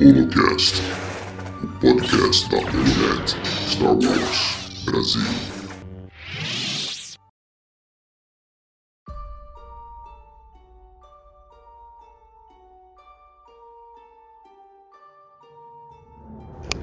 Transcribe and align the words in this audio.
Holocast, 0.00 0.80
o 1.62 1.66
podcast 1.80 2.48
da 2.48 2.56
Holonet 2.56 3.36
Star 3.68 3.92
Wars 3.92 4.84
Brasil. 4.86 5.20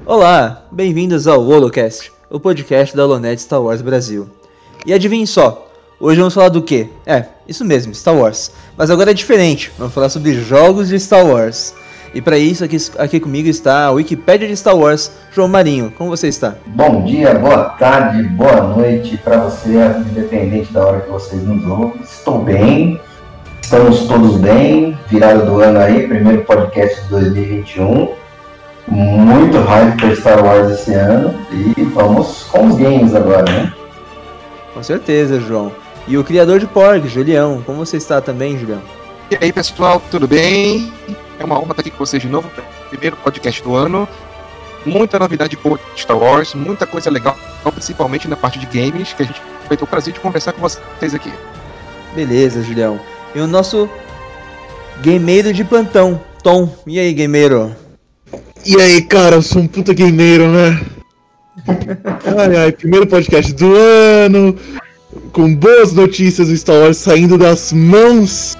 Olá, 0.06 0.68
bem-vindos 0.72 1.26
ao 1.26 1.42
Holocast, 1.42 2.12
o 2.30 2.40
podcast 2.40 2.96
da 2.96 3.06
Holonet 3.06 3.42
Star 3.42 3.60
Wars 3.60 3.82
Brasil. 3.82 4.30
E 4.86 4.94
adivinhe 4.94 5.26
só, 5.26 5.68
hoje 6.00 6.20
vamos 6.20 6.34
falar 6.34 6.50
do 6.50 6.62
quê? 6.62 6.90
É, 7.06 7.26
isso 7.48 7.64
mesmo, 7.64 7.94
Star 7.94 8.16
Wars. 8.16 8.52
Mas 8.78 8.90
agora 8.90 9.12
é 9.12 9.14
diferente, 9.14 9.72
vamos 9.78 9.94
falar 9.94 10.10
sobre 10.10 10.34
jogos 10.34 10.90
de 10.90 11.00
Star 11.00 11.26
Wars. 11.26 11.74
E 12.14 12.22
para 12.22 12.38
isso, 12.38 12.64
aqui, 12.64 12.78
aqui 12.98 13.20
comigo 13.20 13.50
está 13.50 13.88
a 13.88 13.92
Wikipédia 13.92 14.48
de 14.48 14.56
Star 14.56 14.76
Wars, 14.76 15.12
João 15.34 15.50
Marinho. 15.50 15.92
Como 15.98 16.10
você 16.10 16.30
está? 16.30 16.56
Bom 16.68 17.04
dia, 17.04 17.34
boa 17.34 17.66
tarde, 17.72 18.24
boa 18.24 18.62
noite 18.62 19.18
para 19.18 19.38
você, 19.38 19.76
independente 20.10 20.72
da 20.72 20.86
hora 20.86 21.02
que 21.02 21.12
vocês 21.12 21.44
nos 21.44 21.66
ouvem. 21.66 22.02
Estou 22.02 22.40
bem, 22.40 23.02
estamos 23.62 24.08
todos 24.08 24.38
bem, 24.38 24.98
virada 25.10 25.46
do 25.46 25.60
ano 25.60 25.78
aí, 25.78 26.08
primeiro 26.08 26.46
podcast 26.46 27.02
de 27.02 27.10
2021. 27.10 28.14
Muito 28.88 29.58
hype 29.60 29.98
para 29.98 30.16
Star 30.16 30.46
Wars 30.46 30.72
esse 30.72 30.94
ano 30.94 31.36
e 31.52 31.84
vamos 31.84 32.44
com 32.44 32.68
os 32.68 32.78
games 32.78 33.14
agora, 33.14 33.44
né? 33.52 33.74
Com 34.74 34.82
certeza, 34.82 35.38
João. 35.42 35.85
E 36.08 36.18
o 36.18 36.24
criador 36.24 36.60
de 36.60 36.68
Porg, 36.68 37.08
Julião. 37.08 37.64
Como 37.66 37.84
você 37.84 37.98
está 37.98 38.22
também, 38.22 38.58
Julião? 38.58 38.82
E 39.32 39.38
aí, 39.44 39.52
pessoal, 39.52 40.02
tudo 40.12 40.28
bem? 40.28 40.92
É 41.40 41.44
uma 41.44 41.58
honra 41.58 41.72
estar 41.72 41.82
aqui 41.82 41.90
com 41.90 41.98
vocês 41.98 42.22
de 42.22 42.30
novo, 42.30 42.50
primeiro 42.90 43.16
podcast 43.18 43.64
do 43.64 43.76
ano. 43.76 44.08
Muita 44.86 45.18
novidade 45.18 45.58
boa 45.58 45.80
de 45.96 46.02
Star 46.02 46.18
Wars, 46.18 46.54
muita 46.54 46.86
coisa 46.86 47.10
legal, 47.10 47.36
principalmente 47.74 48.28
na 48.28 48.36
parte 48.36 48.60
de 48.60 48.68
games, 48.68 49.14
que 49.14 49.24
a 49.24 49.26
gente 49.26 49.42
vai 49.68 49.76
ter 49.76 49.84
o 49.84 49.88
prazer 49.88 50.14
de 50.14 50.20
conversar 50.20 50.54
com 50.54 50.62
vocês 50.62 51.16
aqui. 51.16 51.34
Beleza, 52.14 52.62
Julião. 52.62 53.00
E 53.34 53.40
o 53.40 53.48
nosso 53.48 53.90
gameiro 55.04 55.52
de 55.52 55.64
plantão, 55.64 56.22
Tom. 56.44 56.70
E 56.86 57.00
aí, 57.00 57.12
gameiro? 57.16 57.76
E 58.64 58.80
aí, 58.80 59.02
cara, 59.02 59.38
eu 59.38 59.42
sou 59.42 59.64
um 59.64 59.68
puta 59.68 59.92
gameiro, 59.92 60.48
né? 60.50 60.86
Ai, 62.38 62.58
ai, 62.58 62.72
primeiro 62.74 63.08
podcast 63.08 63.52
do 63.54 63.74
ano, 63.76 64.56
com 65.32 65.54
boas 65.54 65.94
notícias 65.94 66.48
do 66.48 66.58
Star 66.58 66.78
Wars 66.78 66.98
saindo 66.98 67.38
das 67.38 67.72
mãos 67.72 68.58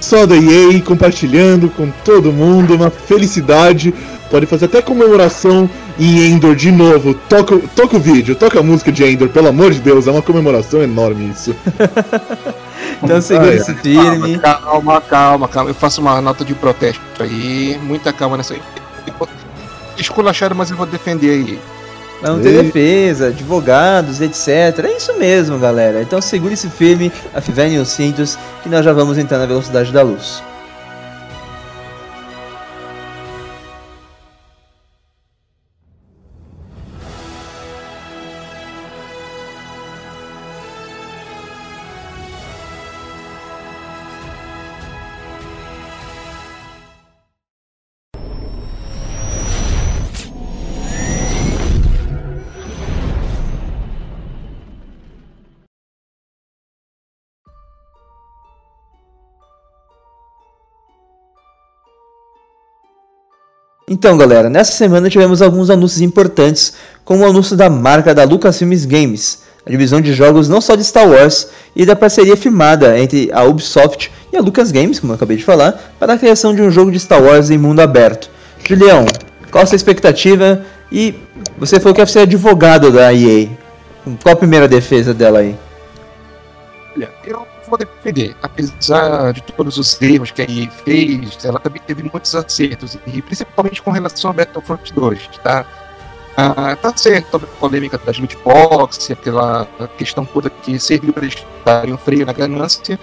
só 0.00 0.24
da 0.24 0.36
EA, 0.36 0.80
compartilhando 0.80 1.68
com 1.68 1.90
todo 2.04 2.32
mundo, 2.32 2.74
uma 2.74 2.90
felicidade. 2.90 3.92
Pode 4.30 4.46
fazer 4.46 4.66
até 4.66 4.80
comemoração 4.80 5.68
em 5.98 6.26
Endor 6.30 6.54
de 6.54 6.70
novo. 6.70 7.14
Toca, 7.28 7.58
toca 7.74 7.96
o 7.96 8.00
vídeo, 8.00 8.34
toca 8.34 8.60
a 8.60 8.62
música 8.62 8.90
de 8.92 9.04
Endor, 9.04 9.28
pelo 9.28 9.48
amor 9.48 9.72
de 9.72 9.80
Deus, 9.80 10.06
é 10.06 10.10
uma 10.10 10.22
comemoração 10.22 10.82
enorme 10.82 11.30
isso. 11.30 11.54
então 13.02 13.20
segura 13.20 13.54
esse 13.54 13.74
firme. 13.74 14.38
Calma, 14.38 15.00
calma, 15.00 15.48
calma. 15.48 15.70
Eu 15.70 15.74
faço 15.74 16.00
uma 16.00 16.20
nota 16.20 16.44
de 16.44 16.54
protesto 16.54 17.00
aí. 17.20 17.78
Muita 17.82 18.12
calma 18.12 18.36
nessa 18.36 18.54
aí. 18.54 18.62
Esculacharam, 19.98 20.56
mas 20.56 20.70
eu 20.70 20.76
vou 20.76 20.86
defender 20.86 21.30
aí. 21.30 21.58
Não 22.22 22.40
tem 22.40 22.62
defesa, 22.64 23.28
advogados, 23.28 24.20
etc. 24.20 24.84
É 24.84 24.96
isso 24.96 25.16
mesmo, 25.18 25.58
galera. 25.58 26.02
Então 26.02 26.20
segure-se 26.20 26.68
firme, 26.68 27.10
afivene 27.34 27.78
os 27.78 27.88
cintos, 27.88 28.38
que 28.62 28.68
nós 28.68 28.84
já 28.84 28.92
vamos 28.92 29.16
entrar 29.16 29.38
na 29.38 29.46
velocidade 29.46 29.90
da 29.92 30.02
luz. 30.02 30.42
Então, 63.92 64.16
galera, 64.16 64.48
nessa 64.48 64.70
semana 64.70 65.10
tivemos 65.10 65.42
alguns 65.42 65.68
anúncios 65.68 66.00
importantes, 66.00 66.74
como 67.04 67.24
o 67.24 67.26
anúncio 67.26 67.56
da 67.56 67.68
marca 67.68 68.14
da 68.14 68.22
Lucasfilmes 68.22 68.84
Games, 68.84 69.40
a 69.66 69.70
divisão 69.70 70.00
de 70.00 70.12
jogos 70.12 70.48
não 70.48 70.60
só 70.60 70.76
de 70.76 70.84
Star 70.84 71.08
Wars, 71.08 71.48
e 71.74 71.84
da 71.84 71.96
parceria 71.96 72.36
firmada 72.36 72.96
entre 72.96 73.28
a 73.32 73.42
Ubisoft 73.42 74.08
e 74.32 74.36
a 74.36 74.40
Lucas 74.40 74.70
Games, 74.70 75.00
como 75.00 75.12
eu 75.12 75.16
acabei 75.16 75.36
de 75.36 75.44
falar, 75.44 75.92
para 75.98 76.12
a 76.12 76.18
criação 76.18 76.54
de 76.54 76.62
um 76.62 76.70
jogo 76.70 76.92
de 76.92 77.00
Star 77.00 77.20
Wars 77.20 77.50
em 77.50 77.58
mundo 77.58 77.80
aberto. 77.80 78.30
Julião, 78.64 79.04
qual 79.50 79.64
a 79.64 79.66
sua 79.66 79.74
expectativa? 79.74 80.62
E 80.92 81.16
você 81.58 81.80
falou 81.80 81.92
que 81.92 82.00
ia 82.00 82.06
ser 82.06 82.20
advogado 82.20 82.92
da 82.92 83.12
EA. 83.12 83.48
Qual 84.22 84.34
a 84.34 84.36
primeira 84.36 84.68
defesa 84.68 85.12
dela 85.12 85.40
aí? 85.40 85.56
Vou 87.70 87.78
defender. 87.78 88.36
Apesar 88.42 89.32
de 89.32 89.40
todos 89.42 89.78
os 89.78 90.02
erros 90.02 90.32
que 90.32 90.42
a 90.42 90.44
EA 90.44 90.68
fez, 90.68 91.38
ela 91.44 91.60
também 91.60 91.80
teve 91.86 92.02
muitos 92.02 92.34
acertos, 92.34 92.98
e 93.06 93.22
principalmente 93.22 93.80
com 93.80 93.92
relação 93.92 94.32
a 94.32 94.34
Battlefront 94.34 94.92
2, 94.92 95.28
tá? 95.44 95.64
Ah, 96.36 96.74
tá 96.74 96.96
certo 96.96 97.36
a 97.36 97.40
polêmica 97.40 97.96
das 97.98 98.18
loot 98.18 98.36
box, 98.38 99.12
aquela 99.12 99.68
questão 99.96 100.24
toda 100.24 100.50
que 100.50 100.80
serviu 100.80 101.12
para 101.12 101.24
eles 101.24 101.46
darem 101.64 101.92
um 101.92 101.96
freio 101.96 102.26
na 102.26 102.32
ganância. 102.32 102.98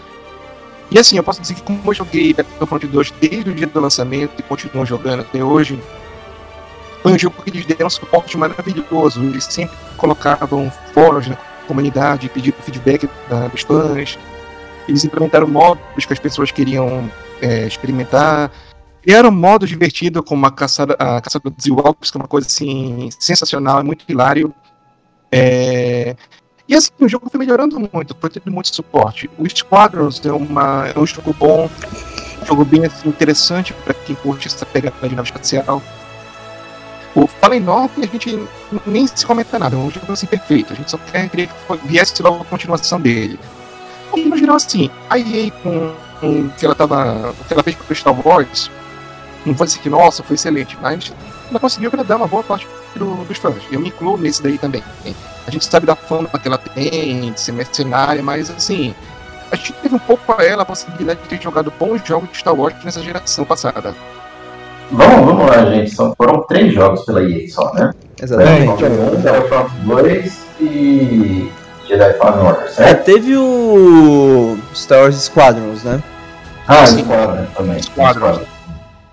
E 0.91 0.99
assim, 0.99 1.15
eu 1.15 1.23
posso 1.23 1.39
dizer 1.41 1.53
que 1.53 1.61
como 1.61 1.81
eu 1.85 1.93
joguei 1.93 2.33
Battlefront 2.33 2.87
2 2.87 3.11
desde 3.21 3.49
o 3.49 3.53
dia 3.53 3.67
do 3.67 3.79
lançamento 3.79 4.33
e 4.37 4.43
continuo 4.43 4.85
jogando 4.85 5.21
até 5.21 5.41
hoje, 5.41 5.81
foi 7.01 7.13
um 7.13 7.19
jogo 7.19 7.41
que 7.41 7.51
eles 7.51 7.65
deram 7.65 7.87
um 7.87 7.89
suporte 7.89 8.37
maravilhoso. 8.37 9.23
Eles 9.23 9.45
sempre 9.45 9.77
colocavam 9.95 10.69
fóruns 10.93 11.27
na 11.27 11.37
comunidade, 11.67 12.27
pedindo 12.27 12.55
feedback 12.63 13.09
dos 13.51 13.61
fãs, 13.61 14.17
eles 14.87 15.03
implementaram 15.03 15.47
modos 15.47 16.05
que 16.05 16.13
as 16.13 16.19
pessoas 16.19 16.51
queriam 16.51 17.09
é, 17.41 17.67
experimentar. 17.67 18.51
Criaram 19.01 19.29
um 19.29 19.33
modo 19.33 19.65
divertido 19.65 20.21
como 20.21 20.45
a 20.45 20.51
caçada, 20.51 20.95
a 20.99 21.21
caçada 21.21 21.49
dos 21.49 21.65
Ewoks, 21.65 22.11
que 22.11 22.17
é 22.17 22.19
uma 22.19 22.27
coisa 22.27 22.47
assim 22.47 23.09
sensacional, 23.17 23.79
é 23.79 23.83
muito 23.83 24.05
hilário. 24.07 24.53
É... 25.31 26.15
E 26.67 26.75
assim, 26.75 26.91
o 26.99 27.07
jogo 27.07 27.29
foi 27.29 27.39
melhorando 27.39 27.79
muito, 27.79 28.15
foi 28.19 28.29
tendo 28.29 28.51
muito 28.51 28.75
suporte. 28.75 29.29
O 29.37 29.49
Squadrons 29.49 30.25
é, 30.25 30.31
uma, 30.31 30.89
é 30.93 30.99
um 30.99 31.05
jogo 31.05 31.33
bom, 31.33 31.69
um 32.41 32.45
jogo 32.45 32.65
bem 32.65 32.85
assim, 32.85 33.07
interessante 33.07 33.73
para 33.73 33.93
quem 33.93 34.15
curte 34.15 34.47
essa 34.47 34.65
pegada 34.65 35.07
de 35.07 35.15
nave 35.15 35.29
espacial. 35.29 35.81
O 37.15 37.25
Fallen 37.25 37.61
9 37.61 38.03
a 38.03 38.07
gente 38.07 38.47
nem 38.85 39.07
se 39.07 39.25
comenta 39.25 39.57
nada, 39.57 39.75
é 39.75 39.79
um 39.79 39.89
jogo 39.89 40.11
assim 40.11 40.27
perfeito. 40.27 40.73
A 40.73 40.75
gente 40.75 40.91
só 40.91 40.97
quer 40.97 41.29
que 41.29 41.49
viesse 41.85 42.21
logo 42.21 42.41
a 42.41 42.45
continuação 42.45 42.99
dele. 42.99 43.39
E 44.17 44.25
no 44.25 44.37
geral, 44.37 44.55
assim, 44.55 44.89
a 45.09 45.19
EA 45.19 45.51
com, 45.63 45.93
com 46.19 46.49
que 46.49 46.65
ela 46.65 46.73
tava. 46.73 47.33
que 47.47 47.53
ela 47.53 47.63
fez 47.63 47.75
pro 47.75 47.95
Star 47.95 48.27
Wars, 48.27 48.71
não 49.45 49.53
vou 49.53 49.65
dizer 49.65 49.79
que, 49.79 49.89
nossa, 49.89 50.23
foi 50.23 50.35
excelente, 50.35 50.77
mas 50.81 51.13
ela 51.49 51.59
conseguiu 51.59 51.89
agradar 51.89 52.17
uma 52.17 52.27
boa 52.27 52.43
parte 52.43 52.67
do, 52.95 53.23
dos 53.25 53.37
fãs. 53.37 53.61
Eu 53.71 53.79
me 53.79 53.89
incluo 53.89 54.17
nesse 54.17 54.41
daí 54.41 54.57
também. 54.57 54.83
A 55.45 55.51
gente 55.51 55.65
sabe 55.65 55.85
da 55.85 55.95
fama 55.95 56.27
que 56.29 56.47
ela 56.47 56.57
tem, 56.57 57.31
de 57.31 57.39
ser 57.39 57.51
mercenária, 57.51 58.23
mas 58.23 58.49
assim. 58.49 58.93
A 59.49 59.55
gente 59.55 59.71
teve 59.73 59.95
um 59.95 59.99
pouco 59.99 60.35
a 60.37 60.43
ela 60.43 60.63
a 60.63 60.65
possibilidade 60.65 61.21
de 61.21 61.29
ter 61.29 61.41
jogado 61.41 61.71
bons 61.79 62.01
jogos 62.05 62.29
de 62.31 62.37
Star 62.37 62.53
Wars 62.53 62.75
nessa 62.83 63.01
geração 63.01 63.45
passada. 63.45 63.95
Vamos, 64.91 65.25
vamos 65.25 65.45
lá, 65.45 65.65
gente. 65.71 65.95
Só 65.95 66.13
foram 66.17 66.41
três 66.41 66.73
jogos 66.73 67.05
pela 67.05 67.23
EA 67.23 67.47
só, 67.49 67.73
né? 67.73 67.93
Exatamente. 68.21 68.83
Battlefront 69.23 69.71
2 69.85 70.47
e 70.59 71.51
Jedi 71.87 72.13
Fallen 72.13 72.45
Order, 72.45 72.69
certo? 72.69 72.89
É, 72.89 72.93
teve 72.93 73.37
o 73.37 74.57
Star 74.75 75.01
Wars 75.01 75.15
Squadrons, 75.15 75.83
né? 75.83 76.01
Ah, 76.67 76.85
Squadron 76.85 77.45
também. 77.55 77.81
Squadron. 77.81 78.41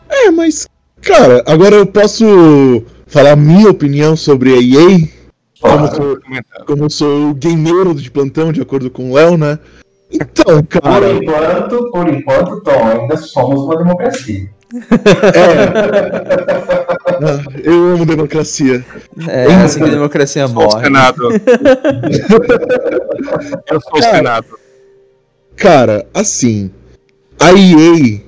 É, 0.09 0.31
mas, 0.31 0.67
cara, 1.01 1.43
agora 1.47 1.77
eu 1.77 1.87
posso 1.87 2.83
falar 3.07 3.37
minha 3.37 3.71
opinião 3.71 4.17
sobre 4.17 4.53
a 4.55 4.57
EA? 4.57 5.09
Como, 5.61 5.95
sou, 5.95 6.19
como 6.67 6.91
sou 6.91 7.31
o 7.31 7.35
gameiro 7.35 7.95
de 7.95 8.11
plantão, 8.11 8.53
de 8.53 8.61
acordo 8.61 8.91
com 8.91 9.11
o 9.11 9.15
Léo, 9.15 9.39
né? 9.39 9.59
Então, 10.11 10.63
cara. 10.69 11.01
Por 11.01 11.23
enquanto, 11.23 11.91
por 11.91 12.09
enquanto, 12.09 12.61
Tom, 12.61 12.87
ainda 12.87 13.17
somos 13.17 13.63
uma 13.63 13.77
democracia. 13.77 14.51
É. 17.63 17.69
eu 17.69 17.93
amo 17.93 18.05
democracia. 18.05 18.85
É, 19.29 19.47
assim 19.55 19.79
que 19.81 19.87
a 19.87 19.93
democracia 19.93 20.49
morre. 20.49 20.85
Senado. 20.85 21.29
eu 23.71 23.81
sou 23.81 23.93
o 23.93 24.01
Cara, 24.01 24.17
Senado. 24.17 24.47
Cara, 25.57 26.07
assim, 26.13 26.71
a 27.39 27.53
EA 27.53 28.21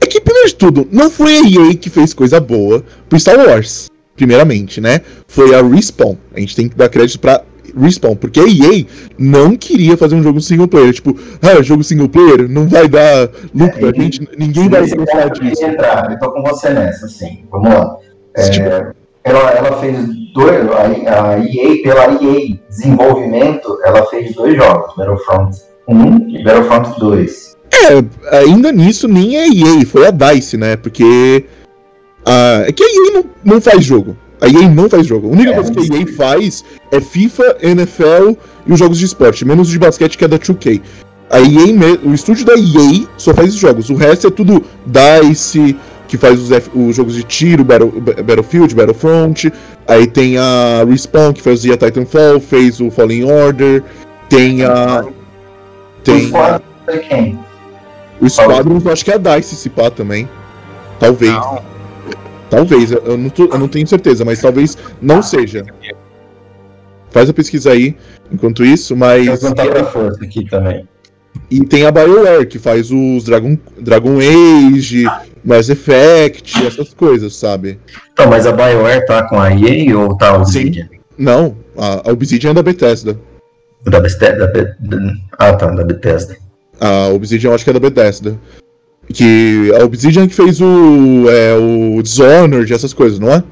É 0.00 0.06
que, 0.06 0.20
primeiro 0.20 0.48
de 0.48 0.54
tudo, 0.54 0.86
não 0.92 1.10
foi 1.10 1.36
a 1.36 1.40
EA 1.40 1.74
que 1.74 1.88
fez 1.88 2.12
coisa 2.12 2.38
boa 2.40 2.84
pro 3.08 3.18
Star 3.18 3.38
Wars, 3.38 3.90
primeiramente, 4.14 4.80
né? 4.80 5.00
Foi 5.26 5.54
a 5.54 5.62
Respawn. 5.62 6.16
A 6.34 6.40
gente 6.40 6.54
tem 6.54 6.68
que 6.68 6.76
dar 6.76 6.88
crédito 6.88 7.18
pra 7.20 7.42
Respawn, 7.76 8.14
porque 8.16 8.40
a 8.40 8.44
EA 8.44 8.84
não 9.18 9.56
queria 9.56 9.96
fazer 9.96 10.14
um 10.14 10.22
jogo 10.22 10.40
single 10.40 10.68
player. 10.68 10.92
Tipo, 10.92 11.16
ah, 11.42 11.62
jogo 11.62 11.82
single 11.84 12.08
player 12.08 12.48
não 12.48 12.66
vai 12.68 12.88
dar 12.88 13.28
lucro, 13.54 13.86
É, 13.86 13.90
a 13.90 13.92
gente, 14.02 14.28
ninguém 14.38 14.68
vai 14.68 14.82
eu 14.82 15.30
disso. 15.30 15.64
entrar, 15.64 16.10
eu 16.10 16.18
tô 16.18 16.30
com 16.32 16.42
você 16.42 16.70
nessa, 16.70 17.08
sim. 17.08 17.44
Vamos 17.50 17.68
lá. 17.68 17.96
É, 18.36 18.48
Tipo- 18.50 18.94
ela, 19.24 19.50
ela 19.52 19.80
fez 19.80 19.96
dois. 20.34 20.66
A, 20.70 21.38
EA, 21.38 21.82
pela 21.82 22.12
EA 22.22 22.56
Desenvolvimento, 22.68 23.78
ela 23.84 24.04
fez 24.06 24.34
dois 24.34 24.54
jogos, 24.56 24.94
Battlefront 24.96 25.56
1 25.88 26.28
e 26.30 26.44
Battlefront 26.44 26.98
2. 27.00 27.54
É, 27.72 28.36
ainda 28.38 28.70
nisso, 28.70 29.08
nem 29.08 29.36
a 29.36 29.46
EA, 29.46 29.86
foi 29.86 30.06
a 30.06 30.10
DICE, 30.10 30.56
né? 30.56 30.76
Porque. 30.76 31.44
ah, 32.24 32.64
é 32.66 32.72
que 32.72 32.82
a 32.82 32.86
EA 32.86 33.12
não, 33.14 33.24
não 33.54 33.60
faz 33.60 33.84
jogo. 33.84 34.16
A 34.44 34.48
EA 34.48 34.68
não 34.68 34.88
faz 34.88 35.06
jogo. 35.06 35.28
A 35.28 35.32
única 35.32 35.50
É, 35.50 35.54
coisa 35.54 35.72
que 35.72 35.80
a. 35.94 35.96
EA 36.00 36.06
faz 36.16 36.64
é 36.92 37.00
FIFA, 37.00 37.56
NFL 37.62 38.32
e 38.66 38.72
os 38.72 38.78
jogos 38.78 38.98
de 38.98 39.04
esporte, 39.06 39.44
menos 39.44 39.68
de 39.68 39.78
basquete 39.78 40.18
que 40.18 40.24
é 40.24 40.28
da 40.28 40.38
2K. 40.38 40.80
A 41.30 41.40
EA, 41.40 41.98
o 42.04 42.12
estúdio 42.12 42.44
da 42.44 42.52
EA 42.54 43.06
só 43.16 43.32
faz 43.32 43.54
jogos. 43.54 43.88
O 43.90 43.94
resto 43.94 44.26
é 44.26 44.30
tudo 44.30 44.62
DICE, 44.86 45.76
que 46.06 46.18
faz 46.18 46.38
os, 46.38 46.52
F- 46.52 46.70
os 46.74 46.94
jogos 46.94 47.14
de 47.14 47.22
tiro, 47.22 47.64
Battle- 47.64 47.90
Battlefield, 48.00 48.74
Battlefront. 48.74 49.50
Aí 49.88 50.06
tem 50.06 50.36
a 50.38 50.84
Respawn, 50.88 51.32
que 51.32 51.40
fazia 51.42 51.76
Titanfall, 51.76 52.38
fez 52.40 52.80
o 52.80 52.90
Fallen 52.90 53.24
Order. 53.24 53.82
Tem 54.28 54.62
a. 54.64 55.04
Tem. 56.04 56.30
De 56.30 56.98
quem? 57.08 57.38
O 58.20 58.28
Squadron, 58.28 58.80
eu 58.84 58.92
acho 58.92 59.04
que 59.04 59.10
é 59.10 59.14
a 59.14 59.18
DICE 59.18 59.56
se 59.56 59.70
pá 59.70 59.90
também. 59.90 60.28
Talvez. 61.00 61.32
Não, 61.32 61.62
Talvez, 62.56 62.92
eu 62.92 63.16
não, 63.18 63.28
tô- 63.30 63.46
eu 63.46 63.58
não 63.58 63.68
tenho 63.68 63.86
certeza, 63.86 64.24
mas 64.24 64.40
talvez 64.40 64.76
não 65.00 65.22
seja. 65.22 65.64
Faz 67.10 67.28
a 67.28 67.32
pesquisa 67.32 67.72
aí 67.72 67.96
enquanto 68.32 68.64
isso, 68.64 68.96
mas. 68.96 69.26
Eu 69.26 69.36
vou 69.36 69.54
pra 69.54 69.84
força 69.84 70.24
aqui 70.24 70.48
também. 70.48 70.86
E 71.50 71.60
tem 71.64 71.84
a 71.84 71.90
BioWare, 71.90 72.46
que 72.46 72.58
faz 72.58 72.90
os 72.92 73.24
Dragon, 73.24 73.58
Dragon 73.78 74.18
Age, 74.18 75.04
Mass 75.44 75.68
Effect, 75.68 76.64
essas 76.66 76.94
coisas, 76.94 77.34
sabe? 77.36 77.78
Então, 78.12 78.28
mas 78.30 78.46
a 78.46 78.52
BioWare 78.52 79.04
tá 79.04 79.24
com 79.28 79.40
a 79.40 79.50
EA 79.52 79.98
ou 79.98 80.16
tá 80.16 80.36
o 80.36 80.42
Obsidian? 80.42 80.88
Não, 81.18 81.56
a, 81.76 82.08
a 82.08 82.12
Obsidian 82.12 82.50
é 82.50 82.54
da 82.54 82.62
Bethesda. 82.62 83.18
Da 83.84 84.00
Bethesda? 84.00 84.46
Da 84.46 84.52
Be- 84.52 84.74
da- 84.80 85.12
Ah, 85.38 85.52
tá, 85.54 85.66
da 85.66 85.84
Bethesda. 85.84 86.36
A 86.80 87.08
Obsidian 87.08 87.50
eu 87.50 87.54
acho 87.54 87.64
que 87.64 87.70
é 87.70 87.74
da 87.74 87.80
Bethesda. 87.80 88.38
Que 89.12 89.72
a 89.78 89.84
Obsidian 89.84 90.26
que 90.26 90.34
fez 90.34 90.60
o, 90.60 91.26
é, 91.28 91.54
o 91.56 92.02
Dishonored, 92.02 92.72
essas 92.72 92.92
coisas, 92.92 93.18
não 93.18 93.30
é? 93.30 93.44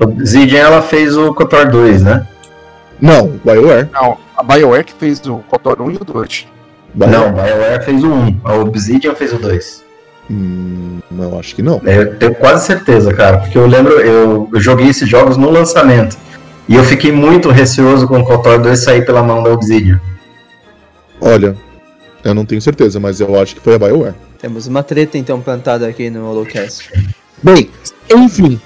Obsidian, 0.00 0.58
ela 0.58 0.82
fez 0.82 1.16
o 1.16 1.32
KOTOR 1.32 1.70
2, 1.70 2.02
né? 2.02 2.26
Não, 3.00 3.28
BioWare. 3.44 3.88
não. 3.92 4.18
A 4.36 4.42
BioWare 4.42 4.84
que 4.84 4.92
fez 4.92 5.24
o 5.26 5.38
KOTOR 5.48 5.80
1 5.80 5.90
e 5.90 5.96
o 5.96 6.04
2. 6.04 6.46
Não, 6.94 7.26
a 7.26 7.30
BioWare 7.30 7.84
fez 7.84 8.04
o 8.04 8.08
1. 8.08 8.40
A 8.44 8.54
Obsidian 8.54 9.14
fez 9.14 9.32
o 9.32 9.38
2. 9.38 9.84
Hum, 10.30 10.98
não, 11.10 11.38
acho 11.38 11.54
que 11.54 11.62
não. 11.62 11.80
Eu 11.84 12.16
tenho 12.16 12.34
quase 12.34 12.66
certeza, 12.66 13.14
cara, 13.14 13.38
porque 13.38 13.56
eu 13.56 13.66
lembro, 13.66 13.94
eu, 14.00 14.48
eu 14.52 14.60
joguei 14.60 14.88
esses 14.88 15.08
jogos 15.08 15.36
no 15.36 15.50
lançamento. 15.50 16.18
E 16.68 16.74
eu 16.74 16.84
fiquei 16.84 17.12
muito 17.12 17.48
receoso 17.48 18.08
com 18.08 18.18
o 18.18 18.24
KOTOR 18.24 18.60
2 18.60 18.78
sair 18.78 19.06
pela 19.06 19.22
mão 19.22 19.42
da 19.42 19.50
Obsidian. 19.50 20.00
Olha, 21.20 21.56
eu 22.26 22.34
não 22.34 22.44
tenho 22.44 22.60
certeza, 22.60 22.98
mas 22.98 23.20
eu 23.20 23.40
acho 23.40 23.54
que 23.54 23.60
foi 23.60 23.74
a 23.74 23.78
BioWare. 23.78 24.14
Temos 24.38 24.66
uma 24.66 24.82
treta 24.82 25.16
então 25.16 25.40
plantada 25.40 25.86
aqui 25.86 26.10
no 26.10 26.28
Holocast. 26.28 26.90
Bem, 27.42 27.70
enfim. 28.14 28.60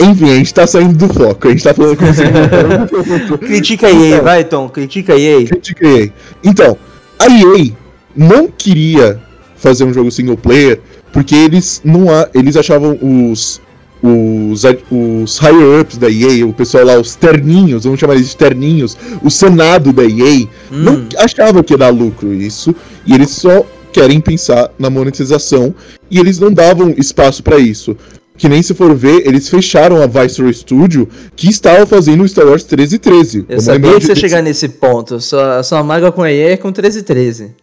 Enfim, 0.00 0.30
a 0.30 0.36
gente 0.36 0.54
tá 0.54 0.66
saindo 0.66 0.96
do 0.96 1.12
foco, 1.12 1.48
a 1.48 1.50
gente 1.50 1.62
tá 1.62 1.74
falando 1.74 1.96
como 1.96 2.12
se 2.12 2.22
Critica 3.46 3.86
a 3.86 3.90
EA, 3.90 4.22
vai 4.22 4.44
Tom, 4.44 4.68
critica 4.68 5.14
a 5.14 5.18
EA. 5.18 5.46
Critiquei. 5.46 6.12
Então, 6.44 6.76
a 7.18 7.26
EA 7.26 7.72
não 8.14 8.48
queria 8.48 9.20
fazer 9.56 9.84
um 9.84 9.92
jogo 9.92 10.10
single 10.10 10.36
player 10.36 10.80
porque 11.12 11.34
eles 11.34 11.80
não 11.84 12.10
há, 12.10 12.28
eles 12.34 12.56
achavam 12.56 12.98
os 13.00 13.60
os, 14.06 14.62
os 14.90 15.38
higher 15.38 15.80
ups 15.80 15.98
da 15.98 16.08
EA, 16.10 16.46
o 16.46 16.52
pessoal 16.52 16.84
lá, 16.84 16.98
os 16.98 17.14
terninhos, 17.14 17.84
vamos 17.84 17.98
chamar 18.00 18.14
eles 18.14 18.30
de 18.30 18.36
terninhos, 18.36 18.96
o 19.22 19.30
senado 19.30 19.92
da 19.92 20.04
EA, 20.04 20.46
não 20.70 20.94
Hum, 20.96 21.08
achava 21.18 21.62
que 21.62 21.72
ia 21.74 21.78
dar 21.78 21.90
lucro 21.90 22.32
isso, 22.32 22.74
e 23.06 23.14
eles 23.14 23.30
só 23.30 23.64
querem 23.92 24.20
pensar 24.20 24.70
na 24.78 24.90
monetização, 24.90 25.74
e 26.10 26.18
eles 26.18 26.38
não 26.38 26.52
davam 26.52 26.94
espaço 26.96 27.42
pra 27.42 27.58
isso. 27.58 27.96
Que 28.38 28.50
nem 28.50 28.62
se 28.62 28.74
for 28.74 28.94
ver, 28.94 29.26
eles 29.26 29.48
fecharam 29.48 30.02
a 30.02 30.06
Viceroy 30.06 30.52
Studio, 30.52 31.08
que 31.34 31.48
estava 31.48 31.86
fazendo 31.86 32.22
o 32.22 32.28
Star 32.28 32.46
Wars 32.46 32.62
1313. 32.64 33.46
eu 33.48 33.60
sabia 33.60 33.88
lembrar 33.88 34.00
que 34.00 34.06
você 34.06 34.12
ia 34.12 34.16
chegar 34.16 34.42
nesse 34.42 34.68
ponto. 34.68 35.18
Sua, 35.20 35.62
sua 35.62 35.82
mágoa 35.82 36.12
com 36.12 36.22
a 36.22 36.30
EA 36.30 36.52
é 36.52 36.56
com 36.58 36.68
1313. 36.68 37.54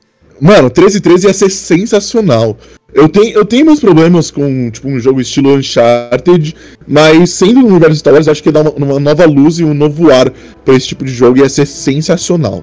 Mano, 0.44 0.64
1313 0.64 1.28
ia 1.28 1.34
ser 1.34 1.50
sensacional. 1.50 2.58
Eu 2.94 3.08
tenho, 3.08 3.34
eu 3.34 3.46
tenho 3.46 3.66
meus 3.66 3.80
problemas 3.80 4.30
com 4.30 4.70
tipo, 4.70 4.90
um 4.90 5.00
jogo 5.00 5.22
estilo 5.22 5.56
Uncharted, 5.56 6.54
mas 6.86 7.30
sendo 7.30 7.62
no 7.62 7.68
universo 7.68 7.96
Star 7.96 8.14
Wars, 8.14 8.28
eu 8.28 8.32
acho 8.32 8.44
que 8.44 8.50
ia 8.50 8.54
dar 8.54 8.62
uma, 8.62 8.72
uma 8.72 9.00
nova 9.00 9.26
luz 9.26 9.60
e 9.60 9.64
um 9.64 9.74
novo 9.74 10.12
ar 10.12 10.30
pra 10.66 10.76
esse 10.76 10.88
tipo 10.88 11.06
de 11.06 11.14
jogo 11.14 11.38
ia 11.38 11.48
ser 11.48 11.66
sensacional. 11.66 12.62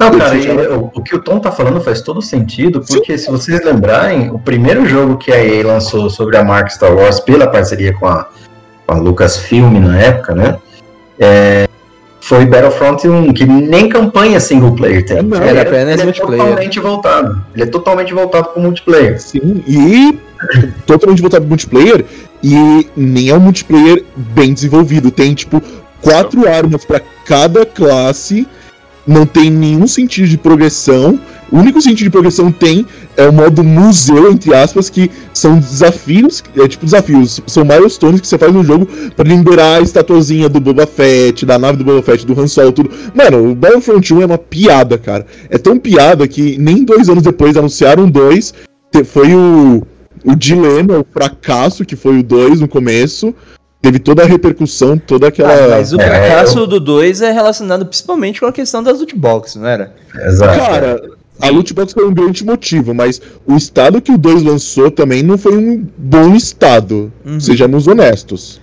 Não, 0.00 0.18
cara, 0.18 0.34
e 0.34 0.50
o, 0.50 0.90
o 0.92 1.00
que 1.00 1.14
o 1.14 1.20
Tom 1.20 1.38
tá 1.38 1.52
falando 1.52 1.80
faz 1.80 2.02
todo 2.02 2.20
sentido, 2.20 2.80
porque 2.80 3.16
se 3.16 3.30
vocês 3.30 3.64
lembrarem, 3.64 4.28
o 4.32 4.40
primeiro 4.40 4.84
jogo 4.84 5.16
que 5.16 5.30
a 5.30 5.44
EA 5.44 5.64
lançou 5.64 6.10
sobre 6.10 6.38
a 6.38 6.42
marca 6.42 6.70
Star 6.70 6.92
Wars 6.92 7.20
pela 7.20 7.46
parceria 7.46 7.94
com 7.94 8.08
a, 8.08 8.26
com 8.84 8.94
a 8.94 8.98
Lucasfilm 8.98 9.78
na 9.78 9.96
época, 9.96 10.34
né? 10.34 10.58
é, 11.20 11.68
foi 12.20 12.44
Battlefront 12.44 13.08
1, 13.08 13.32
que 13.32 13.44
nem 13.44 13.88
campanha 13.88 14.38
single 14.38 14.74
player 14.74 15.04
tem. 15.04 15.22
Não, 15.22 15.42
ele, 15.42 15.60
apenas 15.60 15.94
ele 15.94 16.02
é 16.02 16.04
multiplayer. 16.04 16.44
totalmente 16.44 16.80
voltado. 16.80 17.44
Ele 17.54 17.62
é 17.62 17.66
totalmente 17.66 18.14
voltado 18.14 18.48
pro 18.50 18.62
multiplayer. 18.62 19.20
Sim, 19.20 19.64
e 19.66 20.18
totalmente 20.86 21.20
voltado 21.20 21.42
pro 21.42 21.48
multiplayer, 21.48 22.04
e 22.42 22.86
nem 22.96 23.30
é 23.30 23.34
um 23.34 23.40
multiplayer 23.40 24.04
bem 24.14 24.52
desenvolvido. 24.52 25.10
Tem, 25.10 25.34
tipo, 25.34 25.62
quatro 26.00 26.48
armas 26.48 26.84
pra 26.84 27.00
cada 27.24 27.64
classe, 27.64 28.46
não 29.06 29.26
tem 29.26 29.50
nenhum 29.50 29.86
sentido 29.86 30.28
de 30.28 30.38
progressão. 30.38 31.18
O 31.50 31.58
único 31.58 31.80
sentido 31.80 32.04
de 32.04 32.10
progressão 32.10 32.52
tem 32.52 32.86
é 33.16 33.28
o 33.28 33.32
modo 33.32 33.64
museu, 33.64 34.30
entre 34.30 34.54
aspas, 34.54 34.88
que 34.88 35.10
são 35.34 35.58
desafios, 35.58 36.44
é 36.56 36.68
tipo 36.68 36.84
desafios, 36.84 37.40
são 37.46 37.64
milestones 37.64 38.20
que 38.20 38.26
você 38.28 38.38
faz 38.38 38.52
no 38.52 38.62
jogo 38.62 38.86
pra 39.16 39.24
liberar 39.24 39.78
a 39.78 39.80
estatuazinha 39.80 40.48
do 40.48 40.60
Boba 40.60 40.86
Fett, 40.86 41.44
da 41.44 41.58
nave 41.58 41.78
do 41.78 41.84
Boba 41.84 42.02
Fett, 42.02 42.24
do 42.24 42.40
Han 42.40 42.46
Solo, 42.46 42.72
tudo. 42.72 42.90
Mano, 43.14 43.50
o 43.50 43.54
Battlefront 43.54 44.14
1 44.14 44.22
é 44.22 44.26
uma 44.26 44.38
piada, 44.38 44.96
cara. 44.96 45.26
É 45.48 45.58
tão 45.58 45.78
piada 45.78 46.26
que 46.28 46.56
nem 46.56 46.84
dois 46.84 47.08
anos 47.08 47.24
depois 47.24 47.56
anunciaram 47.56 48.08
dois, 48.08 48.54
foi 49.04 49.34
o, 49.34 49.82
o 50.24 50.34
dilema, 50.34 50.98
o 50.98 51.06
fracasso 51.10 51.84
que 51.84 51.96
foi 51.96 52.18
o 52.18 52.22
2 52.22 52.60
no 52.60 52.68
começo. 52.68 53.34
Teve 53.82 53.98
toda 53.98 54.22
a 54.22 54.26
repercussão, 54.26 54.98
toda 54.98 55.28
aquela. 55.28 55.52
Ah, 55.54 55.68
mas 55.70 55.92
o 55.92 56.00
É, 56.00 56.04
fracasso 56.04 56.66
do 56.66 56.78
2 56.78 57.22
é 57.22 57.32
relacionado 57.32 57.86
principalmente 57.86 58.38
com 58.40 58.46
a 58.46 58.52
questão 58.52 58.82
das 58.82 58.98
loot 59.00 59.16
boxes, 59.16 59.56
não 59.56 59.66
era? 59.66 59.94
Exato. 60.14 60.58
Cara, 60.58 61.02
a 61.40 61.48
loot 61.48 61.72
box 61.72 61.94
foi 61.94 62.06
um 62.06 62.12
grande 62.12 62.44
motivo, 62.44 62.92
mas 62.92 63.22
o 63.46 63.56
estado 63.56 64.02
que 64.02 64.12
o 64.12 64.18
2 64.18 64.42
lançou 64.42 64.90
também 64.90 65.22
não 65.22 65.38
foi 65.38 65.56
um 65.56 65.86
bom 65.96 66.34
estado. 66.34 67.10
Uhum. 67.24 67.40
Sejamos 67.40 67.86
honestos. 67.86 68.60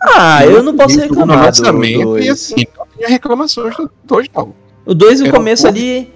Ah, 0.00 0.44
eu 0.46 0.62
não 0.62 0.76
posso 0.76 0.98
reclamar 0.98 1.38
do 1.38 1.44
lançamento, 1.46 2.00
e 2.00 2.04
2. 2.04 2.28
assim, 2.30 2.66
não 2.78 2.86
tinha 2.96 3.08
reclamações 3.08 3.76
do 3.76 3.90
2, 4.04 4.28
não. 4.34 4.54
O 4.86 4.94
2 4.94 5.20
no 5.20 5.26
Era 5.26 5.34
um 5.34 5.38
começo 5.38 5.62
pouco- 5.64 5.78
ali. 5.78 6.08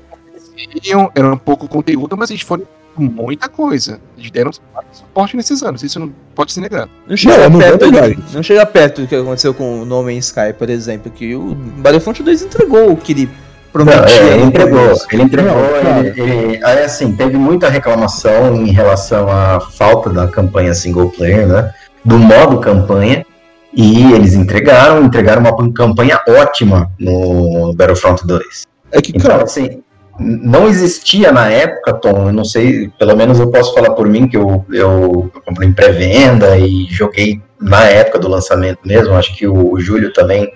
Era 1.15 1.33
um 1.33 1.37
pouco 1.37 1.69
conteúdo, 1.69 2.17
mas 2.17 2.31
eles 2.31 2.43
foram 2.43 2.65
muita 3.03 3.49
coisa. 3.49 4.01
Eles 4.17 4.31
deram 4.31 4.51
suporte 4.93 5.37
nesses 5.37 5.63
anos, 5.63 5.83
isso 5.83 5.99
não 6.01 6.11
pode 6.35 6.53
se 6.53 6.61
negar. 6.61 6.89
Não 7.09 7.17
chega, 7.17 7.49
não 7.49 7.61
é 7.61 7.71
perto, 7.77 7.91
verdade. 7.91 8.19
não 8.33 8.43
chega 8.43 8.65
perto 8.67 9.03
do 9.03 9.07
que 9.09 9.15
aconteceu 9.17 9.53
com 9.55 9.83
o 9.83 9.85
No 9.85 10.03
Man's 10.03 10.27
Sky, 10.27 10.53
por 10.59 10.71
exemplo, 10.71 11.11
que 11.11 11.35
o 11.35 11.55
Battlefront 11.55 12.23
2 12.23 12.43
entregou 12.43 12.91
o 12.93 12.97
que 12.97 13.13
ele 13.13 13.27
Não, 13.27 13.85
prometia. 13.85 14.17
é, 14.23 14.35
ele 14.35 14.43
entregou, 14.45 14.95
ele 15.13 15.23
entregou, 15.23 15.53
Não, 15.55 16.01
ele, 16.01 16.21
ele- 16.21 16.65
aí, 16.65 16.85
assim, 16.85 17.13
teve 17.15 17.37
muita 17.37 17.69
reclamação 17.69 18.55
em 18.57 18.71
relação 18.73 19.29
à 19.31 19.61
falta 19.61 20.11
da 20.11 20.27
campanha 20.29 20.73
single 20.75 21.11
player, 21.11 21.47
né? 21.47 21.73
Do 22.05 22.19
modo 22.19 22.59
campanha, 22.61 23.25
e 23.75 24.13
eles 24.13 24.33
entregaram, 24.35 25.05
entregaram 25.05 25.43
uma 25.43 25.73
campanha 25.73 26.19
ótima 26.27 26.91
no 26.99 27.75
Battlefront 27.75 28.27
2. 28.27 28.63
É 28.93 29.03
que, 29.03 29.11
Então, 29.15 29.31
cara, 29.31 29.43
assim, 29.43 29.83
não 30.19 30.69
existia 30.69 31.31
na 31.31 31.51
época, 31.51 31.95
Tom, 31.95 32.29
eu 32.29 32.33
não 32.33 32.45
sei, 32.45 32.91
pelo 32.99 33.17
menos 33.17 33.39
eu 33.39 33.51
posso 33.51 33.75
falar 33.75 33.91
por 33.91 34.09
mim, 34.09 34.27
que 34.27 34.37
eu, 34.37 34.65
eu, 34.71 35.31
eu 35.35 35.43
comprei 35.45 35.69
em 35.69 35.73
pré-venda 35.73 36.57
e 36.59 36.87
joguei 36.91 37.41
na 37.61 37.85
época 37.85 38.19
do 38.19 38.29
lançamento 38.29 38.81
mesmo, 38.85 39.15
acho 39.15 39.35
que 39.37 39.47
o, 39.47 39.73
o 39.73 39.81
Júlio 39.81 40.13
também, 40.13 40.53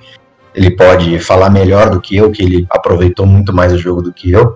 ele 0.55 0.71
pode 0.71 1.19
falar 1.19 1.51
melhor 1.51 1.91
do 1.91 2.01
que 2.01 2.17
eu, 2.17 2.31
que 2.31 2.43
ele 2.43 2.67
aproveitou 2.71 3.27
muito 3.27 3.53
mais 3.53 3.73
o 3.73 3.79
jogo 3.79 4.03
do 4.03 4.13
que 4.13 4.31
eu, 4.31 4.55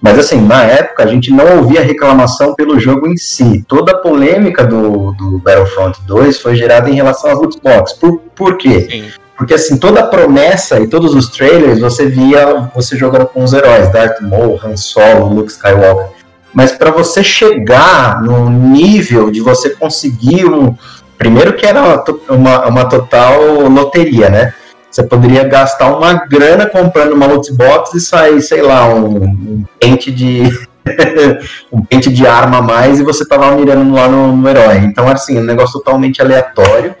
Mas 0.00 0.18
assim, 0.18 0.40
na 0.40 0.64
época 0.64 1.02
a 1.02 1.06
gente 1.06 1.30
não 1.30 1.58
ouvia 1.58 1.80
reclamação 1.80 2.54
pelo 2.54 2.78
jogo 2.78 3.08
em 3.08 3.16
si. 3.16 3.64
Toda 3.66 3.92
a 3.92 3.98
polêmica 3.98 4.64
do, 4.64 5.12
do 5.12 5.38
Battlefront 5.38 5.98
2 6.06 6.40
foi 6.40 6.54
gerada 6.54 6.90
em 6.90 6.94
relação 6.94 7.30
às 7.30 7.38
loot 7.38 7.58
box. 7.62 7.94
Por, 7.94 8.18
por 8.34 8.58
quê? 8.58 8.86
Sim. 8.90 9.23
Porque 9.36 9.54
assim, 9.54 9.78
toda 9.78 10.00
a 10.00 10.06
promessa 10.06 10.78
e 10.78 10.86
todos 10.86 11.14
os 11.14 11.28
trailers 11.28 11.80
você 11.80 12.06
via 12.06 12.70
você 12.74 12.96
jogando 12.96 13.26
com 13.26 13.42
os 13.42 13.52
heróis, 13.52 13.90
Darth 13.92 14.20
Maul, 14.20 14.60
Han 14.62 14.76
Solo, 14.76 15.34
Luke 15.34 15.50
Skywalker. 15.50 16.24
Mas 16.52 16.70
para 16.70 16.92
você 16.92 17.22
chegar 17.24 18.22
no 18.22 18.48
nível 18.48 19.30
de 19.30 19.40
você 19.40 19.70
conseguir 19.70 20.46
um. 20.46 20.76
Primeiro 21.18 21.54
que 21.54 21.66
era 21.66 22.04
uma, 22.28 22.66
uma 22.66 22.84
total 22.88 23.68
loteria, 23.68 24.28
né? 24.28 24.54
Você 24.90 25.02
poderia 25.02 25.42
gastar 25.42 25.96
uma 25.96 26.14
grana 26.26 26.66
comprando 26.66 27.14
uma 27.14 27.26
loot 27.26 27.50
e 27.94 28.00
sair, 28.00 28.40
sei 28.40 28.62
lá, 28.62 28.86
um, 28.94 29.24
um 29.24 29.64
pente 29.80 30.12
de. 30.12 30.44
um 31.72 31.82
pente 31.84 32.12
de 32.12 32.24
arma 32.24 32.58
a 32.58 32.62
mais 32.62 33.00
e 33.00 33.02
você 33.02 33.26
tava 33.26 33.50
mirando 33.56 33.92
lá 33.92 34.06
no, 34.06 34.36
no 34.36 34.48
herói. 34.48 34.76
Então, 34.78 35.08
assim, 35.08 35.38
um 35.38 35.42
negócio 35.42 35.80
totalmente 35.80 36.22
aleatório. 36.22 36.94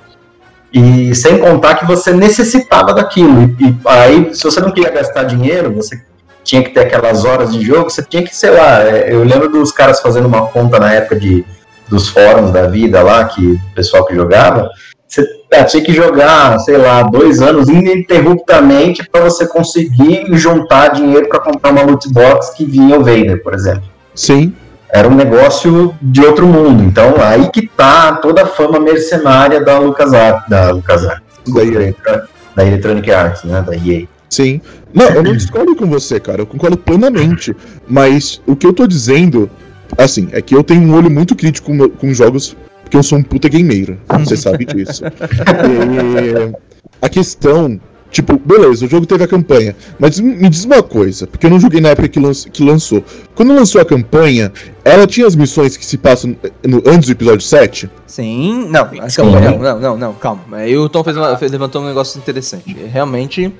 E 0.74 1.14
sem 1.14 1.38
contar 1.38 1.76
que 1.76 1.86
você 1.86 2.12
necessitava 2.12 2.92
daquilo. 2.92 3.54
E, 3.60 3.64
e, 3.64 3.76
aí, 3.86 4.34
se 4.34 4.42
você 4.42 4.60
não 4.60 4.72
queria 4.72 4.90
gastar 4.90 5.22
dinheiro, 5.22 5.72
você 5.72 6.02
tinha 6.42 6.64
que 6.64 6.70
ter 6.70 6.80
aquelas 6.80 7.24
horas 7.24 7.52
de 7.52 7.64
jogo, 7.64 7.88
você 7.88 8.02
tinha 8.02 8.24
que, 8.24 8.34
sei 8.34 8.50
lá, 8.50 8.82
é, 8.82 9.14
eu 9.14 9.22
lembro 9.22 9.48
dos 9.48 9.70
caras 9.70 10.00
fazendo 10.00 10.26
uma 10.26 10.48
conta 10.48 10.80
na 10.80 10.92
época 10.92 11.14
de, 11.14 11.44
dos 11.88 12.08
fóruns 12.08 12.50
da 12.50 12.66
vida 12.66 13.00
lá, 13.02 13.24
que 13.24 13.52
o 13.52 13.60
pessoal 13.72 14.04
que 14.04 14.16
jogava, 14.16 14.68
você 15.06 15.24
é, 15.52 15.62
tinha 15.62 15.84
que 15.84 15.92
jogar, 15.92 16.58
sei 16.58 16.76
lá, 16.76 17.04
dois 17.04 17.40
anos 17.40 17.68
ininterruptamente 17.68 19.08
para 19.08 19.22
você 19.22 19.46
conseguir 19.46 20.26
juntar 20.32 20.88
dinheiro 20.88 21.28
para 21.28 21.38
comprar 21.38 21.70
uma 21.70 21.82
loot 21.82 22.12
box 22.12 22.50
que 22.50 22.64
vinha 22.64 22.98
o 22.98 23.04
Vader, 23.04 23.40
por 23.44 23.54
exemplo. 23.54 23.84
Sim. 24.12 24.52
Era 24.94 25.08
um 25.08 25.14
negócio 25.16 25.92
de 26.00 26.20
outro 26.20 26.46
mundo. 26.46 26.84
Então, 26.84 27.16
aí 27.20 27.50
que 27.50 27.66
tá 27.66 28.12
toda 28.12 28.44
a 28.44 28.46
fama 28.46 28.78
mercenária 28.78 29.60
da 29.60 29.76
LucasArts, 29.76 30.48
da 30.48 30.70
LucasArts, 30.70 31.22
da, 31.44 32.26
da 32.54 32.64
Electronic 32.64 33.10
Arts, 33.10 33.42
né, 33.42 33.60
da 33.60 33.74
EA. 33.74 34.06
Sim. 34.30 34.60
Não, 34.92 35.06
eu 35.06 35.22
não 35.24 35.32
discordo 35.32 35.74
com 35.74 35.86
você, 35.88 36.20
cara. 36.20 36.42
Eu 36.42 36.46
concordo 36.46 36.76
plenamente. 36.76 37.56
Mas 37.88 38.40
o 38.46 38.54
que 38.54 38.64
eu 38.64 38.72
tô 38.72 38.86
dizendo, 38.86 39.50
assim, 39.98 40.28
é 40.30 40.40
que 40.40 40.54
eu 40.54 40.62
tenho 40.62 40.82
um 40.82 40.94
olho 40.94 41.10
muito 41.10 41.34
crítico 41.34 41.76
com, 41.76 41.88
com 41.88 42.14
jogos 42.14 42.56
porque 42.84 42.96
eu 42.96 43.02
sou 43.02 43.18
um 43.18 43.22
puta 43.22 43.48
gameiro. 43.48 43.98
Você 44.20 44.36
sabe 44.36 44.64
disso. 44.64 45.02
E 45.10 46.54
a 47.02 47.08
questão. 47.08 47.80
Tipo, 48.14 48.38
beleza, 48.38 48.86
o 48.86 48.88
jogo 48.88 49.04
teve 49.06 49.24
a 49.24 49.26
campanha. 49.26 49.74
Mas 49.98 50.20
me 50.20 50.48
diz 50.48 50.64
uma 50.64 50.84
coisa, 50.84 51.26
porque 51.26 51.46
eu 51.46 51.50
não 51.50 51.58
joguei 51.58 51.80
na 51.80 51.88
época 51.88 52.06
que, 52.06 52.20
lanç, 52.20 52.44
que 52.44 52.62
lançou. 52.62 53.02
Quando 53.34 53.52
lançou 53.52 53.80
a 53.80 53.84
campanha, 53.84 54.52
ela 54.84 55.04
tinha 55.04 55.26
as 55.26 55.34
missões 55.34 55.76
que 55.76 55.84
se 55.84 55.98
passam 55.98 56.36
no, 56.64 56.80
antes 56.86 57.08
do 57.08 57.12
episódio 57.12 57.40
7? 57.40 57.90
Sim, 58.06 58.68
não, 58.70 58.82
a 58.82 59.10
campanha, 59.10 59.50
não, 59.50 59.58
não, 59.58 59.80
não, 59.80 59.96
não, 59.96 60.12
calma. 60.14 60.42
Aí 60.52 60.76
o 60.76 60.88
Tom 60.88 61.02
fez 61.02 61.16
uma, 61.16 61.36
levantou 61.40 61.82
um 61.82 61.86
negócio 61.86 62.16
interessante. 62.18 62.72
Realmente, 62.72 63.52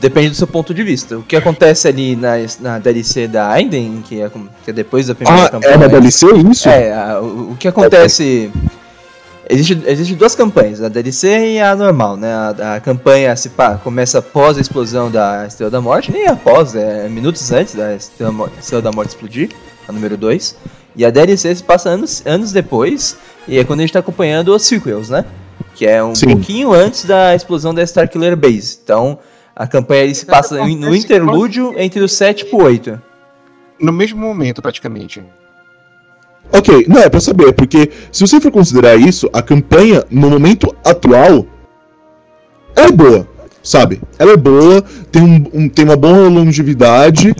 Depende 0.00 0.30
do 0.30 0.34
seu 0.34 0.46
ponto 0.46 0.74
de 0.74 0.82
vista. 0.82 1.18
O 1.18 1.22
que 1.22 1.36
acontece 1.36 1.86
ali 1.86 2.16
na, 2.16 2.34
na 2.60 2.78
DLC 2.78 3.28
da 3.28 3.48
Aiden, 3.48 4.02
que 4.06 4.20
é, 4.20 4.30
que 4.64 4.70
é 4.70 4.72
depois 4.72 5.06
da 5.06 5.14
primeira 5.14 5.46
ah, 5.46 5.50
campanha. 5.50 5.74
É 5.74 5.78
na 5.78 5.86
DLC 5.86 6.26
isso? 6.50 6.68
É, 6.68 6.92
a, 6.92 7.20
o, 7.20 7.52
o, 7.52 7.56
que 7.56 7.68
acontece. 7.68 8.50
Existe, 9.48 9.82
existe 9.86 10.14
duas 10.14 10.34
campanhas, 10.34 10.80
a 10.82 10.88
DLC 10.88 11.54
e 11.54 11.60
a 11.60 11.74
normal, 11.74 12.16
né? 12.16 12.32
A, 12.32 12.76
a 12.76 12.80
campanha 12.80 13.34
se 13.34 13.50
pá, 13.50 13.76
começa 13.76 14.18
após 14.18 14.56
a 14.56 14.60
explosão 14.60 15.10
da 15.10 15.46
Estrela 15.46 15.70
da 15.70 15.80
Morte, 15.80 16.12
nem 16.12 16.28
após, 16.28 16.76
é 16.76 17.08
minutos 17.08 17.50
antes 17.50 17.74
da 17.74 17.94
Estrela, 17.94 18.50
Estrela 18.58 18.82
da 18.82 18.92
Morte 18.92 19.10
explodir, 19.10 19.50
a 19.88 19.92
número 19.92 20.16
2. 20.16 20.56
E 20.94 21.04
a 21.04 21.10
DLC 21.10 21.54
se 21.54 21.62
passa 21.62 21.88
anos, 21.90 22.22
anos 22.24 22.52
depois, 22.52 23.16
e 23.48 23.58
é 23.58 23.64
quando 23.64 23.80
a 23.80 23.82
gente 23.82 23.92
tá 23.92 23.98
acompanhando 23.98 24.54
os 24.54 24.62
sequels, 24.62 25.08
né? 25.08 25.24
Que 25.74 25.86
é 25.86 26.02
um 26.04 26.14
Sim. 26.14 26.26
pouquinho 26.26 26.72
antes 26.72 27.04
da 27.04 27.34
explosão 27.34 27.74
da 27.74 27.82
Starkiller 27.82 28.36
Base. 28.36 28.78
Então, 28.84 29.18
a 29.56 29.66
campanha 29.66 30.14
se 30.14 30.24
passa 30.24 30.56
no 30.64 30.94
interlúdio 30.94 31.74
entre 31.76 32.00
o 32.00 32.08
7 32.08 32.46
e 32.46 32.54
o 32.54 32.62
8. 32.62 33.00
No 33.80 33.92
mesmo 33.92 34.20
momento, 34.20 34.62
praticamente. 34.62 35.22
Ok, 36.52 36.86
não, 36.86 37.00
é 37.00 37.08
pra 37.08 37.20
saber, 37.20 37.52
porque 37.52 37.90
se 38.10 38.26
você 38.26 38.40
for 38.40 38.52
considerar 38.52 38.96
isso, 38.96 39.28
a 39.32 39.40
campanha, 39.40 40.04
no 40.10 40.28
momento 40.28 40.74
atual, 40.84 41.46
é 42.76 42.90
boa, 42.92 43.26
sabe? 43.62 44.00
Ela 44.18 44.32
é 44.32 44.36
boa, 44.36 44.84
tem, 45.10 45.22
um, 45.22 45.44
um, 45.54 45.68
tem 45.68 45.84
uma 45.84 45.96
boa 45.96 46.28
longevidade, 46.28 47.34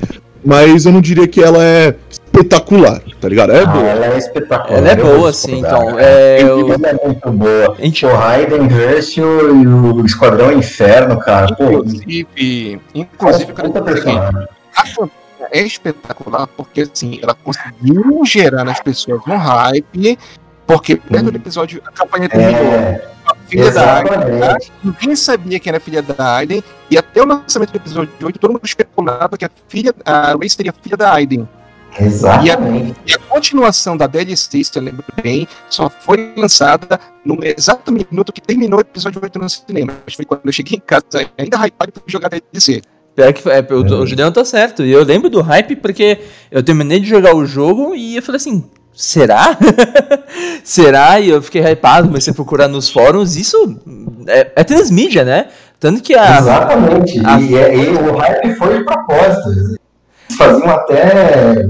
mas 0.44 0.86
eu 0.86 0.92
não 0.92 1.00
diria 1.00 1.28
que 1.28 1.42
ela 1.42 1.62
é 1.62 1.94
espetacular, 2.10 3.02
tá 3.20 3.28
ligado? 3.28 3.52
É 3.52 3.62
ah, 3.62 3.66
boa. 3.66 3.84
Ela 3.84 4.06
é 4.06 4.18
espetacular. 4.18 4.78
Ela 4.78 4.88
é 4.88 4.96
boa, 4.96 5.32
sim, 5.32 5.58
então. 5.58 5.98
É, 5.98 6.42
eu... 6.42 6.72
Ela 6.72 6.88
é 6.88 7.06
muito 7.06 7.30
boa. 7.30 7.76
Gente... 7.78 8.06
O 8.06 8.14
Raiden 8.14 8.66
Verse 8.66 9.20
e 9.20 9.22
o 9.22 10.04
Esquadrão 10.06 10.52
Inferno, 10.52 11.18
cara. 11.20 11.48
Inclusive, 11.52 12.80
Pô, 12.92 12.98
inclusive, 12.98 13.52
cara, 13.52 14.48
é 15.50 15.62
espetacular 15.62 16.46
porque 16.46 16.82
assim, 16.82 17.18
ela 17.22 17.34
conseguiu 17.34 18.24
gerar 18.24 18.64
nas 18.64 18.80
pessoas 18.80 19.20
um 19.26 19.36
hype, 19.36 20.18
porque 20.66 20.96
perto 20.96 21.30
do 21.30 21.36
episódio 21.36 21.82
a 21.84 21.90
campanha 21.90 22.28
terminou. 22.28 22.72
É... 22.74 23.12
A 23.24 23.36
filha 23.46 23.66
Exatamente. 23.66 24.40
da 24.40 24.52
Aiden, 24.54 24.72
ninguém 24.82 25.16
sabia 25.16 25.60
quem 25.60 25.70
era 25.70 25.76
a 25.76 25.80
filha 25.80 26.02
da 26.02 26.36
Aiden, 26.36 26.62
e 26.90 26.98
até 26.98 27.22
o 27.22 27.24
lançamento 27.24 27.70
do 27.70 27.76
episódio 27.76 28.12
8, 28.20 28.38
todo 28.38 28.52
mundo 28.52 28.64
especulava 28.64 29.38
que 29.38 29.44
a 29.44 29.50
filha, 29.68 29.94
a 30.04 30.32
Ray 30.32 30.50
seria 30.50 30.72
filha 30.72 30.96
da 30.96 31.14
Aiden. 31.14 31.48
Exatamente. 32.00 32.96
E 33.06 33.12
a, 33.12 33.14
e 33.14 33.14
a, 33.14 33.18
continuação 33.28 33.96
da 33.96 34.06
DLC, 34.06 34.64
se 34.64 34.76
eu 34.78 34.82
lembro 34.82 35.04
bem, 35.22 35.46
só 35.68 35.88
foi 35.88 36.32
lançada 36.36 36.98
no 37.24 37.38
exato 37.44 37.92
minuto 37.92 38.32
que 38.32 38.40
terminou 38.40 38.78
o 38.78 38.80
episódio 38.80 39.20
8 39.22 39.38
no 39.38 39.48
cinema. 39.48 39.94
Mas 40.04 40.14
foi 40.14 40.24
quando 40.24 40.42
eu 40.44 40.52
cheguei 40.52 40.78
em 40.78 40.80
casa, 40.80 41.04
ainda 41.36 41.56
hypado 41.58 41.92
pra 41.92 42.02
jogar 42.06 42.28
a 42.28 42.40
DLC. 42.40 42.82
Pior 43.14 43.32
que 43.32 43.48
é, 43.48 43.66
o, 43.70 44.02
o 44.02 44.06
Juliano 44.06 44.32
tá 44.32 44.44
certo. 44.44 44.82
E 44.82 44.90
eu 44.90 45.04
lembro 45.04 45.28
do 45.28 45.40
hype 45.40 45.76
porque 45.76 46.18
eu 46.50 46.62
terminei 46.62 47.00
de 47.00 47.08
jogar 47.08 47.34
o 47.34 47.44
jogo 47.46 47.94
e 47.94 48.16
eu 48.16 48.22
falei 48.22 48.36
assim. 48.36 48.64
Será? 48.94 49.56
Será? 50.62 51.18
E 51.18 51.30
eu 51.30 51.40
fiquei 51.40 51.62
hypado, 51.62 52.08
comecei 52.08 52.30
a 52.30 52.34
procurar 52.34 52.68
nos 52.68 52.90
fóruns. 52.90 53.36
Isso 53.36 53.76
é, 54.26 54.52
é 54.54 54.64
transmídia, 54.64 55.24
né? 55.24 55.48
Tanto 55.80 56.02
que 56.02 56.14
a. 56.14 56.38
Exatamente. 56.38 57.20
A... 57.24 57.40
E, 57.40 57.54
e, 57.54 57.88
o 57.94 58.16
hype 58.16 58.54
foi 58.56 58.78
de 58.78 58.84
propósito 58.84 59.80
faziam 60.36 60.70
até 60.70 61.64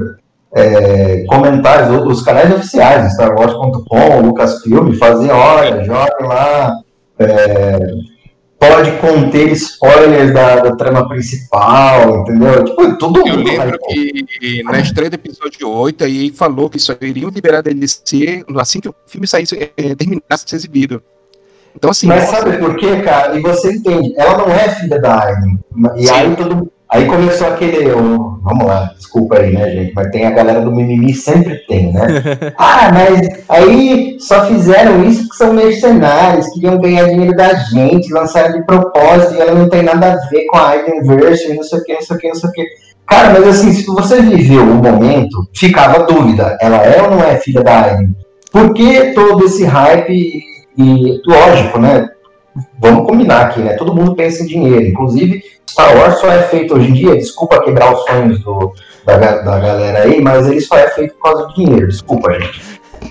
é, 0.55 1.25
comentários, 1.25 2.07
os 2.07 2.23
canais 2.23 2.53
oficiais, 2.53 3.13
Star 3.15 3.35
Wars.com, 3.35 4.21
Lucasfilm, 4.21 4.95
faziam, 4.95 5.37
olha, 5.37 5.83
joguem 5.85 6.27
lá, 6.27 6.73
é, 7.19 7.79
pode 8.63 8.93
conter 8.99 9.51
spoilers 9.53 10.33
da, 10.33 10.61
da, 10.61 10.77
trama 10.77 11.09
principal, 11.09 12.21
entendeu? 12.21 12.65
Tipo, 12.65 12.97
tudo 12.97 13.27
Eu 13.27 13.37
lembro 13.37 13.79
que 13.89 14.63
na 14.63 14.79
estreia 14.79 15.11
do 15.11 15.15
episódio 15.15 15.69
8, 15.69 16.05
aí 16.05 16.31
falou 16.31 16.71
que 16.71 16.79
só 16.79 16.95
iriam 17.01 17.31
liberar 17.31 17.63
DLC 17.63 18.45
assim 18.57 18.81
que 18.81 18.89
o 18.89 18.95
filme 19.07 19.27
saísse, 19.27 19.57
é, 19.77 19.95
terminasse 19.97 20.45
de 20.45 20.51
ser 20.51 20.57
exibido. 20.57 21.03
Então, 21.75 21.91
assim, 21.91 22.07
Mas 22.07 22.29
sabe 22.29 22.59
por 22.59 22.77
quê, 22.77 23.01
cara? 23.03 23.37
E 23.37 23.41
você 23.41 23.73
entende, 23.73 24.15
ela 24.17 24.39
não 24.39 24.55
é 24.55 24.69
filha 24.77 25.01
da 25.01 25.25
Aiden. 25.25 25.59
E 25.97 26.07
Sim. 26.07 26.13
aí 26.13 26.37
todo 26.37 26.57
mundo 26.57 26.73
Aí 26.93 27.07
começou 27.07 27.47
aquele. 27.47 27.91
Um, 27.95 28.39
vamos 28.43 28.67
lá, 28.67 28.93
desculpa 28.99 29.39
aí, 29.39 29.51
né, 29.51 29.71
gente? 29.71 29.95
Mas 29.95 30.11
tem 30.11 30.27
a 30.27 30.31
galera 30.31 30.61
do 30.61 30.71
mimimi, 30.71 31.15
sempre 31.15 31.57
tem, 31.67 31.91
né? 31.91 32.07
ah, 32.59 32.91
mas 32.93 33.27
aí 33.49 34.19
só 34.21 34.45
fizeram 34.45 35.03
isso 35.03 35.23
porque 35.23 35.37
são 35.37 35.55
mercenários, 35.55 36.49
queriam 36.49 36.79
ganhar 36.79 37.09
dinheiro 37.09 37.35
da 37.35 37.55
gente, 37.55 38.13
lançaram 38.13 38.53
de 38.53 38.67
propósito 38.67 39.35
e 39.35 39.41
ela 39.41 39.55
não 39.55 39.71
tem 39.71 39.83
nada 39.83 40.13
a 40.13 40.29
ver 40.29 40.45
com 40.45 40.59
a 40.59 40.77
Itemverse, 40.77 41.55
não 41.55 41.63
sei 41.63 41.79
o 41.79 41.85
que, 41.85 41.95
não 41.95 42.03
sei 42.03 42.17
o 42.17 42.21
que, 42.21 42.29
não 42.29 42.35
sei 42.35 42.51
o 42.51 42.53
que. 42.53 42.67
Cara, 43.07 43.31
mas 43.31 43.49
assim, 43.49 43.73
se 43.73 43.87
você 43.87 44.21
viveu 44.21 44.63
o 44.63 44.73
um 44.73 44.83
momento, 44.83 45.49
ficava 45.55 46.05
dúvida, 46.05 46.59
ela 46.61 46.77
é 46.77 47.01
ou 47.01 47.11
não 47.11 47.25
é 47.25 47.37
filha 47.37 47.63
da 47.63 47.85
Aiden? 47.85 48.15
Por 48.51 48.75
que 48.75 49.13
todo 49.15 49.47
esse 49.47 49.65
hype 49.65 50.13
e, 50.13 50.43
e 50.77 51.23
lógico, 51.27 51.79
né? 51.79 52.07
Vamos 52.79 53.07
combinar 53.07 53.47
aqui, 53.47 53.61
né? 53.61 53.75
Todo 53.75 53.95
mundo 53.95 54.15
pensa 54.15 54.43
em 54.43 54.47
dinheiro. 54.47 54.87
Inclusive, 54.87 55.43
Star 55.69 55.97
Wars 55.97 56.19
só 56.21 56.31
é 56.31 56.43
feito 56.43 56.75
hoje 56.75 56.91
em 56.91 56.93
dia, 56.93 57.17
desculpa 57.17 57.63
quebrar 57.63 57.93
os 57.93 58.05
sonhos 58.05 58.41
do, 58.41 58.75
da, 59.07 59.17
da 59.17 59.59
galera 59.59 60.01
aí, 60.01 60.21
mas 60.21 60.47
ele 60.47 60.61
só 60.61 60.77
é 60.77 60.89
feito 60.89 61.15
por 61.15 61.23
causa 61.31 61.47
do 61.47 61.55
dinheiro, 61.55 61.89
desculpa, 61.89 62.33
gente. 62.33 62.61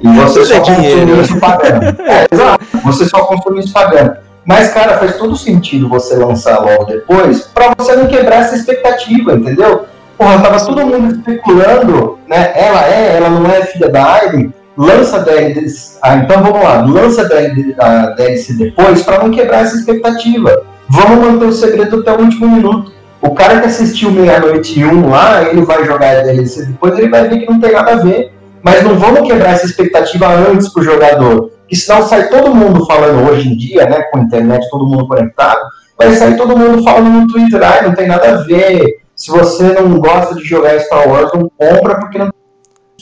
E 0.02 0.08
você 0.08 0.46
só 0.46 0.60
consome 0.60 1.22
isso 1.22 1.40
pagando. 1.40 1.82
É, 2.02 2.28
exato, 2.32 2.66
você 2.84 3.06
só 3.06 3.26
consome 3.26 3.60
isso 3.60 3.74
pagando. 3.74 4.16
Mas, 4.46 4.74
cara, 4.74 4.98
faz 4.98 5.18
todo 5.18 5.36
sentido 5.36 5.90
você 5.90 6.16
lançar 6.16 6.60
logo 6.60 6.86
depois 6.86 7.42
para 7.42 7.74
você 7.78 7.96
não 7.96 8.08
quebrar 8.08 8.42
essa 8.42 8.56
expectativa, 8.56 9.34
entendeu? 9.34 9.86
Porra, 10.18 10.40
tava 10.40 10.66
todo 10.66 10.86
mundo 10.86 11.16
especulando, 11.16 12.20
né? 12.28 12.52
Ela 12.56 12.88
é, 12.88 13.18
ela 13.18 13.30
não 13.30 13.50
é 13.50 13.64
filha 13.66 13.90
da 13.90 14.14
Aileen, 14.16 14.54
lança 14.78 15.18
a 15.18 15.20
DLC. 15.20 15.98
Ah, 16.02 16.18
então 16.18 16.42
vamos 16.42 16.64
lá, 16.64 16.82
lança 16.86 17.26
DLC 17.26 18.54
depois 18.54 19.04
para 19.04 19.24
não 19.24 19.32
quebrar 19.32 19.64
essa 19.64 19.76
expectativa. 19.76 20.64
Vamos 20.90 21.26
manter 21.26 21.46
o 21.46 21.54
segredo 21.54 22.00
até 22.00 22.12
o 22.12 22.22
último 22.22 22.50
minuto. 22.50 22.92
O 23.22 23.32
cara 23.36 23.62
que 23.62 23.68
assistiu 23.68 24.12
Meia-Noite 24.12 24.80
e 24.80 24.86
Um 24.86 25.10
lá, 25.10 25.44
ele 25.44 25.62
vai 25.62 25.86
jogar 25.86 26.18
a 26.18 26.22
DLC 26.22 26.66
depois, 26.66 26.98
ele 26.98 27.10
vai 27.10 27.28
ver 27.30 27.40
que 27.40 27.52
não 27.52 27.60
tem 27.60 27.72
nada 27.72 27.94
a 27.94 27.96
ver. 27.98 28.34
Mas 28.64 28.84
não 28.84 28.98
vamos 28.98 29.28
quebrar 29.28 29.52
essa 29.52 29.66
expectativa 29.66 30.28
antes 30.28 30.70
pro 30.70 30.84
jogador. 30.84 31.52
E 31.70 31.76
senão 31.76 32.06
sai 32.08 32.28
todo 32.30 32.54
mundo 32.54 32.86
falando 32.86 33.30
hoje 33.30 33.48
em 33.48 33.58
dia, 33.58 33.86
né, 33.86 34.04
com 34.12 34.20
a 34.20 34.22
internet, 34.22 34.68
todo 34.70 34.86
mundo 34.86 35.08
conectado, 35.08 35.62
vai 35.98 36.14
sair 36.16 36.36
todo 36.36 36.58
mundo 36.58 36.84
falando 36.84 37.10
no 37.10 37.28
Twitter, 37.28 37.62
ah, 37.64 37.82
não 37.84 37.94
tem 37.94 38.08
nada 38.08 38.30
a 38.30 38.44
ver. 38.44 39.00
Se 39.16 39.32
você 39.32 39.64
não 39.74 40.00
gosta 40.00 40.36
de 40.36 40.44
jogar 40.44 40.80
Star 40.80 41.08
Wars, 41.08 41.32
não 41.34 41.50
compra 41.58 42.00
porque 42.00 42.18
não 42.18 42.30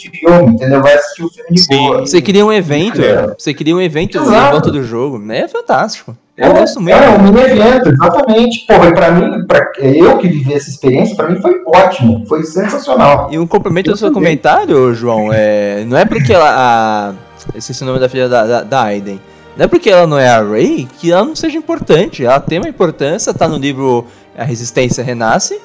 filme, 0.07 0.53
entendeu? 0.53 0.81
Vai 0.81 0.93
assistir 0.93 1.23
o 1.23 1.29
filme 1.29 1.49
de 1.51 1.61
Sim. 1.61 1.67
boa. 1.77 1.99
Você 2.01 2.21
queria 2.21 2.45
um 2.45 2.53
evento, 2.53 3.01
É. 3.01 3.33
você 3.37 3.53
queria 3.53 3.75
um 3.75 3.81
evento 3.81 4.17
em 4.17 4.21
Exato. 4.21 4.51
volta 4.51 4.71
do 4.71 4.83
jogo. 4.83 5.19
É 5.31 5.47
fantástico. 5.47 6.15
Eu 6.37 6.51
É, 6.51 6.59
gosto 6.59 6.79
muito. 6.79 6.95
É, 6.95 7.09
um 7.09 7.21
mini 7.23 7.41
evento, 7.41 7.89
exatamente. 7.89 8.65
Porra, 8.67 8.87
e 8.87 8.93
pra 8.93 9.11
mim, 9.11 9.45
pra 9.45 9.71
eu 9.79 10.17
que 10.19 10.27
vivi 10.29 10.53
essa 10.53 10.69
experiência, 10.69 11.15
pra 11.15 11.27
mim 11.29 11.41
foi 11.41 11.61
ótimo, 11.65 12.23
foi 12.27 12.43
sensacional. 12.43 13.27
E 13.31 13.37
um 13.37 13.45
complemento 13.45 13.89
Eu 13.89 13.93
do 13.95 13.97
seu 13.99 14.07
também. 14.07 14.37
comentário, 14.37 14.93
João, 14.93 15.31
é, 15.33 15.83
não 15.85 15.97
é 15.97 16.05
porque 16.05 16.31
ela. 16.31 16.49
A, 16.49 17.13
esqueci 17.57 17.83
o 17.83 17.85
nome 17.85 17.99
da 17.99 18.07
filha 18.07 18.29
da, 18.29 18.45
da, 18.45 18.63
da 18.63 18.83
Aiden. 18.83 19.19
Não 19.57 19.65
é 19.65 19.67
porque 19.67 19.89
ela 19.89 20.07
não 20.07 20.17
é 20.17 20.29
a 20.29 20.41
Rey 20.41 20.87
que 20.99 21.11
ela 21.11 21.25
não 21.25 21.35
seja 21.35 21.57
importante. 21.57 22.23
Ela 22.23 22.39
tem 22.39 22.59
uma 22.59 22.69
importância, 22.69 23.33
tá 23.33 23.45
no 23.45 23.57
livro 23.57 24.05
A 24.37 24.45
Resistência 24.45 25.03
Renasce. 25.03 25.59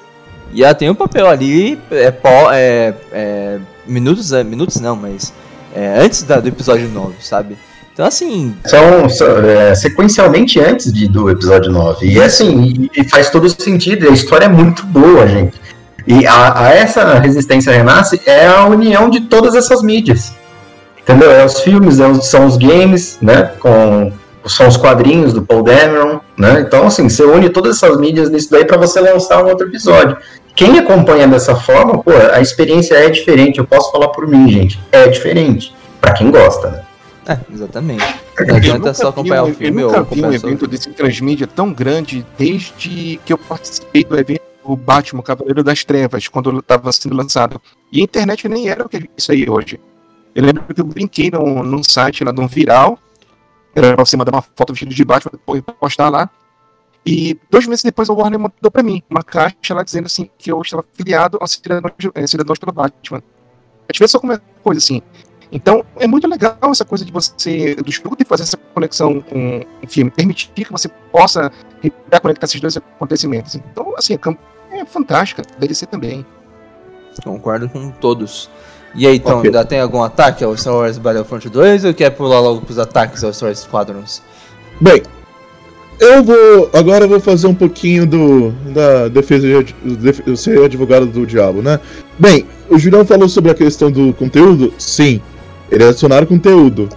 E 0.52 0.64
ela 0.64 0.74
tem 0.74 0.90
um 0.90 0.94
papel 0.96 1.28
ali. 1.28 1.78
É, 1.92 2.12
é, 2.52 2.94
é, 3.12 3.58
minutos, 3.86 4.32
é, 4.32 4.42
minutos 4.44 4.80
não, 4.80 4.96
mas. 4.96 5.32
é, 5.74 5.98
antes 6.00 6.22
da- 6.22 6.38
do 6.40 6.48
episódio 6.48 6.88
9, 6.88 7.14
sabe? 7.20 7.56
Então 7.92 8.06
assim, 8.06 8.54
São, 8.66 9.08
são, 9.08 9.28
é, 9.38 9.74
sequencialmente 9.74 10.58
antes 10.60 10.92
de, 10.92 11.06
do 11.08 11.30
episódio 11.30 11.70
9. 11.72 12.06
E 12.06 12.20
assim, 12.20 12.90
e, 12.94 13.00
e 13.00 13.08
faz 13.08 13.30
todo 13.30 13.48
sentido. 13.48 14.08
A 14.08 14.12
história 14.12 14.46
é 14.46 14.48
muito 14.48 14.84
boa, 14.86 15.26
gente. 15.28 15.60
E 16.06 16.26
a, 16.26 16.60
a 16.64 16.68
essa 16.70 17.18
Resistência 17.20 17.72
Renasce 17.72 18.20
é 18.26 18.46
a 18.46 18.66
união 18.66 19.08
de 19.08 19.20
todas 19.22 19.54
essas 19.54 19.80
mídias. 19.82 20.32
Entendeu? 21.00 21.30
É 21.30 21.44
os 21.44 21.60
filmes, 21.60 22.00
é 22.00 22.06
os- 22.06 22.26
são 22.26 22.46
os 22.46 22.56
games, 22.56 23.16
né? 23.22 23.52
Com, 23.60 24.12
são 24.46 24.66
os 24.68 24.76
quadrinhos 24.76 25.32
do 25.32 25.42
Paul 25.42 25.62
Dameron, 25.62 26.20
né? 26.36 26.60
Então, 26.60 26.86
assim, 26.86 27.08
você 27.08 27.22
une 27.24 27.48
todas 27.48 27.76
essas 27.76 27.96
mídias 27.98 28.28
nisso 28.30 28.50
daí 28.50 28.64
para 28.64 28.76
você 28.76 29.00
lançar 29.00 29.42
um 29.42 29.48
outro 29.48 29.66
episódio. 29.68 30.16
Quem 30.54 30.78
acompanha 30.78 31.26
dessa 31.26 31.56
forma, 31.56 32.02
pô, 32.02 32.12
a 32.32 32.40
experiência 32.40 32.94
é 32.94 33.10
diferente. 33.10 33.58
Eu 33.58 33.66
posso 33.66 33.90
falar 33.90 34.08
por 34.08 34.26
mim, 34.26 34.48
gente. 34.48 34.78
É 34.92 35.08
diferente. 35.08 35.74
Pra 36.00 36.12
quem 36.12 36.30
gosta, 36.30 36.70
né? 36.70 36.84
é, 37.26 37.38
exatamente. 37.52 38.04
Não 38.38 38.46
Eu 38.48 38.56
adianta 38.56 38.78
nunca 38.78 38.94
só 38.94 39.04
vi 39.04 39.08
acompanhar 39.10 39.44
um- 39.44 39.50
o 39.50 39.54
filme 39.54 39.82
Eu 39.82 39.88
ou 39.88 39.96
nunca 39.98 40.14
vi 40.14 40.22
um 40.24 40.32
evento 40.32 40.66
desse 40.66 40.90
transmídia 40.90 41.46
tão 41.46 41.72
grande 41.72 42.24
desde 42.38 43.18
que 43.24 43.32
eu 43.32 43.38
participei 43.38 44.04
do 44.04 44.18
evento 44.18 44.42
do 44.66 44.76
Batman 44.76 45.22
Cavaleiro 45.22 45.62
das 45.64 45.84
Trevas, 45.84 46.28
quando 46.28 46.58
estava 46.58 46.92
sendo 46.92 47.16
lançado. 47.16 47.60
E 47.90 48.00
a 48.00 48.04
internet 48.04 48.48
nem 48.48 48.68
era 48.68 48.84
o 48.84 48.88
que 48.88 48.96
é 48.98 49.02
isso 49.16 49.32
aí 49.32 49.48
hoje. 49.48 49.80
Eu 50.34 50.44
lembro 50.44 50.62
que 50.74 50.80
eu 50.80 50.84
brinquei 50.84 51.30
num, 51.30 51.62
num 51.62 51.82
site 51.82 52.24
lá 52.24 52.32
de 52.32 52.40
um 52.40 52.46
viral, 52.46 52.98
era 53.74 53.94
pra 53.94 54.04
você 54.04 54.16
mandar 54.16 54.32
uma 54.32 54.42
foto 54.56 54.72
vestido 54.72 54.94
de 54.94 55.04
Batman 55.04 55.32
depois 55.32 55.62
postar 55.80 56.08
lá. 56.10 56.28
E 57.06 57.38
dois 57.50 57.66
meses 57.66 57.82
depois 57.82 58.08
o 58.08 58.14
Warner 58.14 58.40
mandou 58.40 58.70
pra 58.70 58.82
mim 58.82 59.02
uma 59.10 59.22
caixa 59.22 59.74
lá 59.74 59.82
dizendo 59.82 60.06
assim 60.06 60.30
que 60.38 60.50
eu 60.50 60.60
estava 60.62 60.84
filiado 60.94 61.38
ao 61.40 61.46
Cidadãos, 61.46 61.92
eh, 62.14 62.26
Cidadãos 62.26 62.58
pelo 62.58 62.72
Batman. 62.72 63.18
A 63.18 63.92
gente 63.92 63.98
vê 64.00 64.08
só 64.08 64.18
como 64.18 64.32
é 64.32 64.40
coisa 64.62 64.78
assim. 64.78 65.02
Então 65.52 65.84
é 65.96 66.06
muito 66.06 66.26
legal 66.26 66.56
essa 66.64 66.84
coisa 66.84 67.04
de 67.04 67.12
você, 67.12 67.74
do 67.74 67.92
jogo, 67.92 68.16
de 68.16 68.24
fazer 68.24 68.44
essa 68.44 68.56
conexão 68.56 69.20
com 69.20 69.60
o 69.82 69.86
filme, 69.86 70.10
permitir 70.10 70.48
que 70.54 70.72
você 70.72 70.88
possa 71.12 71.52
conectar 72.22 72.46
esses 72.46 72.60
dois 72.60 72.76
acontecimentos. 72.76 73.54
Então, 73.54 73.94
assim, 73.96 74.14
a 74.14 74.18
campanha 74.18 74.82
é 74.82 74.84
fantástica, 74.86 75.42
DLC 75.58 75.86
também. 75.86 76.24
Concordo 77.22 77.68
com 77.68 77.90
todos. 77.90 78.50
E 78.94 79.06
aí, 79.06 79.16
então, 79.16 79.38
Ok. 79.38 79.48
ainda 79.48 79.64
tem 79.64 79.80
algum 79.80 80.02
ataque 80.02 80.42
ao 80.42 80.56
Star 80.56 80.74
Wars 80.74 80.98
Battlefront 80.98 81.48
2 81.48 81.84
ou 81.84 81.94
quer 81.94 82.10
pular 82.10 82.40
logo 82.40 82.62
pros 82.62 82.78
ataques 82.78 83.22
ao 83.22 83.32
Star 83.32 83.48
Wars 83.48 83.60
Squadrons? 83.60 84.22
Bem, 84.80 85.02
eu 86.00 86.22
vou. 86.22 86.70
Agora 86.72 87.04
eu 87.04 87.08
vou 87.08 87.20
fazer 87.20 87.46
um 87.46 87.54
pouquinho 87.54 88.06
do. 88.06 88.50
da 88.72 89.08
defesa 89.08 89.46
de. 89.62 90.36
ser 90.36 90.62
advogado 90.62 91.06
do 91.06 91.26
diabo, 91.26 91.62
né? 91.62 91.80
Bem, 92.18 92.46
o 92.68 92.78
Julião 92.78 93.04
falou 93.04 93.28
sobre 93.28 93.50
a 93.50 93.54
questão 93.54 93.90
do 93.90 94.12
conteúdo. 94.12 94.72
Sim, 94.78 95.20
eles 95.70 95.88
adicionaram 95.88 96.26
conteúdo. 96.26 96.88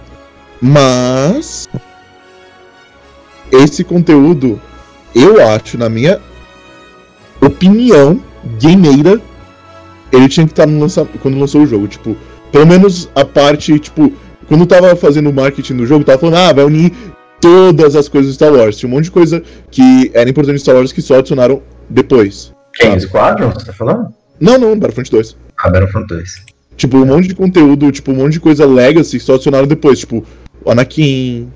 Mas. 0.60 1.68
Esse 3.50 3.82
conteúdo, 3.82 4.60
eu 5.14 5.42
acho, 5.48 5.78
na 5.78 5.88
minha 5.88 6.20
opinião, 7.40 8.20
gameira, 8.60 9.20
ele 10.12 10.28
tinha 10.28 10.44
que 10.44 10.52
estar 10.52 10.66
no 10.66 10.80
lança... 10.80 11.06
quando 11.22 11.38
lançou 11.38 11.62
o 11.62 11.66
jogo. 11.66 11.88
Tipo, 11.88 12.14
pelo 12.52 12.66
menos 12.66 13.08
a 13.14 13.24
parte, 13.24 13.78
tipo, 13.78 14.12
quando 14.46 14.66
tava 14.66 14.94
fazendo 14.96 15.30
o 15.30 15.32
marketing 15.32 15.76
do 15.76 15.86
jogo, 15.86 16.04
tava 16.04 16.18
falando, 16.18 16.36
ah, 16.36 16.52
vai 16.52 16.64
unir 16.64 16.92
todas 17.40 17.96
as 17.96 18.08
coisas 18.08 18.30
de 18.30 18.34
Star 18.36 18.52
Wars. 18.52 18.76
Tinha 18.76 18.88
um 18.90 18.94
monte 18.94 19.04
de 19.04 19.10
coisa 19.10 19.42
que 19.70 20.10
era 20.14 20.28
importante 20.28 20.56
em 20.56 20.58
Star 20.58 20.76
Wars 20.76 20.92
que 20.92 21.02
só 21.02 21.16
adicionaram 21.18 21.62
depois. 21.88 22.52
Quem? 22.74 22.98
Squadron, 23.00 23.50
você 23.50 23.66
tá 23.66 23.72
falando? 23.72 24.12
Não, 24.40 24.58
não, 24.58 24.78
Battlefront 24.78 25.10
2. 25.10 25.36
Ah, 25.60 25.70
Battlefront 25.70 26.06
2. 26.08 26.44
Tipo, 26.76 26.98
um 26.98 27.06
monte 27.06 27.28
de 27.28 27.34
conteúdo, 27.34 27.90
tipo, 27.90 28.12
um 28.12 28.16
monte 28.16 28.34
de 28.34 28.40
coisa 28.40 28.64
legacy 28.64 29.18
que 29.18 29.24
só 29.24 29.34
adicionaram 29.34 29.66
depois. 29.66 29.98
Tipo, 29.98 30.24
o 30.64 30.70
Anakin, 30.70 31.50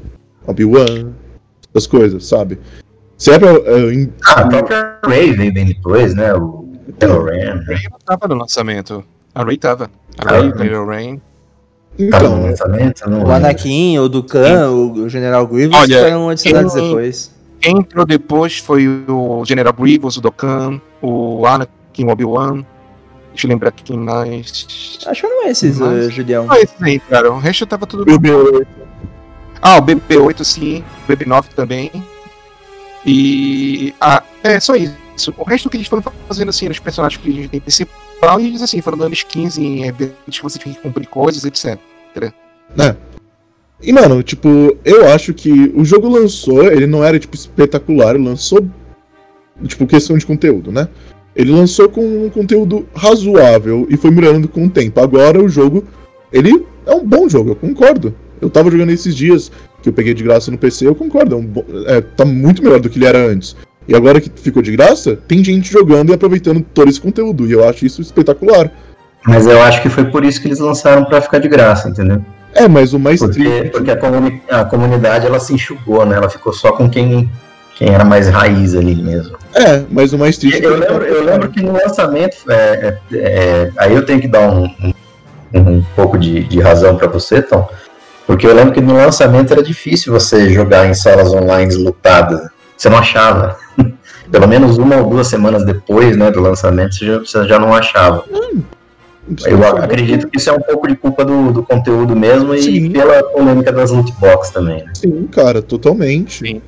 Obi-Wan, 0.47 1.12
essas 1.73 1.87
coisas, 1.87 2.27
sabe? 2.27 2.59
Se 3.16 3.31
é 3.31 3.38
pra. 3.38 3.51
é, 3.51 3.92
em- 3.95 4.12
Ah, 4.27 4.40
a 4.40 4.49
própria 4.49 4.99
Ray 5.05 5.33
veio 5.33 5.53
bem 5.55 5.66
depois, 5.66 6.12
né? 6.14 6.35
O 6.35 6.66
Kylo 6.99 7.25
Ren. 7.25 7.55
né? 7.55 7.64
Ray 7.68 7.79
não 7.90 7.99
tava 8.05 8.27
no 8.27 8.40
lançamento. 8.40 9.05
A 9.33 9.45
Ray 9.45 9.57
tava. 9.57 9.88
A 10.18 10.29
Ah, 10.29 10.33
Ray, 10.40 10.49
o 10.49 10.53
Kylo 10.57 10.87
Ren. 10.88 11.21
Tá 11.98 11.98
no 11.98 12.07
Então, 12.28 12.42
lançamento? 12.42 13.02
Não 13.09 13.16
O 13.16 13.18
lembro. 13.20 13.33
Anakin, 13.35 13.98
o 13.98 14.09
Dukan, 14.09 14.70
o, 14.70 15.09
General 15.09 15.46
Grievous 15.46 15.78
Olha, 15.78 16.02
foram 16.02 16.28
adicionados 16.31 16.72
quem- 16.74 16.88
depois. 16.88 17.31
Quem 17.61 17.76
entrou 17.78 18.05
depois 18.05 18.59
foi 18.59 18.88
o 18.88 19.44
General 19.44 19.72
Grievous, 19.72 20.16
o 20.16 20.20
Dokkan, 20.20 20.81
o 21.00 21.46
Anakin, 21.46 22.05
o 22.07 22.09
Obi-Wan. 22.09 22.64
Deixa 23.31 23.46
eu 23.46 23.50
lembrar 23.50 23.68
aqui 23.68 23.83
quem 23.85 23.96
mais. 23.98 24.98
Acho 25.07 25.22
que 25.22 25.28
foram 25.28 25.48
esses, 25.48 25.78
Mas- 25.78 26.07
uh, 26.07 26.11
Julião. 26.11 26.46
Ah, 26.50 26.59
esses 26.59 26.83
aí, 26.83 26.98
cara. 26.98 27.31
O 27.33 27.38
resto 27.38 27.64
tava 27.66 27.87
tudo. 27.87 28.05
BB-8. 28.05 28.66
Ah, 29.61 29.76
o 29.76 29.83
BB-8 29.83 30.42
sim, 30.44 30.83
o 31.05 31.12
BB-9 31.12 31.44
também. 31.55 31.90
E. 33.07 33.94
Ah, 34.00 34.22
é 34.42 34.59
só 34.61 34.74
isso. 34.74 35.33
O 35.37 35.44
resto 35.44 35.68
que 35.70 35.76
eles 35.76 35.87
foram 35.87 36.02
fazendo 36.26 36.48
assim, 36.48 36.68
nos 36.68 36.78
personagens 36.78 37.20
que 37.22 37.28
a 37.31 37.33
gente 37.33 37.48
tem 37.48 37.61
principal, 37.61 37.94
e 38.40 38.46
eles 38.46 38.62
assim, 38.62 38.80
foram 38.80 38.98
dando 38.98 39.14
skins 39.14 39.58
em 39.58 39.85
eventos 39.85 40.37
que 40.37 40.42
você 40.42 40.58
tinha 40.58 40.74
que 40.74 40.80
cumprir 40.80 41.08
coisas, 41.08 41.44
etc. 41.44 41.78
E, 43.82 43.92
mano, 43.92 44.22
tipo, 44.22 44.76
eu 44.85 45.08
acho 45.08 45.35
que 45.35 45.72
o 45.74 45.85
jogo 45.85 46.08
lançou, 46.08 46.64
ele 46.64 46.87
não 46.87 47.02
era, 47.02 47.18
tipo, 47.18 47.35
espetacular, 47.35 48.16
lançou, 48.16 48.64
tipo, 49.66 49.87
questão 49.88 50.16
de 50.16 50.24
conteúdo, 50.24 50.70
né? 50.70 50.88
Ele 51.35 51.50
lançou 51.50 51.88
com 51.88 52.26
um 52.26 52.30
conteúdo 52.30 52.87
razoável 52.94 53.87
e 53.90 53.96
foi 53.96 54.12
melhorando 54.12 54.46
com 54.46 54.66
o 54.66 54.70
tempo. 54.70 55.00
Agora 55.00 55.42
o 55.42 55.48
jogo, 55.48 55.85
ele 56.32 56.64
é 56.87 56.94
um 56.94 57.04
bom 57.04 57.28
jogo, 57.28 57.50
eu 57.50 57.56
concordo. 57.56 58.14
Eu 58.40 58.48
tava 58.48 58.70
jogando 58.70 58.90
esses 58.90 59.16
dias, 59.16 59.50
que 59.82 59.88
eu 59.88 59.92
peguei 59.92 60.14
de 60.14 60.22
graça 60.22 60.50
no 60.50 60.58
PC, 60.58 60.87
eu 60.87 60.94
concordo, 60.94 61.35
é 61.35 61.38
um 61.38 61.44
bom, 61.44 61.64
é, 61.87 62.00
tá 62.00 62.24
muito 62.24 62.62
melhor 62.62 62.78
do 62.78 62.88
que 62.88 62.98
ele 62.98 63.06
era 63.06 63.26
antes. 63.26 63.56
E 63.88 63.95
agora 63.95 64.21
que 64.21 64.31
ficou 64.35 64.62
de 64.62 64.71
graça, 64.73 65.18
tem 65.27 65.42
gente 65.42 65.71
jogando 65.71 66.11
e 66.11 66.14
aproveitando 66.14 66.64
todo 66.73 66.88
esse 66.88 67.01
conteúdo, 67.01 67.47
e 67.47 67.53
eu 67.53 67.68
acho 67.68 67.85
isso 67.85 68.01
espetacular. 68.01 68.71
Mas 69.27 69.47
eu 69.47 69.61
acho 69.62 69.83
que 69.83 69.88
foi 69.88 70.05
por 70.05 70.25
isso 70.25 70.40
que 70.40 70.49
eles 70.49 70.59
lançaram 70.59 71.05
pra 71.05 71.21
ficar 71.21 71.38
de 71.38 71.49
graça, 71.49 71.88
entendeu? 71.88 72.25
É, 72.55 72.68
mas 72.68 72.92
o 72.92 72.99
mais 72.99 73.18
Porque, 73.21 73.42
triste... 73.42 73.71
porque 73.71 73.90
a, 73.90 73.97
comuni- 73.97 74.42
a 74.51 74.64
comunidade 74.64 75.27
ela 75.27 75.40
se 75.40 75.55
enxugou, 75.55 76.05
né? 76.05 76.16
Ela 76.16 76.29
ficou 76.29 76.53
só 76.53 76.73
com 76.73 76.88
quem, 76.88 77.31
quem 77.77 77.88
era 77.90 78.05
mais 78.05 78.29
raiz 78.29 78.75
ali 78.75 78.95
mesmo. 78.95 79.37
É, 79.55 79.83
mas 79.90 80.12
o 80.12 80.18
mais 80.18 80.37
triste... 80.37 80.62
é 80.62 80.66
Eu 80.66 80.81
tá- 80.81 80.88
lembro, 80.88 81.05
eu 81.05 81.25
lembro 81.25 81.49
que 81.51 81.62
no 81.62 81.73
lançamento, 81.73 82.37
é, 82.51 82.99
é, 83.12 83.16
é, 83.16 83.71
aí 83.77 83.95
eu 83.95 84.05
tenho 84.05 84.21
que 84.21 84.29
dar 84.29 84.51
um, 84.51 84.64
um, 84.64 84.92
um 85.55 85.83
pouco 85.97 86.18
de, 86.18 86.45
de 86.45 86.61
razão 86.61 86.97
pra 86.97 87.09
você, 87.09 87.40
Tom, 87.40 87.68
porque 88.27 88.47
eu 88.47 88.55
lembro 88.55 88.73
que 88.73 88.81
no 88.81 88.95
lançamento 88.95 89.53
era 89.53 89.62
difícil 89.62 90.12
você 90.12 90.51
jogar 90.51 90.87
em 90.87 90.95
salas 90.95 91.33
online 91.33 91.75
lutadas. 91.75 92.52
Você 92.83 92.90
não 92.90 92.99
achava. 92.99 93.57
Pelo 94.29 94.49
menos 94.49 94.77
uma 94.77 94.97
ou 94.97 95.09
duas 95.09 95.29
semanas 95.29 95.64
depois 95.64 96.16
né, 96.16 96.33
do 96.33 96.40
lançamento, 96.40 96.97
você 96.97 97.07
já, 97.07 97.18
você 97.21 97.47
já 97.47 97.57
não 97.57 97.73
achava. 97.73 98.25
Eu 99.47 99.64
a- 99.64 99.85
acredito 99.85 100.27
que 100.27 100.37
isso 100.37 100.51
é 100.51 100.53
um 100.53 100.61
pouco 100.61 100.88
de 100.88 100.97
culpa 100.97 101.25
do, 101.25 101.53
do 101.53 101.62
conteúdo 101.62 102.16
mesmo 102.16 102.59
Sim. 102.59 102.71
e 102.87 102.90
pela 102.90 103.23
polêmica 103.23 103.71
das 103.71 103.92
loot 103.92 104.12
box 104.18 104.51
também. 104.51 104.83
Né? 104.85 104.90
Sim, 104.95 105.29
cara, 105.31 105.62
totalmente. 105.62 106.40
Sim. 106.40 106.61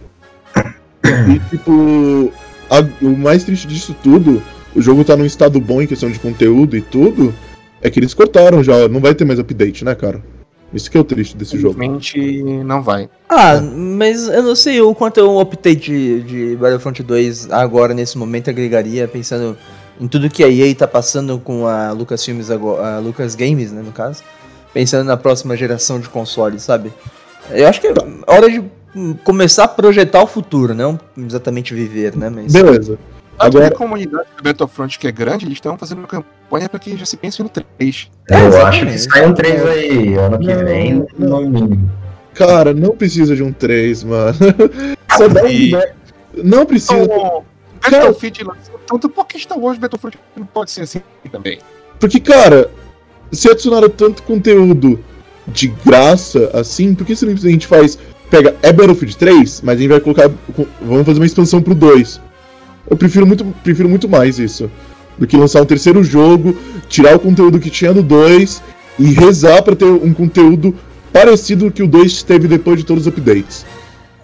E, 1.34 1.38
tipo, 1.50 2.32
a- 2.70 2.86
o 3.02 3.16
mais 3.16 3.42
triste 3.42 3.66
disso 3.66 3.92
tudo, 4.00 4.40
o 4.72 4.80
jogo 4.80 5.02
tá 5.02 5.16
num 5.16 5.26
estado 5.26 5.60
bom 5.60 5.82
em 5.82 5.86
questão 5.88 6.08
de 6.08 6.20
conteúdo 6.20 6.76
e 6.76 6.80
tudo, 6.80 7.34
é 7.82 7.90
que 7.90 7.98
eles 7.98 8.14
cortaram 8.14 8.62
já, 8.62 8.86
não 8.86 9.00
vai 9.00 9.16
ter 9.16 9.24
mais 9.24 9.40
update, 9.40 9.84
né, 9.84 9.96
cara? 9.96 10.20
Isso 10.72 10.90
que 10.90 10.96
é 10.96 11.00
o 11.00 11.04
triste 11.04 11.36
desse 11.36 11.58
jogo. 11.58 11.82
Infelizmente, 11.82 12.42
não 12.64 12.82
vai. 12.82 13.08
Ah, 13.28 13.60
mas 13.60 14.28
eu 14.28 14.42
não 14.42 14.56
sei 14.56 14.80
o 14.80 14.94
quanto 14.94 15.18
eu 15.18 15.36
optei 15.36 15.76
de, 15.76 16.22
de 16.22 16.56
Battlefront 16.56 17.02
2 17.02 17.50
agora, 17.50 17.94
nesse 17.94 18.18
momento, 18.18 18.50
agregaria, 18.50 19.06
pensando 19.06 19.56
em 20.00 20.08
tudo 20.08 20.28
que 20.28 20.42
a 20.42 20.48
EA 20.48 20.74
tá 20.74 20.88
passando 20.88 21.38
com 21.38 21.66
a 21.66 21.92
Lucasfilmes 21.92 22.50
agora, 22.50 22.96
a 22.96 22.98
Lucas 22.98 23.34
Games, 23.34 23.70
né, 23.70 23.82
no 23.82 23.92
caso. 23.92 24.22
Pensando 24.72 25.06
na 25.06 25.16
próxima 25.16 25.56
geração 25.56 26.00
de 26.00 26.08
consoles, 26.08 26.62
sabe? 26.62 26.92
Eu 27.50 27.68
acho 27.68 27.80
que 27.80 27.86
é 27.86 27.92
hora 28.26 28.50
de 28.50 28.64
começar 29.22 29.64
a 29.64 29.68
projetar 29.68 30.22
o 30.22 30.26
futuro, 30.26 30.74
não 30.74 30.98
exatamente 31.16 31.74
viver, 31.74 32.16
né? 32.16 32.28
Mas... 32.30 32.52
Beleza. 32.52 32.98
Agora... 33.38 33.66
Agora- 33.66 33.74
A 33.74 33.78
comunidade 33.78 34.28
do 34.36 34.42
Battlefront, 34.42 34.98
que 34.98 35.06
é 35.08 35.12
grande, 35.12 35.44
eles 35.46 35.56
estão 35.56 35.76
fazendo 35.76 35.98
uma 35.98 36.06
campanha 36.06 36.68
para 36.68 36.78
que 36.78 36.96
já 36.96 37.04
se 37.04 37.16
pense 37.16 37.42
no 37.42 37.48
3. 37.48 38.10
Eu 38.30 38.36
É, 38.36 38.62
acho 38.62 38.86
que 38.86 38.98
sai 38.98 39.26
um 39.26 39.34
3 39.34 39.66
aí 39.66 40.14
ano 40.14 40.38
que 40.38 40.46
Não, 40.54 40.64
vem, 40.64 41.06
não. 41.18 41.40
no 41.42 41.50
mínimo. 41.50 41.90
Cara, 42.34 42.72
não 42.74 42.96
precisa 42.96 43.34
de 43.36 43.42
um 43.42 43.52
3, 43.52 44.04
mano. 44.04 44.34
Só 45.16 45.28
dá 45.28 45.42
um. 45.44 46.42
Não 46.42 46.66
precisa. 46.66 47.02
Então, 47.02 47.44
Battlefield 47.90 48.44
lançou 48.44 48.80
tanto, 48.86 49.08
por 49.08 49.26
que 49.26 49.38
Star 49.38 49.58
Wars 49.58 49.78
Battlefront 49.78 50.18
não 50.36 50.46
pode 50.46 50.70
ser 50.70 50.82
assim 50.82 51.00
também? 51.30 51.58
Porque, 52.00 52.18
cara, 52.18 52.70
se 53.30 53.48
adicionaram 53.50 53.88
tanto 53.88 54.22
conteúdo 54.24 54.98
de 55.46 55.68
graça 55.84 56.50
assim, 56.54 56.94
por 56.94 57.06
que 57.06 57.14
simplesmente 57.14 57.66
faz. 57.66 57.98
Pega, 58.30 58.56
é 58.62 58.72
Battlefield 58.72 59.16
3, 59.16 59.60
mas 59.62 59.76
a 59.76 59.80
gente 59.80 59.90
vai 59.90 60.00
colocar. 60.00 60.28
Vamos 60.80 61.06
fazer 61.06 61.20
uma 61.20 61.26
expansão 61.26 61.62
pro 61.62 61.74
2. 61.74 62.20
Eu 62.88 62.96
prefiro 62.96 63.26
muito, 63.26 63.44
prefiro 63.62 63.88
muito 63.88 64.08
mais 64.08 64.38
isso. 64.38 64.70
Do 65.16 65.26
que 65.26 65.36
lançar 65.36 65.62
um 65.62 65.66
terceiro 65.66 66.02
jogo, 66.02 66.56
tirar 66.88 67.14
o 67.16 67.20
conteúdo 67.20 67.60
que 67.60 67.70
tinha 67.70 67.92
do 67.92 68.02
2 68.02 68.62
e 68.98 69.12
rezar 69.12 69.62
pra 69.62 69.76
ter 69.76 69.84
um 69.84 70.12
conteúdo 70.12 70.74
parecido 71.12 71.70
que 71.70 71.82
o 71.82 71.86
2 71.86 72.22
teve 72.24 72.48
depois 72.48 72.78
de 72.78 72.84
todos 72.84 73.06
os 73.06 73.12
updates. 73.12 73.64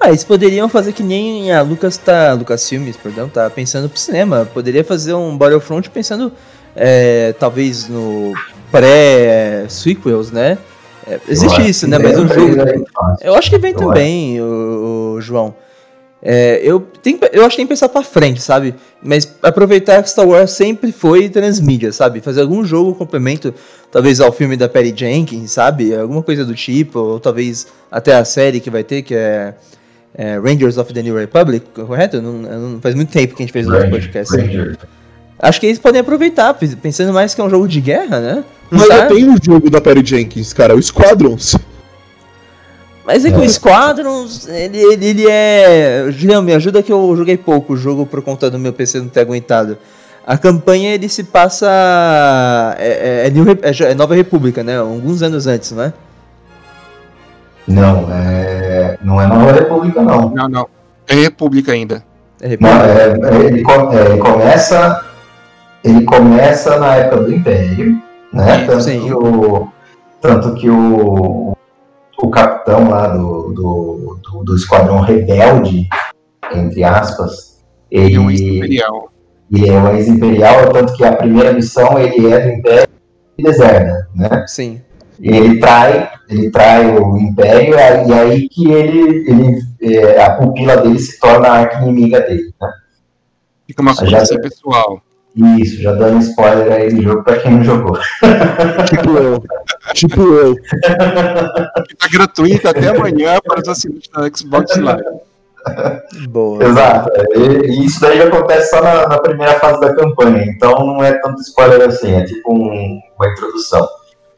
Ah, 0.00 0.08
eles 0.08 0.24
poderiam 0.24 0.68
fazer 0.68 0.92
que 0.92 1.02
nem 1.02 1.52
a 1.52 1.60
Lucas 1.60 1.98
tá. 1.98 2.32
Lucas 2.32 2.66
Filmes, 2.66 2.96
perdão, 2.96 3.28
tá 3.28 3.50
pensando 3.50 3.88
pro 3.88 3.98
cinema. 3.98 4.48
Poderia 4.52 4.82
fazer 4.82 5.12
um 5.12 5.36
Battlefront 5.36 5.90
pensando 5.90 6.32
é, 6.74 7.34
talvez 7.38 7.86
no 7.86 8.32
pré-sequels, 8.72 10.30
né? 10.30 10.56
É, 11.06 11.20
existe 11.28 11.68
isso, 11.68 11.84
que 11.84 11.90
né? 11.90 11.98
Mas 11.98 12.18
um 12.18 12.26
jogo. 12.26 12.56
fácil. 12.94 13.26
Eu 13.26 13.34
acho 13.34 13.50
que 13.50 13.58
vem 13.58 13.74
também, 13.74 14.40
o, 14.40 15.16
o 15.16 15.20
João. 15.20 15.54
É, 16.22 16.60
eu, 16.62 16.80
tenho, 17.02 17.18
que- 17.18 17.30
eu 17.32 17.40
acho 17.46 17.50
que 17.50 17.56
tem 17.56 17.66
que 17.66 17.70
pensar 17.70 17.88
pra 17.88 18.02
frente, 18.02 18.42
sabe? 18.42 18.74
Mas 19.02 19.36
aproveitar 19.42 20.02
que 20.02 20.10
Star 20.10 20.26
Wars 20.28 20.50
sempre 20.50 20.92
foi 20.92 21.28
transmídia, 21.30 21.92
sabe? 21.92 22.20
Fazer 22.20 22.42
algum 22.42 22.62
jogo 22.64 22.94
complemento, 22.94 23.54
talvez 23.90 24.20
ao 24.20 24.30
filme 24.30 24.54
da 24.56 24.68
Perry 24.68 24.92
Jenkins, 24.94 25.52
sabe? 25.52 25.94
Alguma 25.94 26.22
coisa 26.22 26.44
do 26.44 26.54
tipo, 26.54 26.98
ou 26.98 27.18
talvez 27.20 27.68
até 27.90 28.14
a 28.14 28.24
série 28.24 28.60
que 28.60 28.68
vai 28.70 28.84
ter, 28.84 29.00
que 29.00 29.14
é, 29.14 29.54
é 30.14 30.38
Rangers 30.38 30.76
of 30.76 30.92
the 30.92 31.02
New 31.02 31.16
Republic, 31.16 31.64
correto? 31.74 32.20
Não, 32.20 32.32
não- 32.34 32.80
faz 32.82 32.94
muito 32.94 33.10
tempo 33.10 33.34
que 33.34 33.42
a 33.42 33.46
gente 33.46 33.52
fez 33.52 33.66
o 33.66 33.70
outro 33.70 33.86
Ranger, 33.86 34.00
podcast. 34.02 34.36
Ranger. 34.36 34.76
Acho 35.38 35.58
que 35.58 35.66
eles 35.68 35.78
podem 35.78 36.02
aproveitar, 36.02 36.52
pensando 36.52 37.14
mais 37.14 37.34
que 37.34 37.40
é 37.40 37.44
um 37.44 37.48
jogo 37.48 37.66
de 37.66 37.80
guerra, 37.80 38.20
né? 38.20 38.44
Não 38.70 38.78
Mas 38.78 38.88
tá- 38.88 38.96
já 38.98 39.06
tem 39.06 39.26
um 39.26 39.36
jogo 39.42 39.70
da 39.70 39.80
Perry 39.80 40.04
Jenkins, 40.04 40.52
cara, 40.52 40.76
o 40.76 40.82
Squadrons. 40.82 41.56
Mas 43.04 43.24
é 43.24 43.30
que 43.30 43.36
É. 43.36 43.38
o 43.40 43.48
Squadrons, 43.48 44.46
ele, 44.48 44.78
ele, 44.78 45.06
ele 45.06 45.26
é. 45.28 46.06
Julião, 46.10 46.42
me 46.42 46.52
ajuda 46.54 46.82
que 46.82 46.92
eu 46.92 47.14
joguei 47.16 47.36
pouco 47.36 47.72
o 47.72 47.76
jogo 47.76 48.04
por 48.06 48.22
conta 48.22 48.50
do 48.50 48.58
meu 48.58 48.72
PC 48.72 49.00
não 49.00 49.08
ter 49.08 49.20
aguentado. 49.20 49.78
A 50.26 50.36
campanha 50.36 50.94
ele 50.94 51.08
se 51.08 51.24
passa. 51.24 51.66
É, 52.78 53.26
é- 53.26 53.28
é 53.28 53.68
é 53.88 53.90
é 53.90 53.94
Nova 53.94 54.14
República, 54.14 54.62
né? 54.62 54.78
Alguns 54.78 55.22
anos 55.22 55.46
antes, 55.46 55.72
não 55.72 55.82
é? 55.84 55.92
Não, 57.66 58.08
é, 58.12 58.98
não 59.02 59.20
é 59.20 59.26
Nova 59.26 59.52
República, 59.52 60.02
não. 60.02 60.30
Não, 60.30 60.48
não. 60.48 60.68
É 61.08 61.14
República 61.14 61.72
ainda. 61.72 62.04
É 62.40 62.56
Não, 62.60 62.68
República. 62.68 62.86
é, 62.86 63.34
é, 63.34 63.46
ele, 63.46 63.64
é, 63.96 64.04
ele 64.12 64.18
começa. 64.18 65.04
Ele 65.82 66.04
começa 66.04 66.78
na 66.78 66.96
época 66.96 67.22
do 67.24 67.32
Império, 67.34 68.02
né? 68.32 68.66
Tanto 68.66 68.82
Sim. 68.82 69.00
que 69.04 69.12
o. 69.14 69.68
Tanto 70.20 70.54
que 70.54 70.68
o. 70.68 71.56
O 72.22 72.28
capitão 72.30 72.88
lá 72.90 73.08
do, 73.08 73.52
do, 73.52 74.18
do, 74.22 74.44
do 74.44 74.56
esquadrão 74.56 75.00
rebelde, 75.00 75.88
entre 76.54 76.84
aspas, 76.84 77.62
ele, 77.90 78.14
E 78.14 78.18
um 78.18 78.30
ex-imperial. 78.30 79.10
ele 79.50 79.68
é 79.70 79.78
um 79.78 79.96
ex-imperial, 79.96 80.72
tanto 80.72 80.92
que 80.94 81.04
a 81.04 81.16
primeira 81.16 81.52
missão 81.52 81.98
ele 81.98 82.32
é 82.32 82.40
do 82.40 82.48
Império 82.58 82.88
e 83.38 83.42
deserta, 83.42 84.08
né? 84.14 84.44
Sim. 84.46 84.80
E 85.18 85.28
ele 85.36 85.60
trai, 85.60 86.10
ele 86.28 86.50
trai 86.50 86.96
o 86.98 87.16
Império, 87.18 87.76
aí- 87.78 88.08
e 88.08 88.12
aí 88.12 88.48
que 88.48 88.70
ele, 88.70 89.30
ele 89.30 89.96
é, 89.96 90.22
a 90.22 90.36
pupila 90.36 90.76
dele 90.78 90.98
se 90.98 91.18
torna 91.18 91.48
a 91.48 91.52
arca 91.52 91.80
inimiga 91.82 92.20
dele, 92.20 92.54
né? 92.60 92.72
Fica 93.66 93.82
uma 93.82 93.94
coisa 93.94 94.40
pessoal. 94.40 95.00
Isso, 95.36 95.80
já 95.80 95.92
dando 95.92 96.18
spoiler 96.20 96.72
aí 96.72 96.92
do 96.92 97.02
jogo 97.02 97.22
pra 97.22 97.38
quem 97.38 97.52
não 97.52 97.64
jogou. 97.64 97.96
Tipo 98.88 99.10
eu. 99.16 99.42
tipo 99.94 100.20
eu. 100.20 100.54
Que 100.56 101.96
tá 101.96 102.08
gratuito 102.12 102.68
até 102.68 102.88
amanhã 102.88 103.38
para 103.44 103.60
os 103.60 103.68
assinantes 103.68 104.10
da 104.12 104.28
Xbox 104.36 104.76
Live. 104.76 105.04
Boa. 106.28 106.64
Exato. 106.64 107.10
E, 107.36 107.66
e 107.70 107.84
isso 107.86 108.00
daí 108.00 108.20
acontece 108.22 108.70
só 108.70 108.82
na, 108.82 109.06
na 109.08 109.18
primeira 109.18 109.58
fase 109.60 109.80
da 109.80 109.94
campanha, 109.94 110.44
então 110.44 110.72
não 110.84 111.02
é 111.04 111.12
tanto 111.20 111.40
spoiler 111.42 111.82
assim, 111.88 112.12
é 112.12 112.24
tipo 112.24 112.52
um- 112.52 112.98
uma 113.18 113.28
introdução. 113.30 113.86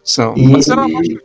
São. 0.05 0.35
E- 0.37 0.48
Mas 0.48 0.66
os 0.66 0.74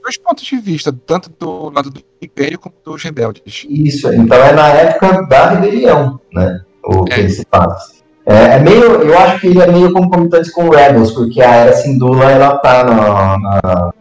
dois 0.04 0.18
pontos 0.24 0.46
de 0.46 0.58
vista, 0.58 0.94
tanto 1.06 1.32
do 1.40 1.72
lado 1.72 1.90
do 1.90 2.00
Império 2.22 2.60
como 2.60 2.76
dos 2.86 3.04
rebeldes. 3.04 3.66
Isso, 3.68 4.08
então 4.14 4.38
é 4.38 4.54
na 4.54 4.68
época 4.70 5.24
da 5.28 5.50
rebelião, 5.50 6.20
né? 6.32 6.62
O 6.86 7.04
que 7.06 7.14
É. 7.14 7.20
ele 7.20 7.30
se 7.32 7.44
passa. 7.46 7.97
É, 8.30 8.56
é 8.56 8.60
meio, 8.60 8.84
eu 8.84 9.18
acho 9.18 9.40
que 9.40 9.48
ele 9.48 9.62
é 9.62 9.68
meio 9.72 9.94
concomitante 9.94 10.52
com 10.52 10.66
o 10.66 10.70
Rebels, 10.70 11.12
porque 11.12 11.42
a 11.42 11.56
Era 11.56 11.74
Syndulla, 11.74 12.30
ela 12.30 12.58
tá 12.58 12.84
na, 12.84 13.38
na- 13.38 13.92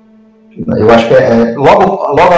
eu 0.78 0.90
acho 0.90 1.06
que 1.06 1.14
é, 1.14 1.52
é 1.52 1.54
logo, 1.54 1.84
logo, 1.84 2.34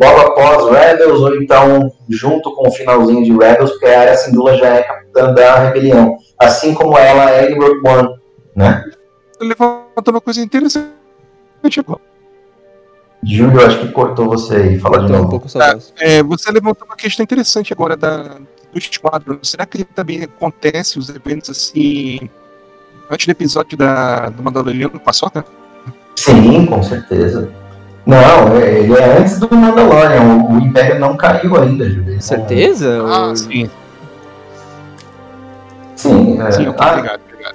logo 0.00 0.20
após 0.20 0.70
Rebels, 0.70 1.20
ou 1.20 1.34
então 1.36 1.90
junto 2.08 2.54
com 2.54 2.68
o 2.68 2.70
finalzinho 2.70 3.24
de 3.24 3.32
Rebels, 3.32 3.70
porque 3.72 3.86
a 3.86 4.02
Era 4.02 4.16
Syndulla 4.16 4.56
já 4.56 4.66
é 4.68 4.82
capitã 4.82 5.32
da 5.34 5.58
rebelião, 5.58 6.16
assim 6.38 6.72
como 6.72 6.96
ela 6.96 7.30
é 7.32 7.50
em 7.50 7.58
Rogue 7.58 7.80
One, 7.88 8.14
né? 8.54 8.84
Levantou 9.40 9.84
uma 10.14 10.20
coisa 10.20 10.40
interessante 10.40 10.86
agora. 11.78 12.00
Júlio, 13.24 13.60
eu 13.60 13.66
acho 13.66 13.78
que 13.80 13.88
cortou 13.88 14.26
você 14.28 14.54
aí, 14.56 14.78
fala 14.78 15.00
de 15.00 15.06
Tô 15.08 15.12
um 15.14 15.16
novo. 15.18 15.30
pouco 15.30 15.48
saudoso. 15.48 15.92
É, 15.98 16.22
você 16.22 16.50
levantou 16.52 16.86
uma 16.86 16.96
questão 16.96 17.22
interessante 17.24 17.72
agora 17.72 17.96
da, 17.96 18.36
do 18.72 18.78
esquadro. 18.78 19.38
Será 19.42 19.66
que 19.66 19.84
também 19.84 20.22
acontece 20.22 20.98
os 20.98 21.08
eventos 21.08 21.50
assim 21.50 22.28
antes 23.10 23.26
do 23.26 23.30
episódio 23.30 23.76
da, 23.76 24.28
do 24.30 24.42
Mandaloriano 24.42 24.98
com 24.98 25.10
a 25.10 25.12
Sokka? 25.12 25.44
Sim, 26.16 26.66
com 26.66 26.82
certeza. 26.82 27.48
Não, 28.04 28.56
é- 28.58 28.80
ele 28.80 28.94
é 28.94 29.18
antes 29.18 29.38
do 29.38 29.54
Mandalorian. 29.54 30.22
O, 30.22 30.54
o 30.54 30.58
Império 30.58 30.98
não 30.98 31.16
caiu 31.16 31.56
ainda, 31.60 31.88
Júlio. 31.88 32.20
Certeza? 32.20 33.02
Ah, 33.06 33.28
Ou- 33.28 33.36
sim. 33.36 33.70
Sim, 35.96 36.40
é, 36.42 36.50
Sim, 36.50 36.66
ah, 36.78 36.90
obrigado, 36.90 37.20
obrigado. 37.28 37.54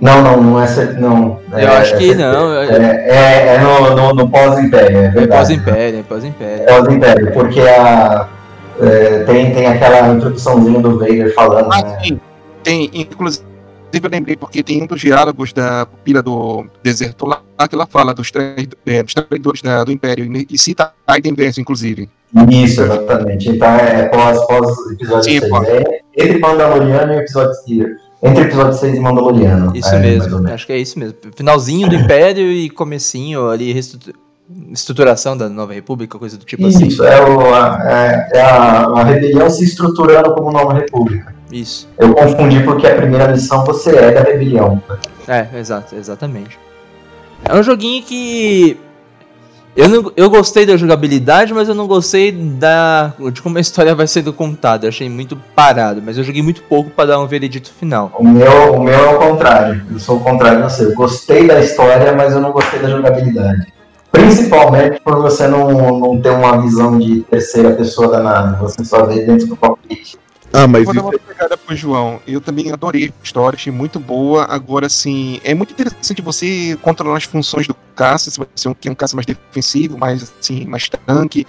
não, 0.00 0.20
não, 0.22 0.42
não 0.42 0.62
é 0.62 0.66
cer- 0.66 0.98
não. 1.00 1.40
Eu 1.52 1.58
é- 1.58 1.76
acho 1.78 1.96
que 1.96 2.10
é, 2.10 2.14
não. 2.14 2.54
É, 2.54 2.66
É, 2.66 3.08
é, 3.08 3.54
é 3.54 3.58
no, 3.58 3.94
no, 3.96 4.14
no 4.14 4.28
pós-Império, 4.28 4.98
é 4.98 5.04
é 5.06 5.08
verdade. 5.08 5.28
pós-império, 5.30 5.98
é 6.00 6.02
pós-império. 6.02 6.66
Pós-Império, 6.66 7.32
porque 7.32 7.60
a, 7.60 8.28
é, 8.80 9.24
tem, 9.24 9.52
tem 9.54 9.66
aquela 9.66 10.14
introduçãõzinha 10.14 10.80
do 10.80 10.98
Vader 10.98 11.34
falando, 11.34 11.72
Ah, 11.72 11.82
né? 11.82 11.98
sim. 12.04 12.20
Tem, 12.62 12.90
inclusive, 12.94 13.44
eu 13.92 14.08
lembrei, 14.10 14.36
porque 14.36 14.62
tem 14.62 14.82
um 14.82 14.86
dos 14.86 15.00
diálogos 15.00 15.52
da 15.52 15.84
pupila 15.86 16.22
do 16.22 16.64
deserto 16.82 17.26
lá, 17.26 17.42
que 17.68 17.74
ela 17.74 17.86
fala 17.86 18.14
dos, 18.14 18.30
trai- 18.30 18.68
é, 18.86 19.02
dos 19.02 19.12
traidores 19.14 19.60
da- 19.62 19.84
do 19.84 19.92
Império, 19.92 20.24
e 20.24 20.46
e 20.50 20.56
cita 20.58 20.92
Aiden 21.06 21.34
Verso, 21.34 21.60
inclusive. 21.60 22.08
Isso, 22.50 22.80
exatamente. 22.82 23.50
Então 23.50 23.68
é 23.68 24.08
pós, 24.08 24.46
pós 24.46 24.90
episódio 24.92 25.24
Sim, 25.24 25.38
6. 25.40 25.50
pós. 25.50 25.68
É 25.68 26.00
entre 26.16 26.38
Mandaloriano 26.38 27.12
e 27.12 27.16
episódio 27.18 27.52
Entre 28.22 28.44
episódio 28.44 28.78
6 28.78 28.94
e 28.96 29.00
Mandaloriano. 29.00 29.76
Isso 29.76 29.94
é, 29.94 29.98
mesmo, 30.00 30.48
acho 30.48 30.66
que 30.66 30.72
é 30.72 30.78
isso 30.78 30.98
mesmo. 30.98 31.16
Finalzinho 31.36 31.88
do 31.90 31.94
Império 31.96 32.50
e 32.50 32.70
comecinho 32.70 33.50
ali, 33.50 33.72
estruturação 34.72 35.36
da 35.36 35.48
Nova 35.48 35.72
República, 35.72 36.18
coisa 36.18 36.36
do 36.36 36.44
tipo 36.44 36.66
assim. 36.66 36.86
Isso, 36.86 37.04
é, 37.04 37.20
o, 37.22 37.54
a, 37.54 37.80
é, 37.84 38.38
é 38.38 38.40
a, 38.40 38.84
a 38.86 39.04
rebelião 39.04 39.48
se 39.50 39.64
estruturando 39.64 40.34
como 40.34 40.50
nova 40.50 40.74
república. 40.74 41.34
Isso. 41.50 41.88
Eu 41.98 42.14
confundi 42.14 42.62
porque 42.62 42.86
a 42.86 42.94
primeira 42.94 43.28
missão 43.28 43.64
você 43.64 43.96
é 43.96 44.10
da 44.10 44.22
rebelião. 44.22 44.82
É, 45.28 45.46
exato, 45.58 45.94
exatamente. 45.94 46.58
É 47.44 47.54
um 47.54 47.62
joguinho 47.62 48.02
que. 48.02 48.78
Eu, 49.74 49.88
não, 49.88 50.12
eu 50.16 50.28
gostei 50.28 50.66
da 50.66 50.76
jogabilidade, 50.76 51.54
mas 51.54 51.66
eu 51.66 51.74
não 51.74 51.86
gostei 51.86 52.30
da 52.30 53.14
de 53.32 53.40
como 53.40 53.56
a 53.56 53.60
história 53.60 53.94
vai 53.94 54.06
sendo 54.06 54.32
contada. 54.32 54.84
Eu 54.84 54.90
achei 54.90 55.08
muito 55.08 55.34
parado, 55.54 56.02
mas 56.04 56.18
eu 56.18 56.24
joguei 56.24 56.42
muito 56.42 56.62
pouco 56.64 56.90
pra 56.90 57.06
dar 57.06 57.18
um 57.18 57.26
veredito 57.26 57.72
final. 57.72 58.12
O 58.18 58.26
meu, 58.26 58.74
o 58.74 58.82
meu 58.82 58.94
é 58.94 59.14
o 59.14 59.18
contrário. 59.18 59.82
Eu 59.90 59.98
sou 59.98 60.18
o 60.18 60.20
contrário 60.20 60.58
de 60.62 60.70
você. 60.70 60.84
Eu 60.84 60.94
gostei 60.94 61.46
da 61.46 61.58
história, 61.60 62.12
mas 62.14 62.34
eu 62.34 62.40
não 62.40 62.52
gostei 62.52 62.80
da 62.80 62.88
jogabilidade. 62.90 63.72
Principalmente 64.12 65.00
por 65.00 65.22
você 65.22 65.48
não, 65.48 65.98
não 65.98 66.20
ter 66.20 66.30
uma 66.30 66.60
visão 66.60 66.98
de 66.98 67.22
terceira 67.22 67.74
pessoa 67.74 68.08
da 68.08 68.22
nave, 68.22 68.60
você 68.60 68.84
só 68.84 69.06
vê 69.06 69.24
dentro 69.24 69.46
do 69.46 69.56
cockpit. 69.56 70.18
Ah, 70.52 70.68
mas 70.68 70.84
Vou 70.84 70.92
dar 70.92 71.00
isso 71.00 71.08
uma 71.08 71.18
pegada 71.18 71.56
pro 71.56 71.74
João. 71.74 72.20
Eu 72.26 72.38
também 72.38 72.70
adorei 72.70 73.06
a 73.06 73.24
história, 73.24 73.56
achei 73.56 73.72
muito 73.72 73.98
boa. 73.98 74.44
Agora, 74.44 74.86
assim, 74.86 75.40
é 75.42 75.54
muito 75.54 75.72
interessante 75.72 76.20
você 76.20 76.78
controlar 76.82 77.16
as 77.16 77.24
funções 77.24 77.66
do 77.66 77.74
caça, 77.96 78.30
se 78.30 78.38
você 78.38 78.74
quer 78.78 78.90
um 78.90 78.94
caça 78.94 79.16
mais 79.16 79.24
defensivo, 79.24 79.96
mais 79.96 80.30
assim, 80.38 80.66
mais 80.66 80.90
tanque. 80.90 81.46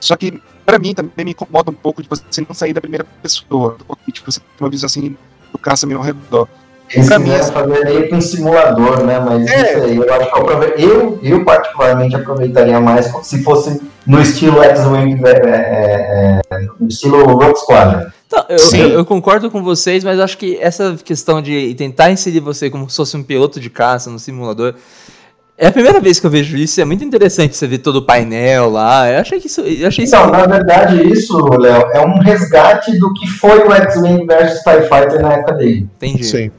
Só 0.00 0.16
que, 0.16 0.42
pra 0.66 0.80
mim, 0.80 0.94
também 0.94 1.24
me 1.24 1.30
incomoda 1.30 1.70
um 1.70 1.74
pouco 1.74 2.02
de 2.02 2.08
você 2.08 2.40
não 2.40 2.54
sair 2.54 2.72
da 2.72 2.80
primeira 2.80 3.04
pessoa 3.22 3.76
do 3.78 3.84
cockpit, 3.84 4.20
você 4.26 4.40
ter 4.40 4.64
uma 4.64 4.68
visão 4.68 4.86
assim 4.86 5.16
do 5.52 5.58
caça 5.58 5.86
meio 5.86 6.00
ao 6.00 6.04
redor. 6.04 6.48
Eles 6.94 7.08
Pra 7.08 7.18
mim, 7.18 7.24
quiseram 7.24 7.42
assim- 7.44 7.52
fazer 7.52 7.84
meio 7.84 8.08
que 8.08 8.14
um 8.14 8.20
simulador, 8.20 9.04
né? 9.04 9.18
Mas 9.20 9.46
É. 9.46 9.72
isso 9.72 9.84
aí, 9.84 9.96
eu 9.96 10.14
acho 10.14 10.30
que 10.32 10.38
eu, 10.38 10.42
aprove- 10.42 10.74
eu, 10.78 11.18
eu 11.22 11.44
particularmente 11.44 12.14
aproveitaria 12.16 12.80
mais 12.80 13.10
se 13.22 13.42
fosse 13.42 13.80
no 14.06 14.20
estilo 14.20 14.62
X-Wing, 14.62 15.20
é, 15.24 15.30
é, 15.30 16.40
é, 16.50 16.58
no 16.78 16.86
estilo 16.88 17.24
Rogue 17.24 17.56
Squadron. 17.58 18.06
Então, 18.26 18.44
eu, 18.48 18.58
Sim. 18.58 18.80
eu- 18.80 18.88
eu 18.90 19.04
concordo 19.04 19.50
com 19.50 19.62
vocês, 19.62 20.02
mas 20.04 20.18
acho 20.20 20.36
que 20.38 20.58
essa 20.60 20.96
questão 21.04 21.40
de 21.42 21.74
tentar 21.74 22.10
inserir 22.10 22.40
você 22.40 22.68
como 22.70 22.88
se 22.88 22.96
fosse 22.96 23.16
um 23.16 23.22
piloto 23.22 23.58
de 23.60 23.70
caça 23.70 24.10
no 24.10 24.18
simulador. 24.18 24.74
É 25.56 25.68
a 25.68 25.72
primeira 25.72 26.00
vez 26.00 26.18
que 26.18 26.26
eu 26.26 26.30
vejo 26.30 26.56
isso, 26.56 26.80
é 26.80 26.84
muito 26.84 27.04
interessante 27.04 27.56
você 27.56 27.64
ver 27.68 27.78
todo 27.78 27.96
o 27.96 28.02
painel 28.02 28.70
lá. 28.70 29.08
Eu 29.08 29.20
achei 29.20 29.38
que 29.38 29.46
isso. 29.46 29.60
Eu 29.60 29.86
achei 29.86 30.04
isso 30.04 30.16
Então, 30.16 30.28
na 30.30 30.46
verdade, 30.46 31.08
isso, 31.08 31.38
Léo, 31.56 31.90
é 31.92 32.00
um 32.04 32.18
resgate 32.18 32.98
do 32.98 33.12
que 33.14 33.28
foi 33.28 33.60
o 33.64 33.72
X-Wing 33.72 34.26
versus 34.26 34.58
TIE 34.64 34.82
Fighter 34.82 35.22
na 35.22 35.34
época 35.34 35.52
dele. 35.52 35.88
entendi. 35.96 36.24
sim. 36.24 36.50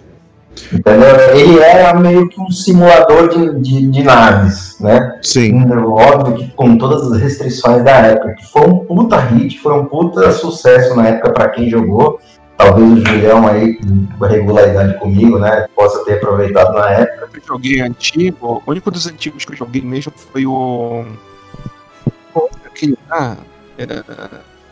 Entendeu? 0.74 1.36
Ele 1.36 1.60
era 1.60 1.94
meio 2.00 2.28
que 2.30 2.40
um 2.40 2.50
simulador 2.50 3.30
de, 3.30 3.60
de, 3.62 3.88
de 3.88 4.04
naves, 4.04 4.78
né? 4.80 5.20
Sim. 5.22 5.64
Óbvio 5.72 6.36
que 6.36 6.48
com 6.54 6.78
todas 6.78 7.12
as 7.12 7.22
restrições 7.22 7.84
da 7.84 7.92
época, 7.92 8.34
que 8.36 8.46
foi 8.52 8.62
um 8.68 8.80
puta 8.80 9.18
hit, 9.18 9.60
foi 9.60 9.74
um 9.74 9.86
puta 9.86 10.32
sucesso 10.32 10.96
na 10.96 11.08
época 11.10 11.32
para 11.34 11.50
quem 11.50 11.70
jogou. 11.70 12.20
Talvez 12.58 12.90
o 12.90 13.06
Julião 13.06 13.46
aí, 13.48 13.78
com 14.18 14.26
regularidade 14.26 14.98
comigo, 15.00 15.38
né, 15.38 15.66
possa 15.76 16.06
ter 16.06 16.14
aproveitado 16.14 16.74
na 16.74 16.90
época. 16.90 17.30
Eu 17.34 17.42
joguei 17.46 17.82
antigo, 17.82 18.64
o 18.66 18.72
único 18.72 18.90
dos 18.90 19.06
antigos 19.08 19.44
que 19.44 19.52
eu 19.52 19.58
joguei 19.58 19.82
mesmo 19.82 20.14
foi 20.32 20.46
o. 20.46 21.04
o- 22.34 22.50
Aquele. 22.66 22.98
Ah, 23.12 23.36
era. 23.78 24.06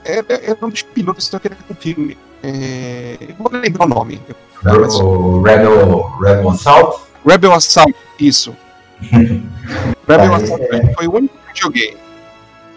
Era, 0.06 0.26
era 0.30 0.58
um 0.62 0.70
dos 0.70 0.82
pilotos 0.82 1.26
só 1.26 1.40
que 1.40 1.48
era 1.48 1.58
com 1.68 1.74
filme. 1.76 2.18
É, 2.44 3.18
vou 3.40 3.50
lembrar 3.52 3.86
o 3.86 3.90
nome. 3.90 4.22
O 4.66 5.42
Rebel, 5.42 6.12
Rebel 6.22 6.50
Assault. 6.50 7.02
Rebel 7.26 7.54
Assault, 7.54 7.96
isso. 8.20 8.54
Rebel 9.02 10.30
Tá, 10.30 10.36
Assault 10.36 10.64
esse 10.64 10.94
foi 10.94 11.08
o 11.08 11.16
único 11.16 11.34
que 11.34 11.62
eu 11.62 11.68
joguei. 11.68 11.98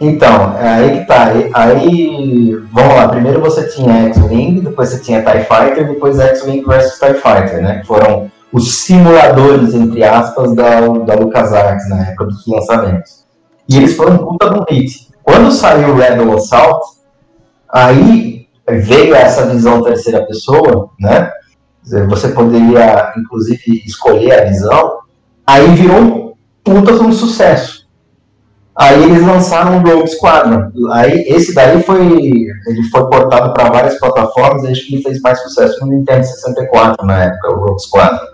Então, 0.01 0.57
é 0.59 0.69
aí 0.69 1.01
que 1.01 1.07
tá. 1.07 1.25
Aí, 1.25 1.51
aí, 1.55 2.51
vamos 2.71 2.95
lá. 2.95 3.09
Primeiro 3.09 3.41
você 3.41 3.67
tinha 3.69 4.09
X-Wing, 4.09 4.61
depois 4.61 4.91
você 4.91 5.01
tinha 5.01 5.23
TIE 5.23 5.45
Fighter, 5.45 5.89
depois 5.89 6.21
X-Wing 6.21 6.65
versus 6.65 6.99
TIE 6.99 7.15
Fighter, 7.15 7.63
né? 7.63 7.81
Que 7.81 7.87
foram 7.87 8.31
os 8.53 8.85
simuladores, 8.85 9.75
entre 9.75 10.05
aspas, 10.05 10.55
da, 10.55 10.81
da 10.81 11.15
LucasArts 11.15 11.89
na 11.89 12.09
época 12.09 12.27
dos 12.27 12.47
lançamentos. 12.47 13.25
E 13.69 13.79
eles 13.79 13.97
foram 13.97 14.19
puta 14.19 14.55
um 14.55 14.65
hit. 14.69 15.09
Quando 15.23 15.51
saiu 15.51 15.89
o 15.89 15.97
Rebel 15.97 16.37
Assault, 16.37 16.87
aí 17.69 18.46
veio 18.69 19.15
essa 19.15 19.47
visão 19.47 19.83
terceira 19.83 20.27
pessoa, 20.27 20.91
né? 21.01 21.31
Você 22.09 22.29
poderia, 22.29 23.13
inclusive, 23.17 23.83
escolher 23.87 24.41
a 24.41 24.45
visão. 24.47 24.99
Aí 25.47 25.67
virou 25.75 25.99
um 26.01 26.33
puta 26.65 26.93
um 26.95 27.13
sucesso. 27.13 27.87
Aí 28.75 29.05
eles 29.05 29.25
lançaram 29.25 29.79
o 29.79 29.81
Rogue 29.81 30.09
Squadron. 30.09 30.71
Aí 30.93 31.25
esse 31.29 31.55
daí 31.55 31.81
foi, 31.83 32.05
ele 32.05 32.83
foi 32.91 33.09
portado 33.09 33.55
para 33.55 33.71
várias 33.71 33.99
plataformas. 33.99 34.65
Acho 34.65 34.85
que 34.87 34.97
ele 34.97 35.03
fez 35.03 35.21
mais 35.21 35.41
sucesso 35.43 35.79
no 35.87 35.93
Nintendo 35.93 36.25
64 36.27 37.07
na 37.07 37.25
época, 37.25 37.53
o 37.53 37.61
Rogue 37.67 37.81
Squadron. 37.81 38.27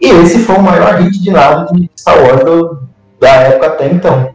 E 0.00 0.08
esse 0.08 0.38
foi 0.44 0.56
o 0.56 0.62
maior 0.62 0.94
hit 1.00 1.20
de 1.20 1.30
nave 1.30 1.74
de 1.74 1.90
Star 1.98 2.16
Wars 2.22 2.44
do- 2.44 2.82
da 3.20 3.28
época 3.28 3.66
até 3.66 3.92
então. 3.92 4.32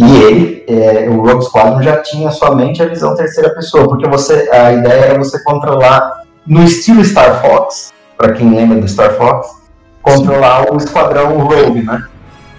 E 0.00 0.22
ele, 0.22 0.64
é, 0.66 1.10
o 1.10 1.20
Rogue 1.20 1.44
Squadron 1.44 1.82
já 1.82 1.98
tinha 1.98 2.30
somente 2.30 2.82
a 2.82 2.86
visão 2.86 3.14
terceira 3.14 3.50
pessoa, 3.50 3.86
porque 3.86 4.08
você, 4.08 4.48
a 4.50 4.72
ideia 4.72 5.04
era 5.04 5.18
você 5.18 5.42
controlar 5.44 6.22
no 6.46 6.64
estilo 6.64 7.04
Star 7.04 7.42
Fox, 7.42 7.92
para 8.16 8.32
quem 8.32 8.54
lembra 8.54 8.80
do 8.80 8.88
Star 8.88 9.12
Fox, 9.12 9.46
controlar 10.00 10.72
o 10.72 10.78
esquadrão 10.78 11.38
Rogue, 11.40 11.82
né? 11.82 12.02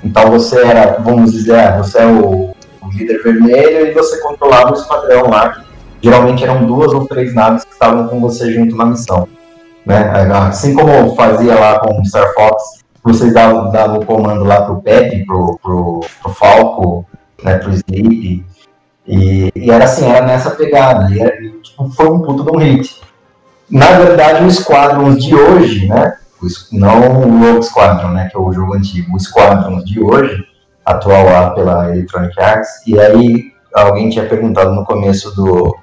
Então 0.04 0.30
você 0.30 0.64
era, 0.64 1.00
vamos 1.00 1.32
dizer, 1.32 1.56
ah, 1.56 1.78
você 1.78 1.98
é 1.98 2.06
o, 2.06 2.52
o 2.80 2.90
líder 2.94 3.24
vermelho 3.24 3.88
e 3.88 3.94
você 3.94 4.22
controlava 4.22 4.70
o 4.70 4.76
esquadrão 4.76 5.28
lá, 5.28 5.50
que 5.50 5.64
geralmente 6.04 6.44
eram 6.44 6.68
duas 6.68 6.94
ou 6.94 7.08
três 7.08 7.34
naves 7.34 7.64
que 7.64 7.74
estavam 7.74 8.08
com 8.08 8.20
você 8.20 8.54
junto 8.54 8.76
na 8.76 8.86
missão. 8.86 9.28
Né? 9.84 10.12
Assim 10.48 10.76
como 10.76 11.16
fazia 11.16 11.56
lá 11.56 11.80
com 11.80 12.00
o 12.00 12.06
Star 12.06 12.32
Fox, 12.36 12.82
vocês 13.04 13.34
davam, 13.34 13.72
davam 13.72 13.98
o 13.98 14.06
comando 14.06 14.44
lá 14.44 14.62
pro 14.62 14.80
Pepe, 14.82 15.26
pro, 15.26 15.58
pro, 15.60 16.02
pro 16.22 16.34
Falco, 16.34 17.06
né, 17.44 17.58
pro 17.58 17.74
Sleep, 17.74 18.46
e, 19.08 19.52
e 19.56 19.72
era 19.72 19.86
assim, 19.86 20.06
era 20.06 20.26
nessa 20.26 20.52
pegada, 20.52 21.10
e 21.14 21.20
era, 21.20 21.36
tipo, 21.62 21.90
foi 21.92 22.10
um 22.10 22.22
puto 22.22 22.44
de 22.44 22.52
um 22.52 22.60
hit. 22.60 23.02
Na 23.70 23.94
verdade, 23.94 24.44
o 24.44 24.52
Squadrons 24.52 25.24
de 25.24 25.34
hoje, 25.34 25.88
né, 25.88 26.18
não 26.72 27.22
o 27.22 27.40
Rogue 27.40 27.64
Squadron, 27.64 28.10
né, 28.10 28.30
que 28.30 28.38
é 28.38 28.40
o 28.40 28.52
jogo 28.52 28.74
antigo, 28.74 29.16
o 29.16 29.20
Squadrons 29.20 29.86
de 29.86 30.04
hoje, 30.04 30.44
atual 30.86 31.26
lá 31.26 31.52
pela 31.52 31.90
Electronic 31.90 32.40
Arts, 32.42 32.86
e 32.86 33.00
aí 33.00 33.52
alguém 33.74 34.10
tinha 34.10 34.26
perguntado 34.26 34.74
no 34.74 34.84
começo 34.84 35.34
do, 35.36 35.78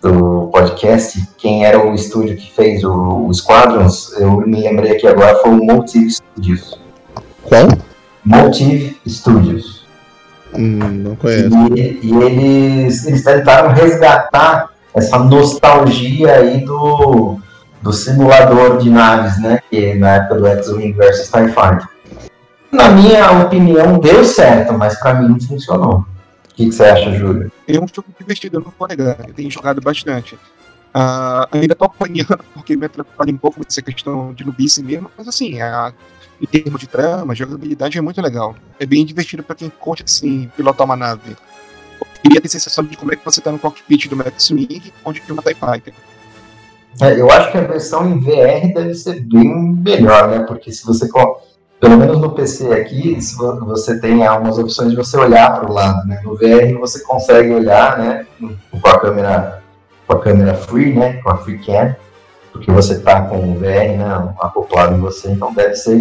do 0.00 0.48
podcast 0.52 1.28
quem 1.36 1.64
era 1.64 1.84
o 1.84 1.94
estúdio 1.94 2.36
que 2.36 2.50
fez 2.52 2.84
o, 2.84 3.26
o 3.26 3.34
Squadrons, 3.34 4.12
eu 4.18 4.40
me 4.40 4.60
lembrei 4.60 4.92
aqui 4.92 5.06
agora, 5.06 5.36
foi 5.38 5.50
o 5.50 5.64
Motive 5.64 6.10
Studios. 6.10 6.78
Qual? 7.42 7.68
Motive 8.24 8.96
Studios. 9.06 9.75
Hum, 10.54 10.78
não 10.78 11.16
conheço. 11.16 11.50
E, 11.76 12.00
e 12.02 12.14
eles, 12.22 13.06
eles 13.06 13.22
tentaram 13.24 13.72
resgatar 13.72 14.70
essa 14.94 15.18
nostalgia 15.18 16.32
aí 16.32 16.64
do, 16.64 17.38
do 17.82 17.92
simulador 17.92 18.78
de 18.78 18.88
naves, 18.90 19.38
né? 19.40 19.60
Que 19.70 19.94
na 19.94 20.14
época 20.14 20.36
do 20.36 20.46
X-Wing 20.46 20.92
versus 20.92 21.28
TIE 21.30 21.48
Fighter. 21.48 21.88
Na 22.72 22.88
minha 22.90 23.30
opinião, 23.42 23.98
deu 23.98 24.24
certo, 24.24 24.72
mas 24.74 24.98
pra 24.98 25.14
mim 25.14 25.28
não 25.28 25.40
funcionou. 25.40 25.98
O 25.98 26.54
que, 26.54 26.66
que 26.66 26.72
você 26.72 26.84
acha, 26.84 27.12
Júlio? 27.12 27.52
É 27.68 27.78
um 27.78 27.86
jogo 27.86 28.08
divertido, 28.18 28.56
eu 28.58 28.60
não 28.62 28.72
vou 28.78 28.88
negar. 28.88 29.16
Eu 29.28 29.34
tenho 29.34 29.50
jogado 29.50 29.80
bastante. 29.80 30.38
Ah, 30.94 31.46
ainda 31.52 31.74
tô 31.74 31.84
apanhando, 31.84 32.38
porque 32.54 32.74
me 32.76 32.86
atrapalha 32.86 33.30
um 33.32 33.36
pouco 33.36 33.60
essa 33.68 33.82
questão 33.82 34.32
de 34.32 34.44
nubice 34.46 34.82
mesmo, 34.82 35.10
mas 35.16 35.28
assim, 35.28 35.60
a- 35.60 35.92
em 36.40 36.46
termos 36.46 36.80
de 36.80 36.86
trama, 36.86 37.34
jogabilidade 37.34 37.96
é 37.98 38.00
muito 38.00 38.20
legal. 38.20 38.54
É 38.78 38.86
bem 38.86 39.04
divertido 39.04 39.42
pra 39.42 39.54
quem 39.56 39.70
curte 39.70 40.04
assim, 40.04 40.50
pilotar 40.56 40.84
uma 40.84 40.96
nave. 40.96 41.36
Queria 42.22 42.40
ter 42.40 42.48
sensação 42.48 42.84
de 42.84 42.96
como 42.96 43.12
é 43.12 43.16
que 43.16 43.24
você 43.24 43.40
tá 43.40 43.52
no 43.52 43.58
cockpit 43.58 44.08
do 44.08 44.20
X-Wing, 44.20 44.92
onde 45.04 45.20
tem 45.20 45.32
uma 45.32 45.42
TIE 45.42 45.54
Fighter. 45.54 45.94
É, 47.00 47.20
eu 47.20 47.30
acho 47.30 47.52
que 47.52 47.58
a 47.58 47.62
versão 47.62 48.08
em 48.08 48.18
VR 48.20 48.72
deve 48.74 48.94
ser 48.94 49.20
bem 49.20 49.74
melhor, 49.84 50.28
né? 50.28 50.40
Porque 50.40 50.72
se 50.72 50.84
você, 50.84 51.06
pelo 51.78 51.96
menos 51.98 52.18
no 52.18 52.30
PC 52.34 52.72
aqui, 52.72 53.20
se 53.20 53.36
vo- 53.36 53.64
você 53.66 54.00
tem 54.00 54.26
algumas 54.26 54.58
opções 54.58 54.90
de 54.90 54.96
você 54.96 55.16
olhar 55.18 55.60
para 55.60 55.70
o 55.70 55.72
lado, 55.72 56.06
né? 56.08 56.20
No 56.24 56.34
VR 56.36 56.76
você 56.80 57.02
consegue 57.04 57.52
olhar, 57.52 57.98
né? 57.98 58.26
Com 58.70 58.88
a 58.88 58.98
câmera, 58.98 59.62
com 60.06 60.16
a 60.16 60.20
câmera 60.20 60.54
free, 60.54 60.94
né? 60.94 61.14
Com 61.22 61.30
a 61.30 61.36
free 61.38 61.58
cam, 61.58 61.94
porque 62.56 62.70
você 62.70 62.98
tá 62.98 63.22
com 63.22 63.52
o 63.52 63.54
VR, 63.54 63.96
né? 63.96 64.34
Acoplado 64.40 64.96
em 64.96 65.00
você, 65.00 65.30
então 65.30 65.52
deve 65.52 65.74
ser 65.74 66.00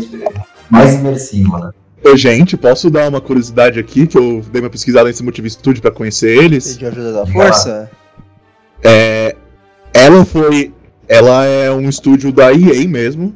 mais 0.70 0.96
imersivo, 0.96 1.58
né? 1.58 1.72
Ô, 2.04 2.16
gente, 2.16 2.56
posso 2.56 2.90
dar 2.90 3.10
uma 3.10 3.20
curiosidade 3.20 3.80
aqui, 3.80 4.06
que 4.06 4.18
eu 4.18 4.44
dei 4.52 4.62
uma 4.62 4.70
pesquisada 4.70 5.08
nesse 5.08 5.24
Motive 5.24 5.50
Studio 5.50 5.82
pra 5.82 5.92
conhecer 5.92 6.38
eles? 6.38 6.74
Pediu 6.74 6.90
ajuda 6.90 7.14
da 7.14 7.26
força? 7.26 7.90
É, 8.84 9.36
ela 9.94 10.24
foi. 10.24 10.74
Ela 11.08 11.46
é 11.46 11.72
um 11.72 11.88
estúdio 11.88 12.32
da 12.32 12.52
EA 12.52 12.88
mesmo. 12.88 13.36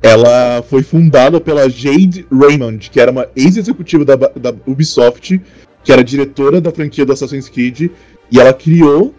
Ela 0.00 0.62
foi 0.62 0.82
fundada 0.82 1.40
pela 1.40 1.68
Jade 1.68 2.24
Raymond, 2.30 2.88
que 2.88 3.00
era 3.00 3.10
uma 3.10 3.26
ex-executiva 3.34 4.04
da, 4.04 4.14
da 4.14 4.54
Ubisoft, 4.64 5.40
que 5.82 5.92
era 5.92 6.04
diretora 6.04 6.60
da 6.60 6.70
franquia 6.70 7.04
do 7.04 7.12
Assassin's 7.12 7.48
Creed, 7.48 7.90
e 8.30 8.38
ela 8.38 8.52
criou 8.52 9.12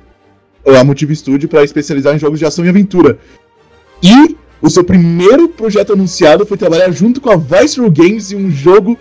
a 0.65 0.84
Motive 0.84 1.15
Studio 1.15 1.50
para 1.50 1.63
especializar 1.63 2.15
em 2.15 2.19
jogos 2.19 2.39
de 2.39 2.45
ação 2.45 2.65
e 2.65 2.69
aventura. 2.69 3.17
E 4.02 4.36
o 4.62 4.69
seu 4.69 4.84
primeiro 4.84 5.48
projeto 5.50 5.93
anunciado 5.93 6.45
foi 6.45 6.58
trabalhar 6.58 6.91
junto 6.91 7.22
com 7.22 7.30
a 7.30 7.38
Visceral 7.38 7.89
Games 7.89 8.32
em 8.32 8.36
um 8.36 8.52
jogo 8.52 8.98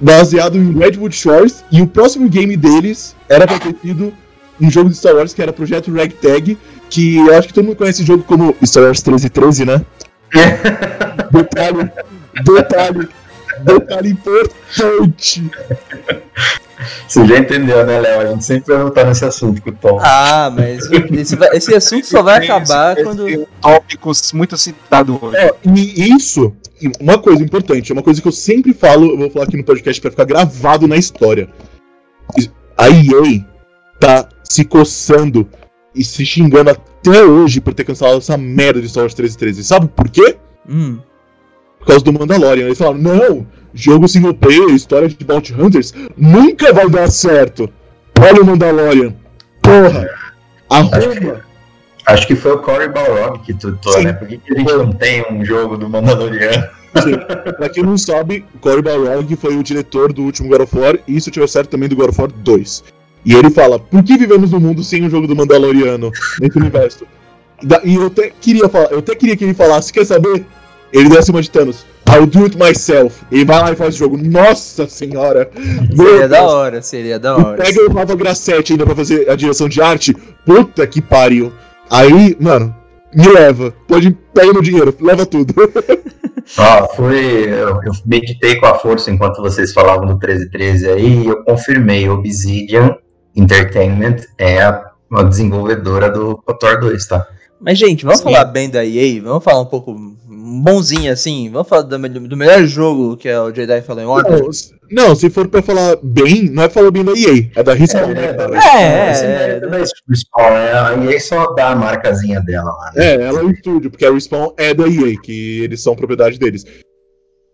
baseado 0.00 0.56
em 0.58 0.76
Redwood 0.76 1.14
Shores, 1.14 1.64
e 1.70 1.80
o 1.80 1.86
próximo 1.86 2.28
game 2.28 2.56
deles 2.56 3.14
era 3.28 3.46
pra 3.46 3.58
ter 3.58 3.74
sido 3.80 4.12
um 4.60 4.70
jogo 4.70 4.90
de 4.90 4.96
Star 4.96 5.14
Wars 5.14 5.32
que 5.32 5.42
era 5.42 5.52
Projeto 5.52 5.92
Ragtag, 5.92 6.58
que 6.90 7.16
eu 7.16 7.34
acho 7.36 7.48
que 7.48 7.54
todo 7.54 7.64
mundo 7.64 7.76
conhece 7.76 8.02
o 8.02 8.06
jogo 8.06 8.22
como 8.24 8.54
Star 8.64 8.84
Wars 8.84 9.02
1313, 9.02 9.64
né? 9.64 9.84
detalhe, 11.30 11.90
detalhe, 12.44 13.08
Detalhe 13.64 14.10
importante. 14.10 15.50
Você 17.08 17.24
já 17.26 17.38
entendeu, 17.38 17.84
né, 17.86 18.00
Léo? 18.00 18.20
A 18.20 18.26
gente 18.26 18.44
sempre 18.44 18.74
vai 18.74 18.82
voltar 18.82 19.04
nesse 19.06 19.24
assunto 19.24 19.62
com 19.62 19.70
o 19.70 19.72
Tom. 19.72 19.98
Ah, 20.02 20.52
mas 20.54 20.90
esse, 21.12 21.36
vai- 21.36 21.48
esse 21.56 21.74
assunto 21.74 22.06
só 22.06 22.22
vai 22.22 22.38
Esse- 22.42 22.50
acabar 22.52 22.94
esse 22.96 23.04
quando. 23.04 23.28
é 23.28 23.36
um 23.38 23.46
tópico 23.60 24.10
muito 24.34 24.56
citado 24.58 25.18
hoje. 25.22 25.36
É, 25.36 25.54
e 25.64 26.14
isso, 26.14 26.52
uma 27.00 27.18
coisa 27.18 27.42
importante, 27.42 27.90
é 27.90 27.94
uma 27.94 28.02
coisa 28.02 28.20
que 28.20 28.28
eu 28.28 28.32
sempre 28.32 28.74
falo, 28.74 29.12
eu 29.12 29.18
vou 29.18 29.30
falar 29.30 29.44
aqui 29.46 29.56
no 29.56 29.64
podcast 29.64 30.00
pra 30.00 30.10
ficar 30.10 30.24
gravado 30.24 30.86
na 30.86 30.96
história. 30.96 31.48
A 32.76 32.88
EA 32.90 33.44
tá 34.00 34.28
se 34.42 34.64
coçando 34.64 35.48
e 35.94 36.04
se 36.04 36.26
xingando 36.26 36.70
até 36.70 37.22
hoje 37.22 37.60
por 37.60 37.72
ter 37.72 37.84
cancelado 37.84 38.18
essa 38.18 38.36
merda 38.36 38.80
de 38.82 38.88
Star 38.88 39.04
Wars 39.04 39.14
1313. 39.14 39.62
Sabe 39.64 39.86
por 39.88 40.08
quê? 40.10 40.36
Hum. 40.68 40.98
Por 41.84 41.88
causa 41.88 42.04
do 42.04 42.12
Mandalorian. 42.12 42.64
Eles 42.64 42.78
falaram, 42.78 42.98
não, 42.98 43.46
jogo 43.74 44.08
single 44.08 44.34
player, 44.34 44.70
história 44.70 45.08
de 45.08 45.24
Bounty 45.24 45.52
Hunters, 45.52 45.92
nunca 46.16 46.72
vai 46.72 46.88
dar 46.88 47.10
certo. 47.10 47.68
Olha 48.18 48.40
o 48.40 48.46
Mandalorian. 48.46 49.14
Porra. 49.60 50.08
Arruma. 50.70 51.44
Acho 52.06 52.26
que 52.26 52.34
foi 52.34 52.52
o 52.52 52.58
Cory 52.58 52.88
Balrog 52.88 53.38
que 53.40 53.54
tutou, 53.54 53.92
Sim. 53.92 54.04
né? 54.04 54.12
Por 54.12 54.28
que, 54.28 54.38
que 54.38 54.52
a 54.54 54.58
gente 54.58 54.72
não 54.72 54.92
tem 54.92 55.24
um 55.30 55.44
jogo 55.44 55.76
do 55.76 55.88
Mandaloriano? 55.88 56.66
Pra 57.56 57.68
quem 57.68 57.82
não 57.82 57.98
sabe, 57.98 58.44
Cory 58.60 58.82
Balrog 58.82 59.36
foi 59.36 59.56
o 59.56 59.62
diretor 59.62 60.12
do 60.12 60.22
último 60.22 60.48
God 60.48 60.60
of 60.62 60.78
War, 60.78 60.98
e 61.08 61.16
isso 61.16 61.30
tiver 61.30 61.48
certo 61.48 61.70
também 61.70 61.88
do 61.88 61.96
God 61.96 62.10
of 62.10 62.20
War 62.20 62.30
2. 62.30 62.84
E 63.24 63.34
ele 63.34 63.50
fala, 63.50 63.78
por 63.78 64.02
que 64.02 64.16
vivemos 64.16 64.50
num 64.50 64.60
mundo 64.60 64.84
sem 64.84 65.02
um 65.02 65.10
jogo 65.10 65.26
do 65.26 65.34
Mandaloriano 65.34 66.12
nesse 66.40 66.58
universo? 66.58 67.06
E 67.82 67.94
eu 67.94 68.06
até 68.06 68.30
queria 68.38 68.68
falar, 68.68 68.92
eu 68.92 68.98
até 68.98 69.14
queria 69.14 69.36
que 69.36 69.44
ele 69.44 69.54
falasse, 69.54 69.92
quer 69.92 70.04
saber? 70.04 70.44
Ele 70.94 71.08
desce 71.08 71.32
uma 71.32 71.42
de 71.42 71.50
Thanos. 71.50 71.84
I'll 72.08 72.24
do 72.24 72.44
it 72.44 72.56
myself. 72.56 73.24
E 73.32 73.44
vai 73.44 73.60
lá 73.60 73.72
e 73.72 73.76
faz 73.76 73.96
o 73.96 73.98
jogo. 73.98 74.16
Nossa 74.16 74.86
senhora! 74.86 75.50
Seria 75.96 76.28
da 76.28 76.38
Deus. 76.38 76.52
hora, 76.52 76.82
seria 76.82 77.18
da 77.18 77.36
hora. 77.36 77.60
Pega 77.60 77.90
o 77.90 77.92
Rafa 77.92 78.14
Grassetti 78.14 78.72
ainda 78.72 78.86
pra 78.86 78.94
fazer 78.94 79.28
a 79.28 79.34
direção 79.34 79.68
de 79.68 79.82
arte. 79.82 80.14
Puta 80.46 80.86
que 80.86 81.02
pariu. 81.02 81.52
Aí, 81.90 82.36
mano, 82.40 82.72
me 83.12 83.26
leva. 83.26 83.74
Pode 83.88 84.16
pega 84.32 84.52
meu 84.52 84.62
dinheiro, 84.62 84.94
leva 85.00 85.26
tudo. 85.26 85.52
Ó, 86.58 86.88
foi. 86.94 87.48
Eu, 87.48 87.80
eu 87.82 87.92
meditei 88.06 88.54
com 88.56 88.66
a 88.66 88.78
força 88.78 89.10
enquanto 89.10 89.42
vocês 89.42 89.72
falavam 89.72 90.06
do 90.06 90.16
1313 90.16 90.88
aí 90.90 91.24
e 91.24 91.26
eu 91.26 91.42
confirmei. 91.42 92.08
Obsidian 92.08 92.96
Entertainment 93.34 94.18
é 94.38 94.62
a, 94.62 94.92
a 95.12 95.22
desenvolvedora 95.24 96.08
do 96.08 96.36
KOTOR 96.36 96.78
2, 96.78 97.06
tá? 97.06 97.26
Mas, 97.60 97.78
gente, 97.78 98.04
vamos 98.04 98.18
Sim. 98.18 98.24
falar 98.26 98.44
bem 98.44 98.70
da 98.70 98.84
EA, 98.84 99.22
vamos 99.22 99.42
falar 99.42 99.60
um 99.60 99.66
pouco 99.66 99.96
bonzinho 100.62 101.12
assim, 101.12 101.50
vamos 101.50 101.68
falar 101.68 101.82
do, 101.82 101.98
do 102.28 102.36
melhor 102.36 102.62
jogo 102.64 103.16
que 103.16 103.28
é 103.28 103.38
o 103.40 103.52
Jedi 103.54 103.80
Fallen 103.82 104.06
Order. 104.06 104.42
Não, 104.42 104.52
se- 104.52 104.74
Não, 104.90 105.14
se 105.14 105.30
for 105.30 105.48
pra 105.48 105.62
falar 105.62 105.96
bem, 106.02 106.48
não 106.50 106.62
é 106.64 106.68
falar 106.68 106.90
bem 106.90 107.04
da 107.04 107.12
EA, 107.12 107.50
é 107.56 107.62
da 107.62 107.74
Respawn, 107.74 108.08
né, 108.08 108.32
cara? 108.34 108.56
É, 108.78 109.10
Esse 109.12 109.24
é, 109.24 109.60
da 109.60 109.76
Respawn, 109.78 110.50
né? 110.50 110.72
A 110.72 111.04
EA 111.12 111.20
só 111.20 111.52
dá 111.54 111.70
a 111.70 111.76
marcazinha 111.76 112.40
dela 112.40 112.70
lá, 112.70 112.92
né? 112.94 113.04
É, 113.06 113.22
ela 113.22 113.40
é 113.40 113.42
o 113.42 113.50
estúdio, 113.50 113.90
porque 113.90 114.04
a 114.06 114.12
Respawn 114.12 114.52
é 114.56 114.72
da 114.74 114.84
EA, 114.86 115.14
que 115.22 115.62
eles 115.64 115.82
são 115.82 115.94
propriedade 115.96 116.38
deles. 116.38 116.64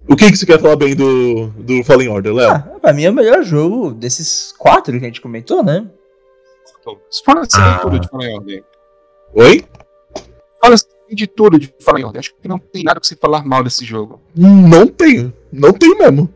O 0.09 0.17
que, 0.17 0.31
que 0.31 0.37
você 0.37 0.47
quer 0.47 0.59
falar 0.59 0.77
bem 0.77 0.97
do, 0.97 1.49
do 1.59 1.85
Fallen 1.85 2.09
Order, 2.09 2.33
Léo? 2.35 2.51
Ah, 2.51 2.59
pra 2.81 2.93
mim 2.93 3.05
é 3.05 3.11
o 3.11 3.15
melhor 3.15 3.43
jogo 3.43 3.93
desses 3.93 4.53
quatro 4.59 4.93
que 4.99 5.05
a 5.05 5.09
gente 5.09 5.21
comentou, 5.21 5.63
né? 5.63 5.87
Fala 7.25 7.41
assim 7.43 7.57
Ah. 7.61 7.75
de 7.75 7.81
tudo 7.83 8.01
de 8.01 8.09
Fallen 8.09 8.35
Order. 8.39 8.65
Oi? 9.35 9.65
Fala 10.61 10.75
assim 10.75 10.87
de 11.14 11.27
tudo 11.27 11.59
de 11.59 11.73
Fallen 11.81 12.05
Order. 12.05 12.20
Acho 12.20 12.35
que 12.40 12.49
não 12.49 12.59
tem 12.59 12.83
nada 12.83 13.01
que 13.01 13.07
você 13.07 13.16
falar 13.16 13.44
mal 13.44 13.62
desse 13.62 13.85
jogo. 13.85 14.20
Não 14.35 14.87
tenho. 14.87 15.33
Não 15.53 15.73
tenho 15.73 15.99
mesmo. 15.99 16.29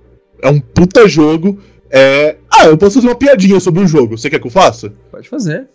É 0.43 0.49
um 0.49 0.61
puta 0.61 1.09
jogo. 1.09 1.59
É... 1.91 2.37
Ah, 2.51 2.67
eu 2.67 2.77
posso 2.77 2.97
fazer 2.97 3.09
uma 3.09 3.15
piadinha 3.15 3.61
sobre 3.61 3.83
o 3.83 3.87
jogo. 3.87 4.17
Você 4.19 4.29
quer 4.29 4.39
que 4.39 4.47
eu 4.47 4.51
faça? 4.51 4.93
Pode 5.11 5.29
fazer. 5.29 5.69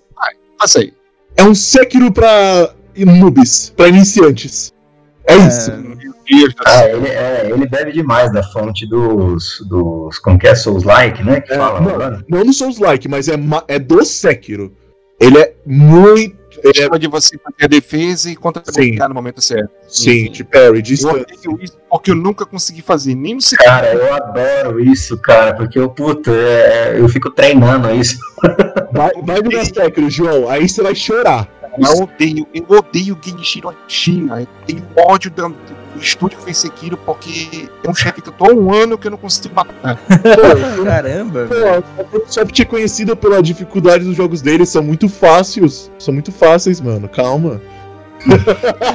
Passa 0.57 0.79
aí. 0.79 0.93
É 1.37 1.43
um 1.43 1.55
Sekiro 1.55 2.11
pra 2.11 2.73
noobs, 2.97 3.73
pra 3.75 3.87
iniciantes. 3.87 4.73
É 5.25 5.35
isso. 5.37 5.71
Deus 6.29 6.53
do 6.53 6.61
Ah, 6.65 6.85
ele, 6.85 7.07
é, 7.07 7.49
ele 7.51 7.65
bebe 7.67 7.91
demais 7.91 8.31
da 8.31 8.43
fonte 8.43 8.87
dos. 8.87 9.65
dos 9.67 10.19
como 10.19 10.37
que 10.37 10.47
é? 10.47 10.55
Souls-like, 10.55 11.23
né? 11.23 11.41
Que 11.41 11.53
É, 11.53 11.57
fala 11.57 11.81
não, 11.81 12.23
não 12.27 12.43
no 12.45 12.53
Souls-like, 12.53 13.07
mas 13.07 13.27
é, 13.27 13.35
é 13.67 13.79
do 13.79 14.03
Sekiro. 14.05 14.73
Ele 15.19 15.37
é 15.39 15.53
muito. 15.65 16.38
É, 16.63 16.97
de 16.97 17.07
você 17.07 17.37
fazer 17.37 17.63
a 17.63 17.67
defesa 17.67 18.29
e 18.29 18.35
contra-atacar 18.35 19.09
no 19.09 19.15
momento 19.15 19.41
certo. 19.41 19.69
sim, 19.87 20.25
Sim. 20.25 20.31
de 20.31 20.43
parry, 20.43 20.83
Eu 21.01 21.09
odeio 21.09 21.63
isso 21.63 21.79
porque 21.89 22.11
eu 22.11 22.15
nunca 22.15 22.45
consegui 22.45 22.81
fazer, 22.81 23.15
nem 23.15 23.35
no 23.35 23.41
segundo. 23.41 23.65
Cara, 23.65 23.93
eu 23.93 24.13
adoro 24.13 24.79
isso, 24.79 25.17
cara, 25.17 25.55
porque 25.55 25.79
eu, 25.79 25.89
puta, 25.89 26.31
é, 26.31 26.99
eu 26.99 27.09
fico 27.09 27.31
treinando 27.31 27.89
isso. 27.93 28.17
Vai, 28.91 29.11
vai 29.23 29.65
Sekiro, 29.65 30.09
João. 30.09 30.49
Aí 30.49 30.69
você 30.69 30.83
vai 30.83 30.93
chorar. 30.93 31.58
Eu 31.79 32.03
odeio, 32.03 32.47
eu 32.53 32.65
odeio 32.77 33.17
Genichiro 33.21 33.73
China. 33.87 34.41
Eu 34.41 34.47
tenho 34.65 34.83
ódio 34.95 35.31
do, 35.31 35.49
do 35.49 36.01
estúdio 36.01 36.37
que 36.37 36.43
fez 36.45 36.57
Sekiro 36.57 36.97
porque 36.97 37.69
é 37.83 37.89
um 37.89 37.93
chefe 37.93 38.21
que 38.21 38.29
eu 38.29 38.33
tô 38.33 38.45
há 38.45 38.53
um 38.53 38.73
ano 38.73 38.97
que 38.97 39.07
eu 39.07 39.11
não 39.11 39.17
consigo 39.17 39.55
matar. 39.55 39.99
Caramba, 40.83 41.47
Pô, 41.47 42.01
a 42.01 42.03
Microsoft 42.03 42.59
é 42.59 42.65
conhecida 42.65 43.15
pela 43.15 43.41
dificuldade 43.41 44.03
dos 44.03 44.15
jogos 44.15 44.41
deles, 44.41 44.69
são 44.69 44.83
muito 44.83 45.07
fáceis. 45.09 45.91
São 45.97 46.13
muito 46.13 46.31
fáceis, 46.31 46.81
mano. 46.81 47.07
Calma. 47.07 47.61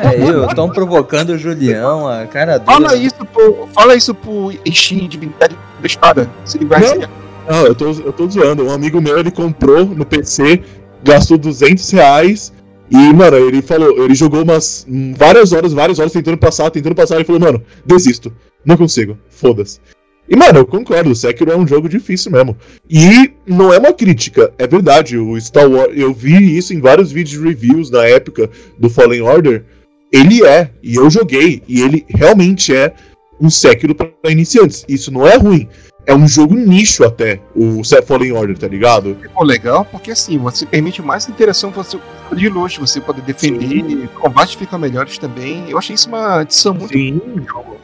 É, 0.03 0.29
eu, 0.29 0.47
tão 0.49 0.69
provocando 0.69 1.31
o 1.31 1.39
Julião, 1.39 2.07
a 2.07 2.27
cara 2.27 2.59
dura. 2.59 2.73
Fala 2.73 2.97
isso 2.97 3.25
pro, 3.25 3.69
fala 3.73 3.95
isso 3.95 4.15
pro 4.15 4.53
Ishin, 4.65 5.09
divindade 5.09 5.57
da 5.81 5.87
espada. 5.87 6.31
Se 6.45 6.59
ele 6.59 6.67
vai 6.67 6.81
Não. 6.81 6.89
ser 6.89 7.11
Não, 7.49 7.67
eu 7.67 7.75
tô, 7.75 7.91
eu 7.91 8.13
tô 8.13 8.29
zoando. 8.29 8.67
Um 8.67 8.73
amigo 8.73 9.01
meu, 9.01 9.19
ele 9.19 9.31
comprou 9.31 9.87
no 9.87 10.05
PC, 10.05 10.63
gastou 11.03 11.39
200 11.39 11.91
reais. 11.91 12.53
E, 12.91 13.13
mano, 13.13 13.37
ele 13.37 13.63
falou, 13.63 14.05
ele 14.05 14.15
jogou 14.15 14.43
umas 14.43 14.87
hum, 14.89 15.15
várias 15.17 15.53
horas, 15.53 15.73
várias 15.73 15.99
horas 15.99 16.13
tentando 16.13 16.39
passar, 16.39 16.71
tentando 16.71 16.95
passar. 16.95 17.17
Ele 17.17 17.25
falou, 17.25 17.41
mano, 17.41 17.63
desisto. 17.85 18.33
Não 18.65 18.77
consigo. 18.77 19.19
Foda-se. 19.29 19.81
E, 20.29 20.37
mano, 20.37 20.61
eu 20.61 20.67
concordo, 20.67 21.15
Sekiro 21.15 21.53
é 21.53 21.57
um 21.57 21.67
jogo 21.67 21.89
difícil 21.89 22.33
mesmo. 22.33 22.57
E 22.89 23.33
não 23.47 23.73
é 23.73 23.79
uma 23.79 23.93
crítica, 23.93 24.53
é 24.59 24.67
verdade. 24.67 25.19
O 25.19 25.39
Star 25.39 25.71
Wars, 25.71 25.93
eu 25.95 26.15
vi 26.15 26.57
isso 26.57 26.73
em 26.73 26.81
vários 26.81 27.13
vídeos 27.13 27.41
de 27.41 27.47
reviews 27.47 27.91
na 27.91 28.05
época 28.05 28.49
do 28.79 28.89
Fallen 28.89 29.21
Order. 29.21 29.65
Ele 30.11 30.45
é, 30.45 30.71
e 30.83 30.95
eu 30.95 31.11
joguei, 31.11 31.63
e 31.69 31.83
ele 31.83 32.07
realmente 32.09 32.75
é 32.75 32.95
um 33.41 33.51
Sekiro 33.51 33.95
pra 33.95 34.11
iniciantes. 34.31 34.85
Isso 34.89 35.13
não 35.13 35.27
é 35.27 35.37
ruim. 35.37 35.69
É 36.07 36.15
um 36.15 36.29
jogo 36.29 36.55
nicho 36.55 37.03
até, 37.03 37.41
o 37.55 37.81
Fallen 38.07 38.33
Order, 38.33 38.59
tá 38.59 38.69
ligado? 38.69 39.17
Pô, 39.35 39.43
legal, 39.43 39.87
porque 39.87 40.11
assim, 40.11 40.37
você 40.37 40.67
permite 40.67 41.01
mais 41.01 41.27
interação 41.29 41.73
com 41.73 41.83
você 41.83 41.99
de 42.33 42.49
luxo, 42.49 42.81
você 42.81 43.01
pode 43.01 43.23
defender, 43.23 44.09
combate 44.09 44.57
fica 44.57 44.77
melhores 44.77 45.17
também. 45.17 45.65
Eu 45.71 45.79
achei 45.79 45.95
isso 45.95 46.09
uma 46.09 46.41
adição 46.41 46.75
muito 46.75 46.93
Sim. 46.93 47.21
jogo. 47.49 47.77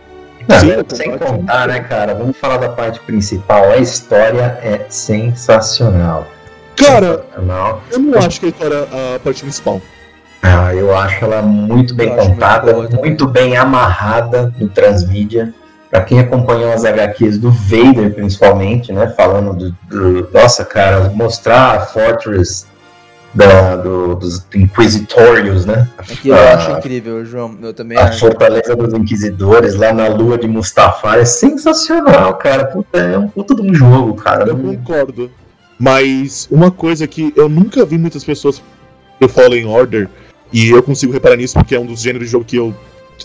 Não, 0.46 0.59
Sim, 0.59 0.96
sem 0.96 1.18
contar, 1.18 1.68
né, 1.68 1.80
cara? 1.80 2.14
Vamos 2.14 2.37
falar 2.37 2.56
da 2.59 2.68
parte 2.68 3.00
principal. 3.00 3.70
A 3.70 3.78
história 3.78 4.59
é 4.62 4.85
sensacional. 4.88 6.26
Cara, 6.76 7.18
Sensacional. 7.24 7.83
eu 7.90 7.98
não 7.98 8.18
acho 8.18 8.40
que 8.40 8.46
a 8.46 8.48
história 8.48 8.74
é 8.92 9.16
a 9.16 9.18
parte 9.20 9.42
principal. 9.42 9.80
Ah, 10.42 10.74
eu 10.74 10.96
acho 10.96 11.22
ela 11.24 11.42
muito 11.42 11.94
bem 11.94 12.09
Eu 12.09 12.16
contada, 12.16 12.88
muito 12.98 13.26
bem 13.26 13.56
amarrada 13.56 14.52
no 14.59 14.68
transmídia. 14.68 15.52
Pra 15.90 16.03
quem 16.03 16.20
acompanhou 16.20 16.72
as 16.72 16.85
HQs 16.85 17.37
do 17.38 17.50
Vader, 17.50 18.14
principalmente, 18.14 18.92
né? 18.92 19.09
Falando 19.16 19.53
do. 19.55 19.76
do- 19.88 20.29
nossa, 20.33 20.64
cara, 20.64 21.11
mostrar 21.11 21.76
a 21.76 21.81
Fortress 21.81 22.64
da, 23.35 23.74
do- 23.76 24.14
dos 24.14 24.46
Inquisitórios, 24.55 25.66
né? 25.66 25.88
Aqui 25.98 26.29
eu 26.29 26.35
Ah, 26.37 26.55
acho 26.55 26.70
incrível, 26.79 27.24
João. 27.24 27.57
Eu 27.61 27.74
também 27.74 27.98
A 27.98 28.05
acho. 28.05 28.20
Fortaleza 28.20 28.76
dos 28.76 28.94
Inquisidores, 28.94 29.74
lá 29.74 29.92
na 29.92 30.07
lua 30.09 30.38
de 30.38 30.46
Mustafar, 30.46 31.18
é 31.18 31.24
sensacional, 31.24 32.35
cara. 32.35 32.66
Puta, 32.66 32.98
é 32.98 33.18
um 33.18 33.29
puta 33.29 33.55
de 33.55 33.62
um 33.62 33.74
jogo, 33.74 34.14
cara. 34.14 34.48
Eu 34.48 34.57
concordo. 34.57 35.31
Mas 35.79 36.46
uma 36.50 36.70
coisa 36.70 37.07
que 37.07 37.33
eu 37.37 37.48
nunca 37.48 37.85
vi 37.85 37.98
muitas 37.98 38.22
pessoas 38.22 38.62
do 39.20 39.29
Fallen 39.29 39.66
Order, 39.66 40.09
e 40.53 40.70
eu 40.70 40.82
consigo 40.82 41.12
reparar 41.12 41.36
nisso 41.36 41.55
porque 41.55 41.74
é 41.74 41.80
um 41.80 41.86
dos 41.86 42.01
gêneros 42.01 42.26
de 42.28 42.32
jogo 42.32 42.45
que 42.45 42.57
eu. 42.57 42.74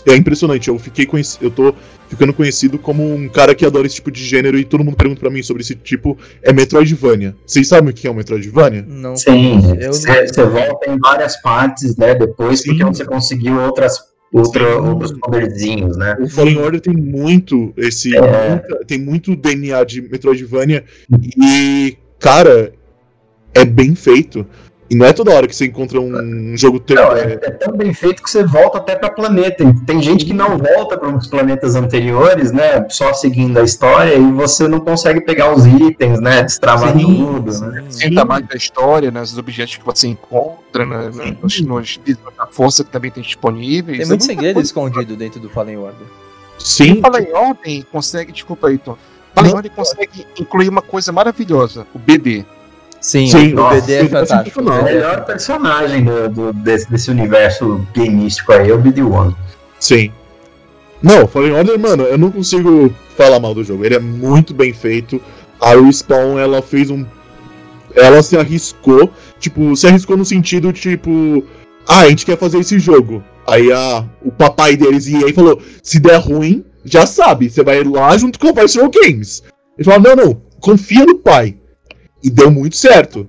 É 0.06 0.16
impressionante, 0.16 0.68
eu 0.68 0.78
fiquei 0.78 1.06
conheci... 1.06 1.38
eu 1.40 1.50
tô 1.50 1.74
ficando 2.08 2.32
conhecido 2.32 2.78
como 2.78 3.14
um 3.14 3.28
cara 3.28 3.54
que 3.54 3.64
adora 3.66 3.86
esse 3.86 3.96
tipo 3.96 4.10
de 4.10 4.24
gênero 4.24 4.58
e 4.58 4.64
todo 4.64 4.84
mundo 4.84 4.96
pergunta 4.96 5.20
pra 5.20 5.30
mim 5.30 5.42
sobre 5.42 5.62
esse 5.62 5.74
tipo, 5.74 6.16
é 6.42 6.52
Metroidvania. 6.52 7.34
Vocês 7.46 7.66
sabem 7.68 7.90
o 7.90 7.92
que 7.92 8.06
é 8.06 8.10
um 8.10 8.14
Metroidvania? 8.14 8.84
Não 8.86 9.16
Sim, 9.16 9.60
eu 9.80 9.92
você 9.92 10.44
volta 10.44 10.90
em 10.90 10.98
várias 10.98 11.40
partes, 11.42 11.96
né? 11.96 12.14
Depois, 12.14 12.60
Sim. 12.60 12.70
porque 12.78 12.84
você 12.84 13.04
conseguiu 13.04 13.60
outras, 13.60 13.98
outra, 14.32 14.78
outros 14.80 15.12
poderzinhos, 15.18 15.96
né? 15.96 16.16
O 16.20 16.28
Fallen 16.28 16.58
Order 16.58 16.80
tem 16.80 16.94
muito 16.94 17.72
esse. 17.76 18.16
É. 18.16 18.50
muita- 18.50 18.84
tem 18.86 18.98
muito 19.00 19.34
DNA 19.34 19.82
de 19.84 20.02
Metroidvania. 20.02 20.84
E, 21.42 21.96
cara, 22.18 22.72
é 23.54 23.64
bem 23.64 23.94
feito. 23.94 24.46
E 24.88 24.94
não 24.94 25.04
é 25.04 25.12
toda 25.12 25.34
hora 25.34 25.48
que 25.48 25.56
você 25.56 25.66
encontra 25.66 26.00
um 26.00 26.56
jogo 26.56 26.78
tão. 26.78 26.94
Não, 26.96 27.16
é, 27.16 27.32
é 27.32 27.50
tão 27.50 27.76
bem 27.76 27.92
feito 27.92 28.22
que 28.22 28.30
você 28.30 28.44
volta 28.44 28.78
até 28.78 28.94
para 28.94 29.10
planeta. 29.10 29.64
Tem 29.84 30.00
gente 30.00 30.24
que 30.24 30.32
não 30.32 30.56
volta 30.58 30.96
para 30.96 31.08
os 31.08 31.26
planetas 31.26 31.74
anteriores, 31.74 32.52
né? 32.52 32.86
Só 32.88 33.12
seguindo 33.12 33.58
a 33.58 33.62
história 33.64 34.14
e 34.14 34.32
você 34.32 34.68
não 34.68 34.78
consegue 34.78 35.20
pegar 35.20 35.52
os 35.52 35.66
itens, 35.66 36.20
né? 36.20 36.42
Destravar 36.44 36.92
Sim, 36.96 37.04
tudo. 37.04 37.50
sim. 37.52 37.66
Né? 37.66 37.84
Sinta 37.88 38.24
mais 38.24 38.46
da 38.46 38.54
história, 38.54 39.10
né, 39.10 39.20
os 39.20 39.36
objetos 39.36 39.76
que 39.76 39.84
você 39.84 40.06
encontra, 40.06 40.86
né, 40.86 41.10
nos, 41.42 41.60
nos 41.60 41.98
livros 42.06 42.32
da 42.36 42.46
força 42.46 42.84
que 42.84 42.90
também 42.90 43.10
tem 43.10 43.22
disponíveis. 43.24 43.98
Tem 43.98 44.06
É 44.06 44.08
muito 44.08 44.20
muita 44.20 44.24
segredo 44.24 44.54
coisa. 44.54 44.66
escondido 44.68 45.16
dentro 45.16 45.40
do 45.40 45.48
Fallen 45.50 45.78
Order. 45.78 46.06
Sim. 46.58 47.00
Fala 47.00 47.20
em 47.20 47.32
ordem, 47.32 47.84
consegue, 47.90 48.30
desculpa 48.32 48.68
aí, 48.68 48.78
Tom. 48.78 48.96
Fala 49.34 49.48
em 49.48 49.54
ordem 49.54 49.70
consegue 49.74 50.26
incluir 50.38 50.68
uma 50.68 50.80
coisa 50.82 51.10
maravilhosa, 51.12 51.86
o 51.94 51.98
BD. 51.98 52.44
Sim, 53.06 53.28
Sim, 53.28 53.52
o 53.52 53.54
nossa, 53.56 53.80
BD 53.82 53.92
é 53.92 54.04
tá 54.08 54.26
fantástico. 54.26 54.60
o 54.60 54.64
sensacional. 54.64 54.80
O 54.80 54.84
BD 54.84 54.90
é 54.90 54.94
melhor 54.94 55.24
personagem 55.24 56.04
do, 56.04 56.28
do- 56.28 56.52
desse, 56.52 56.90
desse 56.90 57.08
universo 57.08 57.86
gameístico 57.94 58.52
aí 58.52 58.68
é 58.68 58.74
o 58.74 58.82
BD-1. 58.82 59.32
Sim. 59.78 60.10
Não, 61.00 61.28
Fallen 61.28 61.52
Order, 61.52 61.78
mano, 61.78 62.02
eu 62.02 62.18
não 62.18 62.32
consigo 62.32 62.92
falar 63.16 63.38
mal 63.38 63.54
do 63.54 63.62
jogo. 63.62 63.84
Ele 63.84 63.94
é 63.94 64.00
muito 64.00 64.52
bem 64.52 64.72
feito. 64.72 65.22
A 65.60 65.76
Respawn, 65.76 66.36
ela 66.36 66.60
fez 66.60 66.90
um. 66.90 67.06
Ela 67.94 68.24
se 68.24 68.36
arriscou. 68.36 69.08
Tipo, 69.38 69.76
se 69.76 69.86
arriscou 69.86 70.16
no 70.16 70.24
sentido, 70.24 70.72
tipo. 70.72 71.44
Ah, 71.86 72.00
a 72.00 72.08
gente 72.08 72.26
quer 72.26 72.36
fazer 72.36 72.58
esse 72.58 72.76
jogo. 72.80 73.22
Aí 73.46 73.70
a, 73.70 74.04
o 74.20 74.32
papai 74.32 74.76
deles 74.76 75.06
e 75.06 75.14
aí 75.16 75.32
falou: 75.32 75.62
se 75.80 76.00
der 76.00 76.16
ruim, 76.16 76.64
já 76.84 77.06
sabe, 77.06 77.48
você 77.50 77.62
vai 77.62 77.84
lá 77.84 78.18
junto 78.18 78.36
com 78.40 78.48
o 78.48 78.52
Visceral 78.54 78.90
Games. 78.90 79.44
Ele 79.78 79.84
falou: 79.88 80.00
não, 80.00 80.24
não, 80.24 80.42
confia 80.58 81.04
no 81.06 81.14
pai. 81.18 81.56
E 82.26 82.30
deu 82.30 82.50
muito 82.50 82.76
certo. 82.76 83.28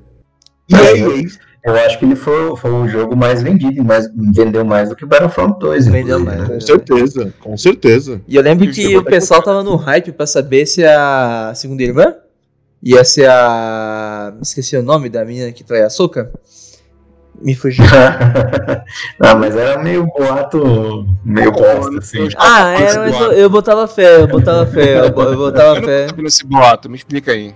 E 0.67 0.75
É, 0.75 0.79
aí, 0.79 0.99
eu- 1.01 1.47
Eu 1.63 1.75
acho 1.75 1.99
que 1.99 2.05
ele 2.05 2.15
foi, 2.15 2.55
foi 2.55 2.71
o 2.71 2.87
jogo 2.87 3.13
mais 3.13 3.43
vendido, 3.43 3.83
mais, 3.83 4.07
vendeu 4.33 4.63
mais 4.63 4.87
do 4.87 4.95
que 4.95 5.05
Battlefront 5.05 5.59
2. 5.59 5.85
Vendeu 5.87 6.17
mais. 6.17 6.39
né? 6.39 6.47
com 6.47 6.59
certeza, 6.61 7.33
com 7.41 7.57
certeza. 7.57 8.21
E 8.25 8.37
eu 8.37 8.41
lembro 8.41 8.63
E 8.65 8.71
que 8.71 8.95
o 8.95 9.03
pessoal 9.03 9.43
tava 9.43 9.61
no 9.63 9.75
hype 9.75 10.13
pra 10.13 10.25
saber 10.25 10.65
se 10.65 10.85
a 10.85 11.51
segunda 11.55 11.83
irmã 11.83 12.15
ia 12.81 13.03
ser 13.03 13.29
a. 13.29 14.33
Esqueci 14.41 14.77
o 14.77 14.83
nome 14.83 15.09
da 15.09 15.25
menina 15.25 15.51
que 15.51 15.61
trai 15.61 15.81
açúcar. 15.81 16.31
Me 17.41 17.53
fugiu. 17.53 17.83
Não, 19.19 19.37
mas 19.37 19.53
era 19.55 19.83
meio 19.83 20.05
boato, 20.05 21.05
meio 21.25 21.51
bosta, 21.51 21.97
assim. 21.99 22.29
Ah, 22.37 22.79
era, 22.79 22.99
mas 23.01 23.19
eu, 23.19 23.31
eu 23.33 23.49
botava 23.49 23.87
fé, 23.89 24.21
eu 24.21 24.27
botava 24.27 24.65
fé, 24.65 24.99
eu, 25.05 25.11
bo- 25.11 25.23
eu 25.23 25.35
botava 25.37 25.75
Eu 25.77 25.81
não 25.81 25.87
fé. 25.87 26.03
tô 26.03 26.09
sabendo 26.11 26.27
esse 26.29 26.45
boato, 26.45 26.89
me 26.89 26.95
explica 26.95 27.33
aí. 27.33 27.53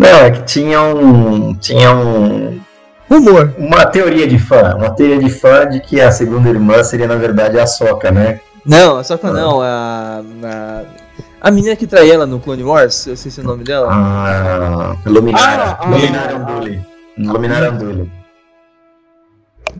Não, 0.00 0.20
é 0.20 0.30
que 0.30 0.42
tinha 0.44 0.80
um. 0.80 1.54
Tinha 1.54 1.94
um. 1.94 2.58
Rumor. 3.06 3.52
Uma 3.58 3.84
teoria 3.84 4.26
de 4.26 4.38
fã. 4.38 4.74
Uma 4.74 4.94
teoria 4.94 5.18
de 5.18 5.28
fã 5.28 5.68
de 5.68 5.78
que 5.78 6.00
a 6.00 6.10
segunda 6.10 6.48
irmã 6.48 6.82
seria, 6.82 7.06
na 7.06 7.16
verdade, 7.16 7.60
a 7.60 7.66
Soca, 7.66 8.10
né? 8.10 8.40
Não, 8.64 9.04
só 9.04 9.18
que 9.18 9.26
não, 9.26 9.60
a. 9.60 10.22
A, 10.42 10.82
a 11.42 11.50
menina 11.50 11.76
que 11.76 11.86
trai 11.86 12.10
ela 12.10 12.24
no 12.24 12.40
Clone 12.40 12.64
Wars, 12.64 13.06
eu 13.06 13.14
sei 13.14 13.30
se 13.30 13.40
é 13.40 13.44
o 13.44 13.46
nome 13.46 13.62
dela. 13.62 13.88
Ah, 13.90 14.96
Luminara. 15.04 15.64
Ah, 15.64 15.78
ah, 15.80 15.88
Luminara 15.90 16.32
ah. 16.32 16.38
Unduli. 16.38 16.86
Luminara 17.18 17.70
Unduli. 17.70 18.12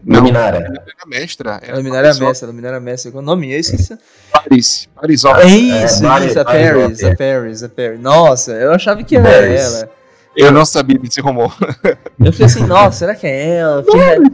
Não. 0.04 0.20
Luminara. 0.20 0.58
Ela 0.58 0.84
é 1.02 1.08
mestra. 1.08 1.60
A 1.66 1.76
Luminária 1.76 2.08
é 2.08 2.14
Mestra, 2.14 2.46
a 2.46 2.50
Luminária 2.50 2.80
Mestra. 2.80 3.10
Qual 3.10 3.22
o 3.22 3.26
nome? 3.26 3.52
Eu 3.52 3.58
esqueci. 3.58 3.96
Paris. 4.30 4.86
Paris, 4.94 5.24
ó. 5.24 5.36
É 5.36 5.46
isso, 5.46 5.74
É, 5.74 5.84
isso, 5.86 6.04
a 6.04 6.08
Mari 6.08 6.24
Paris, 6.34 6.36
a 6.36 6.44
Paris, 7.16 7.62
a 7.62 7.68
Paris. 7.70 8.00
Nossa, 8.00 8.52
eu 8.52 8.72
achava 8.72 9.02
que 9.02 9.16
era 9.16 9.24
Paris. 9.24 9.60
ela. 9.60 9.99
Eu 10.40 10.52
não 10.52 10.64
sabia 10.64 10.98
desse 10.98 11.20
rumor. 11.20 11.54
Eu 12.18 12.32
fiquei 12.32 12.46
assim, 12.46 12.64
nossa, 12.66 12.98
será 12.98 13.14
que 13.14 13.26
é 13.26 13.56
ela? 13.56 13.82
Fiquei- 13.84 14.30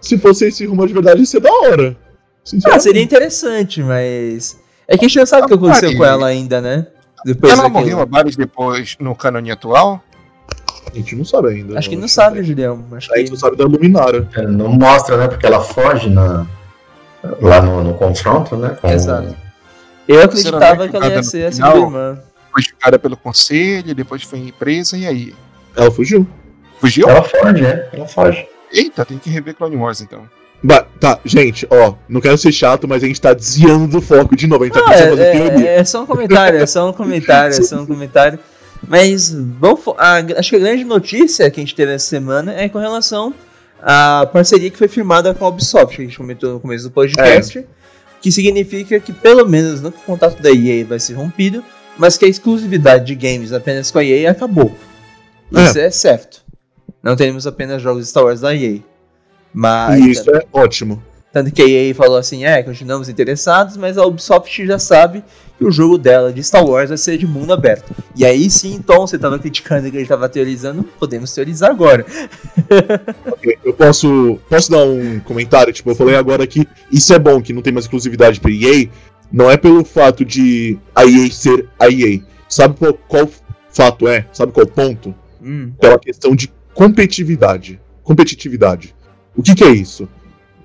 Se 0.00 0.18
fosse 0.18 0.46
esse 0.46 0.64
rumo 0.66 0.86
de 0.86 0.92
verdade, 0.94 1.20
ia 1.20 1.26
ser 1.26 1.40
da 1.40 1.50
hora. 1.52 1.96
Ah, 2.70 2.78
seria 2.80 3.02
interessante, 3.02 3.82
mas. 3.82 4.58
É 4.86 4.96
que 4.96 5.04
a 5.04 5.08
gente 5.08 5.18
não 5.18 5.26
sabe 5.26 5.44
o 5.44 5.48
que 5.48 5.54
aconteceu 5.54 5.96
com 5.96 6.04
ela 6.04 6.26
ainda, 6.28 6.60
né? 6.60 6.86
Depois 7.24 7.52
Ela 7.52 7.62
daquilo. 7.64 7.80
morreu 7.80 8.06
Paris 8.06 8.36
depois 8.36 8.96
no 9.00 9.14
canone 9.14 9.50
atual? 9.50 10.00
A 10.90 10.96
gente 10.96 11.14
não 11.16 11.24
sabe 11.24 11.48
ainda. 11.48 11.78
Acho 11.78 11.90
que 11.90 11.96
não 11.96 12.08
sabe, 12.08 12.42
Julião. 12.42 12.82
Acho 12.92 13.12
A 13.12 13.16
gente 13.18 13.26
que. 13.26 13.30
não 13.32 13.38
sabe 13.38 13.56
da 13.56 13.64
Luminara. 13.64 14.26
Não 14.48 14.68
mostra, 14.68 15.16
né? 15.18 15.28
Porque 15.28 15.44
ela 15.44 15.60
foge 15.60 16.08
na, 16.08 16.46
lá 17.42 17.60
no, 17.60 17.84
no 17.84 17.94
confronto, 17.94 18.56
né? 18.56 18.76
com- 18.80 18.88
Exato. 18.88 19.34
Eu 20.06 20.22
acreditava 20.22 20.64
Sinceramente, 20.86 20.90
que 20.90 20.96
ela 20.96 21.08
ia 21.08 21.22
ser 21.22 21.46
a 21.48 21.52
segunda 21.52 21.76
irmã. 21.76 22.18
Foi 22.52 22.62
julgada 22.62 22.98
pelo 22.98 23.16
conselho, 23.16 23.94
depois 23.94 24.22
foi 24.22 24.52
presa, 24.58 24.96
e 24.96 25.06
aí? 25.06 25.34
Ela 25.76 25.90
fugiu. 25.90 26.26
Fugiu? 26.80 27.08
Ela 27.08 27.22
foge, 27.22 27.62
né? 27.62 27.88
Ela 27.92 28.06
foge. 28.06 28.46
Eita, 28.72 29.04
tem 29.04 29.18
que 29.18 29.30
rever 29.30 29.54
Clone 29.54 29.76
Wars 29.76 30.00
então. 30.00 30.28
Ba- 30.62 30.86
tá, 30.98 31.20
gente, 31.24 31.66
ó, 31.70 31.94
não 32.08 32.20
quero 32.20 32.36
ser 32.36 32.50
chato, 32.52 32.88
mas 32.88 33.02
a 33.04 33.06
gente 33.06 33.20
tá 33.20 33.32
desviando 33.32 33.86
do 33.86 34.00
foco 34.00 34.34
de 34.36 34.46
novo. 34.46 34.64
A 34.64 34.66
gente 34.66 34.74
tá 34.74 34.80
Não, 34.80 34.88
pensando 34.88 35.10
fazer 35.10 35.22
é, 35.22 35.60
é, 35.66 35.76
é 35.78 35.84
só 35.84 36.02
um 36.02 36.06
comentário, 36.06 36.58
é 36.60 36.66
só 36.66 36.88
um 36.88 36.92
comentário, 36.92 37.56
é 37.56 37.62
só 37.62 37.76
um 37.80 37.86
comentário. 37.86 38.38
Mas 38.86 39.32
vamos, 39.32 39.80
a- 39.96 40.18
acho 40.38 40.50
que 40.50 40.56
a 40.56 40.58
grande 40.58 40.84
notícia 40.84 41.48
que 41.50 41.60
a 41.60 41.62
gente 41.62 41.74
teve 41.74 41.92
essa 41.92 42.06
semana 42.06 42.52
é 42.54 42.68
com 42.68 42.78
relação 42.78 43.32
à 43.80 44.28
parceria 44.32 44.70
que 44.70 44.76
foi 44.78 44.88
firmada 44.88 45.32
com 45.32 45.44
a 45.44 45.48
Ubisoft, 45.48 45.94
que 45.96 46.02
a 46.02 46.04
gente 46.04 46.16
comentou 46.16 46.54
no 46.54 46.60
começo 46.60 46.84
do 46.84 46.90
podcast, 46.90 47.64
que 48.20 48.32
significa 48.32 48.98
que 48.98 49.12
pelo 49.12 49.48
menos 49.48 49.80
no 49.80 49.92
contato 49.92 50.42
da 50.42 50.50
EA 50.50 50.84
vai 50.84 50.98
ser 50.98 51.14
rompido, 51.14 51.62
mas 51.98 52.16
que 52.16 52.24
a 52.24 52.28
exclusividade 52.28 53.04
de 53.06 53.14
games 53.14 53.52
apenas 53.52 53.90
com 53.90 53.98
a 53.98 54.04
EA 54.04 54.30
acabou. 54.30 54.74
Isso 55.50 55.78
é, 55.78 55.90
certo. 55.90 56.42
Não 57.02 57.16
teremos 57.16 57.46
apenas 57.46 57.80
jogos 57.82 58.08
Star 58.08 58.24
Wars 58.24 58.40
da 58.40 58.54
EA. 58.54 58.78
Mas 59.52 60.00
E 60.00 60.10
isso 60.10 60.30
é 60.30 60.42
ótimo. 60.52 61.02
tanto 61.32 61.50
que 61.52 61.62
a 61.62 61.66
EA 61.68 61.94
falou 61.94 62.16
assim, 62.16 62.44
é, 62.44 62.62
continuamos 62.62 63.08
interessados, 63.08 63.76
mas 63.76 63.96
a 63.98 64.04
Ubisoft 64.04 64.66
já 64.66 64.78
sabe 64.78 65.24
que 65.56 65.64
o 65.64 65.70
jogo 65.72 65.98
dela 65.98 66.32
de 66.32 66.42
Star 66.44 66.64
Wars 66.64 66.88
vai 66.88 66.98
ser 66.98 67.18
de 67.18 67.26
mundo 67.26 67.52
aberto. 67.52 67.92
E 68.14 68.24
aí 68.24 68.48
sim, 68.50 68.74
então, 68.74 69.06
você 69.06 69.18
tava 69.18 69.38
criticando 69.38 69.90
que 69.90 69.96
ele 69.96 70.06
tava 70.06 70.28
teorizando, 70.28 70.84
podemos 70.98 71.32
teorizar 71.32 71.70
agora. 71.70 72.04
Ok, 73.26 73.58
Eu 73.64 73.72
posso, 73.72 74.38
posso 74.48 74.70
dar 74.70 74.84
um 74.84 75.20
comentário? 75.20 75.72
Tipo, 75.72 75.90
eu 75.90 75.94
falei 75.94 76.16
agora 76.16 76.46
que 76.46 76.68
isso 76.92 77.12
é 77.14 77.18
bom, 77.18 77.40
que 77.40 77.52
não 77.52 77.62
tem 77.62 77.72
mais 77.72 77.86
exclusividade 77.86 78.40
pra 78.40 78.50
EA. 78.50 78.88
Não 79.30 79.50
é 79.50 79.56
pelo 79.56 79.84
fato 79.84 80.24
de 80.24 80.78
a 80.94 81.04
EA 81.04 81.30
ser 81.30 81.68
a 81.78 81.88
EA. 81.88 82.20
Sabe 82.48 82.76
qual, 82.78 82.94
qual 82.94 83.28
fato 83.70 84.08
é? 84.08 84.26
Sabe 84.32 84.52
qual 84.52 84.66
ponto? 84.66 85.14
Hum, 85.42 85.72
Pela 85.80 85.98
questão 85.98 86.34
de 86.34 86.50
competitividade. 86.74 87.80
Competitividade. 88.02 88.94
O 89.36 89.42
que, 89.42 89.54
que 89.54 89.64
é 89.64 89.70
isso? 89.70 90.08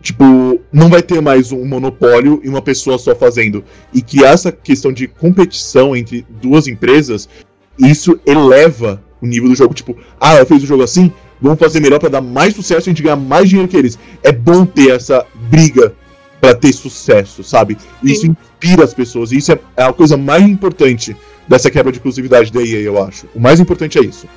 Tipo, 0.02 0.60
não 0.72 0.90
vai 0.90 1.02
ter 1.02 1.22
mais 1.22 1.52
um 1.52 1.66
monopólio 1.66 2.42
e 2.44 2.50
uma 2.50 2.62
pessoa 2.62 2.98
só 2.98 3.16
fazendo. 3.16 3.64
E 3.94 4.02
que 4.02 4.24
essa 4.24 4.52
questão 4.52 4.92
de 4.92 5.08
competição 5.08 5.96
entre 5.96 6.26
duas 6.42 6.68
empresas, 6.68 7.30
isso 7.78 8.20
eleva 8.26 9.02
o 9.22 9.26
nível 9.28 9.50
do 9.50 9.56
jogo. 9.56 9.74
Tipo, 9.74 9.98
ah, 10.20 10.36
ela 10.36 10.46
fez 10.46 10.64
um 10.64 10.68
jogo 10.68 10.84
assim, 10.84 11.12
vamos 11.42 11.60
fazer 11.60 11.80
melhor 11.80 12.00
pra 12.00 12.10
dar 12.10 12.22
mais 12.22 12.54
sucesso 12.54 12.88
e 12.88 12.90
a 12.90 12.94
gente 12.94 13.04
ganhar 13.04 13.16
mais 13.16 13.48
dinheiro 13.48 13.70
que 13.70 13.78
eles. 13.78 13.98
É 14.22 14.32
bom 14.32 14.66
ter 14.66 14.92
essa 14.92 15.26
briga 15.50 15.96
pra 16.44 16.54
ter 16.54 16.74
sucesso, 16.74 17.42
sabe? 17.42 17.78
E 18.04 18.12
Isso 18.12 18.28
inspira 18.28 18.84
as 18.84 18.94
pessoas. 18.94 19.32
E 19.32 19.38
isso 19.38 19.54
é 19.54 19.60
é 19.78 19.84
a 19.84 19.94
coisa 19.94 20.18
mais 20.18 20.44
importante 20.44 21.16
dessa 21.48 21.72
quebra 21.72 21.90
de 21.90 22.00
exclusividade 22.00 22.52
da 22.52 22.62
EA, 22.62 22.82
eu 22.82 23.02
acho. 23.02 23.28
O 23.34 23.40
mais 23.40 23.62
importante 23.62 23.98
é 23.98 24.02
isso. 24.02 24.28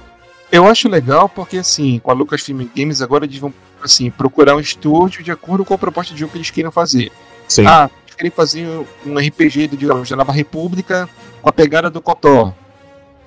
Eu 0.53 0.69
acho 0.69 0.89
legal 0.89 1.29
porque, 1.29 1.59
assim, 1.59 1.99
com 1.99 2.13
a 2.13 2.15
Lucasfilm 2.15 2.69
Games 2.77 3.03
agora 3.03 3.25
eles 3.25 3.39
vão, 3.39 3.53
assim, 3.83 4.09
procurar 4.09 4.55
um 4.55 4.61
estúdio 4.61 5.25
de 5.25 5.33
acordo 5.33 5.65
com 5.65 5.75
a 5.75 5.79
proposta 5.79 6.15
de 6.15 6.21
jogo 6.21 6.31
que 6.31 6.39
eles 6.39 6.51
queiram 6.51 6.71
fazer. 6.71 7.11
Sim. 7.49 7.67
Ah, 7.67 7.91
eles 8.05 8.15
querem 8.15 8.31
fazer 8.31 8.65
um 9.05 9.19
RPG, 9.19 9.67
de, 9.67 9.77
digamos, 9.77 10.09
da 10.09 10.15
Nova 10.15 10.31
República 10.31 11.09
com 11.43 11.49
a 11.49 11.53
pegada 11.53 11.91
do 11.91 12.01
Kotor. 12.01 12.53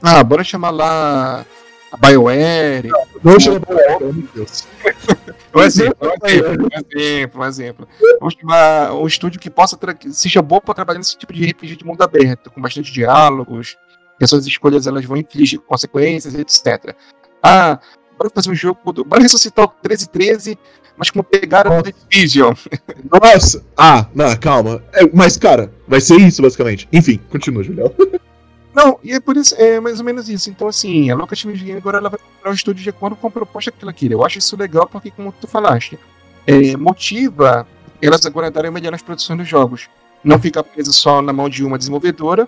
Ah, 0.01 0.23
bora 0.23 0.41
chamar 0.41 0.69
lá 0.69 1.45
a 1.91 1.97
BioWare. 1.97 2.89
não 3.21 3.38
chama 3.38 3.59
pelo 3.59 3.80
amor 3.97 4.13
de 4.13 4.30
Deus. 4.34 4.65
Um 5.53 5.61
exemplo, 5.61 5.97
um 6.07 6.27
exemplo, 6.27 6.67
um 6.71 6.89
exemplo, 6.99 7.41
um 7.41 7.45
exemplo. 7.45 7.87
Vamos 8.19 8.35
chamar 8.35 8.93
um 8.93 9.07
estúdio 9.07 9.39
que 9.39 9.49
possa 9.49 9.77
que 9.95 10.11
seja 10.13 10.41
bom 10.41 10.59
para 10.59 10.75
trabalhar 10.75 10.99
nesse 10.99 11.17
tipo 11.17 11.33
de 11.33 11.45
RPG 11.49 11.77
de 11.77 11.85
mundo 11.85 12.01
aberto, 12.01 12.51
com 12.51 12.61
bastante 12.61 12.91
diálogos, 12.91 13.77
que 14.17 14.23
as 14.23 14.29
suas 14.29 14.45
escolhas 14.45 14.85
elas 14.85 15.05
vão 15.05 15.17
infligir 15.17 15.59
consequências, 15.59 16.35
etc. 16.35 16.95
Ah, 17.41 17.79
bora 18.17 18.29
fazer 18.33 18.51
um 18.51 18.55
jogo, 18.55 18.93
do, 18.93 19.03
bora 19.03 19.21
ressuscitar 19.21 19.65
o 19.65 19.69
1313, 19.69 20.57
mas 20.95 21.09
com 21.09 21.23
pegada 21.23 21.69
do 21.69 21.83
The 21.83 21.93
Division. 22.09 22.53
Nossa! 23.09 23.63
Ah, 23.75 24.05
não, 24.13 24.35
calma. 24.37 24.83
É, 24.93 25.01
mas, 25.13 25.37
cara, 25.37 25.71
vai 25.87 26.01
ser 26.01 26.19
isso, 26.19 26.41
basicamente. 26.41 26.87
Enfim, 26.91 27.19
continua, 27.29 27.63
Julião. 27.63 27.91
Não, 28.74 28.99
e 29.03 29.13
é 29.13 29.20
por 29.20 29.36
isso, 29.36 29.55
é 29.57 29.80
mais 29.80 29.99
ou 29.99 30.05
menos 30.05 30.30
isso. 30.30 30.49
Então, 30.49 30.67
assim, 30.67 31.09
a 31.09 31.15
Lucasfilm 31.15 31.53
Games 31.55 31.78
agora 31.78 31.97
ela 31.97 32.09
vai 32.09 32.20
procurar 32.20 32.51
o 32.51 32.53
estúdio 32.53 32.84
de 32.84 32.89
acordo 32.89 33.15
com 33.15 33.28
a 33.28 33.32
proposta 33.32 33.72
que 33.72 33.84
ela 33.84 33.93
queira. 33.93 34.15
Eu 34.15 34.24
acho 34.24 34.38
isso 34.38 34.55
legal 34.55 34.88
porque, 34.88 35.11
como 35.11 35.32
tu 35.32 35.47
falaste, 35.47 35.97
é, 36.45 36.78
motiva 36.78 37.67
elas 38.01 38.26
agora 38.26 38.49
darem 38.49 38.72
melhor 38.72 38.91
nas 38.91 39.01
produções 39.01 39.39
dos 39.39 39.47
jogos. 39.47 39.89
Não 40.24 40.39
ficar 40.39 40.63
preso 40.63 40.93
só 40.93 41.22
na 41.22 41.34
mão 41.34 41.49
de 41.49 41.63
uma 41.63 41.78
desenvolvedora. 41.78 42.47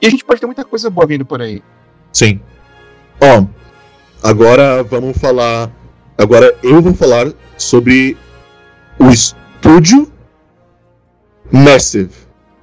E 0.00 0.06
a 0.06 0.10
gente 0.10 0.24
pode 0.24 0.40
ter 0.40 0.46
muita 0.46 0.64
coisa 0.64 0.90
boa 0.90 1.06
vindo 1.06 1.24
por 1.24 1.40
aí. 1.40 1.62
Sim. 2.12 2.40
Ó, 3.20 3.46
agora 4.22 4.82
vamos 4.82 5.16
falar. 5.18 5.70
Agora 6.18 6.56
eu 6.62 6.80
vou 6.80 6.94
falar 6.94 7.32
sobre 7.56 8.16
o 8.98 9.08
estúdio 9.10 10.10
Massive, 11.52 12.14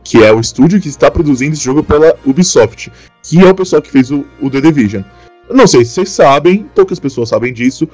que 0.03 0.23
é 0.23 0.31
o 0.31 0.39
estúdio 0.39 0.81
que 0.81 0.89
está 0.89 1.09
produzindo 1.09 1.53
esse 1.53 1.63
jogo 1.63 1.83
pela 1.83 2.15
Ubisoft, 2.25 2.91
que 3.23 3.39
é 3.39 3.49
o 3.49 3.55
pessoal 3.55 3.81
que 3.81 3.91
fez 3.91 4.11
o, 4.11 4.25
o 4.41 4.49
The 4.49 4.61
Division. 4.61 5.03
Não 5.49 5.67
sei 5.67 5.85
se 5.85 5.91
vocês 5.91 6.09
sabem, 6.09 6.65
poucas 6.75 6.99
pessoas 6.99 7.29
sabem 7.29 7.53
disso. 7.53 7.87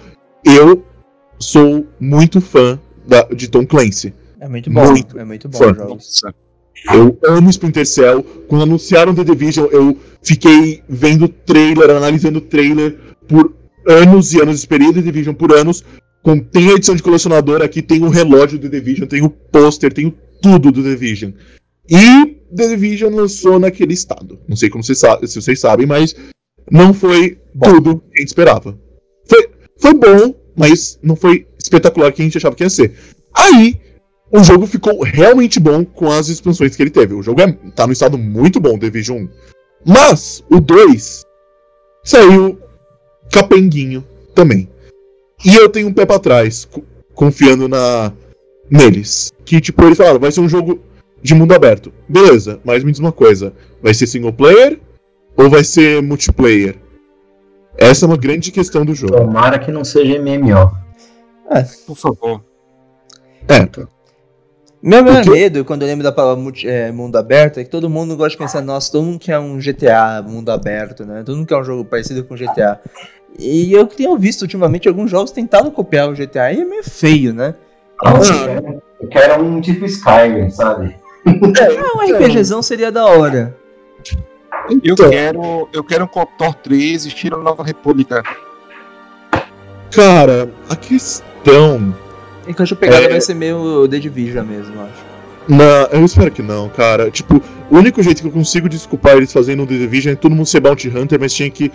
Eu 0.43 0.83
sou 1.39 1.85
muito 1.99 2.41
fã 2.41 2.79
da, 3.07 3.23
de 3.23 3.49
Tom 3.49 3.65
Clancy. 3.65 4.13
É 4.39 4.47
muito 4.47 4.69
bom, 4.69 4.91
Muito 4.91 5.19
é 5.19 5.25
muito 5.25 5.49
bom 5.49 5.57
fã. 5.57 5.71
Nossa. 5.71 6.33
Eu 6.93 7.17
amo 7.25 7.49
Splinter 7.49 7.85
Cell. 7.85 8.23
Quando 8.47 8.63
anunciaram 8.63 9.13
The 9.13 9.23
Division, 9.23 9.67
eu 9.71 9.97
fiquei 10.21 10.81
vendo 10.87 11.27
trailer, 11.27 11.89
analisando 11.89 12.39
trailer 12.39 12.97
por 13.27 13.53
anos 13.87 14.33
e 14.33 14.41
anos. 14.41 14.59
Esperei 14.59 14.93
The 14.93 15.01
Division 15.01 15.35
por 15.35 15.51
anos. 15.51 15.83
Com, 16.21 16.39
tem 16.39 16.69
a 16.69 16.73
edição 16.73 16.95
de 16.95 17.03
colecionador 17.03 17.61
aqui, 17.61 17.81
tem 17.81 18.03
o 18.03 18.09
relógio 18.09 18.59
do 18.59 18.69
The 18.69 18.79
Division, 18.79 19.07
tem 19.07 19.23
o 19.23 19.29
pôster, 19.29 19.91
tem 19.91 20.07
o 20.07 20.13
tudo 20.41 20.71
do 20.71 20.83
The 20.83 20.89
Division. 20.89 21.31
E 21.89 22.37
The 22.55 22.67
Division 22.67 23.13
lançou 23.13 23.59
naquele 23.59 23.93
estado. 23.93 24.39
Não 24.47 24.55
sei 24.55 24.69
como 24.69 24.83
vocês 24.83 24.99
se 24.99 25.41
vocês 25.41 25.59
sabem, 25.59 25.85
mas 25.85 26.15
não 26.71 26.93
foi 26.93 27.39
tudo 27.63 27.99
que 28.11 28.17
a 28.17 28.21
gente 28.21 28.27
esperava. 28.29 28.77
Foi, 29.25 29.49
foi 29.77 29.93
bom, 29.93 30.35
mas 30.55 30.99
não 31.01 31.15
foi 31.15 31.47
espetacular 31.57 32.11
que 32.11 32.21
a 32.21 32.25
gente 32.25 32.37
achava 32.37 32.55
que 32.55 32.63
ia 32.63 32.69
ser. 32.69 32.93
Aí, 33.33 33.79
o 34.31 34.43
jogo 34.43 34.67
ficou 34.67 35.01
realmente 35.03 35.59
bom 35.59 35.83
com 35.83 36.11
as 36.11 36.27
expansões 36.29 36.75
que 36.75 36.83
ele 36.83 36.89
teve. 36.91 37.13
O 37.13 37.23
jogo 37.23 37.41
é, 37.41 37.51
tá 37.75 37.87
no 37.87 37.93
estado 37.93 38.17
muito 38.17 38.59
bom, 38.59 38.77
Division 38.77 39.23
1. 39.23 39.29
Mas, 39.85 40.43
o 40.49 40.59
2 40.59 41.23
saiu 42.03 42.59
capenguinho 43.31 44.05
também. 44.35 44.69
E 45.45 45.55
eu 45.55 45.69
tenho 45.69 45.87
um 45.87 45.93
pé 45.93 46.05
pra 46.05 46.19
trás, 46.19 46.65
co- 46.65 46.83
confiando 47.13 47.67
na 47.67 48.11
neles. 48.69 49.31
Que, 49.45 49.61
tipo, 49.61 49.83
eles 49.83 49.97
falaram, 49.97 50.19
vai 50.19 50.31
ser 50.31 50.41
um 50.41 50.49
jogo 50.49 50.79
de 51.21 51.33
mundo 51.35 51.53
aberto. 51.53 51.91
Beleza, 52.07 52.59
mas 52.63 52.83
me 52.83 52.91
diz 52.91 52.99
uma 52.99 53.11
coisa. 53.11 53.53
Vai 53.81 53.93
ser 53.93 54.07
single 54.07 54.33
player 54.33 54.79
ou 55.37 55.49
vai 55.49 55.63
ser 55.63 56.01
multiplayer? 56.01 56.75
Essa 57.77 58.05
é 58.05 58.07
uma 58.07 58.17
grande 58.17 58.51
questão 58.51 58.83
do 58.85 58.93
jogo. 58.93 59.15
Tomara 59.15 59.57
que 59.59 59.71
não 59.71 59.83
seja 59.85 60.19
MMO. 60.19 60.71
Por 61.87 61.95
favor. 61.95 62.43
É, 63.47 63.67
Meu 64.81 65.03
maior 65.03 65.23
Porque- 65.23 65.31
medo, 65.39 65.65
quando 65.65 65.81
eu 65.81 65.87
lembro 65.89 66.03
da 66.03 66.11
palavra 66.11 66.41
multi- 66.41 66.67
é, 66.67 66.89
mundo 66.91 67.17
aberto, 67.17 67.59
é 67.59 67.63
que 67.65 67.69
todo 67.69 67.89
mundo 67.89 68.15
gosta 68.15 68.31
de 68.31 68.37
pensar, 68.37 68.61
nossa, 68.61 68.89
todo 68.91 69.03
mundo 69.03 69.19
quer 69.19 69.37
um 69.39 69.57
GTA 69.59 70.21
mundo 70.25 70.49
aberto, 70.51 71.05
né? 71.05 71.21
Todo 71.25 71.35
mundo 71.37 71.47
quer 71.47 71.57
um 71.57 71.63
jogo 71.63 71.83
parecido 71.83 72.23
com 72.23 72.35
GTA. 72.35 72.79
E 73.37 73.73
eu 73.73 73.85
tenho 73.87 74.17
visto 74.17 74.43
ultimamente 74.43 74.87
alguns 74.87 75.11
jogos 75.11 75.31
tentando 75.31 75.69
copiar 75.71 76.07
o 76.09 76.13
GTA 76.13 76.53
e 76.53 76.61
é 76.61 76.65
meio 76.65 76.83
feio, 76.83 77.33
né? 77.33 77.55
Nossa, 78.01 78.33
eu 78.33 78.45
quero- 78.45 78.83
eu 79.01 79.07
quero 79.09 79.43
um 79.43 79.59
tipo 79.59 79.85
Skyrim, 79.85 80.49
sabe? 80.49 80.95
Ah, 81.25 81.97
um 81.97 82.15
RPGzão 82.15 82.61
seria 82.61 82.91
da 82.91 83.05
hora. 83.05 83.55
Eu 84.69 84.93
Então. 84.93 85.09
quero, 85.09 85.69
eu 85.73 85.83
quero 85.83 86.03
um 86.05 86.07
Cotor 86.07 86.53
3 86.55 87.05
estilo 87.05 87.41
Nova 87.41 87.63
República. 87.63 88.23
cara, 89.91 90.49
a 90.69 90.75
questão. 90.75 91.95
E 92.47 92.53
que 92.53 92.61
eu 92.61 92.63
acho 92.63 92.75
que 92.75 92.85
a 92.85 92.87
pegada 92.89 93.05
É. 93.05 93.09
vai 93.09 93.21
ser 93.21 93.33
meio 93.33 93.87
The 93.87 93.99
Division 93.99 94.45
mesmo, 94.45 94.75
eu 94.75 94.81
acho. 94.81 95.09
Não, 95.47 95.99
eu 95.99 96.05
espero 96.05 96.29
que 96.31 96.41
não, 96.43 96.69
cara. 96.69 97.09
Tipo, 97.09 97.41
o 97.71 97.77
único 97.77 98.01
jeito 98.03 98.21
que 98.21 98.27
eu 98.27 98.31
consigo 98.31 98.69
desculpar 98.69 99.17
eles 99.17 99.33
fazendo 99.33 99.63
um 99.63 99.65
The 99.65 99.73
Division 99.77 100.13
é 100.13 100.15
todo 100.15 100.35
mundo 100.35 100.45
ser 100.45 100.59
Bounty 100.59 100.89
Hunter, 100.89 101.19
mas 101.19 101.33
tinha 101.33 101.49
que. 101.49 101.71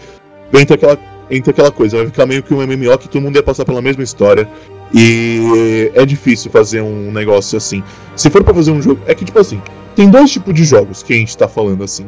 Entra 0.58 0.76
aquela, 0.76 0.98
entra 1.30 1.50
aquela 1.50 1.70
coisa, 1.70 1.96
vai 1.96 2.06
ficar 2.06 2.26
meio 2.26 2.42
que 2.42 2.54
um 2.54 2.58
MMO 2.58 2.98
que 2.98 3.08
todo 3.08 3.22
mundo 3.22 3.36
ia 3.36 3.42
passar 3.42 3.64
pela 3.64 3.82
mesma 3.82 4.02
história. 4.02 4.48
E 4.94 5.90
é 5.94 6.06
difícil 6.06 6.50
fazer 6.50 6.80
um 6.80 7.10
negócio 7.10 7.56
assim. 7.56 7.82
Se 8.14 8.30
for 8.30 8.44
pra 8.44 8.54
fazer 8.54 8.70
um 8.70 8.80
jogo. 8.80 9.00
É 9.06 9.14
que, 9.14 9.24
tipo 9.24 9.38
assim, 9.38 9.60
tem 9.96 10.08
dois 10.08 10.30
tipos 10.30 10.54
de 10.54 10.64
jogos 10.64 11.02
que 11.02 11.12
a 11.12 11.16
gente 11.16 11.36
tá 11.36 11.48
falando 11.48 11.82
assim. 11.82 12.06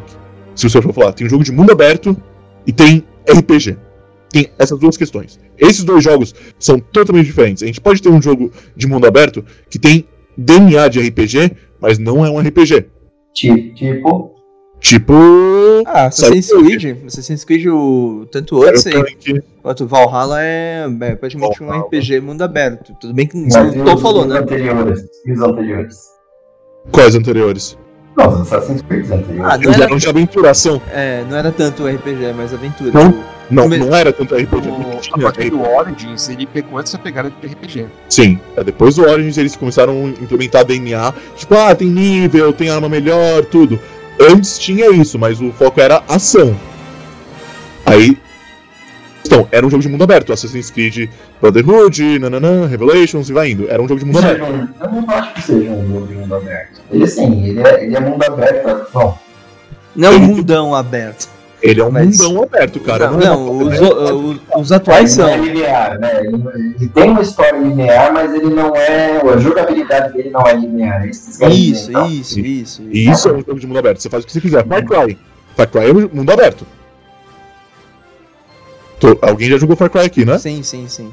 Se 0.54 0.68
você 0.68 0.80
for 0.80 0.92
falar, 0.92 1.12
tem 1.12 1.26
um 1.26 1.30
jogo 1.30 1.42
de 1.42 1.50
mundo 1.50 1.72
aberto 1.72 2.16
e 2.66 2.72
tem 2.72 3.04
RPG. 3.28 3.76
Tem 4.30 4.48
essas 4.58 4.78
duas 4.78 4.96
questões. 4.96 5.38
Esses 5.58 5.82
dois 5.82 6.04
jogos 6.04 6.34
são 6.58 6.78
totalmente 6.78 7.26
diferentes. 7.26 7.62
A 7.62 7.66
gente 7.66 7.80
pode 7.80 8.00
ter 8.00 8.08
um 8.08 8.22
jogo 8.22 8.52
de 8.76 8.86
mundo 8.86 9.06
aberto 9.06 9.44
que 9.68 9.78
tem 9.78 10.06
DNA 10.36 10.88
de 10.88 11.00
RPG, 11.00 11.56
mas 11.80 11.98
não 11.98 12.24
é 12.24 12.30
um 12.30 12.38
RPG. 12.38 12.86
Tipo, 13.34 14.35
tipo. 14.88 15.12
Ah, 15.86 16.06
Assassin's. 16.06 16.48
Creed. 16.48 16.96
Assassin's 17.06 17.44
Creed, 17.44 17.66
o, 17.66 18.26
tanto 18.30 18.56
o 18.56 18.66
Odyssey 18.66 18.92
quanto 19.62 19.84
o 19.84 19.86
Valhalla 19.86 20.42
é, 20.42 20.86
é 21.00 21.14
praticamente 21.16 21.62
um 21.62 21.66
Valhalla. 21.66 21.86
RPG 21.86 22.20
mundo 22.20 22.42
aberto. 22.42 22.94
Tudo 23.00 23.12
bem 23.14 23.26
que 23.26 23.36
mas 23.36 23.54
isso 23.54 23.76
e 23.76 23.80
o 23.80 23.84
Tom 23.84 23.94
os- 23.94 24.02
falou, 24.02 24.22
os 24.22 24.28
né? 24.28 24.38
Anteriores, 24.38 25.04
e 25.26 25.32
os 25.32 25.40
anteriores? 25.40 25.96
Quais 26.90 27.14
anteriores? 27.14 27.78
Não, 28.16 28.28
os 28.28 28.40
Assassin's 28.40 28.82
Creed 28.82 29.10
anteriores. 29.10 29.40
Ah, 29.52 29.56
não 29.58 29.64
Eles 29.64 29.74
era, 29.74 29.84
eram 29.84 29.96
de 29.98 30.08
aventuração. 30.08 30.82
é, 30.92 31.24
não 31.28 31.36
era 31.36 31.52
tanto 31.52 31.86
RPG, 31.86 32.32
mas 32.36 32.54
aventura. 32.54 32.90
Não. 32.94 33.12
Tipo, 33.12 33.24
Não, 33.50 33.68
não 33.68 33.94
era 33.94 34.12
tanto 34.12 34.34
RPG. 34.34 34.68
O, 34.68 34.78
não 34.78 34.90
a 34.92 35.00
tinha 35.00 35.18
partir 35.20 35.50
do. 35.50 35.60
Origins, 35.62 36.28
ele 36.28 36.46
pegou 36.46 36.80
essa 36.80 36.98
pegada 36.98 37.30
de 37.30 37.46
RPG. 37.46 37.86
Sim. 38.08 38.40
É, 38.56 38.64
depois 38.64 38.96
do 38.96 39.02
Origins 39.02 39.36
eles 39.38 39.54
começaram 39.54 39.92
a 40.06 40.08
implementar 40.22 40.64
DNA. 40.64 41.12
Tipo, 41.36 41.54
ah, 41.54 41.74
tem 41.74 41.88
nível, 41.88 42.52
tem 42.52 42.70
arma 42.70 42.88
melhor, 42.88 43.44
tudo. 43.44 43.78
Antes 44.20 44.58
tinha 44.58 44.90
isso, 44.90 45.18
mas 45.18 45.40
o 45.40 45.52
foco 45.52 45.80
era 45.80 46.02
ação. 46.08 46.56
Aí. 47.84 48.16
Então, 49.24 49.46
era 49.50 49.66
um 49.66 49.70
jogo 49.70 49.82
de 49.82 49.88
mundo 49.88 50.04
aberto. 50.04 50.32
Assassin's 50.32 50.70
Creed 50.70 51.10
Brotherhood, 51.40 52.18
nananã, 52.20 52.66
Revelations 52.66 53.28
e 53.28 53.32
vai 53.32 53.50
indo. 53.50 53.68
Era 53.68 53.82
um 53.82 53.88
jogo 53.88 53.98
de 54.00 54.06
mundo 54.06 54.18
aberto. 54.18 54.38
Seja 54.38 54.52
um- 54.52 54.68
eu 54.80 54.92
não 55.02 55.10
acho 55.10 55.34
que 55.34 55.42
seja 55.42 55.70
um 55.70 55.88
jogo 55.92 56.06
de 56.06 56.14
mundo 56.14 56.34
aberto. 56.36 56.80
Ele 56.90 57.06
sim, 57.06 57.44
ele 57.48 57.60
é, 57.60 57.84
ele 57.84 57.96
é 57.96 58.00
mundo 58.00 58.22
aberto. 58.22 58.86
Bom, 58.92 59.18
não 59.96 60.08
é 60.08 60.12
um 60.12 60.20
mundão 60.20 60.74
aberto. 60.74 61.28
Ele 61.62 61.80
é 61.80 61.84
um 61.84 61.90
Mas- 61.90 62.18
mundão 62.20 62.42
aberto, 62.42 62.78
cara. 62.80 63.10
não, 63.10 63.20
é 63.20 63.24
não, 63.24 63.58
os, 63.58 63.80
o- 63.80 64.32
o- 64.54 64.60
os 64.60 64.72
atuais 64.72 65.16
ele 65.18 65.22
não 65.26 65.32
é 65.32 65.36
são. 65.36 65.44
linear, 65.46 65.98
né? 65.98 66.20
Ele, 66.20 66.74
ele 66.78 66.88
tem 66.90 67.10
uma 67.10 67.22
história 67.22 67.58
linear, 67.58 68.12
mas 68.12 68.34
ele 68.34 68.50
não 68.50 68.76
é. 68.76 69.20
A 69.22 69.36
jogabilidade 69.38 70.12
dele 70.12 70.30
não 70.30 70.46
é 70.46 70.52
linear. 70.54 71.02
É 71.04 71.08
isso 71.08 71.30
dizer, 71.30 71.48
Isso, 71.50 71.90
então. 71.90 72.06
isso, 72.10 72.38
isso. 72.40 72.82
E 72.90 73.10
isso 73.10 73.28
é 73.28 73.32
um 73.32 73.38
jogo 73.38 73.58
de 73.58 73.66
mundo 73.66 73.78
aberto. 73.78 74.00
Você 74.02 74.10
faz 74.10 74.22
o 74.22 74.26
que 74.26 74.32
você 74.34 74.40
quiser. 74.40 74.66
Far 74.66 74.84
Cry. 74.84 75.18
Far 75.56 75.66
Cry 75.68 75.84
é 75.88 75.92
um 75.92 76.10
mundo 76.12 76.30
aberto. 76.30 76.66
Tô- 79.00 79.18
alguém 79.22 79.48
já 79.50 79.58
jogou 79.58 79.76
Far 79.76 79.90
Cry 79.90 80.00
aqui, 80.02 80.24
né? 80.24 80.38
Sim, 80.38 80.62
sim, 80.62 80.86
sim. 80.88 81.10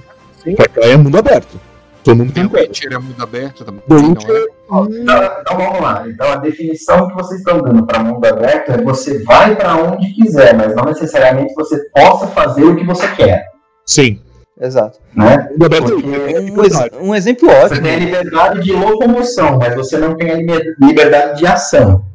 Far 0.58 0.70
Cry 0.70 0.92
é 0.92 0.98
mundo 0.98 1.18
aberto. 1.18 1.60
Todo 2.04 2.18
mundo 2.18 2.34
Tem 2.34 2.48
tem 2.48 2.60
o 2.60 2.64
Witcher 2.64 2.94
é 2.94 2.98
mundo 2.98 3.22
aberto 3.24 3.64
também. 3.64 3.82
É? 3.88 4.46
Ó, 4.70 4.86
Então, 4.86 5.24
então 5.42 5.58
vamos 5.58 5.80
lá. 5.82 6.04
Então 6.08 6.30
a 6.32 6.36
definição 6.38 7.08
que 7.08 7.14
vocês 7.16 7.40
estão 7.40 7.62
dando 7.62 7.86
para 7.86 8.00
mundo 8.04 8.26
aberto 8.26 8.72
é 8.72 8.82
você 8.82 9.24
vai 9.24 9.56
para 9.56 9.76
onde 9.78 10.12
quiser, 10.14 10.56
mas 10.56 10.76
não 10.76 10.86
necessariamente 10.86 11.54
você 11.56 11.78
possa 11.96 12.28
fazer 12.28 12.64
o 12.64 12.76
que 12.76 12.84
você 12.86 13.08
quer, 13.16 13.48
Sim. 13.86 14.20
Exato. 14.60 15.00
né? 15.16 15.48
Mundo 15.52 15.66
aberto 15.66 15.92
Porque 15.94 16.08
é 16.10 16.40
Um, 17.02 17.10
um 17.10 17.16
exemplo 17.16 17.50
Você 17.50 17.56
ótimo. 17.66 17.82
tem 17.82 17.96
a 17.96 18.00
liberdade 18.00 18.60
de 18.62 18.72
locomoção, 18.72 19.58
mas 19.58 19.76
você 19.76 19.98
não 19.98 20.16
tem 20.16 20.30
a 20.32 20.36
liber- 20.36 20.76
liberdade 20.82 21.40
de 21.40 21.48
ação. 21.48 22.06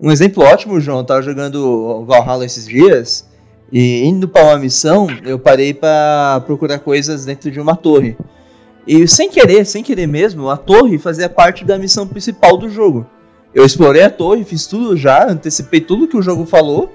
Um 0.00 0.10
exemplo 0.12 0.44
ótimo, 0.44 0.78
João, 0.78 0.98
eu 0.98 1.04
tava 1.04 1.22
jogando 1.22 2.04
Valhalla 2.04 2.44
esses 2.44 2.66
dias 2.66 3.26
e 3.72 4.04
indo 4.06 4.28
pra 4.28 4.44
uma 4.44 4.58
missão, 4.58 5.06
eu 5.24 5.38
parei 5.38 5.72
pra 5.72 6.42
procurar 6.46 6.78
coisas 6.80 7.24
dentro 7.24 7.50
de 7.50 7.58
uma 7.58 7.74
torre. 7.74 8.16
E 8.86 9.06
sem 9.08 9.28
querer, 9.28 9.64
sem 9.66 9.82
querer 9.82 10.06
mesmo, 10.06 10.48
a 10.48 10.56
torre 10.56 10.98
fazia 10.98 11.28
parte 11.28 11.64
da 11.64 11.76
missão 11.78 12.06
principal 12.06 12.56
do 12.56 12.68
jogo. 12.70 13.06
Eu 13.54 13.64
explorei 13.64 14.02
a 14.02 14.10
torre, 14.10 14.44
fiz 14.44 14.66
tudo 14.66 14.96
já, 14.96 15.28
antecipei 15.30 15.80
tudo 15.80 16.06
que 16.06 16.16
o 16.16 16.22
jogo 16.22 16.44
falou. 16.46 16.92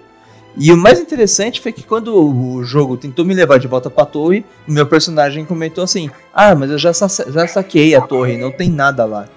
E 0.57 0.71
o 0.71 0.77
mais 0.77 0.99
interessante 0.99 1.61
foi 1.61 1.71
que 1.71 1.83
quando 1.83 2.13
o 2.13 2.63
jogo 2.63 2.97
tentou 2.97 3.23
me 3.25 3.33
levar 3.33 3.57
de 3.57 3.67
volta 3.67 3.89
pra 3.89 4.05
torre, 4.05 4.45
o 4.67 4.71
meu 4.71 4.85
personagem 4.85 5.45
comentou 5.45 5.83
assim: 5.83 6.09
Ah, 6.33 6.53
mas 6.55 6.69
eu 6.69 6.77
já, 6.77 6.93
sa- 6.93 7.07
já 7.31 7.47
saquei 7.47 7.95
a 7.95 8.01
torre, 8.01 8.37
não 8.37 8.51
tem 8.51 8.69
nada 8.69 9.05
lá. 9.05 9.27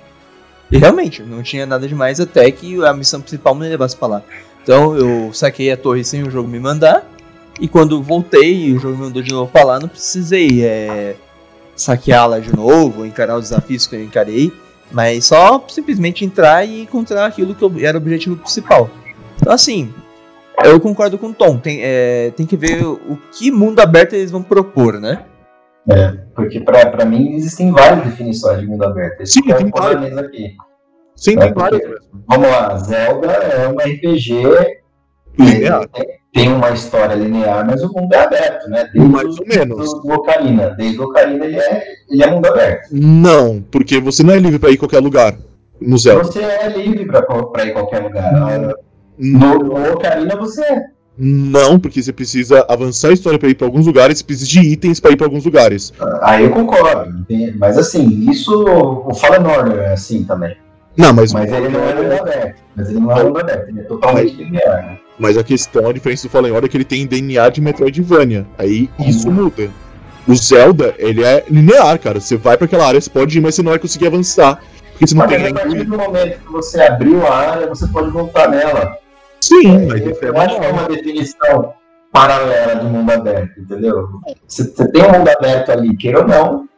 E 0.70 0.76
realmente, 0.76 1.22
não 1.22 1.42
tinha 1.42 1.66
nada 1.66 1.86
demais 1.86 2.18
até 2.18 2.50
que 2.50 2.84
a 2.84 2.92
missão 2.92 3.20
principal 3.20 3.54
me 3.54 3.68
levasse 3.68 3.96
pra 3.96 4.08
lá. 4.08 4.22
Então 4.62 4.96
eu 4.96 5.32
saquei 5.32 5.70
a 5.70 5.76
torre 5.76 6.04
sem 6.04 6.22
o 6.24 6.30
jogo 6.30 6.48
me 6.48 6.58
mandar. 6.58 7.08
E 7.60 7.68
quando 7.68 8.02
voltei 8.02 8.66
e 8.66 8.72
o 8.72 8.80
jogo 8.80 8.96
me 8.96 9.04
mandou 9.04 9.22
de 9.22 9.30
novo 9.32 9.50
pra 9.52 9.62
lá, 9.64 9.78
não 9.78 9.88
precisei 9.88 10.64
é, 10.64 11.14
saqueá-la 11.76 12.38
de 12.40 12.54
novo, 12.54 13.04
encarar 13.06 13.36
os 13.36 13.48
desafios 13.50 13.86
que 13.86 13.96
eu 13.96 14.02
encarei. 14.04 14.52
Mas 14.92 15.24
só 15.26 15.64
simplesmente 15.68 16.24
entrar 16.24 16.64
e 16.64 16.82
encontrar 16.82 17.26
aquilo 17.26 17.54
que 17.54 17.62
eu- 17.64 17.72
era 17.80 17.96
o 17.98 18.00
objetivo 18.00 18.36
principal. 18.36 18.88
Então 19.40 19.52
assim, 19.52 19.92
eu 20.64 20.78
concordo 20.78 21.18
com 21.18 21.28
o 21.28 21.34
Tom. 21.34 21.58
Tem, 21.58 21.80
é, 21.82 22.30
tem 22.36 22.46
que 22.46 22.56
ver 22.56 22.84
o 22.84 23.18
que 23.32 23.50
mundo 23.50 23.80
aberto 23.80 24.12
eles 24.14 24.30
vão 24.30 24.42
propor, 24.42 25.00
né? 25.00 25.24
Porque 26.34 26.60
pra, 26.60 26.86
pra 26.86 27.04
mim 27.04 27.34
existem 27.34 27.70
várias 27.72 28.04
definições 28.04 28.60
de 28.60 28.66
mundo 28.66 28.84
aberto. 28.84 29.20
Esse 29.22 29.32
Sim, 29.34 29.42
tem 29.42 29.70
várias. 29.70 30.16
aqui. 30.18 30.56
Sim, 31.16 31.34
É, 31.34 31.36
tem 31.38 31.52
várias. 31.52 31.82
Vamos 32.26 32.48
lá, 32.48 32.76
Zelda 32.78 33.26
é 33.32 33.68
um 33.68 33.76
RPG 33.78 34.42
tem, 35.36 36.06
tem 36.34 36.52
uma 36.52 36.70
história 36.72 37.14
linear, 37.14 37.64
mas 37.64 37.80
o 37.82 37.92
mundo 37.92 38.12
é 38.12 38.18
aberto, 38.18 38.68
né? 38.68 38.90
Desde 38.92 39.08
Mais 39.08 39.38
ou 39.38 39.46
menos. 39.46 39.92
o 39.92 40.12
Ocarina. 40.12 40.70
Desde 40.76 41.00
o 41.00 41.04
Ocarina 41.04 41.44
ele 41.44 41.56
é, 41.56 41.84
ele 42.10 42.22
é 42.24 42.30
mundo 42.30 42.46
aberto. 42.46 42.88
Não, 42.90 43.62
porque 43.70 44.00
você 44.00 44.24
não 44.24 44.34
é 44.34 44.38
livre 44.38 44.58
pra 44.58 44.70
ir 44.70 44.74
em 44.74 44.78
qualquer 44.78 44.98
lugar 44.98 45.36
no 45.80 45.96
Zelda. 45.96 46.24
Você 46.24 46.40
é 46.40 46.68
livre 46.68 47.06
pra, 47.06 47.22
pra 47.22 47.64
ir 47.64 47.70
em 47.70 47.72
qualquer 47.72 48.02
lugar. 48.02 48.34
Ah, 48.34 48.74
No, 49.16 49.58
no 49.60 49.92
Ocarina 49.92 50.34
você 50.36 50.62
é. 50.64 50.82
Não, 51.16 51.78
porque 51.78 52.02
você 52.02 52.12
precisa 52.12 52.66
avançar 52.68 53.10
a 53.10 53.12
história 53.12 53.38
pra 53.38 53.48
ir 53.48 53.54
pra 53.54 53.68
alguns 53.68 53.86
lugares, 53.86 54.18
você 54.18 54.24
precisa 54.24 54.50
de 54.50 54.58
itens 54.58 54.98
pra 54.98 55.12
ir 55.12 55.16
pra 55.16 55.26
alguns 55.28 55.44
lugares. 55.44 55.92
Aí 56.22 56.42
eu 56.42 56.50
concordo. 56.50 57.24
Mas 57.56 57.78
assim, 57.78 58.28
isso 58.28 58.64
o 58.64 59.14
Fallen 59.14 59.46
Order 59.46 59.78
é 59.78 59.92
assim 59.92 60.24
também. 60.24 60.56
Não, 60.96 61.12
mas, 61.12 61.32
Mas 61.32 61.52
ele 61.52 61.68
não 61.68 61.88
é 61.88 61.94
mundo 61.94 62.12
aberto. 62.12 62.60
Mas 62.74 62.88
ele 62.90 62.98
não 62.98 63.12
é 63.12 63.22
mundo 63.22 63.38
aberto, 63.38 63.68
ele 63.68 63.80
é 63.80 63.84
totalmente 63.84 64.34
linear. 64.34 64.86
Né? 64.86 64.98
Mas 65.18 65.38
a 65.38 65.44
questão, 65.44 65.88
a 65.88 65.92
diferença 65.92 66.26
do 66.26 66.30
Fallen 66.30 66.52
Order 66.52 66.68
é 66.68 66.70
que 66.70 66.76
ele 66.76 66.84
tem 66.84 67.06
DNA 67.06 67.48
de 67.50 67.60
Metroidvania. 67.60 68.46
Aí 68.58 68.90
isso 68.98 69.30
muda. 69.30 69.70
O 70.26 70.34
Zelda, 70.34 70.94
ele 70.98 71.22
é 71.22 71.44
linear, 71.48 71.98
cara. 71.98 72.20
Você 72.20 72.36
vai 72.36 72.56
pra 72.56 72.64
aquela 72.64 72.86
área, 72.86 73.00
você 73.00 73.10
pode 73.10 73.36
ir, 73.36 73.40
mas 73.40 73.54
você 73.54 73.62
não 73.62 73.70
vai 73.70 73.78
conseguir 73.78 74.06
avançar. 74.06 74.60
Porque 74.90 75.06
você 75.06 75.14
não 75.14 75.26
Mas 75.26 75.36
tem 75.36 75.46
a 75.46 75.54
partir 75.54 75.84
do 75.84 75.98
momento 75.98 76.40
que 76.40 76.52
você 76.52 76.80
abriu 76.80 77.26
a 77.26 77.34
área, 77.34 77.66
você 77.66 77.86
pode 77.88 78.10
voltar 78.10 78.48
nela. 78.48 78.96
Sim, 79.40 79.86
mas 79.86 80.00
eu, 80.00 80.12
isso 80.12 80.24
é 80.24 80.28
eu 80.28 80.40
acho 80.40 80.60
que 80.60 80.66
é 80.66 80.72
uma 80.72 80.88
definição 80.88 81.74
paralela 82.10 82.76
de 82.76 82.86
mundo 82.86 83.10
aberto, 83.10 83.60
entendeu? 83.60 84.08
Você, 84.46 84.64
você 84.64 84.88
tem 84.90 85.04
um 85.04 85.18
mundo 85.18 85.28
aberto 85.28 85.70
ali, 85.70 85.96
queira 85.96 86.20
ou 86.20 86.26
não, 86.26 86.68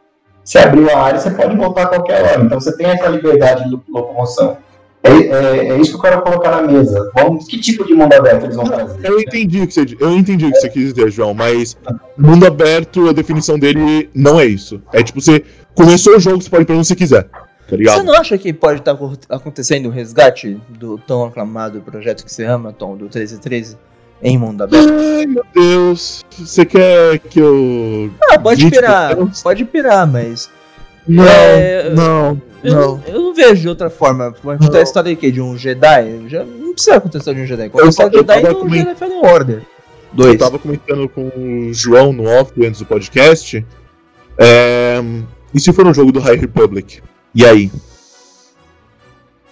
você 0.43 0.57
abriu 0.57 0.89
a 0.89 0.99
área, 0.99 1.19
você 1.19 1.29
pode 1.31 1.55
voltar 1.55 1.83
a 1.83 1.87
qualquer 1.87 2.23
hora. 2.23 2.43
Então 2.43 2.59
você 2.59 2.75
tem 2.75 2.87
essa 2.87 3.07
liberdade 3.07 3.63
de 3.65 3.81
locomoção. 3.87 4.57
É, 5.03 5.09
é- 5.11 5.67
é 5.69 5.77
isso 5.79 5.91
que 5.91 5.97
eu 5.97 6.01
quero 6.01 6.21
colocar 6.21 6.61
na 6.61 6.67
mesa. 6.71 7.09
Vamos, 7.15 7.45
que 7.45 7.59
tipo 7.59 7.85
de 7.85 7.93
mundo 7.93 8.13
aberto 8.13 8.43
eles 8.45 8.55
vão 8.55 8.65
trazer? 8.65 8.99
Eu 9.03 9.19
entendi 9.19 9.61
o 9.61 9.67
que 9.67 9.73
você, 9.73 9.85
eu 9.99 10.11
entendi 10.17 10.45
o 10.45 10.51
que 10.51 10.59
você 10.59 10.69
quis 10.69 10.93
dizer, 10.93 11.11
João, 11.11 11.33
mas 11.33 11.77
mundo 12.17 12.45
aberto, 12.45 13.07
a 13.09 13.13
definição 13.13 13.57
dele 13.57 14.09
não 14.13 14.39
é 14.39 14.45
isso. 14.45 14.81
É 14.91 15.01
tipo, 15.03 15.21
você 15.21 15.43
começou 15.75 16.17
o 16.17 16.19
jogo, 16.19 16.41
você 16.41 16.49
pode 16.49 16.63
ir 16.63 16.65
pra 16.65 16.75
onde 16.75 16.87
você 16.87 16.95
quiser. 16.95 17.23
Tá 17.23 17.71
Você 17.71 17.77
ligado? 17.77 18.03
não 18.03 18.13
acha 18.13 18.37
que 18.37 18.51
pode 18.53 18.79
estar 18.79 18.97
acontecendo 19.29 19.87
um 19.87 19.91
resgate 19.91 20.57
do 20.69 20.97
tão 20.97 21.25
aclamado 21.25 21.81
projeto 21.81 22.23
que 22.25 22.31
você 22.31 22.45
ama, 22.45 22.71
Tom, 22.73 22.95
do 22.95 23.03
1313, 23.03 23.77
em 24.23 24.37
mundo 24.37 24.63
aberto? 24.63 24.89
Ai, 24.89 25.25
meu 25.25 25.43
Deus. 25.53 26.25
Você 26.37 26.65
quer 26.65 27.19
que 27.19 27.39
eu. 27.39 28.09
Ah, 28.31 28.39
pode 28.39 28.69
pirar, 28.69 29.15
pode 29.43 29.65
pirar, 29.65 30.07
mas. 30.07 30.49
Não, 31.07 31.23
É, 31.25 31.89
não, 31.93 32.41
Eu 32.67 32.75
não. 32.75 33.03
eu 33.07 33.21
não 33.21 33.33
vejo 33.33 33.61
de 33.61 33.69
outra 33.69 33.89
forma. 33.89 34.33
Vai 34.43 34.57
contar 34.57 34.79
a 34.79 34.81
história 34.81 35.09
de 35.09 35.15
quê? 35.15 35.31
De 35.31 35.41
um 35.41 35.57
Jedi? 35.57 36.27
Já 36.27 36.43
não 36.43 36.73
precisa 36.73 36.97
acontecer 36.97 37.33
de 37.33 37.41
um 37.41 37.45
Jedi. 37.45 37.69
Conta 37.69 37.83
a 37.83 37.85
Eu 37.85 37.89
história 37.89 38.11
de 38.11 38.17
eu 38.17 38.21
Jedi 38.35 38.41
do 38.53 38.55
comen- 38.59 38.79
Jedi 38.79 38.95
Fallen 38.95 39.25
Order. 39.25 39.57
Eu 39.57 39.63
Dois. 40.13 40.37
tava 40.37 40.57
comentando 40.59 41.09
com 41.09 41.27
o 41.35 41.73
João 41.73 42.11
no 42.13 42.23
off 42.25 42.51
antes 42.65 42.79
do 42.79 42.85
podcast. 42.85 43.65
É... 44.37 44.97
E 45.53 45.59
se 45.59 45.71
for 45.73 45.85
um 45.87 45.93
jogo 45.93 46.11
do 46.11 46.19
High 46.19 46.37
Republic? 46.37 47.01
E 47.33 47.45
aí? 47.45 47.71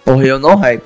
Porra, 0.04 0.26
eu 0.26 0.38
não 0.40 0.56
hype. 0.56 0.84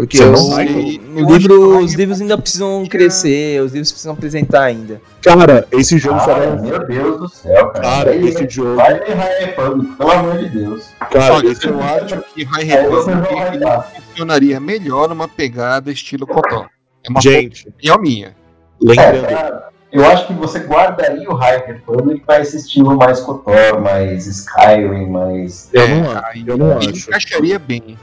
Porque 0.00 0.16
Você 0.16 0.24
eu- 0.24 0.32
não 0.32 0.48
o- 0.48 0.54
hype? 0.54 0.70
o 1.14 1.18
Eu 1.20 1.26
livro- 1.26 1.34
acho 1.36 1.46
que 1.48 1.52
o 1.52 1.78
os 1.78 1.90
hype 1.90 1.96
livros 1.98 2.20
ainda 2.20 2.38
precisam 2.38 2.86
crescer, 2.86 3.60
os 3.60 3.72
livros 3.72 3.90
precisam 3.92 4.12
apresentar 4.14 4.62
ainda. 4.62 5.00
Cara, 5.22 5.66
esse 5.72 5.98
jogo 5.98 6.18
só 6.20 6.26
Cara, 6.26 6.56
vai. 6.56 6.70
meu 6.70 6.86
Deus 6.86 7.18
do 7.20 7.28
céu, 7.28 7.66
cara. 7.68 7.80
Cara, 7.80 8.16
esse 8.16 8.48
jogo. 8.48 8.76
Vai 8.76 8.94
High 8.98 9.38
Republic, 9.44 9.96
pelo 9.96 10.10
amor 10.10 10.38
de 10.38 10.48
Deus. 10.48 10.86
Cara, 11.10 11.34
Olha, 11.34 11.48
esse 11.48 11.66
eu 11.66 11.80
acho 11.82 12.22
que 12.34 12.44
High 12.44 12.64
não 12.64 12.90
Republic 12.92 13.84
funcionaria 14.08 14.58
melhor 14.60 15.08
numa 15.08 15.28
pegada 15.28 15.90
estilo 15.92 16.26
Cotó. 16.26 16.66
É 17.04 17.10
uma 17.10 17.20
Gente, 17.20 17.68
opinião 17.68 17.98
minha. 17.98 18.34
lembrando. 18.82 19.26
É, 19.26 19.62
eu 19.92 20.04
acho 20.06 20.26
que 20.28 20.32
você 20.34 20.60
guardaria 20.60 21.28
o 21.30 21.34
High 21.34 21.64
Republic 21.66 22.22
para 22.24 22.40
esse 22.40 22.56
estilo 22.56 22.96
mais 22.96 23.20
KOTOR, 23.20 23.80
mais 23.82 24.26
Skyrim, 24.26 25.10
mais. 25.10 25.68
Eu 25.72 25.82
É, 25.82 25.88
não 26.00 26.10
acho. 26.10 26.26
aí 26.26 26.44
Eu 26.46 26.56
não 26.56 26.78
acho. 26.78 26.88
encaixaria 26.90 27.58
bem. 27.58 27.98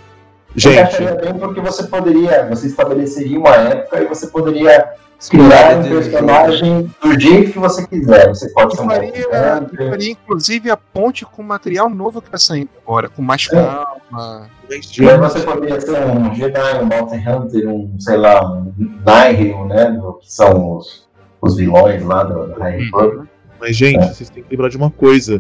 Gente, 0.58 0.80
Encaixaria 0.80 1.16
bem 1.16 1.34
porque 1.36 1.62
você 1.62 1.84
poderia, 1.84 2.48
você 2.50 2.66
estabeleceria 2.68 3.38
uma 3.40 3.56
época 3.56 4.02
e 4.02 4.08
você 4.08 4.26
poderia 4.28 4.90
criar 5.30 5.78
um 5.78 5.84
personagem 5.84 6.92
do 7.02 7.20
jeito 7.20 7.52
que 7.52 7.60
você 7.60 7.86
quiser. 7.86 8.28
Você 8.30 8.50
pode 8.50 8.76
ser 8.76 8.82
um 8.82 8.88
faria, 8.90 10.12
inclusive 10.12 10.72
a 10.72 10.78
ponte 10.78 11.26
com 11.26 11.44
material 11.44 11.90
novo 11.90 12.22
que 12.22 12.32
tá 12.32 12.40
saindo 12.40 12.70
agora, 12.84 13.08
com 13.08 13.22
mais 13.22 13.48
É. 13.52 13.56
calma. 13.56 14.50
E 14.70 15.08
aí 15.10 15.18
você 15.18 15.40
poderia 15.42 15.80
ser 15.80 16.04
um 16.06 16.34
Jedi, 16.34 16.82
um 16.84 16.90
Bounty 16.90 17.18
Hunter, 17.18 17.70
um, 17.70 17.96
sei 18.00 18.18
lá, 18.18 18.44
um 18.52 18.74
Nihil, 18.80 19.66
né? 19.66 19.96
Que 20.22 20.32
são 20.34 20.78
os, 20.78 21.08
os 21.40 21.56
vilões 21.56 22.04
lá 22.04 22.24
do, 22.24 22.48
do 22.48 22.60
High 22.60 22.80
Republic. 22.80 23.28
mas, 23.60 23.76
gente, 23.76 24.04
É. 24.04 24.08
vocês 24.14 24.30
têm 24.32 24.42
que 24.44 24.50
lembrar 24.50 24.70
de 24.70 24.78
uma 24.78 24.90
coisa. 24.90 25.40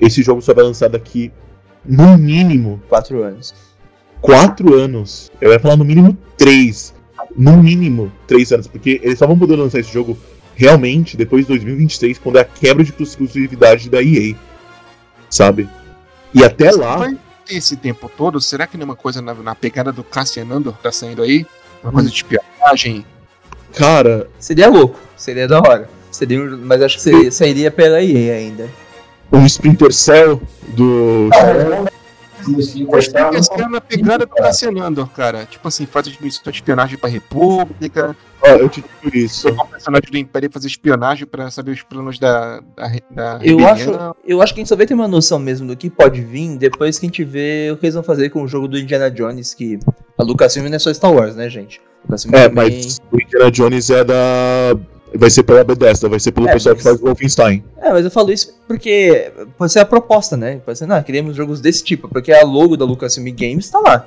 Esse 0.00 0.20
jogo 0.22 0.42
só 0.42 0.52
vai 0.52 0.64
lançar 0.64 0.88
daqui, 0.88 1.32
no 1.84 2.18
mínimo, 2.18 2.80
Quatro 2.88 3.22
anos. 3.22 3.54
Quatro 4.20 4.74
anos. 4.74 5.30
Eu 5.40 5.52
ia 5.52 5.60
falar 5.60 5.76
no 5.76 5.84
mínimo 5.84 6.16
três. 6.36 6.94
No 7.36 7.62
mínimo 7.62 8.12
três 8.26 8.52
anos. 8.52 8.66
Porque 8.66 9.00
eles 9.02 9.18
só 9.18 9.26
vão 9.26 9.38
poder 9.38 9.56
lançar 9.56 9.80
esse 9.80 9.92
jogo 9.92 10.18
realmente 10.54 11.16
depois 11.16 11.42
de 11.42 11.48
2023, 11.48 12.18
quando 12.18 12.36
é 12.38 12.40
a 12.40 12.44
quebra 12.44 12.82
de 12.82 12.92
exclusividade 13.00 13.88
da 13.88 14.02
EA. 14.02 14.34
Sabe? 15.30 15.68
E 16.34 16.44
até 16.44 16.70
lá. 16.72 16.96
Vai 16.96 17.18
ter 17.46 17.54
esse 17.56 17.76
tempo 17.76 18.10
todo? 18.16 18.40
Será 18.40 18.66
que 18.66 18.76
não 18.76 18.82
é 18.82 18.84
uma 18.86 18.96
coisa 18.96 19.22
na, 19.22 19.34
na 19.34 19.54
pegada 19.54 19.92
do 19.92 20.02
Cassian 20.02 20.46
Andor 20.50 20.74
que 20.74 20.82
tá 20.82 20.92
saindo 20.92 21.22
aí? 21.22 21.46
Uma 21.82 21.92
coisa 21.92 22.10
de 22.10 22.16
espionagem? 22.16 23.04
Cara, 23.74 24.28
Seria 24.38 24.68
louco, 24.68 24.98
seria 25.16 25.46
da 25.46 25.58
hora. 25.58 25.88
Seria, 26.10 26.40
mas 26.40 26.82
acho 26.82 26.96
que 26.96 27.02
seria, 27.02 27.30
sairia 27.30 27.70
pela 27.70 28.02
EA 28.02 28.34
ainda. 28.36 28.68
um 29.30 29.44
Splinter 29.46 29.92
Cell 29.92 30.42
do. 30.68 31.28
No 31.28 31.97
Splinter 32.40 33.02
Cell, 33.02 33.20
eu 33.26 33.32
não 33.32 33.38
Essa 33.38 33.54
é 33.54 33.68
na 33.68 33.80
pegada 33.80 34.26
do 34.26 34.34
Cassian 34.34 34.70
Andor, 34.82 35.08
cara. 35.10 35.46
Tipo 35.46 35.68
assim, 35.68 35.86
faz 35.86 36.06
missões 36.20 36.42
de 36.44 36.50
espionagem 36.50 36.98
pra 36.98 37.08
República, 37.08 38.16
Ó, 38.40 38.46
eu 38.50 38.68
te 38.68 38.82
digo 39.02 39.16
isso. 39.16 39.48
um 39.48 39.66
personagem 39.66 40.10
do 40.10 40.16
Império 40.18 40.48
fazer 40.52 40.68
espionagem 40.68 41.26
pra 41.26 41.50
saber 41.50 41.72
os 41.72 41.82
planos 41.82 42.18
da, 42.18 42.60
da, 42.76 42.88
da 43.10 43.32
Eu 43.42 43.56
rebelião. 43.58 43.68
acho, 43.68 44.16
eu 44.24 44.40
acho 44.42 44.54
que 44.54 44.60
a 44.60 44.62
gente 44.62 44.68
só 44.68 44.76
vai 44.76 44.86
ter 44.86 44.94
uma 44.94 45.08
noção 45.08 45.38
mesmo 45.40 45.66
do 45.66 45.76
que 45.76 45.90
pode 45.90 46.20
vir 46.20 46.56
depois 46.56 46.98
que 46.98 47.06
a 47.06 47.08
gente 47.08 47.24
vê 47.24 47.70
o 47.72 47.76
que 47.76 47.86
eles 47.86 47.94
vão 47.94 48.02
fazer 48.04 48.30
com 48.30 48.42
o 48.42 48.48
jogo 48.48 48.68
do 48.68 48.78
Indiana 48.78 49.10
Jones, 49.10 49.54
que 49.54 49.78
a 50.16 50.22
Lucasfilm 50.22 50.68
não 50.68 50.76
é 50.76 50.78
só 50.78 50.92
Star 50.94 51.12
Wars, 51.12 51.34
né, 51.34 51.48
gente? 51.50 51.80
Lucasfilm 52.04 52.34
É, 52.36 52.48
também- 52.48 52.70
mas 52.76 52.98
o 53.10 53.20
Indiana 53.20 53.50
Jones 53.50 53.90
é 53.90 54.04
da. 54.04 54.14
Vai 55.14 55.30
ser 55.30 55.42
pela 55.42 55.64
Bethesda, 55.64 56.08
vai 56.08 56.20
ser 56.20 56.32
pelo 56.32 56.48
É, 56.48 56.52
pessoal 56.52 56.74
mas- 56.74 56.82
que 56.84 56.88
faz 56.90 57.00
Wolfenstein. 57.00 57.64
É, 57.80 57.90
mas 57.92 58.04
eu 58.04 58.10
falo 58.10 58.30
isso 58.30 58.54
porque 58.66 59.32
pode 59.56 59.72
ser 59.72 59.80
a 59.80 59.84
proposta, 59.84 60.36
né? 60.36 60.60
Pode 60.64 60.78
ser, 60.78 60.86
não, 60.86 61.02
queremos 61.02 61.34
jogos 61.34 61.60
desse 61.60 61.82
tipo, 61.82 62.08
porque 62.08 62.32
a 62.32 62.44
logo 62.44 62.76
da 62.76 62.84
Lucasfilm 62.84 63.26
Games 63.34 63.70
tá 63.70 63.78
lá. 63.80 64.06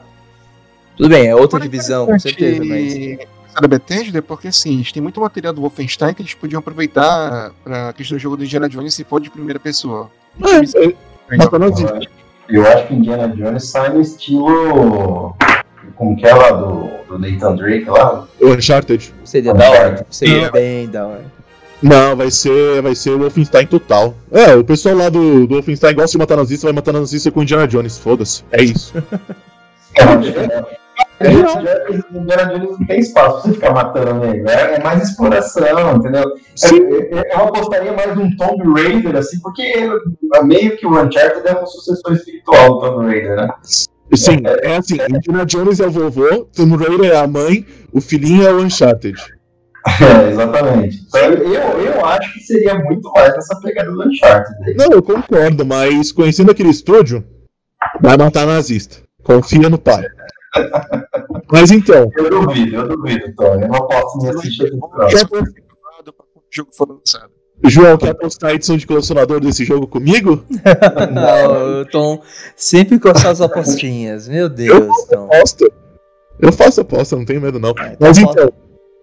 Tudo 0.96 1.10
bem, 1.10 1.28
é 1.28 1.36
outra 1.36 1.58
Agora, 1.58 1.70
divisão, 1.70 2.06
com 2.06 2.20
certeza, 2.20 2.64
mas... 2.64 3.18
da 3.60 3.68
Bethesda, 3.68 4.22
porque 4.22 4.48
assim, 4.50 4.76
eles 4.76 4.92
têm 4.92 5.02
muito 5.02 5.20
material 5.20 5.54
do 5.54 5.62
Wolfenstein 5.62 6.14
que 6.14 6.22
eles 6.22 6.34
podiam 6.36 6.60
aproveitar 6.60 7.52
pra 7.64 7.94
questão 7.94 8.18
do 8.18 8.22
jogo 8.22 8.38
do 8.38 8.44
Indiana 8.44 8.70
Jones 8.70 8.94
se 8.94 9.04
for 9.04 9.20
de 9.20 9.30
primeira 9.32 9.60
pessoa. 9.60 10.12
É, 10.40 10.56
é, 10.56 11.58
nazista. 11.60 12.00
Eu 12.50 12.68
acho 12.68 12.88
que 12.88 12.94
Indiana 12.94 13.28
Jones 13.30 13.66
sai 13.66 13.90
no 13.94 14.02
estilo. 14.02 15.36
Como 16.02 16.16
que 16.16 16.26
é 16.26 16.34
lá 16.34 16.50
do, 16.50 16.90
do 17.08 17.20
Nathan 17.20 17.56
Drake 17.58 17.88
lá? 17.88 18.26
O 18.42 18.48
Uncharted. 18.48 19.14
Seria 19.24 19.54
da 19.54 19.70
hora, 19.70 20.06
seria 20.10 20.50
bem 20.50 20.90
da 20.90 21.06
hora. 21.06 21.26
Não, 21.80 22.16
vai 22.16 22.32
ser, 22.32 22.82
vai 22.82 22.96
ser 22.96 23.12
o 23.12 23.20
Wolfenstein 23.20 23.68
total. 23.68 24.16
É, 24.32 24.56
o 24.56 24.64
pessoal 24.64 24.96
lá 24.96 25.10
do, 25.10 25.46
do 25.46 25.54
Wolfenstein 25.54 25.94
gosta 25.94 26.14
de 26.14 26.18
matar 26.18 26.38
nazista, 26.38 26.66
vai 26.66 26.74
matar 26.74 26.92
nazista 26.92 27.30
com 27.30 27.42
o 27.42 27.44
Indiana 27.44 27.68
Jones, 27.68 28.00
foda-se. 28.00 28.44
É 28.52 28.64
isso. 28.64 28.92
É, 31.20 31.38
Indiana 32.18 32.46
Jones 32.46 32.80
não 32.80 32.88
tem 32.88 33.00
espaço 33.00 33.34
pra 33.34 33.42
você 33.42 33.54
ficar 33.54 33.74
matando 33.74 34.26
nego. 34.26 34.50
É, 34.50 34.76
é 34.78 34.84
mais 34.84 35.08
exploração, 35.08 35.98
entendeu? 35.98 36.24
Sim. 36.56 36.82
É, 37.12 37.20
é, 37.20 37.36
eu 37.36 37.42
apostaria 37.42 37.94
mais 37.94 38.16
num 38.16 38.36
Tomb 38.38 38.82
Raider, 38.82 39.16
assim, 39.18 39.40
porque 39.40 39.62
ele- 39.62 40.00
meio 40.46 40.76
que 40.78 40.88
o 40.88 40.90
Uncharted 41.00 41.48
é 41.48 41.62
um 41.62 41.66
sucessor 41.68 42.14
espiritual 42.14 42.74
do 42.74 42.80
Tomb 42.80 43.06
Raider, 43.06 43.36
né? 43.36 43.50
Sim, 44.16 44.42
é 44.46 44.76
assim, 44.76 44.98
Indiana 45.10 45.46
Jones 45.46 45.80
é 45.80 45.88
o 45.88 45.92
vovô, 45.92 46.46
Tomb 46.54 46.76
Raider 46.76 47.12
é 47.12 47.18
a 47.18 47.28
mãe, 47.28 47.66
o 47.94 48.02
filhinho 48.02 48.46
é 48.46 48.54
o 48.54 48.62
Uncharted. 48.62 49.18
É, 50.00 50.30
exatamente. 50.32 51.02
Então, 51.08 51.22
eu, 51.22 51.80
eu 51.80 52.06
acho 52.06 52.34
que 52.34 52.40
seria 52.42 52.78
muito 52.78 53.10
mais 53.12 53.34
nessa 53.34 53.60
pegada 53.62 53.92
do 53.92 54.08
Uncharted. 54.08 54.56
aí. 54.66 54.76
Não, 54.76 54.92
eu 54.92 55.02
concordo, 55.02 55.66
mas 55.66 56.12
conhecendo 56.12 56.52
aquele 56.52 56.70
estúdio, 56.70 57.24
vai 58.02 58.18
matar 58.18 58.46
nazista. 58.46 58.98
Confia 59.24 59.70
no 59.70 59.78
pai. 59.78 60.04
Mas 61.52 61.72
então, 61.72 62.12
Eu 62.18 62.30
duvido, 62.30 62.76
eu 62.76 62.88
duvido, 62.88 63.34
Tony. 63.36 63.64
Eu 63.64 63.70
não 63.70 63.88
posso 63.88 64.18
me 64.18 64.30
assistir 64.30 64.70
próximo. 64.78 65.30
o 65.40 66.42
jogo 66.52 66.70
for 66.76 66.90
lançado. 66.90 67.32
João, 67.64 67.98
quer 67.98 68.10
apostar 68.10 68.52
a 68.52 68.54
edição 68.56 68.76
de 68.78 68.88
colecionador 68.88 69.40
desse 69.40 69.64
jogo 69.66 69.86
comigo? 69.88 70.44
Não, 71.14 71.78
eu 71.80 71.86
tô 71.90 72.20
sempre 72.56 72.98
com 73.00 73.10
essas 73.10 73.40
apostinhas, 73.42 74.28
meu 74.28 74.44
Eu 74.46 74.50
Deus, 74.50 74.88
então. 75.06 75.26
Aposta. 75.26 75.72
Eu 76.40 76.52
faço 76.52 76.82
aposta, 76.82 77.16
não 77.16 77.24
tenho 77.24 77.40
medo 77.40 77.60
não. 77.60 77.70
É, 77.72 77.90
tá 77.92 77.98
Mas 78.00 78.18
bom. 78.18 78.32
então, 78.32 78.52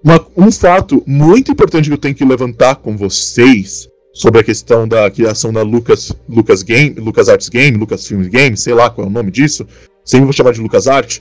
uma- 0.02 0.26
um 0.36 0.50
fato 0.50 1.04
muito 1.06 1.52
importante 1.52 1.88
que 1.88 1.94
eu 1.94 1.98
tenho 1.98 2.14
que 2.14 2.24
levantar 2.24 2.74
com 2.76 2.96
vocês 2.96 3.88
sobre 4.12 4.40
a 4.40 4.44
questão 4.44 4.88
da 4.88 5.09
criação 5.09 5.52
da 5.52 5.62
Lucas, 5.62 6.12
Lucas 6.28 6.64
Game, 6.64 6.96
Lucas 6.98 7.28
Arts 7.28 7.48
Game, 7.48 7.76
Lucas 7.78 8.04
Films 8.04 8.26
Game, 8.26 8.56
sei 8.56 8.74
lá 8.74 8.90
qual 8.90 9.06
é 9.06 9.11
o 9.11 9.12
nome 9.12 9.30
disso, 9.30 9.64
sempre 10.04 10.24
vou 10.24 10.32
chamar 10.32 10.52
de 10.52 10.61
Lucas 10.61 10.88
Art. 10.88 11.20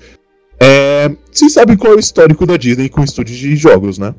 É, 0.59 1.11
vocês 1.31 1.53
sabem 1.53 1.77
qual 1.77 1.93
é 1.93 1.97
o 1.97 1.99
histórico 1.99 2.47
da 2.47 2.57
Disney 2.57 2.89
com 2.89 3.03
estúdios 3.03 3.37
de 3.37 3.55
jogos, 3.55 3.99
né? 3.99 4.15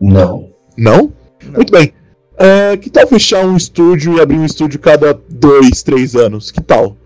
Não. 0.00 0.49
Não? 0.80 1.12
Muito 1.54 1.70
bem. 1.70 1.92
É, 2.38 2.74
que 2.78 2.88
tal 2.88 3.06
fechar 3.06 3.44
um 3.44 3.54
estúdio 3.56 4.16
e 4.16 4.20
abrir 4.20 4.38
um 4.38 4.46
estúdio 4.46 4.80
cada 4.80 5.12
dois, 5.28 5.82
três 5.82 6.16
anos? 6.16 6.50
Que 6.50 6.60
tal? 6.62 6.96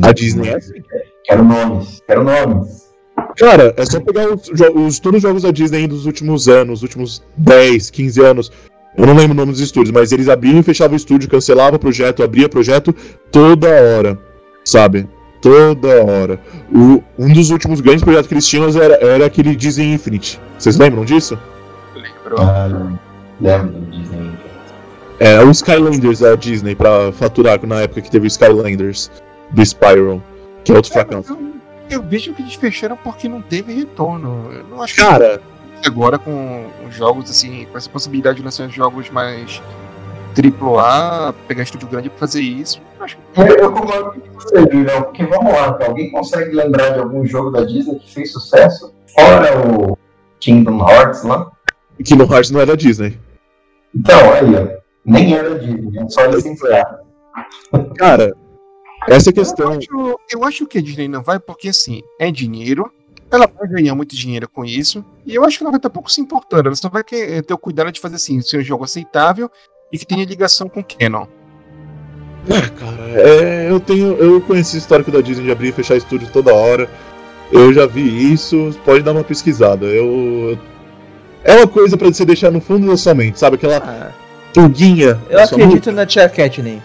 A 0.00 0.12
Disney. 0.12 0.54
Quero 1.24 1.42
nomes. 1.44 2.00
Quero 2.06 2.22
nomes. 2.22 2.86
Cara, 3.36 3.74
é 3.76 3.84
só 3.84 3.98
pegar 4.00 4.28
os, 4.32 4.48
os- 4.74 5.00
todos 5.00 5.16
os 5.18 5.22
jogos 5.22 5.42
da 5.42 5.50
Disney 5.50 5.88
dos 5.88 6.06
últimos 6.06 6.48
anos, 6.48 6.82
últimos 6.82 7.22
10, 7.36 7.90
15 7.90 8.20
anos. 8.22 8.52
Eu 8.96 9.06
não 9.06 9.14
lembro 9.16 9.32
o 9.32 9.34
nome 9.36 9.52
dos 9.52 9.60
estúdios, 9.60 9.90
mas 9.90 10.12
eles 10.12 10.28
abriam 10.28 10.58
e 10.60 10.62
fechavam 10.62 10.94
o 10.94 10.96
estúdio, 10.96 11.28
cancelavam 11.28 11.74
o 11.76 11.78
projeto, 11.80 12.22
abria 12.22 12.48
projeto 12.48 12.94
toda 13.32 13.68
hora. 13.68 14.18
Sabe? 14.64 15.08
Toda 15.42 15.88
hora. 16.04 16.40
O- 16.72 17.02
um 17.18 17.32
dos 17.32 17.50
últimos 17.50 17.80
grandes 17.80 18.04
projetos 18.04 18.28
que 18.28 18.34
eles 18.34 18.46
tinham 18.46 18.68
era, 18.68 18.94
era 19.04 19.26
aquele 19.26 19.56
Disney 19.56 19.92
Infinite. 19.92 20.40
Vocês 20.58 20.76
lembram 20.76 21.04
disso? 21.04 21.36
Ah, 22.38 22.68
lembro 23.40 23.68
do 23.68 23.90
Disney. 23.90 24.32
É, 25.18 25.42
o 25.42 25.50
Skylanders 25.50 26.20
da 26.20 26.34
Disney 26.34 26.74
pra 26.74 27.10
faturar 27.12 27.64
na 27.66 27.80
época 27.82 28.02
que 28.02 28.10
teve 28.10 28.26
o 28.26 28.28
Skylanders 28.28 29.10
do 29.50 29.64
Spyro, 29.64 30.22
que 30.64 30.72
é 30.72 30.76
outro 30.76 30.92
fracasso. 30.92 31.32
Eu, 31.32 31.98
eu 31.98 32.02
vejo 32.02 32.34
que 32.34 32.42
eles 32.42 32.54
fecharam 32.54 32.96
porque 32.96 33.28
não 33.28 33.40
teve 33.40 33.72
retorno. 33.72 34.50
Eu 34.52 34.64
não 34.64 34.82
acho 34.82 34.96
Cara, 34.96 35.40
que 35.80 35.88
agora 35.88 36.18
com 36.18 36.66
os 36.86 36.94
jogos, 36.94 37.30
assim, 37.30 37.66
com 37.70 37.78
essa 37.78 37.88
possibilidade 37.88 38.38
de 38.38 38.42
lançar 38.42 38.68
jogos 38.68 39.08
mais 39.08 39.62
AAA, 40.36 41.34
pegar 41.48 41.62
estúdio 41.62 41.88
grande 41.88 42.10
pra 42.10 42.18
fazer 42.18 42.42
isso, 42.42 42.80
eu 42.98 43.04
acho 43.04 43.16
que 43.16 43.40
Eu, 43.40 43.46
eu 43.46 43.72
concordo 43.72 44.20
com 44.20 44.38
você, 44.38 44.58
Julião, 44.70 45.02
porque 45.02 45.24
vamos 45.24 45.52
lá, 45.52 45.78
alguém 45.86 46.10
consegue 46.10 46.54
lembrar 46.54 46.90
de 46.90 46.98
algum 46.98 47.24
jogo 47.24 47.50
da 47.50 47.64
Disney 47.64 47.98
que 47.98 48.12
fez 48.12 48.32
sucesso? 48.32 48.94
Fora 49.14 49.66
o 49.66 49.96
Kingdom 50.40 50.86
Hearts 50.86 51.22
lá? 51.24 51.50
Kingdom 52.04 52.32
Hearts 52.32 52.50
não 52.50 52.60
é 52.60 52.66
da 52.66 52.74
Disney. 52.74 53.18
Então, 53.94 54.32
aí, 54.32 54.54
ó. 54.54 54.86
Nem 55.04 55.34
era 55.34 55.50
da 55.50 55.58
Disney, 55.58 55.98
é 55.98 56.08
só 56.08 56.26
licenciar. 56.26 57.00
Cara, 57.96 58.34
essa 59.08 59.30
é 59.30 59.30
a 59.30 59.32
Eu 59.32 59.34
questão. 59.34 59.72
acho, 59.72 60.20
eu 60.30 60.44
acho 60.44 60.66
que 60.66 60.78
a 60.78 60.82
Disney 60.82 61.08
não 61.08 61.22
vai 61.22 61.38
porque, 61.38 61.68
assim, 61.68 62.02
é 62.18 62.30
dinheiro, 62.30 62.90
ela 63.30 63.46
vai 63.46 63.68
ganhar 63.68 63.94
muito 63.94 64.16
dinheiro 64.16 64.48
com 64.48 64.64
isso, 64.64 65.04
e 65.24 65.34
eu 65.34 65.44
acho 65.44 65.58
que 65.58 65.64
ela 65.64 65.70
vai 65.70 65.78
estar 65.78 65.90
pouco 65.90 66.10
se 66.10 66.20
importando. 66.20 66.68
Ela 66.68 66.76
só 66.76 66.88
vai 66.88 67.04
querer 67.04 67.42
ter 67.42 67.54
o 67.54 67.58
cuidado 67.58 67.92
de 67.92 68.00
fazer, 68.00 68.16
assim, 68.16 68.40
ser 68.40 68.58
um 68.58 68.62
jogo 68.62 68.84
aceitável 68.84 69.50
e 69.92 69.98
que 69.98 70.06
tenha 70.06 70.24
ligação 70.24 70.68
com 70.68 70.80
o 70.80 70.84
Canon. 70.84 71.26
É, 72.48 72.60
cara, 72.68 73.20
é, 73.20 73.70
eu 73.70 73.80
tenho. 73.80 74.14
Eu 74.16 74.40
conheci 74.40 74.76
o 74.76 74.78
histórico 74.78 75.10
da 75.10 75.20
Disney 75.20 75.46
de 75.46 75.50
abrir 75.50 75.68
e 75.68 75.72
fechar 75.72 75.96
estúdio 75.96 76.28
toda 76.32 76.54
hora. 76.54 76.88
Eu 77.50 77.72
já 77.72 77.86
vi 77.86 78.32
isso, 78.32 78.70
pode 78.84 79.02
dar 79.02 79.12
uma 79.12 79.24
pesquisada. 79.24 79.86
Eu. 79.86 80.56
É 81.46 81.54
uma 81.54 81.66
coisa 81.66 81.96
pra 81.96 82.08
você 82.08 82.24
deixar 82.24 82.50
no 82.50 82.60
fundo 82.60 82.86
da 82.88 82.96
sua 82.96 83.14
mente, 83.14 83.38
sabe? 83.38 83.56
Aquela 83.56 83.76
Ah, 83.78 84.10
pulguinha. 84.52 85.18
eu 85.30 85.40
acredito 85.40 85.92
na 85.92 86.04
Tia 86.04 86.28
Katney. 86.28 86.82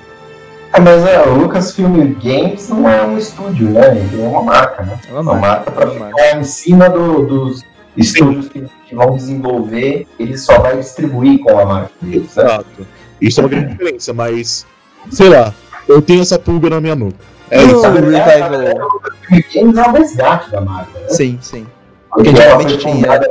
É, 0.74 0.80
mas 0.80 1.05
é, 1.05 1.22
o 1.28 1.34
Lucasfilm 1.34 2.14
Games 2.24 2.70
não 2.70 2.88
é 2.89 3.01
um 3.05 3.18
estúdio, 3.18 3.70
né? 3.72 3.89
Ele 4.14 4.22
é 4.22 4.28
uma 4.28 4.43
marca, 4.43 4.84
né? 4.84 4.99
É 5.09 5.12
uma 5.12 5.22
Uma 5.22 5.34
marca. 5.34 5.47
marca 5.47 5.72
para 5.72 5.89
uma 5.91 5.99
marca. 5.99 6.18
ficar 6.24 6.39
em 6.39 6.43
cima 6.43 6.89
do- 6.89 7.26
dos 7.26 7.64
estúdios 7.97 8.47
que, 8.47 8.64
que 8.88 8.95
vão 8.95 9.16
desenvolver, 9.16 10.07
ele 10.18 10.38
só 10.38 10.59
vai 10.59 10.78
distribuir 10.78 11.39
com 11.39 11.57
a 11.59 11.66
marca 11.66 11.91
deles, 12.01 12.34
né? 12.36 12.43
Exato. 12.43 12.88
Isso 13.20 13.39
é 13.39 13.43
uma 13.43 13.49
grande 13.49 13.72
diferença, 13.72 14.14
mas. 14.14 14.66
Sei 15.09 15.28
lá, 15.28 15.53
eu 15.89 16.01
tenho 16.01 16.22
essa 16.22 16.38
pulga 16.39 16.70
na 16.70 16.80
minha 16.80 16.95
nuca. 16.95 17.18
É 17.49 17.62
isso. 17.64 17.82
Verdade, 17.82 18.12
na 18.12 18.24
Revival. 18.26 18.49
verdade, 18.51 18.80
o 18.80 18.84
Lucasfilm 18.93 19.41
Games 19.72 19.78
é 19.78 19.82
o 19.89 19.91
resgate 19.91 20.51
da 20.51 20.62
marca, 20.62 20.99
né? 20.99 21.09
Sim, 21.09 21.38
sim. 21.41 21.68
Porque 22.09 22.30
antigamente 22.30 22.70
foi 22.70 22.78
tinha. 22.78 22.93
fundada, 22.95 23.28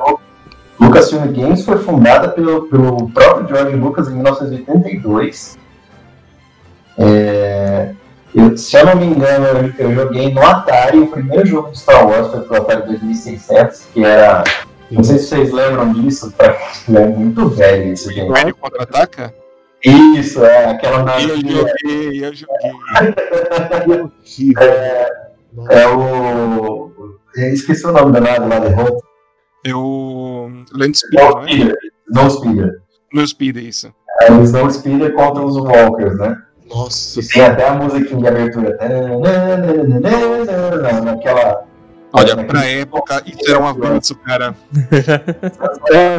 Lucasfilm 0.81 1.33
Games 1.33 1.64
foi 1.64 1.78
fundada 1.78 2.28
pelo, 2.31 2.62
pelo 2.68 3.11
próprio 3.11 3.49
George 3.49 3.76
Lucas 3.76 4.09
em 4.09 4.14
1982. 4.14 5.59
É, 6.99 7.91
eu- 8.35 8.57
se 8.57 8.76
eu 8.76 8.87
não 8.87 8.97
me 8.97 9.07
engano, 9.07 9.47
eu, 9.47 9.72
eu 9.78 9.95
joguei 9.95 10.33
no 10.33 10.43
Atari, 10.45 10.99
o 10.99 11.07
primeiro 11.09 11.47
jogo 11.47 11.70
de 11.70 11.78
Star 11.78 12.07
Wars 12.07 12.28
foi 12.28 12.41
pro 12.43 12.57
Atari 12.57 12.83
2600, 12.99 13.87
que 13.93 14.05
era. 14.05 14.45
Não 14.91 15.05
sei 15.05 15.18
se 15.18 15.28
vocês 15.28 15.53
lembram 15.53 15.93
disso, 15.93 16.33
tá? 16.33 16.47
é 16.89 17.07
muito 17.07 17.49
velho 17.49 17.93
isso, 17.93 18.12
gente. 18.12 18.33
Velho 18.33 18.55
contra-ataca? 18.57 19.33
Isso, 19.85 20.45
é 20.45 20.66
aquela 20.66 20.99
Eu 20.99 21.05
nave. 21.05 21.28
joguei, 21.28 22.24
eu 22.24 22.35
joguei. 22.35 22.72
Que- 24.24 24.53
É 25.70 25.87
o. 25.89 26.91
eu 27.37 27.53
Esqueci 27.53 27.87
o 27.87 27.93
nome 27.93 28.12
da 28.12 28.20
nave 28.20 28.47
lá 28.49 28.59
de 28.59 28.74
Hope. 28.74 29.03
Eu. 29.65 30.51
Land 30.73 30.97
Speeder, 30.99 31.21
Snow 31.29 31.35
não 31.35 31.43
é? 31.45 31.49
Speeder. 31.49 31.77
Snow 32.11 32.31
Speeder. 32.31 32.83
No 33.13 33.27
Speeder, 33.27 33.65
isso. 33.65 33.93
É 34.23 34.33
o 34.33 34.43
Snow 34.43 34.71
Speeder 34.71 35.13
contra 35.15 35.45
os 35.45 35.57
Walkers, 35.57 36.19
né? 36.19 36.37
Nossa 36.73 37.21
Tem 37.33 37.43
até 37.43 37.69
a 37.69 37.75
musiquinha 37.75 38.21
de 38.21 38.29
abertura. 38.29 38.79
Naquela. 41.05 41.65
Olha, 42.13 42.35
naquele- 42.37 42.47
pra 42.49 42.67
época, 42.67 43.23
isso 43.27 43.51
era 43.51 43.61
um 43.61 43.67
avanço, 43.67 44.15
cara. 44.27 44.55
É, 45.93 46.17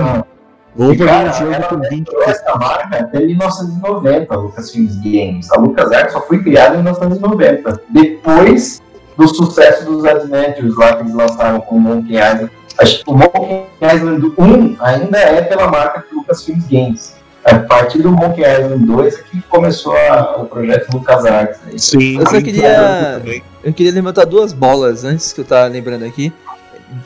E, 0.77 0.79
fazer 0.79 1.05
cara, 1.05 1.29
um 1.29 1.33
jogo 1.33 1.67
com 1.69 1.89
20 1.89 2.05
criou 2.07 2.23
essa 2.23 2.55
marca 2.55 2.97
até 2.99 3.19
1990, 3.19 4.33
a 4.33 4.37
Lucasfilms 4.37 4.95
Games. 5.01 5.51
A 5.51 5.57
LucasArts 5.59 6.13
só 6.13 6.21
foi 6.21 6.41
criada 6.43 6.75
em 6.75 6.83
1990. 6.83 7.81
Depois 7.89 8.81
do 9.17 9.27
sucesso 9.27 9.85
dos 9.85 10.05
Adventures 10.05 10.75
lá 10.77 10.95
que 10.95 11.03
eles 11.03 11.13
lançaram 11.13 11.59
com 11.61 11.75
o 11.75 11.79
Monkey 11.79 12.13
Island. 12.15 12.49
Acho 12.81 13.03
que 13.03 13.09
o 13.11 13.13
Monkey 13.13 13.65
Island 13.95 14.33
1 14.37 14.75
ainda 14.79 15.17
é 15.19 15.41
pela 15.41 15.67
marca 15.69 16.05
Lucasfilms 16.13 16.65
Games. 16.69 17.15
A 17.43 17.55
partir 17.59 18.01
do 18.01 18.11
Monkey 18.11 18.41
Island 18.43 18.85
2 18.85 19.15
é 19.15 19.21
que 19.23 19.41
começou 19.49 19.95
a- 19.95 20.37
o 20.41 20.45
projeto 20.45 20.91
LucasArts. 20.93 21.59
né? 21.65 21.73
Sim, 21.77 22.19
Eu 22.19 22.25
só 22.25 22.31
tem 22.33 22.43
queria-. 22.43 23.21
Eu 23.63 23.73
queria 23.73 23.91
levantar 23.91 24.25
duas 24.25 24.53
bolas 24.53 25.03
antes 25.03 25.33
que 25.33 25.41
eu 25.41 25.45
tava 25.45 25.67
lembrando 25.67 26.05
aqui. 26.05 26.31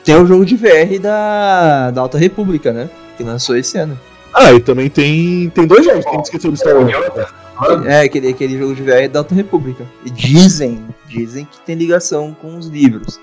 Tem 0.03 0.15
o 0.15 0.25
jogo 0.25 0.45
de 0.45 0.55
VR 0.55 0.99
da, 1.01 1.91
da 1.91 2.01
Alta 2.01 2.17
República, 2.17 2.73
né? 2.73 2.89
Que 3.17 3.23
lançou 3.23 3.55
esse 3.55 3.77
ano. 3.77 3.97
Ah, 4.33 4.51
e 4.51 4.59
também 4.59 4.89
tem, 4.89 5.49
tem 5.51 5.65
dois 5.65 5.85
jogos 5.85 6.03
que 6.03 6.09
a 6.09 6.13
gente 6.13 6.25
esqueceu 6.25 6.51
do 6.51 6.57
Star 6.57 6.75
Wars. 6.75 6.91
É, 7.87 8.01
aquele, 8.01 8.27
aquele 8.29 8.57
jogo 8.57 8.75
de 8.75 8.81
VR 8.81 9.07
da 9.09 9.19
Alta 9.19 9.33
República. 9.33 9.85
E 10.05 10.09
dizem, 10.09 10.83
dizem 11.07 11.45
que 11.45 11.59
tem 11.61 11.75
ligação 11.75 12.35
com 12.41 12.57
os 12.57 12.67
livros. 12.67 13.17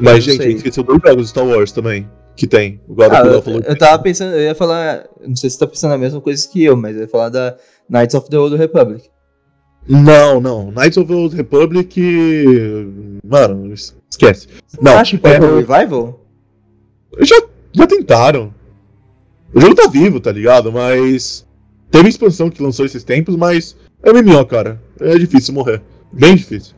Mas, 0.00 0.24
gente, 0.24 0.40
a 0.40 0.44
gente 0.44 0.56
esqueceu 0.56 0.82
dois 0.82 1.00
jogos 1.04 1.24
do 1.24 1.28
Star 1.28 1.46
Wars 1.46 1.72
também. 1.72 2.08
Que 2.36 2.46
tem. 2.46 2.80
O 2.88 2.94
God 2.94 3.12
Ah, 3.12 3.26
eu, 3.26 3.42
falou 3.42 3.60
eu 3.60 3.78
tava 3.78 4.02
pensando, 4.02 4.34
eu 4.34 4.40
ia 4.40 4.54
falar. 4.54 5.04
Não 5.20 5.36
sei 5.36 5.50
se 5.50 5.56
você 5.56 5.60
tá 5.60 5.66
pensando 5.66 5.92
a 5.92 5.98
mesma 5.98 6.20
coisa 6.20 6.48
que 6.48 6.64
eu, 6.64 6.76
mas 6.76 6.96
eu 6.96 7.02
ia 7.02 7.08
falar 7.08 7.28
da 7.28 7.56
Knights 7.88 8.14
of 8.14 8.30
the 8.30 8.38
Old 8.38 8.56
Republic. 8.56 9.10
Não, 9.88 10.40
não. 10.40 10.70
Knights 10.70 10.96
of 10.96 11.06
the 11.06 11.14
Old 11.14 11.36
Republic. 11.36 12.00
Mano, 13.24 13.74
esquece. 14.08 14.48
Não, 14.80 14.96
Acha 14.96 15.16
que 15.16 15.22
pode 15.22 15.34
é, 15.34 15.40
um 15.40 15.56
revival? 15.56 16.24
já, 17.20 17.42
já 17.72 17.86
tentaram. 17.86 18.54
O 19.52 19.60
jogo 19.60 19.74
tá 19.74 19.88
vivo, 19.88 20.20
tá 20.20 20.32
ligado? 20.32 20.72
Mas. 20.72 21.46
Teve 21.90 22.08
expansão 22.08 22.48
que 22.48 22.62
lançou 22.62 22.86
esses 22.86 23.02
tempos, 23.02 23.36
mas. 23.36 23.76
É 24.02 24.12
MMO, 24.12 24.46
cara. 24.46 24.80
É 25.00 25.18
difícil 25.18 25.52
morrer. 25.52 25.82
Bem 26.12 26.36
difícil. 26.36 26.74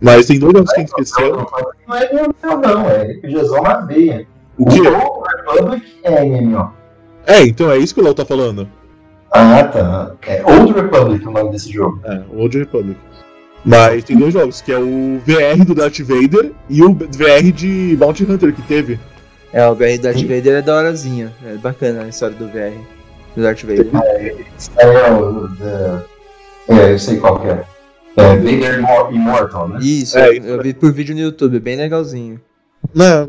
Mas 0.00 0.26
tem 0.26 0.38
dois 0.38 0.52
jogos 0.52 0.70
que 0.72 0.76
a 0.76 0.80
gente 0.80 0.88
esqueceu. 0.90 1.46
Não 1.88 1.96
é 1.96 2.12
MMO, 2.12 2.60
não, 2.60 2.90
é 2.90 3.02
RPGzão 3.12 3.62
na 3.62 3.80
veia. 3.80 4.26
O 4.58 4.66
que? 4.66 4.80
Old 4.80 5.28
Republic 5.36 5.86
é 6.02 6.24
MMO. 6.24 6.70
É, 7.26 7.42
então 7.42 7.70
é 7.70 7.78
isso 7.78 7.94
que 7.94 8.00
o 8.00 8.04
Léo 8.04 8.14
tá 8.14 8.24
falando. 8.24 8.68
Ah, 9.32 9.64
tá. 9.64 10.12
É 10.26 10.42
Old 10.44 10.72
Republic 10.72 11.26
o 11.26 11.30
nome 11.30 11.50
desse 11.50 11.72
jogo. 11.72 12.00
É, 12.04 12.22
o 12.32 12.40
Old 12.40 12.58
Republic. 12.58 12.98
Mas 13.64 14.04
tem 14.04 14.16
dois 14.16 14.32
jogos, 14.32 14.60
que 14.60 14.72
é 14.72 14.78
o 14.78 15.20
VR 15.26 15.64
do 15.66 15.74
Darth 15.74 15.98
Vader 16.00 16.52
e 16.70 16.82
o 16.82 16.94
VR 16.94 17.50
de 17.52 17.96
Bounty 17.98 18.22
Hunter 18.24 18.52
que 18.54 18.62
teve. 18.62 18.98
É, 19.52 19.66
o 19.68 19.74
VR 19.74 19.96
do 19.96 20.02
Darth 20.02 20.20
Vader 20.22 20.54
é 20.58 20.62
da 20.62 20.76
horazinha. 20.76 21.32
É 21.44 21.54
bacana 21.54 22.02
a 22.04 22.08
história 22.08 22.36
do 22.36 22.46
VR 22.46 22.72
do 23.34 23.42
Darth 23.42 23.62
Vader. 23.62 23.88
É 24.78 25.10
o. 25.12 25.48
da- 25.48 26.02
É, 26.68 26.92
eu 26.92 26.98
sei 26.98 27.16
qual 27.18 27.40
que 27.40 27.48
é. 27.48 27.64
É 28.16 28.36
Vader 28.36 28.78
Immo- 28.78 29.10
Immortal, 29.12 29.68
né? 29.68 29.78
Isso, 29.82 30.18
É, 30.18 30.28
eu- 30.28 30.32
isso 30.34 30.46
eu 30.46 30.62
vi 30.62 30.72
por 30.74 30.92
vídeo 30.92 31.14
no 31.14 31.20
YouTube, 31.20 31.60
bem 31.60 31.76
legalzinho. 31.76 32.40
Né? 32.94 33.28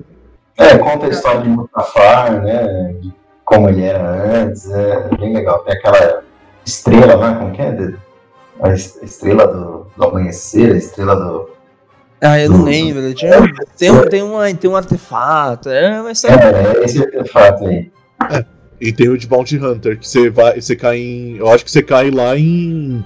É, 0.58 0.78
conta 0.78 1.06
a 1.08 1.10
história 1.10 1.42
de 1.42 1.50
Mustafar, 1.50 2.42
né? 2.44 2.94
De 3.02 3.14
como 3.44 3.70
ele 3.70 3.84
era 3.84 4.44
antes. 4.44 4.70
É 4.72 5.08
bem 5.20 5.34
legal. 5.34 5.60
Tem 5.60 5.76
aquela 5.78 6.24
estrela 6.66 7.16
lá, 7.16 7.36
como 7.36 7.52
que 7.52 7.62
é? 7.62 7.94
A 8.62 8.74
es- 8.74 8.98
estrela 9.04 9.46
do, 9.48 9.88
do 9.96 10.04
amanhecer, 10.04 10.74
a 10.74 10.78
estrela 10.78 11.16
do. 11.16 11.50
Ah, 12.22 12.40
eu 12.40 12.50
não 12.50 12.64
lembro. 12.64 13.02
ele 13.04 13.14
Tinha, 13.14 13.32
tem, 13.78 13.92
um, 13.92 14.02
tem, 14.08 14.24
uma, 14.24 14.54
tem 14.54 14.70
um 14.70 14.76
artefato. 14.76 15.70
É, 15.70 16.02
mas 16.02 16.20
só. 16.20 16.28
É, 16.30 16.84
esse 16.84 17.00
artefato 17.00 17.66
aí. 17.68 17.92
E 18.82 18.92
tem 18.92 19.10
o 19.10 19.18
de 19.18 19.28
Bounty 19.28 19.58
Hunter, 19.58 20.00
que 20.00 20.08
você 20.08 20.30
vai. 20.30 20.60
Você 20.60 20.76
cai 20.76 20.98
em. 20.98 21.38
Eu 21.38 21.48
acho 21.50 21.64
que 21.64 21.70
você 21.72 21.84
cai 21.84 22.10
lá 22.10 22.36
em. 22.38 23.06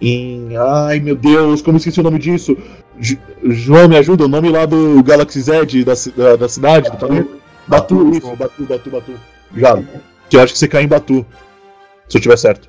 Em. 0.00 0.56
Ai 0.56 0.98
meu 1.00 1.14
Deus, 1.16 1.60
como 1.62 1.76
eu 1.76 1.78
esqueci 1.78 2.00
o 2.00 2.02
nome 2.02 2.18
disso? 2.18 2.56
Ju- 2.98 3.18
João, 3.44 3.88
me 3.88 3.96
ajuda, 3.96 4.24
o 4.24 4.28
nome 4.28 4.48
lá 4.50 4.64
do 4.66 5.02
Galaxy 5.02 5.40
Z 5.40 5.64
da, 5.84 5.92
da, 6.16 6.36
da 6.36 6.48
cidade, 6.48 6.90
do 6.90 6.96
planeta? 6.96 7.28
Batu, 7.66 8.10
isso, 8.10 8.34
Batu, 8.36 8.62
Batu, 8.64 8.90
Batu. 8.90 9.12
Obrigado. 9.50 9.86
Que 10.28 10.36
eu 10.36 10.40
acho 10.42 10.52
que 10.52 10.58
você 10.58 10.68
cai 10.68 10.82
em 10.84 10.88
Batu. 10.88 11.24
Se 12.08 12.16
eu 12.18 12.20
tiver 12.22 12.36
certo. 12.38 12.68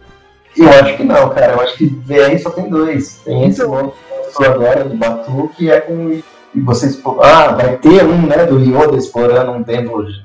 Eu 0.57 0.67
acho 0.69 0.97
que 0.97 1.03
não, 1.03 1.29
cara. 1.29 1.53
Eu 1.53 1.61
acho 1.61 1.77
que 1.77 1.85
VR 1.85 2.37
só 2.41 2.49
tem 2.51 2.69
dois. 2.69 3.21
Tem 3.23 3.45
esse 3.47 3.61
Então. 3.61 3.93
que 3.93 4.13
lançou 4.25 4.45
agora 4.45 4.83
do 4.83 4.95
Batu, 4.97 5.49
que 5.57 5.71
é 5.71 5.79
com. 5.81 6.21
E 6.53 6.59
você 6.59 6.87
expo- 6.87 7.21
Ah, 7.21 7.53
vai 7.53 7.77
ter 7.77 8.03
um, 8.05 8.27
né, 8.27 8.45
do 8.45 8.59
Yoda 8.59 8.97
explorando 8.97 9.51
um 9.53 9.63
templo. 9.63 10.05
de- 10.05 10.21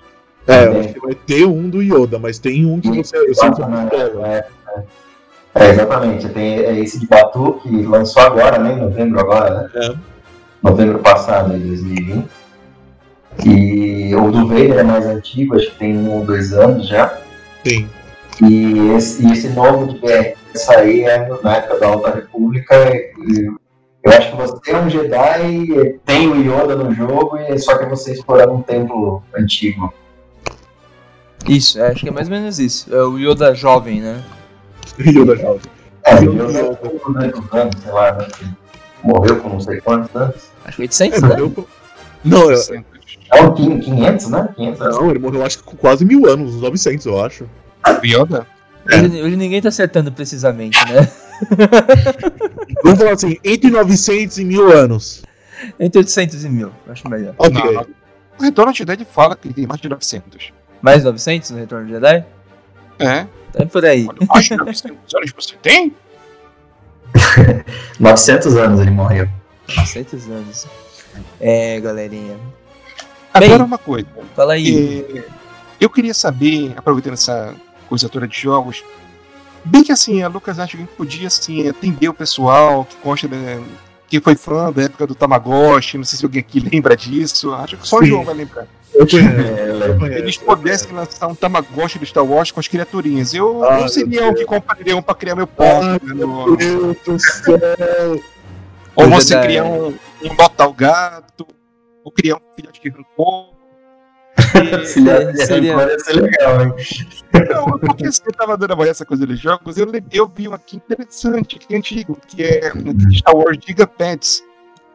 É, 0.48 0.66
eu 0.66 0.80
acho 0.80 0.92
que 0.94 1.00
vai 1.00 1.14
ter 1.14 1.44
um 1.46 1.68
do 1.70 1.80
Yoda, 1.82 2.18
mas 2.18 2.38
tem 2.38 2.64
um 2.66 2.80
que 2.80 2.88
você. 2.90 3.16
você 3.28 3.46
É, 3.46 4.38
é. 4.38 4.44
É, 5.56 5.70
exatamente. 5.70 6.28
Tem 6.28 6.58
é 6.58 6.78
esse 6.78 7.00
de 7.00 7.06
Batu 7.06 7.54
que 7.62 7.82
lançou 7.82 8.22
agora, 8.22 8.58
né? 8.58 8.74
Em 8.74 8.80
novembro 8.80 9.18
agora, 9.18 9.62
né? 9.62 9.70
É. 9.74 9.94
Novembro 10.62 10.98
passado, 10.98 11.58
de 11.58 11.66
2020. 11.66 12.28
E 13.44 14.14
o 14.14 14.30
do 14.30 14.46
Vader 14.46 14.78
é 14.78 14.82
mais 14.82 15.06
antigo, 15.06 15.56
acho 15.56 15.70
que 15.70 15.78
tem 15.78 15.96
um 15.96 16.10
ou 16.10 16.24
dois 16.24 16.52
anos 16.52 16.86
já. 16.88 17.18
Sim. 17.66 17.88
E 18.42 18.90
esse, 18.96 19.26
e 19.26 19.32
esse 19.32 19.48
novo 19.48 19.86
de 19.86 19.98
BR 19.98 20.06
vai 20.06 20.36
sair 20.54 21.04
é 21.04 21.28
na 21.42 21.56
época 21.56 21.80
da 21.80 21.86
Alta 21.86 22.10
República. 22.14 22.74
E 22.94 23.46
eu 24.02 24.12
acho 24.12 24.30
que 24.30 24.36
você 24.36 24.70
é 24.72 24.76
um 24.76 24.90
Jedi, 24.90 25.98
tem 26.04 26.28
o 26.28 26.40
Yoda 26.40 26.76
no 26.76 26.94
jogo, 26.94 27.38
e 27.38 27.58
só 27.58 27.78
que 27.78 27.86
você 27.86 28.12
explorando 28.12 28.54
um 28.54 28.62
templo 28.62 29.22
antigo. 29.34 29.92
Isso, 31.48 31.78
é, 31.78 31.88
acho 31.88 32.00
que 32.00 32.08
é 32.08 32.12
mais 32.12 32.28
ou 32.28 32.34
menos 32.34 32.58
isso. 32.58 32.94
É 32.94 33.02
o 33.02 33.18
Yoda 33.18 33.54
jovem, 33.54 34.00
né? 34.00 34.22
Yoda 35.00 35.36
jovem. 35.36 35.60
É, 36.04 36.14
o 36.16 36.32
Yoda. 36.32 36.58
Yoda 36.58 36.76
com 36.76 37.12
tantos 37.12 37.52
anos, 37.52 37.74
sei 37.82 37.92
lá, 37.92 38.12
né? 38.12 38.28
Morreu 39.02 39.36
com 39.40 39.48
não 39.50 39.60
sei 39.60 39.80
quantos 39.80 40.14
anos. 40.16 40.36
Acho 40.64 40.76
que 40.76 40.82
800, 40.82 41.18
É, 41.18 41.22
né? 41.22 41.28
morreu 41.28 41.50
com- 41.50 41.64
Não, 42.24 42.50
eu- 42.50 42.84
É 43.32 43.42
um 43.42 43.54
500, 43.54 44.28
né? 44.30 44.48
500 44.56 44.80
anos. 44.80 44.96
não, 44.96 45.10
ele 45.10 45.18
morreu 45.18 45.44
acho 45.44 45.58
que 45.58 45.64
com 45.64 45.76
quase 45.76 46.04
mil 46.04 46.26
anos, 46.28 46.54
uns 46.54 46.60
900, 46.60 47.06
eu 47.06 47.24
acho. 47.24 47.48
Yoda? 48.04 48.46
Hoje, 48.88 49.22
hoje 49.22 49.36
ninguém 49.36 49.60
tá 49.60 49.68
acertando 49.68 50.12
precisamente, 50.12 50.78
né? 50.92 51.08
Vamos 52.82 52.98
falar 52.98 53.12
assim, 53.12 53.36
entre 53.44 53.70
900 53.70 54.38
e 54.38 54.44
mil 54.44 54.70
anos. 54.72 55.22
Entre 55.80 55.98
800 55.98 56.44
e 56.44 56.48
1000, 56.48 56.70
acho 56.88 57.08
melhor. 57.08 57.34
Ok. 57.38 57.52
Não, 57.52 57.72
não. 57.72 57.86
O 58.38 58.42
Retorno 58.42 58.72
de 58.72 58.78
Jedi 58.78 59.04
fala 59.10 59.34
que 59.34 59.52
tem 59.52 59.66
mais 59.66 59.80
de 59.80 59.88
900. 59.88 60.52
Mais 60.82 61.02
900 61.04 61.50
no 61.50 61.58
Retorno 61.58 61.86
de 61.86 61.92
Jedi? 61.92 62.24
É? 62.98 63.26
É 63.56 63.64
por 63.64 63.84
aí. 63.84 64.06
Olha, 64.08 64.26
mais 64.28 64.46
de 64.46 64.56
900 64.56 65.14
anos 65.14 65.32
você 65.34 65.56
tem? 65.56 65.94
900 67.98 68.54
anos 68.56 68.80
ele 68.80 68.90
morreu. 68.90 69.28
900 69.76 70.30
anos. 70.30 70.66
É, 71.40 71.80
galerinha. 71.80 72.36
Agora 73.32 73.58
Bem. 73.58 73.66
uma 73.66 73.78
coisa. 73.78 74.06
Fala 74.34 74.52
aí. 74.52 75.04
É, 75.14 75.24
eu 75.80 75.90
queria 75.90 76.14
saber, 76.14 76.74
aproveitando 76.76 77.14
essa 77.14 77.54
coisa 77.88 78.08
toda 78.08 78.28
de 78.28 78.38
jogos, 78.38 78.84
bem 79.64 79.82
que 79.82 79.92
assim, 79.92 80.22
a 80.22 80.28
Lucas 80.28 80.58
acha 80.58 80.76
que 80.76 80.84
podia 80.84 81.28
assim, 81.28 81.68
atender 81.68 82.08
o 82.08 82.14
pessoal 82.14 82.84
que 82.84 82.96
gosta 83.02 83.26
da. 83.28 83.36
Que 84.08 84.20
foi 84.20 84.34
fã 84.36 84.72
da 84.72 84.82
época 84.82 85.06
do 85.06 85.14
Tamagotchi, 85.14 85.96
não 85.98 86.04
sei 86.04 86.18
se 86.18 86.24
alguém 86.24 86.40
aqui 86.40 86.60
lembra 86.60 86.96
disso, 86.96 87.52
acho 87.54 87.76
que 87.76 87.86
só 87.88 87.98
o. 87.98 88.04
João 88.04 88.24
vai 88.24 88.34
lembrar. 88.34 88.66
Eu 88.94 89.06
conheço. 89.06 89.28
É, 89.28 89.88
eu 89.90 89.98
conheço. 89.98 90.18
Eles 90.18 90.36
pudessem 90.38 90.92
lançar 90.92 91.26
um 91.26 91.34
Tamagotchi 91.34 91.98
do 91.98 92.06
Star 92.06 92.24
Wars 92.24 92.50
com 92.50 92.60
as 92.60 92.68
criaturinhas. 92.68 93.34
Eu 93.34 93.62
Ah, 93.64 93.80
não 93.80 93.88
seria 93.88 94.26
um 94.28 94.34
que 94.34 94.44
compraria 94.44 94.96
um 94.96 95.02
pra 95.02 95.14
criar 95.14 95.34
meu 95.34 95.46
porco, 95.46 95.82
Ah, 95.84 95.92
né, 96.02 96.14
Meu 96.14 96.56
Deus 96.56 96.96
do 97.04 97.18
céu. 97.18 97.58
ou 98.94 99.08
você 99.10 99.34
da- 99.34 99.42
criar 99.42 99.64
um, 99.64 99.94
um 100.22 100.34
botar 100.34 100.66
o 100.68 100.72
gato, 100.72 101.46
ou 102.04 102.10
criar 102.12 102.36
um 102.36 102.54
filhote 102.54 102.80
de 102.80 102.88
rancor. 102.88 103.50
De 104.36 104.86
Seria- 105.46 105.76
rancor 105.76 105.92
ia 105.92 105.98
ser 106.00 106.12
legal, 106.20 106.60
hein? 106.62 106.72
Não, 107.50 107.78
porque 107.78 108.10
você 108.10 108.22
tava 108.32 108.56
dando 108.56 108.82
essa 108.84 109.04
coisa 109.04 109.26
dos 109.26 109.38
jogos, 109.40 109.76
eu, 109.76 109.86
eu 110.12 110.30
vi 110.34 110.48
um 110.48 110.54
aqui 110.54 110.76
interessante, 110.76 111.58
que 111.58 111.74
é 111.74 111.78
antigo, 111.78 112.18
que 112.28 112.42
é 112.42 112.72
Star 113.14 113.34
Wars 113.36 113.58
Gigapets, 113.66 114.42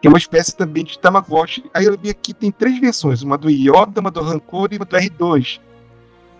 que 0.01 0.07
é 0.07 0.09
uma 0.09 0.17
espécie 0.17 0.55
também 0.55 0.83
de 0.83 0.97
Tamagotchi. 0.99 1.63
Aí 1.73 1.85
eu 1.85 1.97
vi 1.97 2.09
aqui, 2.09 2.33
tem 2.33 2.51
três 2.51 2.79
versões, 2.79 3.21
uma 3.21 3.37
do 3.37 3.49
Yoda, 3.49 3.99
uma 4.01 4.11
do 4.11 4.21
Rancor 4.21 4.69
e 4.71 4.77
uma 4.77 4.85
do 4.85 4.95
R2. 4.95 5.59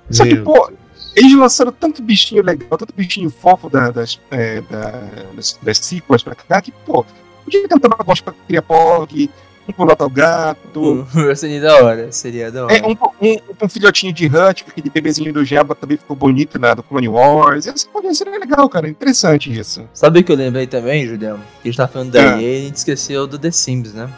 Só 0.10 0.24
que, 0.24 0.34
Meu 0.36 0.43
pô, 0.43 0.72
eles 1.16 1.34
lançaram 1.36 1.72
tanto 1.72 2.02
bichinho 2.02 2.43
legal, 2.43 2.78
tanto 2.78 2.93
bichinho 2.95 3.30
fofo 3.30 3.70
da- 3.70 3.91
das, 3.91 4.20
é, 4.32 4.62
da- 4.62 5.04
das, 5.36 5.60
das 5.62 5.78
sequels 5.78 6.24
pra 6.24 6.36
cá, 6.36 6.62
que, 6.62 6.72
pô, 6.72 7.06
podia 7.43 7.68
ter 7.68 7.76
um 7.76 7.80
Tamagotchi 7.80 8.24
pra 8.24 8.34
criar 8.47 8.62
POG, 8.64 9.30
um 9.68 9.74
pra 9.74 9.86
botar 9.86 10.05
o 10.07 10.09
gato, 10.09 11.07
seria 11.36 11.62
da 11.62 11.76
hora, 11.84 12.12
seria 12.12 12.51
da 12.51 12.66
hora. 12.66 12.76
é, 12.76 12.86
um, 12.86 12.91
um, 13.22 13.38
um 13.64 13.70
filhotinho 13.70 14.12
de 14.12 14.26
Hut, 14.28 14.66
aquele 14.68 14.89
bebezinho 14.89 15.32
do 15.34 15.45
Jabba 15.45 15.76
também 15.76 15.97
ficou 15.97 16.16
bonito 16.16 16.59
na 16.59 16.74
do 16.74 16.84
Clone 16.84 17.07
Wars. 17.07 17.66
Isso 17.66 17.88
pode 17.89 18.14
ser 18.16 18.26
legal, 18.30 18.68
cara. 18.70 18.89
Interessante 18.89 19.51
isso. 19.57 19.88
Sabe 19.93 20.20
o 20.20 20.24
que 20.24 20.32
eu 20.32 20.36
lembrei 20.36 20.68
também, 20.68 21.05
Julião? 21.07 21.38
Que 21.62 21.70
a 21.70 21.72
gente 21.72 21.78
tá 21.78 21.88
falando 21.88 22.12
da 22.12 22.36
Ah. 22.36 22.41
EA 22.41 22.57
e 22.57 22.62
a 22.62 22.66
gente 22.66 22.76
esqueceu 22.76 23.28
do 23.28 23.38
The 23.39 23.51
Sims, 23.51 23.93
né? 23.93 24.09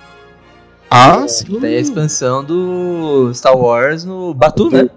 Ah, 0.90 1.28
sim. 1.28 1.60
Tem 1.60 1.76
a 1.76 1.80
expansão 1.80 2.44
do 2.44 3.32
Star 3.34 3.58
Wars 3.58 4.04
no 4.06 4.34
Batu, 4.34 4.70
né? 4.70 4.88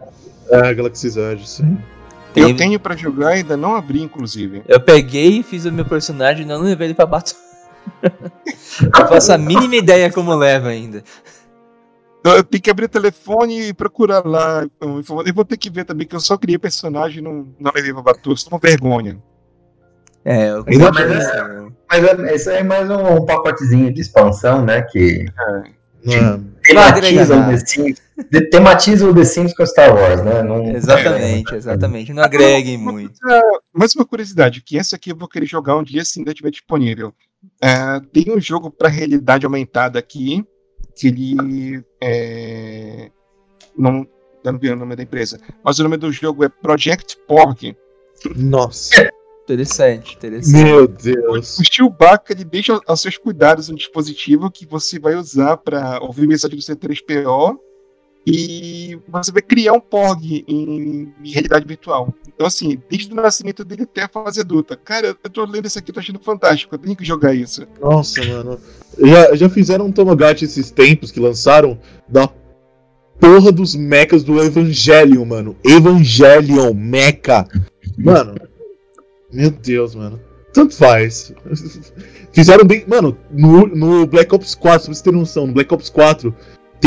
É, 0.51 0.75
Galaxy 0.75 1.09
Z, 1.09 1.39
sim. 1.45 1.79
Eu 2.35 2.49
Tem- 2.49 2.57
tenho 2.57 2.79
pra 2.79 2.95
jogar 2.95 3.31
e 3.35 3.39
ainda 3.39 3.57
não 3.57 3.75
abri, 3.75 4.03
inclusive. 4.03 4.63
Eu 4.69 4.79
peguei, 4.79 5.43
fiz 5.43 5.65
o 5.65 5.73
meu 5.73 5.87
personagem 5.87 6.45
e 6.45 6.49
não 6.49 6.61
levei 6.61 6.89
ele 6.89 6.95
pra 6.95 7.07
Batu. 7.07 7.35
Eu 8.03 9.09
faço 9.09 9.33
a 9.33 9.39
mínima 9.39 9.77
ideia 9.77 10.13
como 10.13 10.35
leva 10.35 10.69
ainda. 10.69 11.03
Eu 12.25 12.43
tenho 12.43 12.63
que 12.63 12.71
abrir 12.71 12.87
o 12.87 12.89
telefone 12.89 13.69
e 13.69 13.73
procurar 13.75 14.25
lá. 14.27 14.65
então, 14.65 15.01
Eu 15.25 15.33
vou 15.35 15.45
ter 15.45 15.57
que 15.57 15.71
ver 15.71 15.85
também 15.85 16.07
que 16.07 16.17
eu 16.17 16.21
só 16.21 16.37
criei 16.37 16.59
personagem 16.59 17.23
não, 17.23 17.47
não 17.59 17.71
levei 17.75 17.93
pra. 17.95 18.15
Isso 18.33 18.49
é 18.51 18.55
uma 18.55 18.59
vergonha. 18.61 19.23
É, 20.25 20.51
eu 20.51 20.59
comprei 20.65 20.79
mais- 20.79 21.23
isso. 21.25 21.73
Mas 21.89 22.05
é, 22.05 22.35
esse 22.35 22.51
é 22.53 22.63
mais 22.65 22.91
um, 22.91 23.15
um 23.19 23.25
pacotezinho 23.25 23.93
de 23.95 24.01
expansão, 24.01 24.65
né? 24.65 24.83
Que 24.83 25.25
É. 26.05 26.41
tematiza 26.65 27.37
o 27.37 27.47
The 27.49 27.57
Sims. 27.59 28.03
de- 28.29 28.41
tematiza 28.51 29.09
o 29.09 29.15
The 29.15 29.25
Sims 29.25 29.55
com 29.55 29.65
Star 29.65 29.95
Wars, 29.95 30.21
né? 30.25 30.43
Não, 30.43 30.69
Exatamente, 30.75 31.55
exatamente. 31.55 32.13
Não 32.13 32.25
agreguem 32.25 32.77
muito. 32.77 33.13
Mais 33.73 33.95
uma 33.95 34.05
curiosidade, 34.05 34.63
que 34.63 34.77
essa 34.77 34.97
aqui 34.97 35.13
eu 35.13 35.17
vou 35.17 35.29
querer 35.29 35.47
jogar 35.47 35.77
um 35.77 35.85
dia 35.85 36.05
se 36.05 36.19
ainda 36.19 36.33
estiver 36.33 36.51
disponível. 36.51 37.15
É, 37.63 38.01
tem 38.13 38.33
um 38.35 38.41
jogo 38.41 38.71
para 38.71 38.89
realidade 38.89 39.47
aumentada 39.47 39.99
aqui, 39.99 40.45
que 40.95 41.09
ele 41.09 41.85
é, 42.03 43.11
não, 43.77 44.07
eu 44.45 44.53
não 44.53 44.59
vi 44.59 44.71
o 44.71 44.77
nome 44.77 44.97
da 44.97 45.03
empresa, 45.03 45.41
mas 45.65 45.79
o 45.79 45.83
nome 45.83 45.97
do 45.97 46.13
jogo 46.13 46.45
é 46.45 46.49
Project 46.49 47.17
Porg. 47.27 47.77
Nossa. 48.35 49.11
Interessante, 49.45 50.17
interessante. 50.17 50.65
Meu 50.65 50.89
Deus. 50.89 51.59
O 51.61 51.63
Chewbacca 51.65 52.33
ele 52.33 52.45
deixa 52.45 52.81
aos 52.85 53.01
seus 53.01 53.17
cuidados 53.17 53.69
um 53.69 53.77
dispositivo 53.77 54.51
que 54.51 54.67
você 54.67 54.99
vai 54.99 55.15
usar 55.15 55.57
para 55.59 56.01
ouvir 56.03 56.27
mensagem 56.27 56.57
do 56.57 56.63
C3PO 56.63 57.57
e 58.27 58.99
você 59.07 59.31
vai 59.31 59.41
criar 59.41 59.73
um 59.75 59.81
Porg 59.81 60.45
em, 60.49 61.13
realidade 61.23 61.65
virtual. 61.65 62.13
Então, 62.27 62.45
assim, 62.45 62.83
desde 62.91 63.13
o 63.13 63.15
nascimento 63.15 63.65
dele 63.65 63.85
até 63.85 64.03
a 64.03 64.09
fase 64.09 64.41
adulta. 64.41 64.77
Cara, 64.77 65.17
eu 65.23 65.31
tô 65.31 65.45
lendo 65.45 65.67
isso 65.67 65.79
aqui, 65.79 65.93
tô 65.93 66.01
achando 66.01 66.19
fantástico. 66.19 66.75
Eu 66.75 66.79
tenho 66.79 66.97
que 66.97 67.05
jogar 67.05 67.33
isso. 67.35 67.65
Nossa, 67.81 68.25
mano. 68.25 68.59
Já, 68.99 69.37
já 69.37 69.49
fizeram 69.49 69.87
um 69.87 69.93
Tamagotchi 69.93 70.45
esses 70.45 70.73
tempos 70.73 71.13
que 71.13 71.21
lançaram 71.21 71.79
da 72.09 72.29
porra 73.21 73.53
dos 73.53 73.77
mechas 73.77 74.25
do 74.25 74.43
Evangelion, 74.43 75.25
mano. 75.25 75.57
Evangelion, 75.65 76.75
mecha. 76.75 77.47
Mano. 77.97 78.35
Meu 79.33 79.53
Deus, 79.53 79.95
mano. 79.95 80.21
Tanto 80.53 80.75
faz. 80.75 81.33
Fizeram 82.33 82.65
bem. 82.65 82.85
Mano, 82.89 83.17
no, 83.31 83.67
no 83.69 84.07
Black 84.07 84.35
Ops 84.35 84.55
4, 84.57 84.87
pra 84.87 84.95
você 84.95 85.03
ter 85.05 85.13
noção, 85.13 85.47
no 85.47 85.53
Black 85.53 85.73
Ops 85.73 85.89
4 85.91 86.35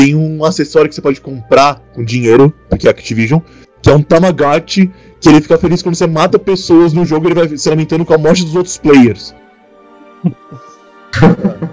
tem 0.00 0.14
um 0.14 0.42
acessório 0.46 0.88
que 0.88 0.94
você 0.94 1.02
pode 1.02 1.20
comprar 1.20 1.78
com 1.94 2.02
dinheiro, 2.02 2.54
porque 2.70 2.86
é 2.86 2.90
Activision, 2.90 3.40
que 3.82 3.90
é 3.90 3.94
um 3.94 4.02
Tamagotchi, 4.02 4.90
que 5.20 5.28
ele 5.28 5.42
fica 5.42 5.58
feliz 5.58 5.82
quando 5.82 5.94
você 5.94 6.06
mata 6.06 6.38
pessoas 6.38 6.94
no 6.94 7.04
jogo, 7.04 7.28
ele 7.28 7.34
vai 7.34 7.58
se 7.58 7.68
lamentando 7.68 8.06
com 8.06 8.14
a 8.14 8.18
morte 8.18 8.42
dos 8.42 8.56
outros 8.56 8.78
players. 8.78 9.34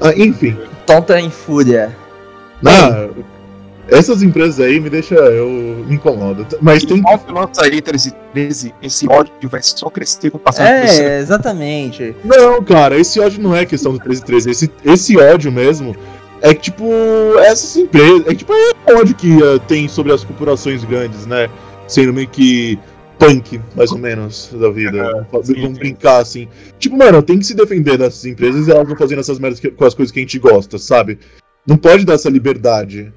Ah, 0.00 0.12
enfim. 0.16 0.54
Tonta 0.84 1.18
em 1.18 1.30
fúria. 1.30 1.96
Ah, 2.66 3.08
Essas 3.88 4.22
empresas 4.22 4.60
aí 4.60 4.78
me 4.78 4.90
deixam. 4.90 5.16
Eu 5.16 5.48
me 5.48 5.94
incomodo. 5.94 6.44
Mas 6.60 6.84
tem. 6.84 7.00
Óbvio, 7.06 7.32
nossa 7.32 7.64
aí, 7.64 7.80
13, 7.80 8.12
13, 8.34 8.74
esse 8.82 9.08
ódio 9.08 9.48
vai 9.48 9.62
só 9.62 9.88
crescer 9.88 10.30
com 10.30 10.36
o 10.36 10.40
passar 10.40 10.64
do 10.64 10.88
tempo. 10.88 11.00
É, 11.00 11.20
exatamente. 11.20 12.14
Não, 12.22 12.62
cara, 12.62 12.98
esse 12.98 13.18
ódio 13.20 13.40
não 13.40 13.54
é 13.54 13.64
questão 13.64 13.92
do 13.92 13.98
1313. 13.98 14.50
Esse, 14.50 14.70
esse 14.84 15.16
ódio 15.16 15.50
mesmo 15.50 15.96
é 16.44 16.54
que, 16.54 16.60
tipo, 16.60 16.84
essas 17.38 17.74
empresas. 17.74 18.26
É 18.26 18.34
tipo 18.34 18.52
é 18.52 18.92
o 18.94 18.98
ódio 18.98 19.14
que 19.14 19.32
uh, 19.42 19.58
tem 19.60 19.88
sobre 19.88 20.12
as 20.12 20.22
corporações 20.22 20.84
grandes, 20.84 21.26
né? 21.26 21.48
Sendo 21.88 22.12
meio 22.12 22.28
que 22.28 22.78
punk, 23.18 23.58
mais 23.74 23.90
ou 23.90 23.98
menos, 23.98 24.50
da 24.52 24.68
vida. 24.70 25.26
Vamos 25.32 25.46
sim, 25.46 25.54
sim. 25.54 25.72
brincar 25.72 26.18
assim. 26.18 26.46
Tipo, 26.78 26.98
mano, 26.98 27.22
tem 27.22 27.38
que 27.38 27.46
se 27.46 27.54
defender 27.54 27.96
dessas 27.96 28.26
empresas 28.26 28.68
e 28.68 28.70
elas 28.70 28.86
vão 28.86 28.94
fazendo 28.96 29.20
essas 29.20 29.38
merdas 29.38 29.58
que- 29.58 29.70
com 29.70 29.84
as 29.86 29.94
coisas 29.94 30.12
que 30.12 30.18
a 30.18 30.22
gente 30.22 30.38
gosta, 30.38 30.76
sabe? 30.78 31.18
Não 31.66 31.78
pode 31.78 32.04
dar 32.04 32.14
essa 32.14 32.28
liberdade. 32.28 33.10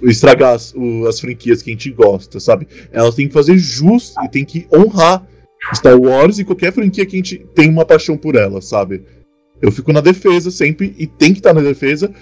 Estragar 0.00 0.54
as, 0.54 0.72
o- 0.72 1.08
as 1.08 1.18
franquias 1.18 1.62
que 1.62 1.70
a 1.70 1.72
gente 1.72 1.90
gosta, 1.90 2.38
sabe? 2.38 2.68
Elas 2.92 3.16
têm 3.16 3.26
que 3.26 3.34
fazer 3.34 3.58
jus 3.58 4.14
e 4.22 4.28
tem 4.28 4.44
que 4.44 4.68
honrar 4.72 5.26
Star 5.74 5.98
Wars 5.98 6.38
e 6.38 6.44
qualquer 6.44 6.72
franquia 6.72 7.04
que 7.04 7.16
a 7.16 7.18
gente 7.18 7.38
tem 7.52 7.68
uma 7.68 7.84
paixão 7.84 8.16
por 8.16 8.36
ela, 8.36 8.62
sabe? 8.62 9.02
Eu 9.60 9.72
fico 9.72 9.92
na 9.92 10.00
defesa 10.00 10.52
sempre 10.52 10.94
e 10.96 11.06
tem 11.08 11.32
que 11.32 11.40
estar 11.40 11.52
na 11.52 11.60
defesa. 11.60 12.12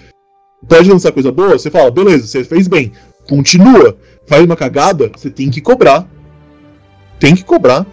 Pode 0.67 0.89
lançar 0.89 1.11
coisa 1.11 1.31
boa, 1.31 1.57
você 1.57 1.71
fala, 1.71 1.89
beleza, 1.89 2.27
você 2.27 2.43
fez 2.43 2.67
bem. 2.67 2.91
Continua. 3.27 3.97
Faz 4.27 4.43
uma 4.43 4.55
cagada, 4.55 5.09
você 5.15 5.29
tem 5.29 5.49
que 5.49 5.61
cobrar. 5.61 6.07
Tem 7.19 7.35
que 7.35 7.43
cobrar. 7.43 7.85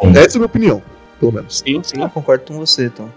Sim. 0.00 0.10
Essa 0.10 0.18
é 0.18 0.36
a 0.36 0.38
minha 0.38 0.46
opinião, 0.46 0.82
pelo 1.18 1.32
menos. 1.32 1.58
Sim, 1.58 1.82
sim. 1.82 2.00
Eu 2.00 2.08
concordo 2.08 2.44
com 2.44 2.54
você, 2.54 2.90
Tom. 2.90 3.08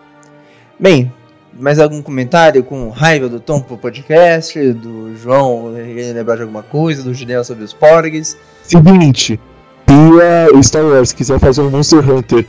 Bem, 0.80 1.12
mais 1.54 1.80
algum 1.80 2.02
comentário 2.02 2.64
com 2.64 2.90
raiva 2.90 3.28
do 3.28 3.40
Tom 3.40 3.62
pro 3.62 3.78
podcast? 3.78 4.74
Do 4.74 5.16
João 5.18 5.74
querendo 5.76 6.16
lembrar 6.16 6.36
de 6.38 6.42
alguma 6.44 6.64
coisa? 6.64 7.04
Do 7.04 7.14
Gideon 7.14 7.44
sobre 7.44 7.64
os 7.64 7.74
porgs? 7.74 8.38
Seguinte, 8.64 9.40
se 9.88 9.94
a 9.94 10.58
o 10.58 10.64
Star 10.64 10.86
Wars 10.86 11.12
quiser 11.12 11.40
fazer 11.40 11.62
um 11.62 11.70
Monster 11.70 12.08
Hunter 12.08 12.46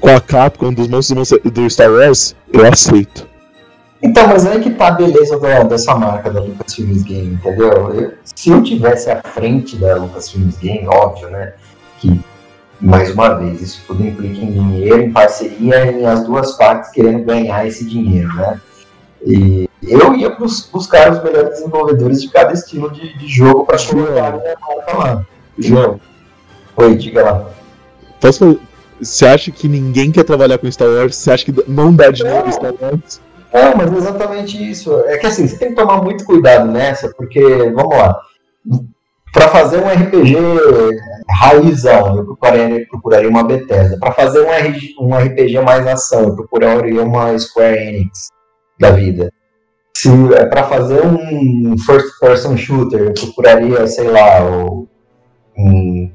com 0.00 0.08
a 0.08 0.20
Capcom 0.20 0.72
dos 0.72 0.88
monstros 0.88 1.30
do 1.44 1.70
Star 1.70 1.90
Wars, 1.90 2.34
eu 2.52 2.66
aceito. 2.66 3.29
Então, 4.02 4.26
mas 4.28 4.46
aí 4.46 4.60
que 4.60 4.70
tá 4.70 4.88
a 4.88 4.92
beleza 4.92 5.38
da- 5.38 5.62
dessa 5.62 5.94
marca 5.94 6.30
da 6.30 6.40
Lucasfilms 6.40 7.02
Game, 7.02 7.34
entendeu? 7.34 7.70
Eu- 7.94 8.12
se 8.24 8.48
eu 8.50 8.62
tivesse 8.62 9.10
à 9.10 9.20
frente 9.22 9.76
da 9.76 9.94
Lucasfilms 9.96 10.56
Game, 10.58 10.86
óbvio, 10.88 11.28
né? 11.30 11.52
Que, 11.98 12.18
mais 12.80 13.12
uma 13.12 13.34
vez, 13.34 13.60
isso 13.60 13.82
tudo 13.86 14.02
implica 14.06 14.38
em 14.42 14.52
dinheiro, 14.52 15.02
em 15.02 15.12
parceria 15.12 15.90
e 15.92 16.04
as 16.06 16.24
duas 16.24 16.52
partes 16.56 16.90
querendo 16.90 17.24
ganhar 17.24 17.66
esse 17.66 17.84
dinheiro, 17.84 18.34
né? 18.34 18.58
E 19.26 19.68
eu 19.82 20.14
ia 20.14 20.30
bus- 20.30 20.66
buscar 20.72 21.12
os 21.12 21.22
melhores 21.22 21.50
desenvolvedores 21.58 22.22
de 22.22 22.28
cada 22.30 22.54
estilo 22.54 22.90
de, 22.90 23.18
de 23.18 23.28
jogo 23.28 23.66
para 23.66 23.76
colocar 23.78 24.30
minha 24.32 24.56
marca 24.60 24.96
lá. 24.96 25.26
João, 25.58 26.00
Oi, 26.76 26.96
diga 26.96 27.22
lá. 27.22 27.50
posso 28.18 28.58
Você 28.98 29.26
acha 29.26 29.50
que 29.50 29.68
ninguém 29.68 30.10
quer 30.10 30.24
trabalhar 30.24 30.56
com 30.56 30.70
Star 30.70 30.88
Wars? 30.88 31.16
Você 31.16 31.30
acha 31.30 31.44
que 31.44 31.54
não 31.68 31.94
dá 31.94 32.10
dinheiro 32.10 32.44
com 32.44 32.52
Star 32.52 32.72
Wars? 32.80 33.20
Não, 33.52 33.76
mas 33.76 33.92
é 33.92 33.96
exatamente 33.96 34.70
isso. 34.70 35.00
É 35.06 35.18
que 35.18 35.26
assim, 35.26 35.46
você 35.46 35.58
tem 35.58 35.70
que 35.70 35.74
tomar 35.74 36.02
muito 36.02 36.24
cuidado 36.24 36.70
nessa, 36.70 37.12
porque, 37.14 37.40
vamos 37.74 37.96
lá, 37.96 38.16
para 39.32 39.48
fazer 39.48 39.78
um 39.78 39.88
RPG 39.88 40.36
raizão, 41.28 42.16
eu 42.16 42.24
procuraria, 42.24 42.86
procuraria 42.88 43.28
uma 43.28 43.44
Bethesda. 43.44 43.98
Para 43.98 44.12
fazer 44.12 44.40
um, 44.40 45.06
um 45.06 45.16
RPG 45.16 45.60
mais 45.60 45.86
ação, 45.86 46.24
eu 46.28 46.36
procuraria 46.36 47.02
uma 47.02 47.36
Square 47.38 47.76
Enix 47.78 48.28
da 48.78 48.90
vida. 48.90 49.32
Se 49.96 50.08
é 50.34 50.46
para 50.46 50.64
fazer 50.64 51.04
um 51.04 51.76
first 51.78 52.18
person 52.20 52.56
shooter, 52.56 53.00
eu 53.00 53.14
procuraria, 53.14 53.86
sei 53.86 54.08
lá, 54.08 54.42
um- 55.56 56.10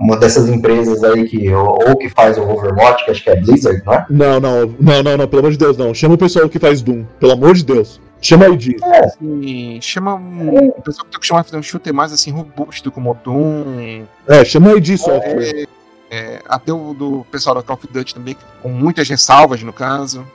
uma 0.00 0.16
dessas 0.16 0.48
empresas 0.48 1.02
aí 1.04 1.28
que 1.28 1.50
ou, 1.52 1.78
ou 1.88 1.96
que 1.96 2.08
faz 2.08 2.38
o 2.38 2.42
Overwatch, 2.42 3.04
que 3.04 3.10
acho 3.10 3.22
que 3.22 3.30
é 3.30 3.36
Blizzard, 3.36 3.82
não 3.84 3.92
é? 3.92 4.06
Não, 4.10 4.40
não, 4.40 4.66
não, 4.78 5.02
não, 5.02 5.16
não, 5.16 5.28
pelo 5.28 5.40
amor 5.40 5.52
de 5.52 5.58
Deus, 5.58 5.76
não. 5.76 5.94
Chama 5.94 6.14
o 6.14 6.18
pessoal 6.18 6.48
que 6.48 6.58
faz 6.58 6.82
Doom, 6.82 7.04
pelo 7.20 7.32
amor 7.32 7.54
de 7.54 7.64
Deus. 7.64 8.00
Chama 8.20 8.46
a 8.46 8.48
ID. 8.48 8.76
Assim, 8.82 9.78
chama 9.82 10.14
um. 10.14 10.68
O 10.68 10.82
pessoal 10.82 11.04
que 11.04 11.10
tem 11.10 11.20
que 11.20 11.26
chamar 11.26 11.42
de 11.42 11.48
fazer 11.48 11.58
um 11.58 11.62
shooter 11.62 11.92
mais 11.92 12.12
assim, 12.12 12.30
robusto, 12.30 12.90
como 12.90 13.10
o 13.10 13.14
Doom. 13.14 14.04
É, 14.26 14.44
chama 14.44 14.70
a 14.70 14.74
ID 14.76 14.96
Software. 14.96 15.66
É, 16.10 16.16
é, 16.16 16.40
até 16.48 16.72
o 16.72 16.94
do 16.94 17.26
pessoal 17.30 17.54
da 17.56 17.62
Call 17.62 17.76
of 17.76 17.86
Duty 17.86 18.14
também, 18.14 18.36
com 18.62 18.70
muitas 18.70 19.08
ressalvas 19.08 19.62
no 19.62 19.72
caso. 19.72 20.26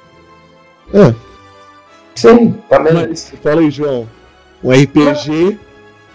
É, 0.94 1.14
Sim, 2.14 2.56
também. 2.70 2.94
mas 2.94 3.34
fala 3.42 3.62
aí, 3.62 3.72
João. 3.72 4.08
Um 4.64 4.72
RPG 4.72 5.58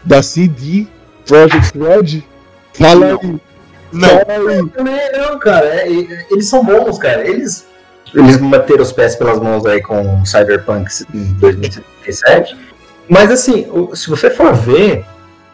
da 0.04 0.22
CD 0.22 0.86
Project 1.26 1.78
Red? 1.78 2.22
Fala 2.74 3.06
aí. 3.06 3.40
Não, 3.92 4.08
aí. 4.08 4.68
Também 4.70 5.12
não, 5.12 5.38
cara. 5.38 5.66
é, 5.66 5.88
eles 6.30 6.46
são 6.48 6.64
bons, 6.64 6.98
cara. 6.98 7.26
Eles, 7.26 7.66
eles 8.14 8.36
bateram 8.38 8.82
os 8.82 8.92
pés 8.92 9.14
pelas 9.16 9.38
mãos 9.38 9.64
aí 9.66 9.80
com 9.80 10.20
o 10.20 10.26
Cyberpunk 10.26 10.90
em 11.14 11.32
2077. 11.34 12.56
Mas 13.08 13.30
assim, 13.30 13.66
o- 13.70 13.94
se 13.94 14.08
você 14.10 14.30
for 14.30 14.52
ver, 14.54 15.04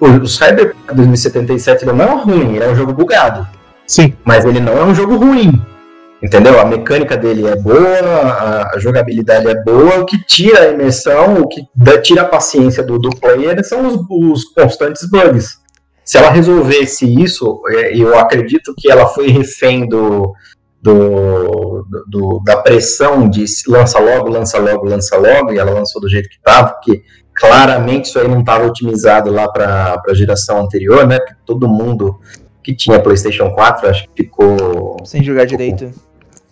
o, 0.00 0.06
o 0.06 0.26
Cyberpunk 0.28 0.94
2077 0.94 1.84
ele 1.84 1.92
não 1.92 2.04
é 2.04 2.14
ruim, 2.22 2.54
ele 2.56 2.64
é 2.64 2.68
um 2.68 2.76
jogo 2.76 2.92
bugado. 2.92 3.46
Sim, 3.86 4.14
Mas 4.24 4.44
ele 4.44 4.60
não 4.60 4.78
é 4.78 4.84
um 4.84 4.94
jogo 4.94 5.16
ruim. 5.16 5.52
Entendeu? 6.22 6.60
A 6.60 6.64
mecânica 6.64 7.16
dele 7.16 7.46
é 7.48 7.56
boa, 7.56 7.98
a, 7.98 8.76
a 8.76 8.78
jogabilidade 8.78 9.48
é 9.48 9.54
boa, 9.64 10.00
o 10.00 10.06
que 10.06 10.22
tira 10.26 10.60
a 10.60 10.68
imersão, 10.68 11.40
o 11.40 11.48
que 11.48 11.62
dá- 11.74 12.00
tira 12.00 12.22
a 12.22 12.26
paciência 12.26 12.82
do, 12.82 12.98
do 12.98 13.10
player 13.10 13.64
são 13.64 13.86
os, 13.86 14.00
os 14.08 14.44
constantes 14.54 15.08
bugs. 15.10 15.58
Se 16.10 16.18
ela 16.18 16.30
resolvesse 16.30 17.06
isso, 17.22 17.62
é, 17.68 17.96
eu 17.96 18.18
acredito 18.18 18.74
que 18.76 18.90
ela 18.90 19.06
foi 19.06 19.28
refém 19.28 19.86
do, 19.88 20.32
do, 20.82 21.86
do- 22.08 22.42
da 22.44 22.56
pressão 22.56 23.28
de 23.30 23.44
lança 23.68 24.00
logo, 24.00 24.28
lança 24.28 24.58
logo, 24.58 24.86
lança 24.86 25.16
logo, 25.16 25.52
e 25.52 25.58
ela 25.58 25.70
lançou 25.70 26.00
do 26.02 26.08
jeito 26.08 26.28
que 26.28 26.34
estava, 26.34 26.70
porque 26.72 27.04
claramente 27.32 28.06
isso 28.08 28.18
aí 28.18 28.26
não 28.26 28.40
estava 28.40 28.66
otimizado 28.66 29.30
lá 29.30 29.48
para 29.48 30.02
a 30.04 30.12
geração 30.14 30.60
anterior, 30.60 31.06
né? 31.06 31.20
Porque 31.20 31.36
todo 31.46 31.68
mundo 31.68 32.18
que 32.60 32.74
tinha 32.74 32.98
PlayStation 32.98 33.52
4 33.52 33.88
acho 33.88 34.08
que 34.08 34.24
ficou 34.24 34.96
Sem 35.04 35.22
jogar 35.22 35.44
direito. 35.44 35.92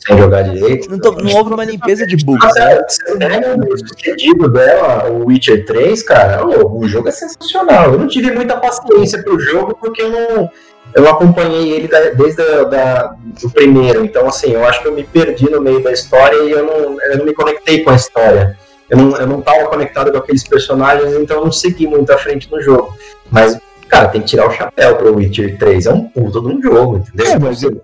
Sem 0.08 0.18
jogar 0.18 0.42
direito. 0.42 0.90
Não, 0.90 0.98
tô- 0.98 1.12
não 1.12 1.32
houve 1.36 1.54
uma 1.54 1.64
limpeza 1.64 2.06
de 2.06 2.16
bugs, 2.24 2.52
né? 2.54 2.72
é, 2.72 2.84
você 2.88 3.16
pega 3.18 3.56
o 3.56 3.78
sucedido 3.78 4.48
dela, 4.48 5.08
o 5.10 5.26
Witcher 5.26 5.64
3, 5.66 6.02
cara, 6.02 6.44
o, 6.46 6.80
o 6.80 6.88
jogo 6.88 7.08
é 7.08 7.12
sensacional. 7.12 7.92
Eu 7.92 7.98
não 7.98 8.08
tive 8.08 8.32
muita 8.32 8.56
paciência 8.56 9.22
pro 9.22 9.38
jogo 9.38 9.76
porque 9.80 10.02
eu 10.02 10.10
não, 10.10 10.50
eu 10.94 11.08
acompanhei 11.08 11.70
ele 11.72 11.88
da- 11.88 12.10
desde 12.10 12.42
a, 12.42 12.64
da, 12.64 13.14
do 13.40 13.50
primeiro. 13.50 14.04
Então, 14.04 14.26
assim, 14.26 14.50
eu 14.52 14.64
acho 14.66 14.82
que 14.82 14.88
eu 14.88 14.92
me 14.92 15.04
perdi 15.04 15.48
no 15.50 15.60
meio 15.60 15.82
da 15.82 15.92
história 15.92 16.36
e 16.42 16.50
eu 16.50 16.64
não, 16.64 17.00
eu 17.02 17.18
não 17.18 17.24
me 17.26 17.34
conectei 17.34 17.82
com 17.84 17.90
a 17.90 17.94
história. 17.94 18.56
Eu 18.90 18.96
não, 18.96 19.16
eu 19.18 19.26
não 19.26 19.42
tava 19.42 19.66
conectado 19.68 20.10
com 20.10 20.16
aqueles 20.16 20.42
personagens, 20.48 21.12
então 21.12 21.36
eu 21.36 21.44
não 21.44 21.52
segui 21.52 21.86
muito 21.86 22.10
à 22.10 22.16
frente 22.16 22.50
no 22.50 22.58
jogo. 22.62 22.96
Mas, 23.30 23.58
cara, 23.86 24.08
tem 24.08 24.22
que 24.22 24.28
tirar 24.28 24.48
o 24.48 24.50
chapéu 24.50 24.96
pro 24.96 25.14
Witcher 25.14 25.58
3. 25.58 25.84
É 25.84 25.92
um 25.92 26.04
puto 26.08 26.40
de 26.40 26.46
um 26.46 26.62
jogo, 26.62 26.96
entendeu? 26.96 27.26
É, 27.32 27.38
mas 27.38 27.62
ele, 27.62 27.82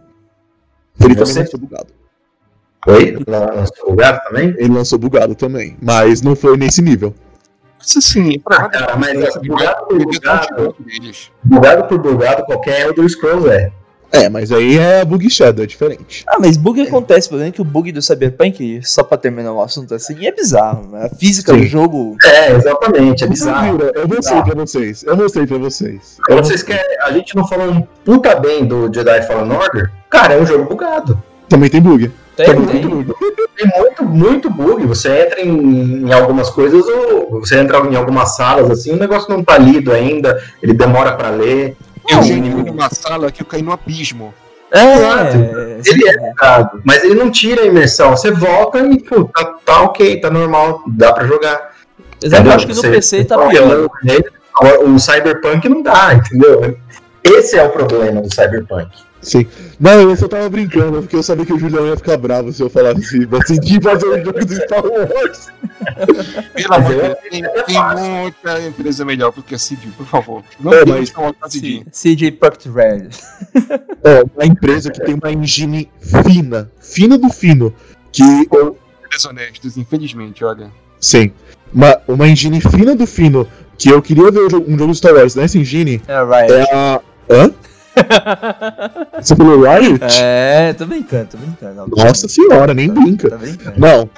ele 0.99 1.14
também 1.14 1.27
Você- 1.27 1.41
lançou 1.41 1.61
bugado. 1.61 1.89
Oi? 2.87 3.16
Lançou 3.26 3.93
o 3.93 3.95
gato 3.95 4.28
também? 4.28 4.55
Ele 4.59 4.72
lançou 4.74 4.99
bugado 4.99 5.35
também, 5.35 5.76
mas 5.80 6.20
não 6.22 6.37
foi 6.37 6.57
nesse 6.57 6.82
nível. 6.82 7.14
mas 7.78 7.97
assim, 7.97 8.41
Ah, 8.51 8.68
cara, 8.68 8.97
mas 8.97 9.11
é, 9.18 9.39
bugado 9.41 9.87
por 9.87 9.99
bugado, 9.99 10.76
deles. 10.80 11.30
bugado 11.43 11.85
por 11.85 11.99
bugado, 11.99 12.45
qualquer 12.45 12.87
Elder 12.87 13.09
Scrolls 13.09 13.49
é. 13.49 13.72
É, 14.12 14.28
mas 14.28 14.53
aí 14.53 14.78
é 14.78 15.05
bug 15.05 15.28
shadow, 15.28 15.64
é 15.64 15.66
diferente. 15.66 16.24
Ah, 16.28 16.37
mas 16.39 16.57
bug 16.57 16.80
acontece, 16.80 17.26
o 17.26 17.30
problema 17.30 17.49
é 17.49 17.53
que 17.53 17.61
o 17.61 17.64
bug 17.64 17.91
do 17.91 18.01
Cyberpunk, 18.01 18.80
só 18.85 19.03
pra 19.03 19.18
terminar 19.18 19.53
o 19.53 19.61
assunto 19.61 19.93
assim, 19.93 20.24
é 20.24 20.30
bizarro. 20.30 20.87
né? 20.93 21.07
A 21.07 21.16
física 21.16 21.53
Sim. 21.53 21.61
do 21.61 21.66
jogo. 21.66 22.16
É, 22.24 22.53
exatamente, 22.53 23.24
é 23.24 23.26
bizarro. 23.26 23.72
Jura, 23.72 23.91
Eu 23.93 24.07
mostrei 24.07 24.43
pra 24.43 24.55
vocês. 24.55 25.03
Eu 25.03 25.16
mostrei 25.16 25.47
pra 25.49 25.59
vocês. 25.59 26.18
Então, 26.20 26.37
vocês 26.37 26.62
querem. 26.62 26.97
A 27.03 27.11
gente 27.11 27.35
não 27.35 27.45
falou 27.49 27.68
um 27.72 27.82
puta 28.05 28.37
bem 28.37 28.64
do 28.64 28.89
Jedi 28.95 29.22
Fallen 29.22 29.51
Order? 29.51 29.91
Cara, 30.11 30.35
é 30.35 30.41
um 30.41 30.47
jogo 30.47 30.64
bugado. 30.68 31.20
Também 31.49 31.68
tem 31.68 31.82
bug. 31.82 32.09
Tem, 32.37 32.47
Tem 32.47 32.66
tem. 32.66 32.85
muito, 32.85 33.14
tem 33.57 33.66
muito, 33.78 34.05
muito 34.05 34.51
bug. 34.51 34.85
Você 34.87 35.09
entra 35.26 35.41
em, 35.41 36.03
em 36.07 36.12
algumas 36.12 36.51
coisas, 36.51 36.85
ou 36.87 37.41
você 37.41 37.59
entra 37.59 37.78
em 37.78 37.95
algumas 37.95 38.35
salas 38.37 38.70
assim, 38.70 38.93
o 38.93 38.97
negócio 38.97 39.30
não 39.30 39.45
tá 39.45 39.57
lido 39.57 39.93
ainda, 39.93 40.43
ele 40.62 40.72
demora 40.74 41.12
pra 41.16 41.30
ler. 41.30 41.76
Eu 42.11 42.22
já 42.22 42.35
entrei 42.35 42.64
numa 42.64 42.91
sala 42.91 43.30
que 43.30 43.41
eu 43.43 43.47
caí 43.47 43.62
no 43.62 43.72
abismo. 43.72 44.35
É, 44.72 45.80
Ele 45.87 46.09
é 46.09 46.18
bugado, 46.18 46.80
mas 46.85 47.05
ele 47.05 47.14
não 47.14 47.30
tira 47.30 47.62
a 47.62 47.66
imersão. 47.66 48.11
Você 48.16 48.32
volta 48.32 48.78
e, 48.80 49.01
pô, 49.01 49.24
tá, 49.24 49.55
tá 49.64 49.82
ok, 49.82 50.20
tá 50.20 50.28
normal, 50.30 50.82
dá 50.89 51.12
pra 51.12 51.24
jogar. 51.26 51.72
Exato, 52.20 52.47
eu 52.49 52.53
acho 52.53 52.66
que 52.66 52.74
no 52.74 52.80
Você- 52.80 52.91
PC 52.91 53.24
tá 53.24 53.39
pior. 53.39 53.49
olhando 53.62 53.91
nele, 54.03 54.24
O 54.85 54.99
Cyberpunk 54.99 55.68
não 55.68 55.82
dá, 55.82 56.14
entendeu? 56.14 56.76
Esse 57.22 57.57
é 57.57 57.62
o 57.64 57.70
problema 57.70 58.20
do 58.20 58.32
Cyberpunk. 58.35 58.89
Sim. 59.25 59.47
Não, 59.81 59.93
eu 60.11 60.16
só 60.16 60.29
tava 60.29 60.49
brincando, 60.49 61.01
porque 61.01 61.16
eu 61.16 61.22
sabia 61.22 61.45
que 61.47 61.53
o 61.53 61.59
Julião 61.59 61.87
ia 61.87 61.97
ficar 61.97 62.16
bravo 62.16 62.53
se 62.53 62.62
eu 62.62 62.68
falasse 62.70 63.01
assim, 63.01 63.27
assim 63.43 63.61
de 63.61 63.81
fazer 63.81 64.07
um 64.07 64.25
jogo 64.25 64.45
do 64.45 64.55
Star 64.55 64.83
Wars. 64.85 65.49
Pelo 66.55 66.75
amor 66.75 66.93
de 66.93 67.01
Deus, 67.01 67.16
tem, 67.31 67.43
tem 67.66 68.20
muita 68.20 68.61
empresa 68.66 69.05
melhor 69.05 69.33
do 69.33 69.43
que 69.43 69.55
a 69.55 69.59
CD, 69.59 69.89
por 69.97 70.07
favor. 70.07 70.43
Não 70.61 70.72
É, 70.72 70.85
mas- 70.85 71.12
CD. 71.49 71.85
CJ 71.91 72.33
Pucked 72.33 72.70
Red. 72.70 73.09
Ó, 74.05 74.25
uma 74.37 74.47
empresa 74.47 74.91
que 74.91 75.01
tem 75.01 75.14
uma 75.14 75.33
engine 75.33 75.91
fina, 76.01 76.70
fina 76.81 77.18
do 77.18 77.29
fino, 77.31 77.75
que 78.12 78.22
eu, 78.53 78.79
Desonestos, 79.11 79.77
infelizmente, 79.77 80.45
olha. 80.45 80.70
sim, 81.01 81.33
uma, 81.72 81.99
uma 82.09 82.29
engine 82.29 82.61
fina 82.61 82.95
do 82.95 83.07
fino, 83.07 83.47
que 83.79 83.89
eu 83.89 84.01
queria 84.03 84.31
ver 84.31 84.47
um 84.47 84.51
jogo, 84.51 84.70
um 84.72 84.79
jogo 84.79 84.93
de 84.93 84.99
Star 84.99 85.14
Wars 85.14 85.35
nessa 85.35 85.57
engine, 85.59 86.01
É, 86.07 86.18
Riot. 86.22 86.53
é 86.53 86.75
a... 86.75 87.01
Hã? 87.31 87.51
Você 89.20 89.36
falou 89.36 89.62
Riot? 89.62 90.01
É, 90.20 90.72
tô 90.72 90.86
brincando, 90.86 91.28
tô 91.32 91.38
brincando. 91.38 91.74
Não, 91.74 91.88
tô 91.88 92.03
Nossa 92.03 92.28
senhora, 92.28 92.74
nem 92.74 92.88
brinca. 92.88 93.30
Tá 93.30 93.36
brincando. 93.36 93.78
Não. 93.78 94.09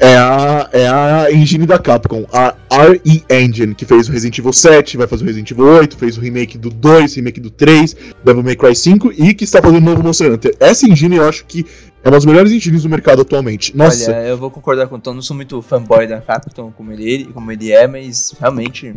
É 0.00 0.16
a, 0.16 0.68
é 0.72 0.88
a 0.88 1.32
engine 1.32 1.66
da 1.66 1.76
Capcom, 1.76 2.24
a 2.32 2.54
RE 2.70 3.24
Engine, 3.28 3.74
que 3.74 3.84
fez 3.84 4.08
o 4.08 4.12
Resident 4.12 4.38
Evil 4.38 4.52
7, 4.52 4.96
vai 4.96 5.08
fazer 5.08 5.24
o 5.24 5.26
Resident 5.26 5.50
Evil 5.50 5.66
8, 5.66 5.96
fez 5.96 6.16
o 6.16 6.20
remake 6.20 6.56
do 6.56 6.70
2, 6.70 7.16
remake 7.16 7.40
do 7.40 7.50
3, 7.50 7.96
Devil 8.24 8.44
May 8.44 8.54
Cry 8.54 8.76
5 8.76 9.12
e 9.12 9.34
que 9.34 9.42
está 9.42 9.60
fazendo 9.60 9.78
o 9.78 9.84
novo 9.84 10.04
Monster 10.04 10.32
Hunter. 10.32 10.54
Essa 10.60 10.86
engine 10.86 11.16
eu 11.16 11.28
acho 11.28 11.44
que 11.46 11.66
é 12.04 12.08
uma 12.08 12.12
das 12.12 12.24
melhores 12.24 12.52
engines 12.52 12.84
do 12.84 12.88
mercado 12.88 13.22
atualmente. 13.22 13.76
Nossa, 13.76 14.12
Olha, 14.12 14.28
eu 14.28 14.38
vou 14.38 14.52
concordar 14.52 14.86
com 14.86 14.94
o 14.94 15.00
Tom, 15.00 15.14
não 15.14 15.22
sou 15.22 15.34
muito 15.34 15.60
fanboy 15.60 16.06
da 16.06 16.20
Capcom 16.20 16.70
como 16.70 16.92
ele, 16.92 17.24
como 17.34 17.50
ele 17.50 17.72
é, 17.72 17.88
mas 17.88 18.32
realmente. 18.38 18.94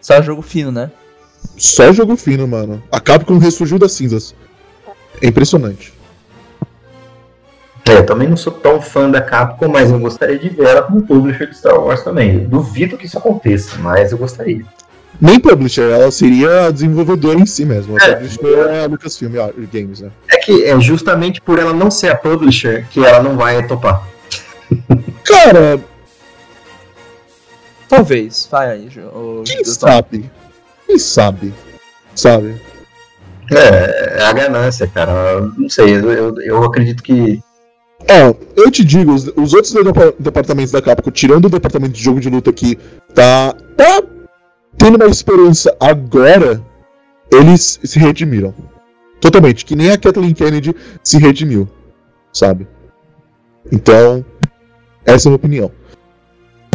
Só 0.00 0.22
jogo 0.22 0.40
fino, 0.40 0.72
né? 0.72 0.90
Só 1.56 1.92
jogo 1.92 2.16
fino, 2.16 2.46
mano. 2.46 2.82
A 2.90 3.00
Capcom 3.00 3.38
ressurgiu 3.38 3.78
das 3.78 3.92
cinzas. 3.92 4.34
É 5.20 5.26
impressionante. 5.26 5.92
É, 7.88 7.94
eu 7.98 8.06
também 8.06 8.28
não 8.28 8.36
sou 8.36 8.52
tão 8.52 8.80
fã 8.80 9.10
da 9.10 9.20
Capcom, 9.20 9.68
mas 9.68 9.90
eu 9.90 9.98
gostaria 9.98 10.38
de 10.38 10.48
ver 10.48 10.66
ela 10.66 10.82
como 10.82 11.02
publisher 11.02 11.48
de 11.48 11.56
Star 11.56 11.78
Wars 11.78 12.02
também. 12.02 12.34
Eu 12.34 12.48
duvido 12.48 12.96
que 12.96 13.06
isso 13.06 13.18
aconteça, 13.18 13.76
mas 13.78 14.12
eu 14.12 14.18
gostaria. 14.18 14.64
Nem 15.20 15.38
publisher, 15.40 15.90
ela 15.90 16.10
seria 16.10 16.66
a 16.66 16.70
desenvolvedora 16.70 17.38
em 17.38 17.44
si 17.44 17.64
mesmo. 17.64 17.96
A 18.00 18.04
É. 18.06 18.14
publisher 18.14 18.68
é 18.70 18.84
a 18.84 18.86
Lucasfilm 18.86 19.32
Games, 19.72 20.00
né? 20.00 20.10
É 20.28 20.36
que 20.36 20.64
é 20.64 20.78
justamente 20.80 21.40
por 21.40 21.58
ela 21.58 21.72
não 21.74 21.90
ser 21.90 22.10
a 22.10 22.14
publisher 22.16 22.86
que 22.90 23.04
ela 23.04 23.22
não 23.22 23.36
vai 23.36 23.66
topar. 23.66 24.06
Cara, 25.24 25.80
Talvez. 27.88 28.46
Vai 28.48 28.70
aí, 28.70 28.88
o 29.12 29.42
quem 29.44 29.64
sabe? 29.64 30.30
Quem 30.90 30.98
sabe? 30.98 31.54
Sabe? 32.16 32.60
É, 33.52 34.18
é 34.18 34.24
a 34.24 34.32
ganância, 34.32 34.88
cara. 34.88 35.40
Não 35.56 35.68
sei, 35.68 35.94
eu, 35.94 36.10
eu, 36.10 36.40
eu 36.40 36.64
acredito 36.64 37.00
que. 37.00 37.40
Ó, 38.00 38.34
eu 38.56 38.70
te 38.72 38.82
digo, 38.82 39.12
os, 39.12 39.30
os 39.36 39.54
outros 39.54 39.72
depa- 39.72 40.12
departamentos 40.18 40.72
da 40.72 40.82
Capcom, 40.82 41.12
tirando 41.12 41.44
o 41.44 41.48
departamento 41.48 41.92
de 41.92 42.02
jogo 42.02 42.18
de 42.18 42.28
luta 42.28 42.52
que 42.52 42.76
tá, 43.14 43.54
tá 43.76 44.02
tendo 44.76 44.96
uma 44.96 45.06
esperança 45.06 45.76
agora, 45.78 46.60
eles 47.32 47.78
se 47.84 47.98
redimiram. 48.00 48.52
Totalmente, 49.20 49.64
que 49.64 49.76
nem 49.76 49.92
a 49.92 49.98
Kathleen 49.98 50.34
Kennedy 50.34 50.74
se 51.04 51.18
redimiu, 51.18 51.68
sabe? 52.32 52.66
Então, 53.70 54.24
essa 55.04 55.28
é 55.28 55.28
a 55.28 55.30
minha 55.30 55.36
opinião. 55.36 55.72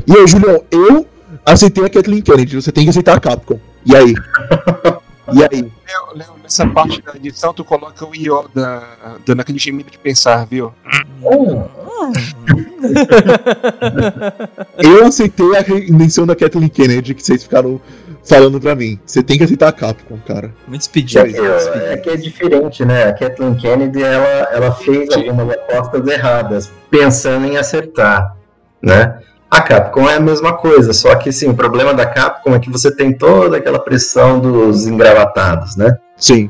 E 0.07 0.17
aí, 0.17 0.25
Julião, 0.25 0.63
eu 0.71 1.05
aceitei 1.45 1.83
a 1.83 1.89
Kathleen 1.89 2.21
Kennedy, 2.21 2.55
você 2.55 2.71
tem 2.71 2.85
que 2.85 2.91
aceitar 2.91 3.17
a 3.17 3.19
Capcom. 3.19 3.59
E 3.85 3.95
aí? 3.95 4.13
E 5.33 5.41
aí? 5.41 5.61
Léo, 5.63 5.71
Léo, 6.13 6.35
nessa 6.43 6.67
parte 6.67 7.01
da 7.01 7.15
edição, 7.15 7.51
tu 7.51 7.65
coloca 7.65 8.05
o 8.05 8.13
Yoda 8.15 8.83
dando 9.25 9.39
aquele 9.39 9.57
gemido 9.57 9.89
de 9.89 9.97
pensar, 9.97 10.45
viu? 10.45 10.71
Eu 14.77 15.05
aceitei 15.07 15.57
a 15.57 15.61
reinvenção 15.61 16.27
da 16.27 16.35
Kathleen 16.35 16.69
Kennedy 16.69 17.15
que 17.15 17.23
vocês 17.23 17.41
ficaram 17.43 17.81
falando 18.23 18.59
pra 18.59 18.75
mim. 18.75 18.99
Você 19.03 19.23
tem 19.23 19.35
que 19.37 19.43
aceitar 19.43 19.69
a 19.69 19.71
Capcom, 19.71 20.19
cara. 20.27 20.53
Muito 20.67 20.75
É 20.75 20.77
despedido. 20.77 21.25
que, 21.25 21.39
é 21.39 21.97
que 21.97 22.09
é 22.11 22.17
diferente, 22.17 22.85
né? 22.85 23.05
A 23.05 23.13
Kathleen 23.13 23.55
Kennedy 23.55 24.03
ela, 24.03 24.47
ela 24.51 24.71
fez 24.73 25.09
algumas 25.11 25.49
apostas 25.55 26.05
erradas, 26.07 26.71
pensando 26.89 27.47
em 27.47 27.57
acertar, 27.57 28.35
né? 28.81 29.19
A 29.55 29.61
Capcom 29.61 30.09
é 30.09 30.15
a 30.15 30.19
mesma 30.19 30.51
coisa, 30.51 30.91
só 30.91 31.15
que 31.15 31.31
sim, 31.31 31.47
o 31.47 31.55
problema 31.55 31.93
da 31.93 32.05
Capcom 32.05 32.53
é 32.53 32.59
que 32.59 32.69
você 32.69 32.93
tem 32.93 33.13
toda 33.13 33.55
aquela 33.55 33.79
pressão 33.79 34.37
dos 34.37 34.85
engravatados, 34.85 35.77
né? 35.77 35.97
Sim. 36.17 36.49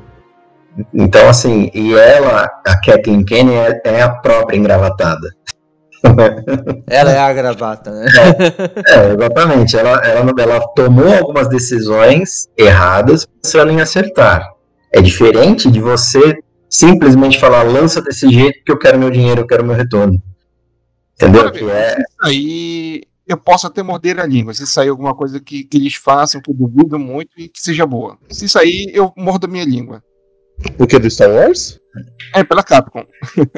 Então, 0.92 1.30
assim, 1.30 1.70
e 1.72 1.94
ela, 1.94 2.50
a 2.66 2.82
Kathleen 2.82 3.24
Kennedy, 3.24 3.80
é, 3.86 3.98
é 3.98 4.02
a 4.02 4.10
própria 4.10 4.58
engravatada. 4.58 5.30
Ela 6.90 7.12
é 7.12 7.20
a 7.20 7.34
gravata, 7.34 7.92
né? 7.92 8.08
É, 8.88 9.14
exatamente. 9.14 9.78
Ela, 9.78 10.06
ela, 10.06 10.34
ela 10.38 10.60
tomou 10.76 11.16
algumas 11.16 11.48
decisões 11.48 12.48
erradas 12.58 13.26
pensando 13.26 13.72
em 13.72 13.82
acertar. 13.82 14.50
É 14.92 15.02
diferente 15.02 15.70
de 15.70 15.80
você 15.80 16.38
simplesmente 16.68 17.40
falar, 17.40 17.64
lança 17.64 18.02
desse 18.02 18.30
jeito 18.30 18.64
que 18.66 18.72
eu 18.72 18.78
quero 18.80 19.00
meu 19.00 19.12
dinheiro, 19.12 19.42
eu 19.42 19.48
quero 19.48 19.64
meu 19.64 19.76
retorno. 19.76 20.20
Entendeu? 21.16 21.52
Que 21.52 21.70
é, 21.70 21.98
Aí 22.22 23.04
eu 23.28 23.38
posso 23.38 23.68
até 23.68 23.82
morder 23.82 24.20
a 24.20 24.26
língua. 24.26 24.54
Se 24.54 24.68
sair 24.68 24.90
alguma 24.90 25.16
coisa 25.16 25.40
que, 25.40 25.64
que 25.64 25.78
eles 25.78 25.96
façam, 25.96 26.42
que 26.42 26.50
eu 26.50 26.56
duvido 26.56 27.00
muito 27.00 27.32
e 27.38 27.48
que 27.48 27.60
seja 27.60 27.86
boa. 27.86 28.18
Se 28.30 28.48
sair, 28.48 28.92
eu 28.94 29.12
mordo 29.16 29.48
a 29.48 29.50
minha 29.50 29.66
língua. 29.66 30.04
O 30.80 30.88
que? 30.88 31.00
Do 31.00 31.10
Star 31.10 31.30
Wars? 31.30 31.80
É, 32.34 32.44
pela 32.44 32.64
Capcom. 32.64 33.06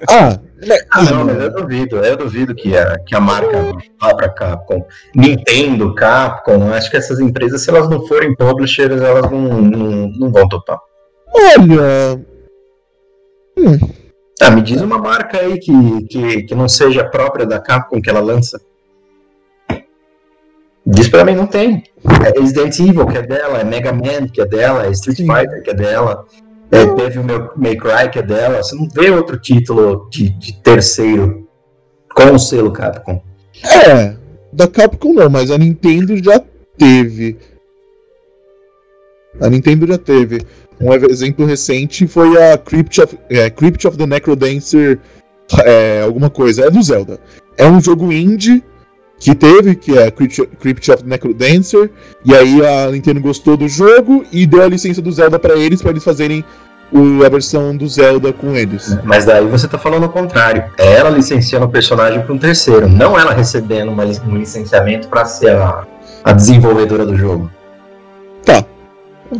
Ah, 0.09 0.39
ah, 0.91 1.03
não, 1.03 1.25
mas 1.25 1.39
eu 1.39 1.53
duvido, 1.53 1.97
eu 1.97 2.17
duvido 2.17 2.55
que 2.55 2.75
a, 2.77 2.99
que 2.99 3.15
a 3.15 3.19
marca 3.19 3.71
vá 3.99 4.15
pra 4.15 4.29
Capcom. 4.29 4.85
Nintendo, 5.15 5.93
Capcom, 5.95 6.71
acho 6.71 6.89
que 6.89 6.97
essas 6.97 7.19
empresas, 7.19 7.63
se 7.63 7.69
elas 7.69 7.89
não 7.89 8.05
forem 8.07 8.35
publishers, 8.35 9.01
elas 9.01 9.29
não, 9.31 9.61
não, 9.61 10.07
não 10.09 10.31
vão 10.31 10.47
topar. 10.47 10.79
olha. 11.33 12.25
Ah, 14.41 14.51
me 14.51 14.61
diz 14.61 14.81
uma 14.81 14.97
marca 14.99 15.39
aí 15.39 15.57
que, 15.59 15.71
que, 16.07 16.43
que 16.43 16.55
não 16.55 16.69
seja 16.69 17.03
própria 17.03 17.45
da 17.45 17.59
Capcom 17.59 17.99
que 18.01 18.09
ela 18.09 18.19
lança. 18.19 18.61
Diz 20.85 21.09
pra 21.09 21.25
mim, 21.25 21.35
não 21.35 21.47
tem. 21.47 21.83
É 22.25 22.39
Resident 22.39 22.79
Evil, 22.79 23.05
que 23.07 23.17
é 23.17 23.21
dela, 23.21 23.59
é 23.59 23.63
Mega 23.63 23.91
Man, 23.91 24.27
que 24.31 24.39
é 24.39 24.45
dela, 24.45 24.85
é 24.85 24.91
Street. 24.91 25.17
Fighter, 25.17 25.61
que 25.63 25.71
é 25.71 25.73
dela, 25.73 26.25
é 26.71 26.85
Devil 26.85 27.23
May- 27.23 27.49
May 27.57 27.75
Cry, 27.75 28.09
que 28.11 28.19
é 28.19 28.21
dela. 28.21 28.61
Você 28.63 28.75
não 28.75 28.87
vê 28.87 29.09
outro 29.09 29.37
título 29.39 30.07
de, 30.09 30.29
de 30.29 30.53
terceiro 30.61 31.47
com 32.13 32.31
o 32.31 32.39
selo 32.39 32.71
Capcom. 32.71 33.21
É, 33.63 34.15
da 34.53 34.67
Capcom 34.67 35.13
não, 35.13 35.29
mas 35.29 35.51
a 35.51 35.57
Nintendo 35.57 36.15
já 36.23 36.39
teve. 36.77 37.37
A 39.41 39.49
Nintendo 39.49 39.85
já 39.87 39.97
teve. 39.97 40.41
Um 40.79 40.93
exemplo 40.93 41.45
recente 41.45 42.07
foi 42.07 42.41
a 42.51 42.57
Crypt 42.57 43.01
of, 43.01 43.17
é, 43.29 43.49
Crypt 43.49 43.87
of 43.87 43.97
the 43.97 44.05
Necrodancer, 44.05 44.99
é, 45.63 46.01
alguma 46.03 46.29
coisa, 46.29 46.65
é 46.65 46.69
do 46.69 46.81
Zelda. 46.83 47.19
É 47.57 47.65
um 47.65 47.81
jogo 47.81 48.11
indie 48.11 48.63
que 49.19 49.33
teve, 49.33 49.73
que 49.75 49.97
é 49.97 50.11
Crypt, 50.11 50.91
of 50.91 51.03
the 51.03 51.09
Necrodancer, 51.09 51.89
e 52.23 52.35
aí 52.35 52.63
a 52.63 52.91
Nintendo 52.91 53.19
gostou 53.19 53.57
do 53.57 53.67
jogo 53.67 54.23
e 54.31 54.45
deu 54.45 54.61
a 54.61 54.67
licença 54.67 55.01
do 55.01 55.11
Zelda 55.11 55.39
pra 55.39 55.55
eles, 55.55 55.81
pra 55.81 55.89
eles 55.89 56.03
fazerem 56.03 56.45
o- 56.91 57.25
a 57.25 57.29
versão 57.29 57.75
do 57.75 57.87
Zelda 57.89 58.31
com 58.31 58.55
eles. 58.55 58.95
Mas 59.03 59.25
daí 59.25 59.45
você 59.47 59.67
tá 59.67 59.79
falando 59.79 60.03
o 60.05 60.09
contrário. 60.09 60.63
Ela 60.77 61.09
licenciando 61.09 61.65
o 61.65 61.69
personagem 61.69 62.21
para 62.21 62.31
um 62.33 62.37
terceiro, 62.37 62.87
não 62.87 63.19
ela 63.19 63.33
recebendo 63.33 63.89
uma 63.91 64.03
um 64.05 64.37
licenciamento 64.37 65.07
para 65.07 65.25
ser 65.25 65.55
a, 65.55 65.85
a 66.23 66.31
desenvolvedora 66.31 67.03
do 67.05 67.17
jogo. 67.17 67.49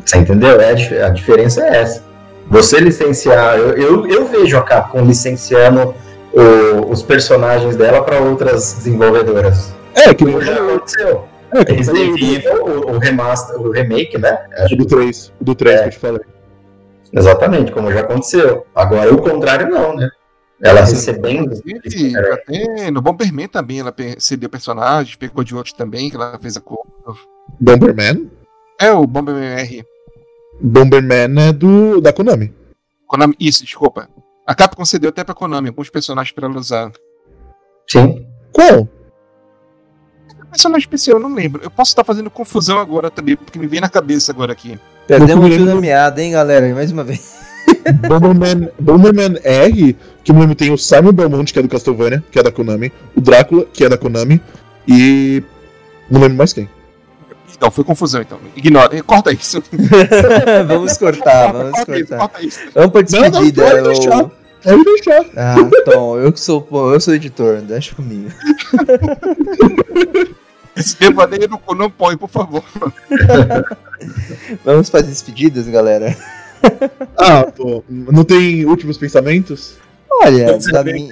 Você 0.06 0.18
entendeu? 0.18 0.60
É 0.60 0.72
a, 0.72 0.74
dif- 0.74 1.02
a 1.02 1.10
diferença 1.10 1.62
é 1.66 1.78
essa. 1.82 2.04
Você 2.50 2.80
licenciar, 2.80 3.58
eu, 3.58 3.72
eu, 3.78 4.08
eu 4.08 4.26
vejo 4.28 4.58
a 4.58 4.62
Capcom 4.64 5.02
licenciando 5.04 5.94
o- 6.34 6.92
os 6.92 7.02
personagens 7.04 7.76
dela 7.76 8.02
para 8.04 8.20
outras 8.20 8.74
desenvolvedoras. 8.74 9.74
É, 9.96 10.14
que 10.14 10.26
Como 10.26 10.42
já 10.42 10.54
aconteceu. 10.56 11.26
é, 11.52 11.66
que 11.66 11.74
Resident 11.74 12.22
Evil, 12.22 12.64
o, 12.66 12.96
o 12.96 12.98
remaster, 13.00 13.60
o 13.60 13.72
remake, 13.72 14.18
né? 14.18 14.38
Acho 14.60 14.76
o 14.76 14.78
do 14.78 14.86
3, 14.86 15.34
o 15.42 15.44
do 15.44 15.56
3 15.56 15.76
É. 15.76 15.80
que 15.84 15.88
eu 15.88 15.92
te 15.92 16.00
falei. 16.00 16.22
Exatamente, 17.12 17.72
como 17.72 17.92
já 17.92 18.02
aconteceu. 18.02 18.66
Agora 18.76 19.14
o 19.14 19.22
contrário 19.22 19.70
não, 19.70 19.96
né? 19.96 20.10
Ela 20.62 20.82
recebendo. 20.82 21.54
Até 22.34 22.92
no 22.92 23.02
Bomberman 23.02 23.48
também 23.48 23.80
ela 23.80 23.94
cedeu 24.18 24.50
personagens, 24.50 25.16
pegou 25.16 25.44
de 25.44 25.56
outros 25.56 25.74
também, 25.74 26.10
que 26.10 26.16
ela 26.16 26.38
fez 26.40 26.58
a 26.58 26.62
cor. 26.62 26.84
Bomberman? 27.60 28.30
É, 28.80 28.92
o 28.92 29.08
Bomberman 29.08 29.60
R. 29.60 29.86
Bomberman 30.62 31.48
é 31.50 31.54
do 31.54 32.00
da 32.00 32.14
Konami. 32.14 32.54
Konami, 33.08 33.36
isso, 33.40 33.64
desculpa. 33.64 34.10
A 34.46 34.56
Capcom 34.56 34.86
cedeu 34.86 35.10
até 35.10 35.24
pra 35.24 35.36
Konami 35.36 35.70
alguns 35.70 35.90
personagens 35.90 36.34
pra 36.34 36.48
ela 36.48 36.60
usar. 36.60 36.92
Sim. 37.88 38.26
Qual? 38.52 38.88
Personagem 40.50 40.80
especial, 40.80 41.18
eu 41.18 41.28
não 41.28 41.36
lembro. 41.36 41.62
Eu 41.64 41.70
posso 41.70 41.92
estar 41.92 42.04
fazendo 42.04 42.30
confusão 42.30 42.80
agora 42.80 43.12
também, 43.12 43.36
porque 43.36 43.60
me 43.60 43.68
vem 43.68 43.82
na 43.82 43.90
cabeça 43.90 44.32
agora 44.32 44.54
aqui. 44.54 44.80
Perdemos 45.06 45.36
o 45.36 45.42
fui 45.42 45.52
fio 45.52 45.60
da 45.60 45.66
lembro. 45.66 45.82
meada, 45.82 46.22
hein, 46.22 46.32
galera? 46.32 46.74
Mais 46.74 46.92
uma 46.92 47.04
vez. 47.04 47.36
Bomberman, 48.08 48.70
Bomberman 48.80 49.40
R, 49.44 49.96
que 50.24 50.32
no 50.32 50.40
nome 50.40 50.56
tem 50.56 50.72
o 50.72 50.78
Simon 50.78 51.12
Belmont, 51.12 51.52
que 51.52 51.60
é 51.60 51.62
do 51.62 51.68
Castlevania, 51.68 52.24
que 52.32 52.40
é 52.40 52.44
da 52.44 52.52
Konami, 52.52 52.92
o 53.16 53.22
Drácula, 53.22 53.66
que 53.66 53.84
é 53.84 53.90
da 53.90 53.98
Konami, 53.98 54.42
e. 54.88 55.44
Não 56.10 56.22
lembro 56.22 56.38
mais 56.38 56.54
quem. 56.54 56.70
Então, 57.58 57.72
foi 57.72 57.84
confusão, 57.84 58.22
então. 58.22 58.38
Ignora. 58.56 59.02
Corta 59.04 59.32
isso. 59.34 59.62
vamos 60.68 60.96
cortar, 60.98 61.52
vamos 61.54 61.72
corta 61.72 61.98
isso, 61.98 62.08
cortar. 62.10 62.18
corta 62.20 62.46
isso. 62.46 62.60
Vamos 62.74 62.92
pra 62.92 63.02
Não, 63.02 63.20
não, 63.22 63.30
despedida. 63.32 63.64
pode 63.84 64.08
eu-. 64.08 64.32
Pode 64.64 64.84
deixar. 64.84 65.26
Ah, 65.36 65.56
Tom, 65.86 66.18
eu 66.20 66.32
que 66.34 66.40
sou, 66.40 66.62
pô, 66.62 66.94
eu 66.94 67.00
sou 67.00 67.14
editor, 67.16 67.62
deixa 67.62 67.96
comigo. 67.96 68.30
Esse 70.76 71.00
devaneio 71.00 71.48
não, 71.50 71.76
não 71.76 71.90
põe, 71.90 72.16
por 72.18 72.30
favor. 72.30 72.64
Vamos 74.64 74.90
para 74.90 75.00
as 75.02 75.08
despedidas, 75.08 75.68
galera. 75.68 76.16
Ah, 77.16 77.44
pô, 77.56 77.84
não 77.88 78.24
tem 78.24 78.66
últimos 78.66 78.98
pensamentos? 78.98 79.76
Olha, 80.24 80.58
da, 80.72 80.84
mi- 80.84 81.12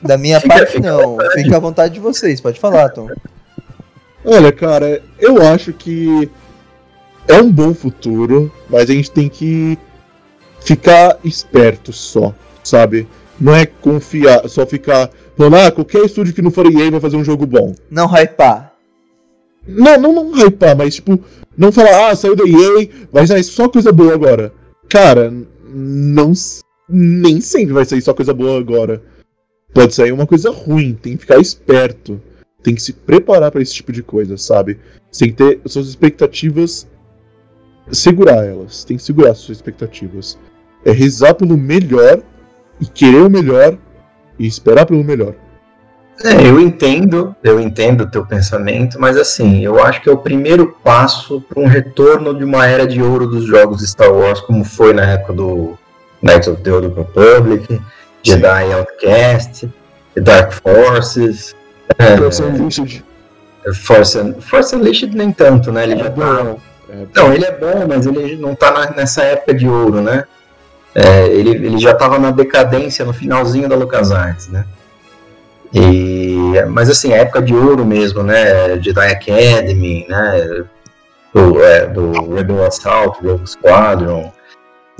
da 0.00 0.16
minha 0.16 0.40
parte 0.40 0.80
não. 0.80 1.18
Fica 1.34 1.56
à 1.56 1.60
vontade 1.60 1.94
de 1.94 2.00
vocês, 2.00 2.40
pode 2.40 2.58
falar, 2.60 2.88
Tom. 2.90 3.08
Olha, 4.24 4.50
cara, 4.52 5.02
eu 5.18 5.42
acho 5.42 5.72
que 5.72 6.30
é 7.28 7.40
um 7.40 7.52
bom 7.52 7.74
futuro, 7.74 8.50
mas 8.70 8.88
a 8.88 8.94
gente 8.94 9.10
tem 9.10 9.28
que 9.28 9.78
ficar 10.60 11.18
esperto 11.22 11.92
só, 11.92 12.34
sabe? 12.62 13.06
Não 13.38 13.54
é 13.54 13.66
confiar, 13.66 14.48
só 14.48 14.64
ficar 14.64 15.10
falando, 15.36 15.56
ah, 15.56 15.70
qualquer 15.70 16.04
estúdio 16.04 16.32
que 16.32 16.40
não 16.40 16.50
for 16.50 16.66
EA 16.66 16.90
vai 16.90 17.00
fazer 17.00 17.16
um 17.16 17.24
jogo 17.24 17.46
bom. 17.46 17.74
Não 17.90 18.06
hypar. 18.06 18.72
Não, 19.66 19.98
não, 19.98 20.12
não 20.12 20.32
hypar, 20.32 20.76
mas 20.76 20.94
tipo, 20.94 21.18
não 21.56 21.70
falar, 21.70 22.10
ah, 22.10 22.16
saiu 22.16 22.36
da 22.36 22.44
EA, 22.44 22.88
vai 23.12 23.26
sair 23.26 23.44
só 23.44 23.68
coisa 23.68 23.92
boa 23.92 24.14
agora. 24.14 24.52
Cara, 24.88 25.32
não. 25.66 26.32
Nem 26.88 27.40
sempre 27.40 27.72
vai 27.72 27.84
sair 27.84 28.02
só 28.02 28.12
coisa 28.12 28.32
boa 28.32 28.58
agora. 28.58 29.02
Pode 29.72 29.94
sair 29.94 30.12
uma 30.12 30.26
coisa 30.26 30.50
ruim, 30.50 30.94
tem 30.94 31.14
que 31.14 31.22
ficar 31.22 31.38
esperto. 31.38 32.20
Tem 32.64 32.74
que 32.74 32.82
se 32.82 32.94
preparar 32.94 33.52
pra 33.52 33.60
esse 33.60 33.74
tipo 33.74 33.92
de 33.92 34.02
coisa, 34.02 34.38
sabe? 34.38 34.80
Você 35.12 35.26
tem 35.26 35.34
que 35.34 35.36
ter 35.36 35.60
suas 35.70 35.86
expectativas. 35.86 36.88
Segurar 37.92 38.44
elas. 38.44 38.84
Tem 38.84 38.96
que 38.96 39.02
segurar 39.02 39.34
suas 39.34 39.58
expectativas. 39.58 40.38
É 40.84 40.90
rezar 40.90 41.34
pelo 41.34 41.58
melhor 41.58 42.22
e 42.80 42.86
querer 42.86 43.22
o 43.22 43.30
melhor 43.30 43.76
e 44.38 44.46
esperar 44.46 44.86
pelo 44.86 45.04
melhor. 45.04 45.34
É, 46.22 46.48
eu 46.48 46.58
entendo, 46.58 47.34
eu 47.42 47.60
entendo 47.60 48.02
o 48.02 48.10
teu 48.10 48.24
pensamento, 48.24 49.00
mas 49.00 49.16
assim, 49.16 49.64
eu 49.64 49.82
acho 49.82 50.00
que 50.00 50.08
é 50.08 50.12
o 50.12 50.18
primeiro 50.18 50.76
passo 50.82 51.40
para 51.40 51.60
um 51.60 51.66
retorno 51.66 52.32
de 52.32 52.44
uma 52.44 52.66
era 52.66 52.86
de 52.86 53.02
ouro 53.02 53.26
dos 53.26 53.44
jogos 53.44 53.82
Star 53.82 54.12
Wars, 54.12 54.40
como 54.40 54.64
foi 54.64 54.94
na 54.94 55.04
época 55.04 55.32
do 55.32 55.76
Knights 56.22 56.48
of 56.48 56.62
the 56.62 56.72
Old 56.72 56.94
Republic, 56.94 57.80
Jedi 58.22 58.72
Outcast, 58.72 59.68
Dark 60.16 60.52
Forces, 60.52 61.54
é, 61.98 63.72
Force, 63.74 64.18
Un- 64.18 64.40
Force 64.40 64.74
Unleashed 64.76 65.14
nem 65.16 65.32
tanto, 65.32 65.72
né? 65.72 65.84
Ele 65.84 65.96
já 65.96 66.10
tá, 66.10 66.56
É, 66.90 67.06
não, 67.16 67.32
ele 67.32 67.44
é 67.44 67.50
bom, 67.52 67.86
mas 67.88 68.06
ele 68.06 68.36
não 68.36 68.54
tá 68.54 68.70
na- 68.70 68.90
nessa 68.90 69.22
época 69.22 69.54
de 69.54 69.66
ouro, 69.66 70.00
né? 70.02 70.24
É, 70.94 71.26
ele, 71.26 71.50
ele 71.50 71.78
já 71.78 71.94
tava 71.94 72.18
na 72.18 72.30
decadência 72.30 73.04
no 73.04 73.12
finalzinho 73.12 73.68
da 73.68 73.74
LucasArts, 73.74 74.48
né? 74.48 74.64
E, 75.72 76.36
mas 76.68 76.88
assim, 76.88 77.12
a 77.12 77.16
época 77.16 77.42
de 77.42 77.54
ouro 77.54 77.84
mesmo, 77.84 78.22
né? 78.22 78.78
Jedi 78.80 79.10
Academy, 79.10 80.06
né? 80.08 80.64
Do, 81.34 81.64
é, 81.64 81.86
do 81.86 82.32
Rebel 82.32 82.64
Assault, 82.64 83.18
Rogue 83.26 83.46
Squadron. 83.48 84.30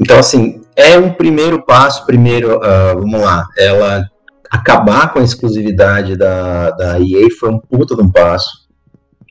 Então, 0.00 0.18
assim, 0.18 0.62
é 0.74 0.98
um 0.98 1.12
primeiro 1.12 1.62
passo. 1.62 2.04
Primeiro, 2.06 2.60
ah, 2.64 2.94
vamos 2.94 3.20
lá, 3.20 3.46
ela 3.56 4.10
acabar 4.54 5.12
com 5.12 5.18
a 5.18 5.24
exclusividade 5.24 6.16
da, 6.16 6.70
da 6.70 7.00
EA 7.00 7.28
foi 7.38 7.50
um 7.50 7.58
puta 7.58 7.96
de 7.96 8.02
um 8.02 8.10
passo. 8.10 8.48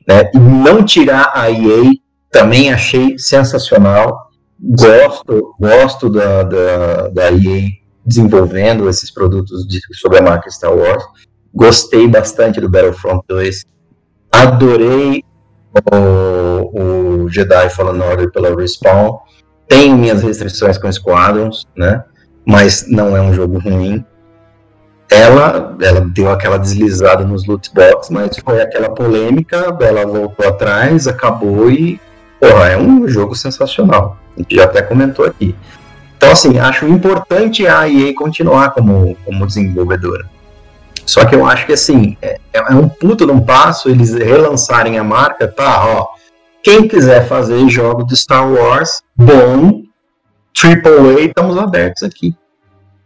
Né? 0.06 0.30
E 0.34 0.38
não 0.38 0.84
tirar 0.84 1.32
a 1.34 1.50
EA 1.50 1.94
também 2.30 2.72
achei 2.72 3.18
sensacional. 3.18 4.28
Gosto, 4.60 5.54
gosto 5.58 6.10
da, 6.10 6.42
da, 6.42 7.08
da 7.08 7.32
EA 7.32 7.70
desenvolvendo 8.04 8.88
esses 8.88 9.10
produtos 9.10 9.66
de, 9.66 9.80
sobre 9.94 10.18
a 10.18 10.22
marca 10.22 10.50
Star 10.50 10.74
Wars. 10.74 11.02
Gostei 11.54 12.06
bastante 12.06 12.60
do 12.60 12.68
Battlefront 12.68 13.24
2. 13.26 13.64
Adorei 14.30 15.22
o, 15.90 17.22
o 17.24 17.28
Jedi 17.30 17.70
Fallen 17.70 18.02
Order 18.02 18.30
pela 18.30 18.54
Respawn. 18.54 19.18
Tenho 19.66 19.96
minhas 19.96 20.22
restrições 20.22 20.76
com 20.76 20.92
Squadrons, 20.92 21.64
né? 21.74 22.04
Mas 22.44 22.86
não 22.88 23.16
é 23.16 23.22
um 23.22 23.32
jogo 23.32 23.58
ruim. 23.58 24.04
Ela, 25.10 25.76
ela 25.80 26.00
deu 26.00 26.30
aquela 26.30 26.58
deslizada 26.58 27.24
nos 27.24 27.46
loot 27.46 27.70
box, 27.74 28.10
mas 28.10 28.36
foi 28.38 28.60
aquela 28.60 28.90
polêmica, 28.90 29.76
ela 29.80 30.06
voltou 30.06 30.48
atrás, 30.48 31.06
acabou 31.06 31.70
e, 31.70 32.00
porra, 32.40 32.68
é 32.68 32.76
um 32.76 33.06
jogo 33.06 33.34
sensacional. 33.34 34.16
A 34.36 34.40
gente 34.40 34.56
já 34.56 34.64
até 34.64 34.82
comentou 34.82 35.24
aqui. 35.24 35.54
Então, 36.16 36.32
assim, 36.32 36.58
acho 36.58 36.86
importante 36.86 37.66
a 37.66 37.88
EA 37.88 38.14
continuar 38.14 38.70
como, 38.70 39.16
como 39.24 39.46
desenvolvedora. 39.46 40.24
Só 41.04 41.24
que 41.26 41.34
eu 41.34 41.44
acho 41.46 41.66
que, 41.66 41.74
assim, 41.74 42.16
é, 42.22 42.38
é 42.52 42.74
um 42.74 42.88
puta 42.88 43.26
de 43.26 43.32
um 43.32 43.40
passo 43.40 43.90
eles 43.90 44.14
relançarem 44.14 44.98
a 44.98 45.04
marca, 45.04 45.46
tá, 45.46 45.84
ó. 45.86 46.08
Quem 46.62 46.88
quiser 46.88 47.28
fazer 47.28 47.68
jogo 47.68 48.06
de 48.06 48.16
Star 48.16 48.50
Wars, 48.50 49.02
bom, 49.14 49.82
AAA, 50.56 51.26
estamos 51.26 51.58
abertos 51.58 52.02
aqui. 52.02 52.34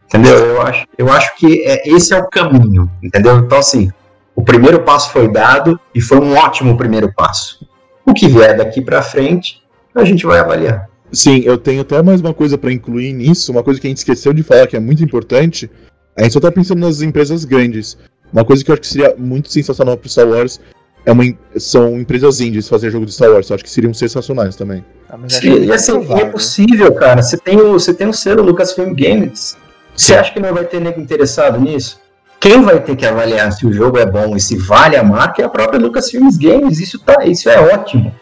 Entendeu? 0.09 0.37
Eu 0.37 0.63
acho, 0.63 0.87
eu 0.97 1.13
acho 1.13 1.37
que 1.37 1.63
é, 1.65 1.87
esse 1.89 2.15
é 2.15 2.19
o 2.19 2.27
caminho, 2.29 2.91
entendeu? 3.03 3.39
Então, 3.39 3.59
assim, 3.59 3.91
o 4.35 4.43
primeiro 4.43 4.83
passo 4.83 5.11
foi 5.11 5.31
dado 5.31 5.79
e 5.95 6.01
foi 6.01 6.19
um 6.19 6.35
ótimo 6.35 6.77
primeiro 6.77 7.13
passo. 7.13 7.69
O 8.07 8.15
que 8.15 8.27
vier 8.27 8.57
daqui 8.57 8.81
pra 8.81 9.03
frente, 9.03 9.63
a 9.95 10.05
gente 10.05 10.25
vai 10.25 10.39
avaliar. 10.39 10.89
Sim, 11.13 11.43
eu 11.45 11.59
tenho 11.59 11.83
até 11.83 12.03
mais 12.03 12.21
uma 12.23 12.33
coisa 12.33 12.57
pra 12.57 12.73
incluir 12.73 13.13
nisso, 13.13 13.53
uma 13.53 13.63
coisa 13.63 13.79
que 13.79 13.87
a 13.87 13.91
gente 13.91 13.99
esqueceu 13.99 14.33
de 14.33 14.43
falar 14.43 14.67
que 14.67 14.77
é 14.77 14.81
muito 14.81 15.05
importante. 15.05 15.71
A 16.17 16.23
gente 16.23 16.33
só 16.33 16.41
tá 16.41 16.51
pensando 16.51 16.81
nas 16.81 17.03
empresas 17.03 17.45
grandes. 17.45 17.99
Uma 18.33 18.45
coisa 18.45 18.65
que 18.65 18.71
eu 18.71 18.75
acho 18.75 18.83
que 18.83 18.89
seria 18.89 19.15
muito 19.17 19.53
sensacional 19.53 19.97
pro 19.97 20.09
Star 20.09 20.27
Wars 20.27 20.59
é 21.05 21.13
uma, 21.13 21.25
são 21.57 21.99
empresas 21.99 22.41
indies 22.41 22.69
fazer 22.69 22.91
jogo 22.91 23.07
de 23.07 23.13
Star 23.13 23.31
Wars. 23.31 23.49
Eu 23.49 23.55
acho 23.55 23.65
que 23.65 23.71
seriam 23.71 23.95
sensacionais 23.95 24.57
também. 24.57 24.85
Ah, 25.09 25.17
mas 25.17 25.35
Sim, 25.35 25.65
e 25.65 25.73
assim, 25.73 25.93
provável. 25.93 26.27
é 26.27 26.31
possível, 26.31 26.95
cara. 26.95 27.23
Você 27.23 27.37
tem 27.37 27.59
o, 27.61 27.73
você 27.73 27.95
tem 27.95 28.09
o 28.09 28.13
selo 28.13 28.43
Lucasfilm 28.43 28.95
Games. 28.95 29.57
Você 29.99 30.15
acha 30.15 30.33
que 30.33 30.39
não 30.39 30.55
vai 30.55 30.65
ter 30.65 30.81
nego 30.81 31.01
interessado 31.01 31.61
nisso? 31.61 32.01
Quem 32.39 32.62
vai 32.62 32.79
ter 32.81 32.95
que 32.95 33.05
avaliar 33.05 33.51
se 33.53 33.66
o 33.66 33.73
jogo 33.73 33.99
é 33.99 34.07
bom 34.07 34.37
e 34.37 34.41
se 34.41 34.57
vale 34.57 34.97
a 34.97 35.03
marca 35.03 35.43
é 35.43 35.45
a 35.45 35.49
própria 35.49 35.81
Lucasfilm 35.81 36.29
Games. 36.41 36.79
Isso, 36.79 37.01
tá, 37.01 37.25
isso 37.25 37.51
é 37.51 37.59
ótimo. 37.61 38.15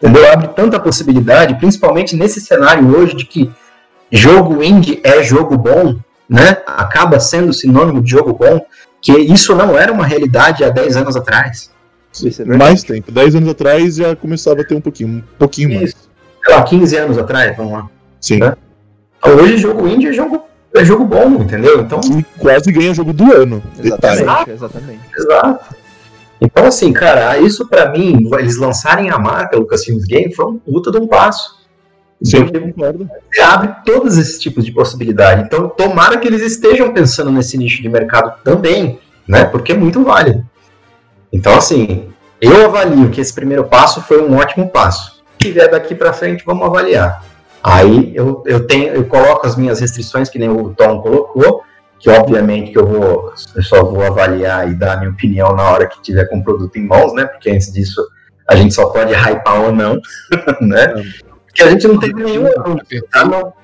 Entendeu? 0.00 0.32
Abre 0.32 0.46
tanta 0.48 0.78
possibilidade, 0.78 1.56
principalmente 1.56 2.14
nesse 2.14 2.40
cenário 2.40 2.96
hoje 2.96 3.16
de 3.16 3.24
que 3.24 3.50
jogo 4.12 4.62
indie 4.62 5.00
é 5.02 5.24
jogo 5.24 5.58
bom, 5.58 5.96
né? 6.28 6.58
Acaba 6.68 7.18
sendo 7.18 7.52
sinônimo 7.52 8.00
de 8.00 8.12
jogo 8.12 8.32
bom, 8.32 8.64
que 9.02 9.12
isso 9.12 9.56
não 9.56 9.76
era 9.76 9.92
uma 9.92 10.06
realidade 10.06 10.62
há 10.62 10.68
10 10.68 10.98
anos 10.98 11.16
atrás. 11.16 11.68
É. 12.22 12.44
Mais 12.56 12.84
tempo. 12.84 13.10
10 13.10 13.34
anos 13.34 13.48
atrás 13.48 13.96
já 13.96 14.14
começava 14.14 14.60
a 14.60 14.64
ter 14.64 14.76
um 14.76 14.80
pouquinho, 14.80 15.08
um 15.08 15.22
pouquinho 15.36 15.74
mais. 15.74 15.90
Isso. 15.90 16.10
Sei 16.44 16.54
lá, 16.54 16.62
15 16.62 16.96
anos 16.96 17.18
atrás, 17.18 17.56
vamos 17.56 17.72
lá. 17.72 17.90
Sim. 18.20 18.38
Né? 18.38 18.54
Hoje 19.26 19.58
jogo 19.58 19.88
indie 19.88 20.08
é 20.08 20.12
jogo, 20.12 20.44
é 20.74 20.84
jogo 20.84 21.04
bom, 21.04 21.42
entendeu? 21.42 21.80
Então, 21.80 22.00
E 22.18 22.22
quase 22.38 22.72
ganha 22.72 22.92
jogo 22.94 23.12
do 23.12 23.32
ano. 23.32 23.62
Exatamente, 23.78 24.50
exatamente. 24.50 25.00
exato. 25.16 25.74
Então, 26.40 26.66
assim, 26.66 26.92
cara, 26.92 27.38
isso 27.38 27.66
pra 27.68 27.90
mim, 27.90 28.28
eles 28.38 28.56
lançarem 28.56 29.10
a 29.10 29.18
marca 29.18 29.56
Lucasfilms 29.56 30.04
Game 30.04 30.34
foi 30.34 30.46
um 30.46 30.58
puta 30.58 30.90
de 30.90 30.98
um 30.98 31.06
passo. 31.06 31.64
Sim, 32.22 32.46
concordo. 32.46 33.08
você 33.30 33.40
abre 33.40 33.74
todos 33.84 34.16
esses 34.16 34.38
tipos 34.38 34.64
de 34.64 34.72
possibilidade. 34.72 35.42
Então, 35.42 35.68
tomara 35.68 36.18
que 36.18 36.26
eles 36.26 36.42
estejam 36.42 36.92
pensando 36.92 37.30
nesse 37.30 37.56
nicho 37.58 37.82
de 37.82 37.88
mercado 37.88 38.34
também, 38.42 38.98
né? 39.28 39.44
Porque 39.44 39.72
é 39.72 39.76
muito 39.76 40.02
válido. 40.02 40.44
Então, 41.32 41.56
assim, 41.56 42.08
eu 42.40 42.64
avalio 42.64 43.10
que 43.10 43.20
esse 43.20 43.32
primeiro 43.32 43.64
passo 43.64 44.00
foi 44.02 44.22
um 44.22 44.36
ótimo 44.36 44.70
passo. 44.70 45.22
Se 45.40 45.50
vier 45.50 45.70
daqui 45.70 45.94
pra 45.94 46.12
frente, 46.12 46.44
vamos 46.44 46.66
avaliar. 46.66 47.22
Aí 47.64 48.12
eu, 48.14 48.42
eu 48.44 48.66
tenho, 48.66 48.92
eu 48.92 49.06
coloco 49.06 49.46
as 49.46 49.56
minhas 49.56 49.80
restrições, 49.80 50.28
que 50.28 50.38
nem 50.38 50.50
o 50.50 50.74
Tom 50.74 51.00
colocou, 51.00 51.62
que 51.98 52.10
obviamente 52.10 52.72
que 52.72 52.78
eu 52.78 52.86
vou, 52.86 53.32
eu 53.56 53.62
só 53.62 53.82
vou 53.82 54.02
avaliar 54.02 54.70
e 54.70 54.74
dar 54.74 54.92
a 54.92 54.96
minha 54.98 55.10
opinião 55.10 55.56
na 55.56 55.62
hora 55.62 55.86
que 55.86 56.02
tiver 56.02 56.26
com 56.26 56.40
o 56.40 56.44
produto 56.44 56.76
em 56.76 56.86
mãos, 56.86 57.14
né? 57.14 57.24
Porque 57.24 57.48
antes 57.48 57.72
disso 57.72 58.06
a 58.46 58.54
gente 58.54 58.74
só 58.74 58.90
pode 58.90 59.14
hypar 59.14 59.62
ou 59.62 59.72
não, 59.72 59.98
né? 60.60 60.88
Porque 61.46 61.62
a 61.62 61.70
gente 61.70 61.88
não 61.88 61.98
teve 61.98 62.22
nenhum 62.22 62.46
anúncio, 62.46 63.02
a 63.14 63.24
não, 63.24 63.54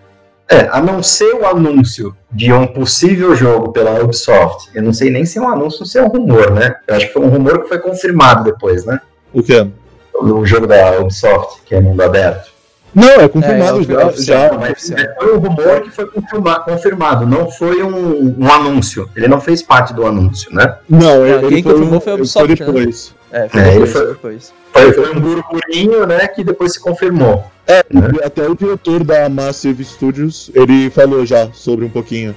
é, 0.49 0.67
a 0.73 0.81
não 0.81 1.03
ser 1.03 1.35
o 1.35 1.45
anúncio 1.45 2.17
de 2.33 2.51
um 2.51 2.67
possível 2.67 3.37
jogo 3.37 3.71
pela 3.71 4.03
Ubisoft. 4.03 4.71
Eu 4.75 4.83
não 4.83 4.95
sei 4.95 5.11
nem 5.11 5.27
se 5.27 5.39
é 5.39 5.43
um 5.43 5.49
anúncio 5.49 5.81
ou 5.81 5.87
se 5.87 5.99
é 5.99 6.03
um 6.03 6.09
rumor, 6.09 6.51
né? 6.53 6.77
Eu 6.89 6.97
acho 6.97 7.09
que 7.09 7.13
foi 7.13 7.23
um 7.23 7.29
rumor 7.29 7.63
que 7.63 7.69
foi 7.69 7.79
confirmado 7.79 8.45
depois, 8.45 8.87
né? 8.87 8.99
O 9.31 9.43
que? 9.43 9.71
O 10.15 10.47
jogo 10.47 10.67
da 10.67 10.99
Ubisoft, 10.99 11.61
que 11.67 11.75
é 11.75 11.81
mundo 11.83 12.01
aberto. 12.01 12.60
Não, 12.95 13.09
é 13.21 13.29
confirmado 13.29 13.81
É, 13.81 13.85
já. 13.85 14.01
é 14.01 14.05
oficial, 14.07 14.39
já. 14.47 14.53
não, 14.53 14.61
Mas 14.61 14.71
oficial. 14.73 14.99
foi 15.19 15.35
um 15.35 15.39
rumor 15.39 15.81
que 15.83 15.91
foi 15.91 16.07
confirma- 16.07 16.61
confirmado, 16.61 17.27
não 17.27 17.51
foi 17.51 17.83
um, 17.83 18.35
um 18.39 18.51
anúncio. 18.53 19.09
Ele 19.15 19.29
não 19.29 19.41
fez 19.41 19.63
parte 19.63 19.95
do 19.95 20.07
anúncio, 20.07 20.53
né? 20.55 20.77
Não, 20.89 21.25
É, 21.25 21.31
ele 21.35 21.49
quem 21.49 21.63
foi, 21.63 21.73
confirmou 21.73 21.99
um- 21.99 22.01
foi 22.01 22.13
a 22.13 22.17
Ubisoft, 22.17 22.47
foi 22.57 22.67
depois. 22.67 23.15
É, 23.33 23.49
foi 23.49 23.61
É, 23.61 23.65
depois, 23.73 23.93
foi- 23.93 24.07
depois. 24.09 24.53
Foi, 24.73 24.93
foi 24.93 25.17
um 25.17 25.21
burburinho, 25.21 26.07
né, 26.07 26.27
que 26.29 26.43
depois 26.45 26.73
se 26.75 26.81
confirmou. 26.81 27.45
E 27.69 28.25
Até 28.25 28.49
o 28.49 28.55
diretor 28.57 29.05
da 29.05 29.29
Massive 29.29 29.85
Studios, 29.85 30.51
ele 30.55 30.91
falou 30.91 31.25
já 31.25 31.49
sobre 31.53 31.85
um 31.85 31.89
pouquinho. 31.89 32.35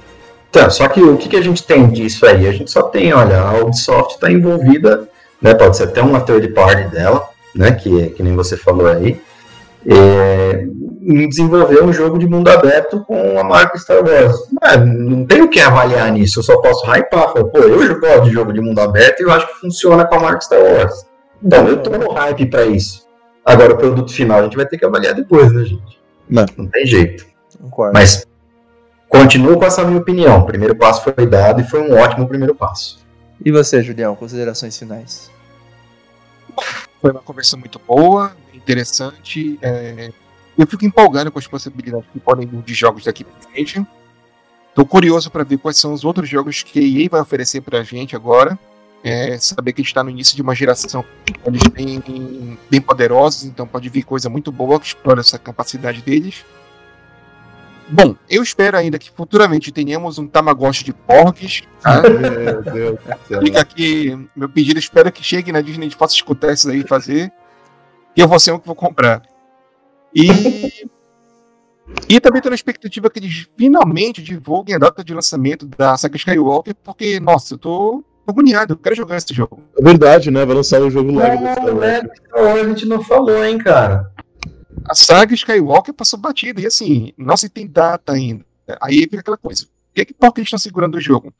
Então, 0.50 0.70
só 0.70 0.86
que 0.88 1.00
o 1.02 1.16
que, 1.16 1.28
que 1.28 1.36
a 1.36 1.42
gente 1.42 1.64
tem 1.64 1.88
disso 1.88 2.24
aí? 2.26 2.46
A 2.46 2.52
gente 2.52 2.70
só 2.70 2.82
tem, 2.82 3.12
olha, 3.12 3.40
a 3.40 3.58
Ubisoft 3.60 4.14
está 4.14 4.30
envolvida, 4.30 5.08
né, 5.42 5.52
pode 5.54 5.76
ser 5.76 5.84
até 5.84 6.00
uma 6.00 6.20
third 6.20 6.46
party 6.48 6.84
dela, 6.90 7.24
né, 7.54 7.72
que, 7.72 8.10
que 8.10 8.22
nem 8.22 8.36
você 8.36 8.56
falou 8.56 8.86
aí, 8.86 9.20
é, 9.86 10.66
em 11.02 11.28
desenvolver 11.28 11.82
um 11.82 11.92
jogo 11.92 12.18
de 12.18 12.26
mundo 12.26 12.48
aberto 12.48 13.04
com 13.04 13.38
a 13.38 13.44
marca 13.44 13.78
Star 13.78 13.98
Wars. 13.98 14.36
É, 14.62 14.76
não 14.78 15.26
tem 15.26 15.42
o 15.42 15.48
que 15.48 15.60
avaliar 15.60 16.10
nisso, 16.12 16.38
eu 16.38 16.42
só 16.42 16.60
posso 16.60 16.84
hypar. 16.86 17.32
Falar, 17.32 17.44
Pô, 17.44 17.58
eu 17.58 18.00
gosto 18.00 18.22
de 18.22 18.30
jogo 18.30 18.52
de 18.52 18.60
mundo 18.60 18.80
aberto 18.80 19.20
e 19.20 19.22
eu 19.24 19.32
acho 19.32 19.46
que 19.46 19.60
funciona 19.60 20.04
com 20.06 20.14
a 20.14 20.20
marca 20.20 20.40
Star 20.40 20.60
Wars. 20.60 21.06
Então, 21.42 21.68
eu 21.68 21.82
tô 21.82 21.90
no 21.90 22.10
hype 22.12 22.46
para 22.46 22.64
isso. 22.64 23.06
Agora, 23.44 23.74
o 23.74 23.76
produto 23.76 24.10
final 24.10 24.38
a 24.38 24.42
gente 24.44 24.56
vai 24.56 24.66
ter 24.66 24.78
que 24.78 24.84
avaliar 24.84 25.14
depois, 25.14 25.52
né, 25.52 25.64
gente? 25.64 26.00
Não. 26.28 26.46
Não 26.56 26.66
tem 26.66 26.86
jeito. 26.86 27.26
Concordo. 27.60 27.92
Mas 27.92 28.26
continuo 29.08 29.58
com 29.58 29.64
essa 29.66 29.84
minha 29.84 30.00
opinião. 30.00 30.38
O 30.38 30.46
primeiro 30.46 30.74
passo 30.74 31.02
foi 31.02 31.26
dado 31.26 31.60
e 31.60 31.64
foi 31.64 31.80
um 31.80 31.94
ótimo 31.98 32.26
primeiro 32.26 32.54
passo. 32.54 33.04
E 33.44 33.52
você, 33.52 33.82
Julião, 33.82 34.16
considerações 34.16 34.78
finais? 34.78 35.30
Foi 37.04 37.10
uma 37.10 37.20
conversa 37.20 37.54
muito 37.54 37.78
boa, 37.86 38.34
interessante. 38.54 39.58
é, 39.60 40.10
Eu 40.56 40.66
fico 40.66 40.86
empolgado 40.86 41.30
com 41.30 41.38
as 41.38 41.46
possibilidades 41.46 42.06
que 42.10 42.18
podem 42.18 42.46
vir 42.46 42.62
de 42.62 42.72
jogos 42.72 43.04
daqui 43.04 43.22
pra 43.22 43.50
frente. 43.50 43.86
Tô 44.74 44.86
curioso 44.86 45.30
para 45.30 45.44
ver 45.44 45.58
quais 45.58 45.76
são 45.76 45.92
os 45.92 46.02
outros 46.02 46.26
jogos 46.26 46.62
que 46.62 46.78
a 46.78 46.82
EA 46.82 47.10
vai 47.10 47.20
oferecer 47.20 47.60
pra 47.60 47.82
gente 47.82 48.16
agora. 48.16 48.58
É, 49.02 49.36
saber 49.36 49.74
que 49.74 49.82
a 49.82 49.84
gente 49.84 49.90
está 49.90 50.02
no 50.02 50.08
início 50.08 50.34
de 50.34 50.40
uma 50.40 50.54
geração 50.54 51.04
eles 51.44 51.62
bem, 51.64 52.02
bem 52.70 52.80
poderosos, 52.80 53.44
então 53.44 53.66
pode 53.66 53.86
vir 53.90 54.02
coisa 54.02 54.30
muito 54.30 54.50
boa 54.50 54.80
que 54.80 54.86
explora 54.86 55.20
essa 55.20 55.38
capacidade 55.38 56.00
deles. 56.00 56.42
Bom, 57.88 58.16
eu 58.30 58.42
espero 58.42 58.76
ainda 58.76 58.98
que 58.98 59.10
futuramente 59.10 59.70
tenhamos 59.70 60.18
um 60.18 60.26
Tamagotchi 60.26 60.84
de 60.84 60.92
porgs. 60.92 61.62
Tá? 61.80 62.00
Meu 62.02 62.62
Deus 62.62 62.98
do 62.98 63.26
céu. 63.28 63.40
Fica 63.42 63.60
aqui 63.60 64.28
meu 64.34 64.48
pedido, 64.48 64.78
espero 64.78 65.12
que 65.12 65.22
chegue 65.22 65.52
na 65.52 65.60
Disney 65.60 65.88
e 65.88 65.96
possa 65.96 66.14
escutar 66.14 66.52
isso 66.52 66.66
daí 66.66 66.80
e 66.80 66.88
fazer. 66.88 67.30
E 68.16 68.20
eu 68.20 68.28
vou 68.28 68.38
ser 68.38 68.52
um 68.52 68.58
que 68.58 68.66
vou 68.66 68.76
comprar. 68.76 69.22
E. 70.14 70.88
E 72.08 72.18
também 72.18 72.40
tô 72.40 72.48
na 72.48 72.54
expectativa 72.54 73.10
que 73.10 73.18
eles 73.18 73.46
finalmente 73.58 74.22
divulguem 74.22 74.74
a 74.74 74.78
data 74.78 75.04
de 75.04 75.12
lançamento 75.12 75.66
da 75.66 75.96
saga 75.98 76.16
Skywalker, 76.16 76.74
porque, 76.82 77.20
nossa, 77.20 77.54
eu 77.54 77.58
tô 77.58 78.04
agoniado, 78.26 78.72
eu 78.72 78.78
quero 78.78 78.94
jogar 78.94 79.16
esse 79.16 79.34
jogo. 79.34 79.62
É 79.78 79.82
verdade, 79.82 80.30
né? 80.30 80.46
Vai 80.46 80.56
lançar 80.56 80.80
o 80.80 80.90
jogo 80.90 81.12
Star 81.12 81.40
Não, 81.40 81.64
Wars. 81.64 81.80
né? 81.80 82.00
Então, 82.26 82.54
a 82.54 82.64
gente 82.64 82.86
não 82.86 83.02
falou, 83.02 83.44
hein, 83.44 83.58
cara. 83.58 84.10
A 84.88 84.94
saga 84.94 85.34
Skywalker 85.34 85.94
passou 85.94 86.18
batida, 86.18 86.60
e 86.60 86.66
assim, 86.66 87.12
não 87.16 87.36
se 87.36 87.48
tem 87.48 87.66
data 87.66 88.12
ainda. 88.12 88.44
Aí 88.80 89.00
fica 89.02 89.20
aquela 89.20 89.36
coisa. 89.36 89.64
Por 89.66 89.94
que, 89.94 90.04
que 90.06 90.14
por 90.14 90.32
que 90.32 90.40
eles 90.40 90.48
estão 90.48 90.58
segurando 90.58 90.96
o 90.96 91.00
jogo? 91.00 91.32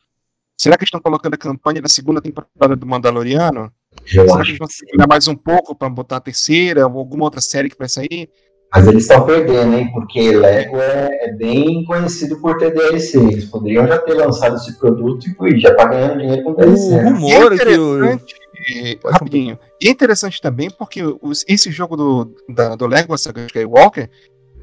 Será 0.57 0.77
que 0.77 0.85
eles 0.85 0.89
estão 0.89 1.01
colocando 1.01 1.35
a 1.35 1.39
campanha 1.39 1.83
da 1.83 1.89
segunda 1.89 2.21
temporada 2.21 2.77
do 2.77 2.87
Mandaloriano? 2.87 3.73
Eu 4.07 4.07
Será 4.07 4.25
que 4.27 4.33
acho. 4.33 4.51
eles 4.51 4.59
vão 4.59 4.69
segurar 4.69 5.07
mais 5.09 5.27
um 5.27 5.35
pouco 5.35 5.75
pra 5.75 5.89
botar 5.89 6.17
a 6.17 6.21
terceira 6.21 6.87
ou 6.87 6.99
alguma 6.99 7.25
outra 7.25 7.41
série 7.41 7.69
que 7.69 7.79
vai 7.79 7.89
sair? 7.89 8.29
Mas 8.73 8.87
eles 8.89 9.03
estão 9.05 9.25
perdendo, 9.25 9.75
hein? 9.77 9.91
Porque 9.93 10.33
Lego 10.37 10.77
é, 10.79 11.09
é 11.29 11.33
bem 11.33 11.85
conhecido 11.85 12.41
por 12.41 12.57
ter 12.59 12.73
DLC. 12.73 13.19
Eles 13.19 13.45
poderiam 13.47 13.87
já 13.87 13.99
ter 13.99 14.15
lançado 14.15 14.57
esse 14.57 14.77
produto 14.79 15.27
e 15.47 15.61
já 15.61 15.75
tá 15.75 15.87
ganhando 15.87 16.19
dinheiro 16.19 16.43
com 16.43 16.51
O 16.53 16.57
DLC. 16.57 16.91
né? 16.91 17.03
rumor 17.05 17.53
E 17.53 17.57
é 17.57 17.59
que 17.65 17.79
o. 17.79 18.21
eh, 18.57 18.99
rapidinho. 19.05 19.59
E 19.81 19.89
é 19.89 19.91
interessante 19.91 20.41
também 20.41 20.71
porque 20.71 21.03
os- 21.23 21.45
esse 21.49 21.71
jogo 21.71 21.97
do, 21.97 22.35
da, 22.49 22.75
do 22.77 22.87
Lego, 22.87 23.15
Skywalker, 23.15 24.11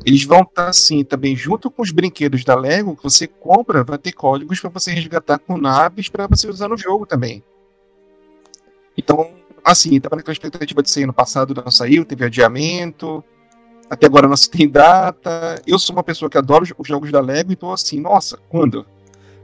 eles 0.05 0.23
vão 0.23 0.41
estar 0.41 0.69
assim 0.69 1.03
também 1.03 1.35
junto 1.35 1.69
com 1.69 1.81
os 1.81 1.91
brinquedos 1.91 2.43
da 2.43 2.55
Lego 2.55 2.95
que 2.95 3.03
você 3.03 3.27
compra, 3.27 3.83
vai 3.83 3.97
ter 3.97 4.11
códigos 4.13 4.59
para 4.59 4.69
você 4.69 4.91
resgatar 4.91 5.37
com 5.39 5.57
naves 5.57 6.09
para 6.09 6.27
você 6.27 6.47
usar 6.47 6.67
no 6.69 6.77
jogo 6.77 7.05
também. 7.05 7.43
Então, 8.97 9.31
assim, 9.63 9.99
tava 9.99 10.15
naquela 10.15 10.33
expectativa 10.33 10.81
de 10.81 10.89
sair 10.89 11.05
no 11.05 11.13
passado, 11.13 11.53
não 11.53 11.71
saiu, 11.71 12.05
teve 12.05 12.25
adiamento. 12.25 13.23
Até 13.89 14.05
agora 14.05 14.27
não 14.27 14.37
se 14.37 14.49
tem 14.49 14.69
data. 14.69 15.61
Eu 15.67 15.77
sou 15.77 15.95
uma 15.95 16.03
pessoa 16.03 16.29
que 16.29 16.37
adora 16.37 16.63
os- 16.63 16.73
os 16.77 16.87
jogos 16.87 17.11
da 17.11 17.19
Lego, 17.19 17.51
então 17.51 17.71
assim, 17.71 17.99
nossa, 17.99 18.37
quando? 18.49 18.85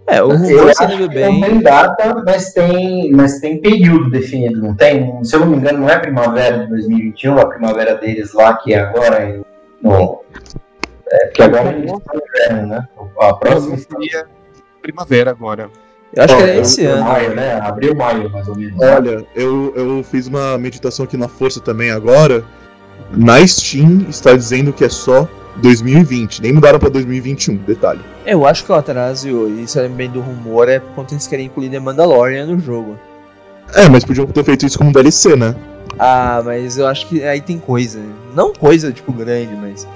É, 0.09 0.23
o 0.23 0.31
Eu 0.31 0.37
rumor 0.37 0.69
acho 0.69 0.77
sendo 0.77 0.91
que 0.95 0.99
não 1.01 1.07
bem. 1.09 1.41
tem 1.41 1.59
data, 1.61 2.23
mas 2.25 2.53
tem, 2.53 3.11
mas 3.11 3.39
tem 3.39 3.59
período 3.59 4.09
definido, 4.09 4.61
não 4.61 4.73
tem? 4.73 5.21
Se 5.23 5.35
eu 5.35 5.41
não 5.41 5.47
me 5.47 5.57
engano, 5.57 5.79
não 5.79 5.89
é 5.89 5.99
primavera 5.99 6.59
de 6.59 6.67
2021, 6.69 7.37
a 7.37 7.45
primavera 7.45 7.95
deles 7.95 8.33
lá, 8.33 8.55
que 8.55 8.73
é 8.73 8.79
agora 8.79 9.29
em- 9.29 9.43
no. 9.81 10.21
É, 11.11 11.25
porque 11.27 11.41
agora 11.43 11.69
eles 11.73 11.91
estão 11.91 12.01
no 12.15 12.21
inverno, 12.21 12.67
né? 12.69 12.87
A 13.19 13.33
próxima 13.33 13.77
seria 13.77 14.25
primavera 14.81 15.31
agora. 15.31 15.69
Eu 16.13 16.23
acho 16.23 16.35
que 16.37 16.41
Bom, 16.41 16.47
é 16.47 16.57
esse 16.59 16.83
eu- 16.85 16.91
ano. 16.93 17.03
Maio, 17.03 17.35
né? 17.35 17.59
Abril, 17.61 17.93
maio, 17.95 18.29
mais 18.29 18.47
ou 18.47 18.55
menos. 18.55 18.81
Olha, 18.81 19.25
eu, 19.35 19.73
eu 19.75 20.03
fiz 20.03 20.27
uma 20.27 20.57
meditação 20.57 21.03
aqui 21.03 21.17
na 21.17 21.27
força 21.27 21.59
também 21.59 21.91
agora. 21.91 22.45
Na 23.11 23.45
Steam 23.45 24.05
está 24.09 24.33
dizendo 24.33 24.71
que 24.71 24.85
é 24.85 24.89
só 24.89 25.27
2020. 25.61 26.41
Nem 26.41 26.53
mudaram 26.53 26.79
pra 26.79 26.89
2021, 26.89 27.55
detalhe. 27.57 28.01
Eu 28.25 28.45
acho 28.45 28.63
que 28.65 28.71
o 28.71 28.75
atraso, 28.75 29.27
e 29.49 29.63
isso 29.63 29.79
é 29.79 29.87
bem 29.87 30.09
do 30.09 30.19
rumor, 30.21 30.69
é 30.69 30.79
por 30.79 30.89
conta 30.95 31.09
que 31.09 31.13
eles 31.15 31.27
querem 31.27 31.45
incluir 31.47 31.69
The 31.69 31.79
Mandalorian 31.79 32.45
no 32.45 32.59
jogo. 32.59 32.97
É, 33.75 33.89
mas 33.89 34.05
podiam 34.05 34.25
ter 34.27 34.43
feito 34.43 34.65
isso 34.65 34.77
como 34.77 34.91
DLC, 34.93 35.35
né? 35.35 35.55
Ah, 35.99 36.41
mas 36.45 36.77
eu 36.77 36.87
acho 36.87 37.07
que 37.07 37.23
aí 37.23 37.41
tem 37.41 37.57
coisa. 37.59 37.99
Não 38.35 38.53
coisa, 38.53 38.91
tipo, 38.91 39.11
grande, 39.11 39.55
mas. 39.55 39.87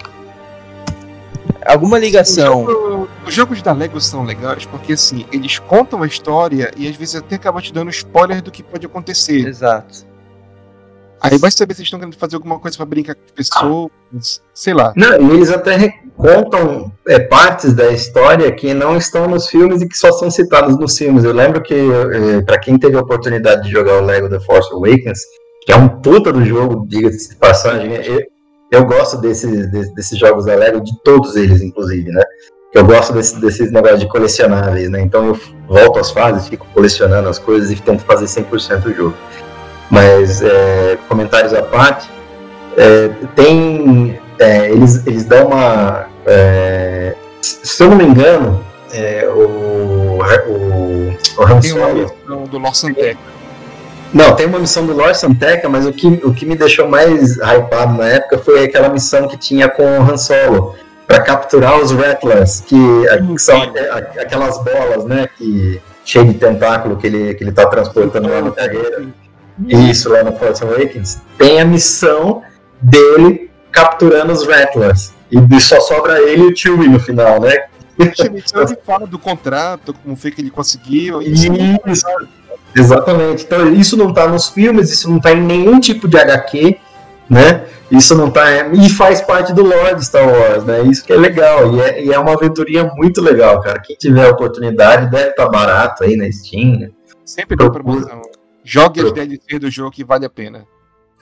Alguma 1.65 1.99
ligação. 1.99 2.63
O 2.65 2.71
jogo- 2.71 3.09
os 3.27 3.33
jogos 3.33 3.61
da 3.61 3.71
Lego 3.71 4.01
são 4.01 4.23
legais 4.23 4.65
porque 4.65 4.93
assim, 4.93 5.25
eles 5.31 5.59
contam 5.59 6.01
a 6.01 6.07
história 6.07 6.71
e 6.75 6.87
às 6.87 6.95
vezes 6.95 7.15
até 7.15 7.35
acabam 7.35 7.61
te 7.61 7.71
dando 7.71 7.89
spoiler 7.91 8.41
do 8.41 8.49
que 8.51 8.63
pode 8.63 8.85
acontecer. 8.85 9.47
Exato. 9.47 10.05
Aí 11.21 11.37
vai 11.37 11.51
saber 11.51 11.75
se 11.75 11.81
eles 11.81 11.87
estão 11.87 11.99
querendo 11.99 12.17
fazer 12.17 12.35
alguma 12.35 12.59
coisa 12.59 12.75
pra 12.75 12.85
brincar 12.85 13.13
com 13.13 13.21
as 13.25 13.31
pessoas, 13.31 14.41
sei 14.55 14.73
lá. 14.73 14.91
Não, 14.95 15.13
eles 15.33 15.51
até 15.51 15.93
contam 16.17 16.91
é, 17.07 17.19
partes 17.19 17.73
da 17.73 17.91
história 17.91 18.51
que 18.51 18.73
não 18.73 18.97
estão 18.97 19.27
nos 19.27 19.47
filmes 19.47 19.83
e 19.83 19.87
que 19.87 19.95
só 19.95 20.11
são 20.13 20.31
citadas 20.31 20.77
nos 20.79 20.97
filmes. 20.97 21.23
Eu 21.23 21.33
lembro 21.33 21.61
que, 21.61 21.75
é, 21.75 22.41
para 22.41 22.59
quem 22.59 22.77
teve 22.77 22.97
a 22.97 23.01
oportunidade 23.01 23.63
de 23.63 23.71
jogar 23.71 24.01
o 24.01 24.05
Lego 24.05 24.29
The 24.29 24.39
Force 24.39 24.73
Awakens, 24.73 25.19
que 25.63 25.71
é 25.71 25.75
um 25.75 25.87
puta 25.87 26.33
do 26.33 26.43
jogo, 26.43 26.87
diga-se 26.87 27.29
de 27.29 27.35
passagem, 27.35 27.93
eu, 28.03 28.23
eu 28.71 28.85
gosto 28.85 29.17
desses, 29.17 29.69
desses, 29.71 29.93
desses 29.93 30.17
jogos 30.17 30.45
da 30.45 30.55
Lego, 30.55 30.81
de 30.81 30.91
todos 31.03 31.35
eles, 31.35 31.61
inclusive, 31.61 32.09
né? 32.09 32.23
Eu 32.73 32.85
gosto 32.85 33.13
desse, 33.13 33.39
desses 33.39 33.71
negócios 33.71 33.99
de 33.99 34.07
colecionáveis, 34.07 34.89
né? 34.89 35.01
Então 35.01 35.27
eu 35.27 35.39
volto 35.67 35.99
às 35.99 36.09
fases, 36.09 36.47
fico 36.47 36.65
colecionando 36.73 37.29
as 37.29 37.37
coisas 37.37 37.69
e 37.69 37.75
tento 37.75 38.03
fazer 38.05 38.25
100% 38.25 38.85
o 38.85 38.93
jogo. 38.93 39.17
Mas, 39.91 40.41
é, 40.41 40.97
comentários 41.07 41.53
à 41.53 41.61
parte, 41.61 42.09
é, 42.77 43.09
tem. 43.35 44.19
é, 44.39 44.71
eles, 44.71 45.05
eles 45.05 45.25
dão 45.25 45.47
uma. 45.47 46.07
é, 46.25 47.13
se 47.41 47.83
eu 47.83 47.89
não 47.89 47.97
me 47.97 48.05
engano, 48.05 48.63
é, 48.93 49.27
o, 49.27 50.19
o, 50.19 51.17
o 51.37 51.43
Han 51.43 51.59
Tem 51.59 51.73
uma 51.73 51.89
missão 51.93 52.43
do 52.45 52.57
Lawson 52.57 52.93
Tech. 52.93 53.17
Não, 54.13 54.35
tem 54.35 54.45
uma 54.45 54.59
missão 54.59 54.85
do 54.85 54.93
Lord 54.93 55.17
Santeca, 55.17 55.69
mas 55.69 55.85
o 55.85 55.93
que, 55.93 56.07
o 56.23 56.33
que 56.33 56.45
me 56.45 56.55
deixou 56.55 56.87
mais 56.87 57.37
hypado 57.37 57.97
na 57.97 58.07
época 58.07 58.37
foi 58.39 58.65
aquela 58.65 58.89
missão 58.89 59.27
que 59.27 59.37
tinha 59.37 59.69
com 59.69 59.83
o 59.83 60.01
Han 60.01 60.17
Solo 60.17 60.75
para 61.07 61.21
capturar 61.21 61.79
os 61.79 61.91
Rattlers, 61.91 62.61
que, 62.61 62.75
que 63.33 63.41
são 63.41 63.61
aquelas 64.19 64.57
bolas, 64.63 65.05
né, 65.05 65.29
que 65.37 65.81
cheio 66.03 66.25
de 66.25 66.33
tentáculo 66.33 66.97
que 66.97 67.07
ele 67.07 67.33
que 67.33 67.43
ele 67.43 67.51
tá 67.51 67.65
transportando 67.67 68.29
lá 68.29 68.41
no 68.41 68.51
carreira. 68.51 69.05
Isso 69.67 70.09
lá 70.09 70.23
no 70.23 70.33
Force 70.33 70.63
Awakens. 70.63 71.21
Tem 71.37 71.61
a 71.61 71.65
missão 71.65 72.41
dele 72.81 73.49
capturando 73.71 74.33
os 74.33 74.45
Rattlers. 74.47 75.13
E 75.31 75.61
só 75.61 75.79
sobra 75.79 76.21
ele 76.21 76.43
e 76.43 76.51
o 76.51 76.55
Chewie 76.55 76.89
no 76.89 76.99
final, 76.99 77.39
né? 77.39 77.65
Se 78.15 78.23
ele 78.23 78.43
fala 78.83 79.05
do 79.05 79.19
contrato, 79.19 79.93
como 79.93 80.15
foi 80.15 80.31
que 80.31 80.41
ele 80.41 80.49
conseguiu. 80.49 81.21
Isso. 81.21 81.47
Exatamente. 82.75 83.43
Então 83.43 83.71
isso 83.73 83.95
não 83.95 84.13
tá 84.13 84.27
nos 84.27 84.49
filmes, 84.49 84.91
isso 84.91 85.09
não 85.09 85.19
tá 85.19 85.31
em 85.31 85.41
nenhum 85.41 85.79
tipo 85.79 86.07
de 86.07 86.17
HQ, 86.17 86.77
né? 87.29 87.65
Isso 87.91 88.15
não 88.15 88.31
tá. 88.31 88.45
E 88.73 88.89
faz 88.89 89.21
parte 89.21 89.53
do 89.53 89.63
lore 89.63 89.95
de 89.95 90.05
Star 90.05 90.27
Wars, 90.27 90.63
né? 90.63 90.81
Isso 90.83 91.03
que 91.03 91.11
é 91.11 91.17
legal. 91.17 91.75
E 91.75 91.81
é, 91.81 92.05
e 92.05 92.13
é 92.13 92.17
uma 92.17 92.33
aventurinha 92.33 92.85
muito 92.95 93.21
legal, 93.21 93.61
cara. 93.61 93.79
Quem 93.81 93.95
tiver 93.97 94.25
a 94.25 94.31
oportunidade 94.31 95.11
deve 95.11 95.29
estar 95.29 95.49
barato 95.49 96.03
aí 96.03 96.15
na 96.15 96.31
Steam. 96.31 96.79
né? 96.79 96.89
Sempre 97.25 97.57
tem 97.57 97.71
promoção. 97.71 98.20
Jogue 98.63 99.01
as 99.01 99.11
DLC 99.11 99.59
do 99.59 99.69
jogo 99.69 99.91
que 99.91 100.03
vale 100.03 100.25
a 100.25 100.29
pena. 100.29 100.65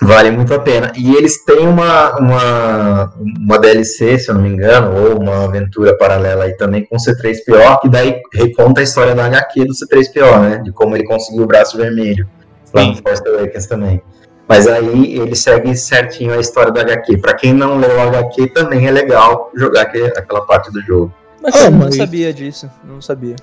Vale 0.02 0.32
muito 0.32 0.54
a 0.54 0.60
pena. 0.60 0.94
E 0.96 1.14
eles 1.16 1.44
têm 1.44 1.68
uma, 1.68 2.18
uma, 2.18 3.14
uma 3.18 3.60
DLC, 3.60 4.18
se 4.18 4.30
eu 4.30 4.36
não 4.36 4.42
me 4.42 4.50
engano, 4.50 4.96
ou 4.96 5.20
uma 5.20 5.44
aventura 5.44 5.98
paralela 5.98 6.46
aí 6.46 6.56
também 6.56 6.86
com 6.86 6.96
o 6.96 7.00
C3PO, 7.00 7.82
que 7.82 7.90
daí 7.90 8.22
reconta 8.34 8.80
a 8.80 8.84
história 8.84 9.14
da 9.14 9.26
HQ 9.26 9.66
do 9.66 9.74
C3PO, 9.74 10.42
né? 10.42 10.58
De 10.64 10.72
como 10.72 10.96
ele 10.96 11.06
conseguiu 11.06 11.44
o 11.44 11.48
braço 11.48 11.76
vermelho. 11.76 12.28
Lá 12.74 12.86
no 12.86 12.96
Force 12.96 13.28
Awakens 13.28 13.66
também. 13.66 14.02
Mas 14.48 14.68
aí 14.68 15.18
ele 15.20 15.36
segue 15.36 15.76
certinho 15.76 16.34
a 16.34 16.40
história 16.40 16.72
do 16.72 16.80
HQ. 16.80 17.18
Para 17.18 17.34
quem 17.34 17.54
não 17.54 17.78
leu 17.78 17.98
o 17.98 18.02
HQ, 18.02 18.48
também 18.54 18.88
é 18.88 18.92
legal 18.92 19.52
jogar 19.56 19.82
aquela 19.82 20.42
parte 20.46 20.72
do 20.72 20.82
jogo. 20.82 21.14
Mas 21.42 21.56
ah, 21.56 21.66
eu 21.66 21.72
não 21.72 21.92
sabia 21.92 22.34
disso, 22.34 22.70
não 22.84 23.02
sabia. 23.02 23.36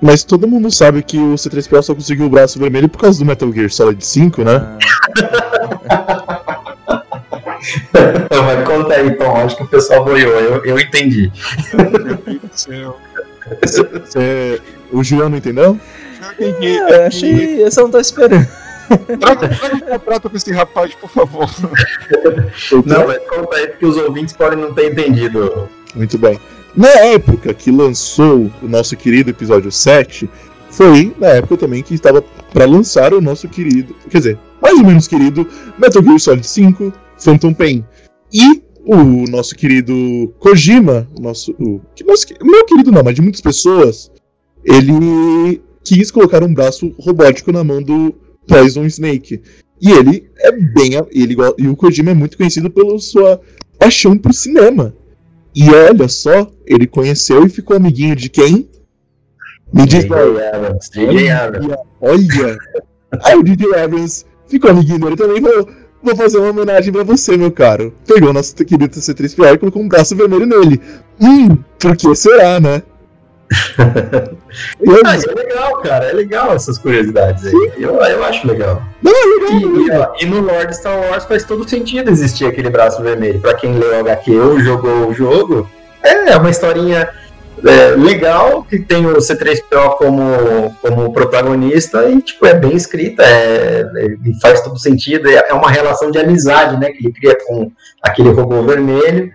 Mas 0.00 0.24
todo 0.24 0.48
mundo 0.48 0.70
sabe 0.70 1.02
que 1.02 1.18
o 1.18 1.34
C3PO 1.34 1.82
só 1.82 1.94
conseguiu 1.94 2.26
o 2.26 2.30
braço 2.30 2.58
vermelho 2.58 2.88
por 2.88 3.00
causa 3.00 3.18
do 3.18 3.24
Metal 3.24 3.52
Gear 3.52 3.70
Solid 3.70 4.04
5, 4.04 4.42
né? 4.42 4.78
Ah. 7.92 8.42
Mas 8.42 8.66
conta 8.66 8.94
aí, 8.94 9.14
Tom. 9.16 9.36
Acho 9.36 9.56
que 9.56 9.62
o 9.64 9.68
pessoal 9.68 10.04
boiou. 10.04 10.32
Eu, 10.32 10.64
eu 10.64 10.78
entendi. 10.78 11.30
Meu 11.74 11.90
Deus 11.90 12.40
do 12.40 12.50
céu. 12.52 13.00
Cê, 14.06 14.60
o 14.92 15.04
João 15.04 15.28
não 15.28 15.38
entendeu? 15.38 15.78
Eu 16.38 16.48
entendi. 16.48 16.78
É, 16.78 17.06
achei. 17.06 17.62
Eu 17.62 17.70
só 17.70 17.82
não 17.82 17.90
tô 17.90 18.00
esperando. 18.00 18.46
Trata, 19.20 19.50
um 19.74 19.80
contrato 19.80 20.30
com 20.30 20.36
esse 20.36 20.52
rapaz, 20.52 20.94
por 20.94 21.10
favor. 21.10 21.48
Não, 22.84 23.06
mas 23.06 23.18
conta 23.28 23.56
aí 23.56 23.68
porque 23.68 23.86
os 23.86 23.96
ouvintes 23.96 24.34
podem 24.34 24.58
não 24.58 24.74
ter 24.74 24.90
entendido. 24.90 25.68
Muito 25.94 26.18
bem. 26.18 26.40
Na 26.76 26.88
época 26.88 27.52
que 27.52 27.70
lançou 27.70 28.50
o 28.62 28.68
nosso 28.68 28.96
querido 28.96 29.30
episódio 29.30 29.72
7, 29.72 30.28
foi 30.70 31.14
na 31.18 31.28
época 31.28 31.56
também 31.56 31.82
que 31.82 31.94
estava 31.94 32.22
para 32.52 32.64
lançar 32.64 33.12
o 33.12 33.20
nosso 33.20 33.48
querido, 33.48 33.94
quer 34.08 34.18
dizer, 34.18 34.38
mais 34.62 34.78
ou 34.78 34.84
menos 34.84 35.08
querido 35.08 35.46
Metal 35.78 36.02
Gear 36.02 36.20
Solid 36.20 36.46
5 36.46 36.92
Phantom 37.18 37.52
Pain. 37.52 37.84
E 38.32 38.62
o 38.84 39.28
nosso 39.28 39.54
querido 39.56 40.32
Kojima, 40.38 41.08
nosso, 41.18 41.52
o, 41.58 41.80
nosso, 42.06 42.26
meu 42.42 42.64
querido 42.64 42.92
não, 42.92 43.02
mas 43.02 43.14
de 43.14 43.22
muitas 43.22 43.40
pessoas, 43.40 44.10
ele 44.64 45.60
quis 45.84 46.10
colocar 46.10 46.42
um 46.42 46.54
braço 46.54 46.94
robótico 46.98 47.52
na 47.52 47.64
mão 47.64 47.82
do 47.82 48.14
Poison 48.46 48.84
Snake. 48.84 49.42
E 49.80 49.90
ele 49.90 50.30
é 50.38 50.52
bem. 50.52 50.92
Ele, 51.10 51.36
e 51.58 51.68
o 51.68 51.76
Kojima 51.76 52.10
é 52.10 52.14
muito 52.14 52.36
conhecido 52.36 52.70
pela 52.70 52.98
sua 52.98 53.40
paixão 53.78 54.16
por 54.16 54.32
cinema. 54.32 54.94
E 55.54 55.68
olha 55.70 56.08
só, 56.08 56.50
ele 56.64 56.86
conheceu 56.86 57.44
e 57.44 57.50
ficou 57.50 57.76
amiguinho 57.76 58.14
de 58.14 58.28
quem? 58.28 58.68
Me 59.72 59.86
diz 59.86 60.04
Olha, 60.10 61.78
olha. 62.00 62.58
Aí 63.24 63.36
o 63.36 63.42
DJ 63.42 63.72
Evans 63.74 64.26
ficou 64.46 64.70
amiguinho 64.70 65.00
dele 65.00 65.16
também 65.16 65.40
falou: 65.40 65.68
Vou 66.02 66.16
fazer 66.16 66.38
uma 66.38 66.50
homenagem 66.50 66.92
pra 66.92 67.04
você, 67.04 67.36
meu 67.36 67.52
caro. 67.52 67.94
Pegou 68.06 68.32
nosso 68.32 68.54
querido 68.54 68.88
C3PO 68.88 69.54
e 69.54 69.58
colocou 69.58 69.82
um 69.82 69.88
braço 69.88 70.16
vermelho 70.16 70.46
nele. 70.46 70.80
Hum, 71.20 71.56
por 71.78 71.96
que 71.96 72.14
será, 72.14 72.58
né? 72.58 72.82
eu... 74.80 75.00
ah, 75.04 75.16
é 75.16 75.34
legal, 75.34 75.80
cara. 75.80 76.06
É 76.06 76.12
legal 76.12 76.54
essas 76.54 76.78
curiosidades 76.78 77.46
aí. 77.46 77.72
Eu, 77.76 77.96
eu 77.96 78.24
acho 78.24 78.46
legal. 78.46 78.82
Não, 79.02 79.12
é 79.12 79.24
legal. 79.24 80.14
E, 80.18 80.22
e, 80.22 80.24
e, 80.24 80.28
no 80.28 80.40
Lord 80.40 80.74
Star 80.76 80.98
Wars 80.98 81.24
faz 81.24 81.44
todo 81.44 81.68
sentido 81.68 82.10
existir 82.10 82.46
aquele 82.46 82.70
braço 82.70 83.02
vermelho. 83.02 83.40
Pra 83.40 83.54
quem 83.54 83.78
leu 83.78 83.96
o 83.96 84.00
HQ 84.00 84.38
ou 84.38 84.60
jogou 84.60 85.08
o 85.08 85.14
jogo, 85.14 85.68
é 86.02 86.36
uma 86.36 86.50
historinha 86.50 87.10
é, 87.64 87.90
legal 87.90 88.62
que 88.62 88.78
tem 88.78 89.04
o 89.06 89.16
C3PO 89.16 89.96
como, 89.96 90.76
como 90.80 91.12
protagonista 91.12 92.08
e 92.08 92.22
tipo, 92.22 92.46
é 92.46 92.54
bem 92.54 92.74
escrita, 92.74 93.22
é, 93.22 93.80
é, 93.80 94.06
faz 94.40 94.60
todo 94.62 94.78
sentido. 94.78 95.28
É, 95.28 95.48
é 95.48 95.52
uma 95.52 95.70
relação 95.70 96.10
de 96.10 96.18
amizade 96.18 96.78
né, 96.78 96.90
que 96.90 97.04
ele 97.04 97.12
cria 97.12 97.36
com 97.46 97.70
aquele 98.02 98.30
robô 98.30 98.62
vermelho 98.62 99.30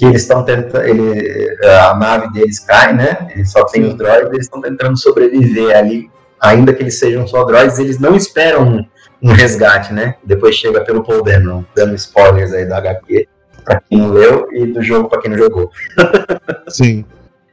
que 0.00 0.06
eles 0.06 0.22
estão 0.22 0.42
tentando, 0.42 0.82
ele, 0.82 1.54
a 1.62 1.94
nave 1.94 2.32
deles 2.32 2.58
cai, 2.58 2.94
né? 2.94 3.28
Eles 3.34 3.52
só 3.52 3.64
tem 3.64 3.84
os 3.84 3.94
droids, 3.94 4.30
eles 4.32 4.46
estão 4.46 4.58
tentando 4.58 4.96
sobreviver 4.96 5.76
ali, 5.76 6.10
ainda 6.40 6.72
que 6.72 6.82
eles 6.82 6.98
sejam 6.98 7.26
só 7.26 7.44
droids, 7.44 7.78
eles 7.78 7.98
não 8.00 8.16
esperam 8.16 8.66
um, 8.66 8.84
um 9.22 9.30
resgate, 9.30 9.92
né? 9.92 10.14
Depois 10.24 10.54
chega 10.54 10.80
pelo 10.80 11.04
Paul 11.04 11.22
Dameron, 11.22 11.66
dando 11.76 11.94
spoilers 11.96 12.50
aí 12.54 12.64
da 12.64 12.78
HQ 12.78 13.28
para 13.62 13.82
quem 13.82 13.98
não 13.98 14.08
leu 14.08 14.48
e 14.50 14.64
do 14.64 14.82
jogo 14.82 15.06
para 15.06 15.20
quem 15.20 15.32
não 15.32 15.36
jogou. 15.36 15.70
Sim. 16.66 17.04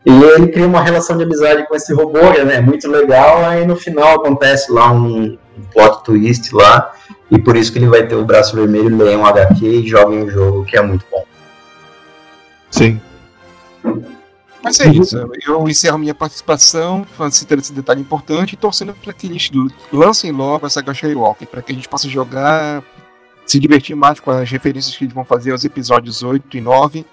E 0.06 0.24
ele 0.24 0.48
cria 0.48 0.68
uma 0.68 0.82
relação 0.82 1.18
de 1.18 1.24
amizade 1.24 1.68
com 1.68 1.76
esse 1.76 1.94
robô, 1.94 2.22
né? 2.45 2.56
É 2.56 2.61
muito 2.61 2.90
legal. 2.90 3.44
Aí 3.44 3.68
no 3.68 3.76
final 3.76 4.22
acontece 4.22 4.72
lá 4.72 4.90
um, 4.90 5.38
um 5.57 5.64
plot 5.74 6.02
twist 6.06 6.56
lá, 6.56 6.94
e 7.30 7.38
por 7.38 7.57
isso 7.57 7.74
que 7.74 7.80
ele 7.80 7.90
vai 7.90 8.07
ter 8.07 8.15
o 8.15 8.24
braço 8.24 8.56
vermelho, 8.56 8.95
lê 8.95 9.18
um 9.18 9.26
HQ 9.26 9.68
e 9.68 9.86
joga 9.86 10.15
em 10.15 10.24
um 10.24 10.30
jogo 10.30 10.64
que 10.64 10.78
é 10.78 10.82
muito 10.82 11.06
bom. 11.11 11.27
Sim. 12.78 13.02
Mas 14.64 14.80
é 14.80 14.90
isso. 14.90 15.18
Eu 15.45 15.68
encerro 15.68 15.98
minha 15.98 16.14
participação, 16.14 17.06
citando 17.32 17.62
esse 17.62 17.74
detalhe 17.74 18.02
importante 18.02 18.54
e 18.54 18.58
torcendo 18.58 18.94
para 18.94 19.14
que 19.14 19.28
eles 19.28 19.49
lancem 19.91 20.32
logo 20.32 20.66
essa 20.66 20.82
Gacha 20.82 21.08
Walker, 21.08 21.45
para 21.45 21.62
que 21.62 21.72
a 21.72 21.76
gente 21.76 21.88
possa 21.88 22.10
jogar, 22.10 22.84
se 23.45 23.60
divertir 23.60 23.95
mais 23.95 24.20
com 24.20 24.32
as 24.32 24.49
referências 24.49 24.95
que 24.95 25.06
eles 25.06 25.14
vão 25.14 25.24
fazer 25.24 25.52
aos 25.52 25.64
episódios 25.64 26.22
8 26.22 26.58
e 26.58 26.62
9. 26.62 27.06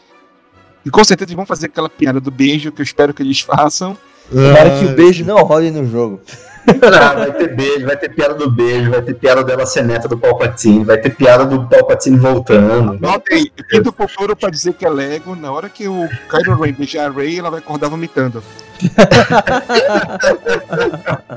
E 0.84 0.90
com 0.90 1.04
certeza 1.04 1.28
eles 1.28 1.36
vão 1.36 1.46
fazer 1.46 1.66
aquela 1.66 1.88
piada 1.88 2.20
do 2.20 2.30
beijo 2.30 2.72
que 2.72 2.80
eu 2.80 2.84
espero 2.84 3.14
que 3.14 3.22
eles 3.22 3.40
façam. 3.40 3.96
Tomara 4.30 4.78
que 4.78 4.86
o 4.86 4.94
beijo 4.94 5.24
não 5.24 5.36
role 5.42 5.70
no 5.70 5.86
jogo. 5.86 6.20
Não, 6.66 7.14
vai 7.16 7.32
ter 7.32 7.54
beijo, 7.54 7.86
vai 7.86 7.96
ter 7.96 8.08
piada 8.08 8.34
do 8.34 8.50
beijo, 8.50 8.90
vai 8.90 9.02
ter 9.02 9.14
piada 9.14 9.44
dela 9.44 9.66
ser 9.66 9.84
neta 9.84 10.08
do 10.08 10.18
Palpatine, 10.18 10.84
vai 10.84 10.96
ter 10.98 11.14
piada 11.14 11.44
do 11.44 11.66
Palpatine 11.68 12.16
voltando. 12.16 12.98
Nota 12.98 13.34
aí, 13.34 13.50
do 13.80 13.92
futuro 13.92 14.34
pra 14.34 14.50
dizer 14.50 14.72
que 14.74 14.86
é 14.86 14.88
Lego, 14.88 15.36
na 15.36 15.52
hora 15.52 15.68
que 15.68 15.86
o 15.86 16.08
Kylo 16.28 16.60
Ren 16.60 16.72
beijar 16.72 17.10
a 17.10 17.12
Rey, 17.12 17.38
ela 17.38 17.50
vai 17.50 17.58
acordar 17.60 17.88
vomitando. 17.88 18.42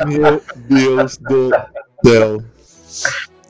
meu 0.05 0.41
Deus 0.55 1.17
do 1.17 1.49
céu. 2.05 2.43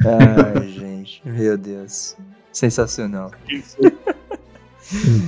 Ai, 0.06 0.68
gente, 0.68 1.22
meu 1.26 1.58
Deus. 1.58 2.16
Sensacional. 2.52 3.32
Meu 3.50 3.92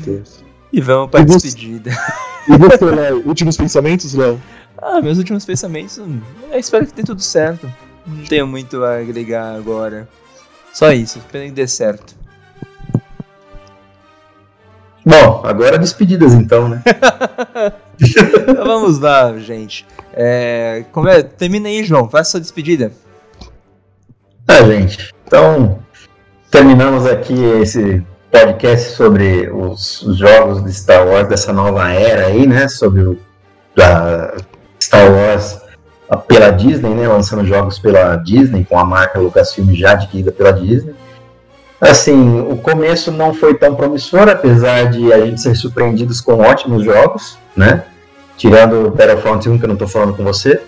Deus. 0.05 0.43
E 0.71 0.81
vamos 0.81 1.09
pra 1.09 1.21
e 1.21 1.25
despedida. 1.25 1.91
E 2.47 2.57
você, 2.57 2.85
Léo? 2.85 3.23
Últimos 3.27 3.57
pensamentos, 3.57 4.13
Léo? 4.13 4.41
Ah, 4.81 5.01
meus 5.01 5.17
últimos 5.17 5.45
pensamentos. 5.45 5.97
Eu 5.97 6.59
espero 6.59 6.85
que 6.85 6.93
tenha 6.93 7.05
tudo 7.05 7.21
certo. 7.21 7.71
Não 8.05 8.23
tenho 8.25 8.47
muito 8.47 8.83
a 8.83 8.99
agregar 8.99 9.55
agora. 9.55 10.07
Só 10.73 10.91
isso, 10.91 11.19
espero 11.19 11.45
que 11.45 11.51
dê 11.51 11.67
certo. 11.67 12.15
Bom, 15.05 15.41
agora 15.43 15.77
despedidas 15.77 16.33
então, 16.33 16.69
né? 16.69 16.83
então 17.99 18.65
vamos 18.65 18.99
lá, 18.99 19.37
gente. 19.37 19.85
É, 20.13 20.85
como 20.91 21.07
é, 21.07 21.23
termina 21.23 21.67
aí, 21.67 21.83
João. 21.83 22.09
Faça 22.09 22.31
sua 22.31 22.39
despedida. 22.39 22.91
É, 24.47 24.63
gente. 24.65 25.13
Então, 25.25 25.79
terminamos 26.51 27.05
aqui 27.05 27.41
esse 27.61 28.05
podcast 28.31 28.91
sobre 28.95 29.49
os, 29.49 30.01
os, 30.03 30.17
jogos 30.17 30.63
de 30.63 30.73
Star 30.73 31.07
Wars 31.07 31.27
dessa 31.27 31.51
nova 31.51 31.91
era 31.91 32.27
aí, 32.27 32.45
né? 32.45 32.67
Sobre 32.67 33.01
o, 33.01 33.19
a 33.79 34.35
Star 34.89 35.11
Wars 35.11 35.59
pela 36.27 36.49
Disney, 36.49 36.89
né? 36.89 37.07
Lançando 37.07 37.45
jogos 37.45 37.77
pela 37.77 38.15
Disney, 38.15 38.65
com 38.65 38.79
a 38.79 38.83
marca 38.83 39.19
Lucasfilm 39.19 39.71
já 39.73 39.91
adquirida 39.91 40.31
pela 40.31 40.51
Disney. 40.51 40.95
Assim, 41.79 42.41
o 42.41 42.57
começo 42.57 43.11
não 43.11 43.31
foi 43.33 43.53
tão 43.53 43.75
promissor, 43.75 44.27
apesar 44.27 44.89
de 44.89 45.13
a 45.13 45.23
gente 45.23 45.39
ser 45.39 45.55
surpreendidos 45.55 46.19
com 46.19 46.41
ótimos 46.41 46.83
jogos, 46.83 47.37
né? 47.55 47.83
Tirando 48.35 48.89
Battlefront 48.89 49.47
1, 49.47 49.59
que 49.59 49.63
eu 49.63 49.67
não 49.67 49.75
estou 49.75 49.87
falando 49.87 50.15
com 50.15 50.23
você. 50.23 50.59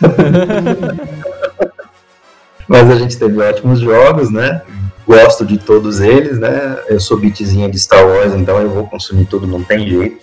Mas 2.66 2.90
a 2.90 2.96
gente 2.96 3.18
teve 3.18 3.38
ótimos 3.38 3.78
jogos, 3.78 4.32
né? 4.32 4.62
gosto 5.06 5.44
de 5.44 5.56
todos 5.56 6.00
eles, 6.00 6.38
né? 6.38 6.78
Eu 6.88 6.98
sou 6.98 7.16
bitzinha 7.16 7.70
de 7.70 7.78
Star 7.78 8.04
Wars, 8.04 8.34
então 8.34 8.60
eu 8.60 8.68
vou 8.68 8.88
consumir 8.88 9.26
tudo, 9.26 9.46
não 9.46 9.62
tem 9.62 9.88
jeito. 9.88 10.18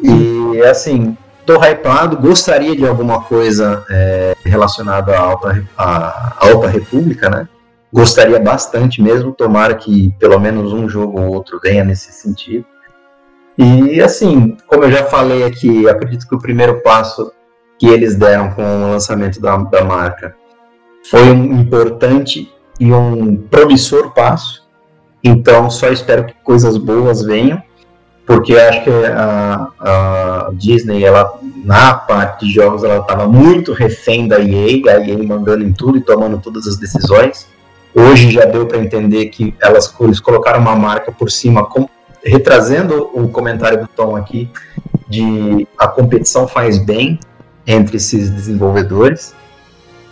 E 0.00 0.62
assim, 0.62 1.16
tô 1.48 1.54
hypado, 1.64 2.18
gostaria 2.18 2.76
de 2.76 2.86
alguma 2.86 3.22
coisa 3.22 3.82
é, 3.88 4.36
relacionada 4.44 5.16
à 5.16 5.20
Alta, 5.20 5.66
à 5.78 6.46
Alta 6.46 6.68
República, 6.68 7.30
né? 7.30 7.48
Gostaria 7.90 8.38
bastante 8.38 9.00
mesmo, 9.00 9.32
tomara 9.32 9.74
que 9.74 10.14
pelo 10.18 10.38
menos 10.38 10.74
um 10.74 10.86
jogo 10.86 11.18
ou 11.18 11.32
outro 11.32 11.58
venha 11.58 11.82
nesse 11.82 12.12
sentido. 12.12 12.66
E 13.56 13.98
assim, 14.02 14.58
como 14.66 14.84
eu 14.84 14.92
já 14.92 15.04
falei 15.04 15.42
aqui, 15.42 15.88
acredito 15.88 16.28
que 16.28 16.34
o 16.34 16.38
primeiro 16.38 16.82
passo 16.82 17.32
que 17.78 17.86
eles 17.86 18.14
deram 18.14 18.50
com 18.50 18.62
o 18.62 18.90
lançamento 18.90 19.40
da, 19.40 19.56
da 19.56 19.82
marca 19.82 20.36
foi 21.08 21.30
um 21.30 21.58
importante 21.58 22.52
e 22.78 22.92
um 22.92 23.36
promissor 23.36 24.12
passo. 24.12 24.68
Então, 25.24 25.70
só 25.70 25.88
espero 25.88 26.26
que 26.26 26.34
coisas 26.44 26.76
boas 26.76 27.22
venham, 27.22 27.62
porque 28.28 28.54
acho 28.54 28.84
que 28.84 28.90
a, 28.90 29.68
a 29.80 30.50
Disney, 30.52 31.02
ela 31.02 31.40
na 31.64 31.94
parte 31.94 32.44
de 32.44 32.52
jogos, 32.52 32.84
ela 32.84 32.98
estava 32.98 33.26
muito 33.26 33.72
refém 33.72 34.28
da 34.28 34.38
EA, 34.38 34.96
a 34.96 35.00
EA 35.00 35.16
mandando 35.26 35.64
em 35.64 35.72
tudo 35.72 35.96
e 35.96 36.02
tomando 36.02 36.38
todas 36.38 36.66
as 36.66 36.76
decisões. 36.76 37.48
hoje 37.94 38.30
já 38.30 38.44
deu 38.44 38.66
para 38.66 38.76
entender 38.76 39.26
que 39.30 39.54
elas 39.58 39.92
eles 40.02 40.20
colocaram 40.20 40.60
uma 40.60 40.76
marca 40.76 41.10
por 41.10 41.30
cima, 41.30 41.64
com, 41.64 41.88
retrazendo 42.22 43.10
o 43.14 43.30
comentário 43.30 43.80
do 43.80 43.88
Tom 43.88 44.14
aqui, 44.14 44.50
de 45.08 45.66
a 45.78 45.88
competição 45.88 46.46
faz 46.46 46.76
bem 46.76 47.18
entre 47.66 47.96
esses 47.96 48.28
desenvolvedores. 48.28 49.34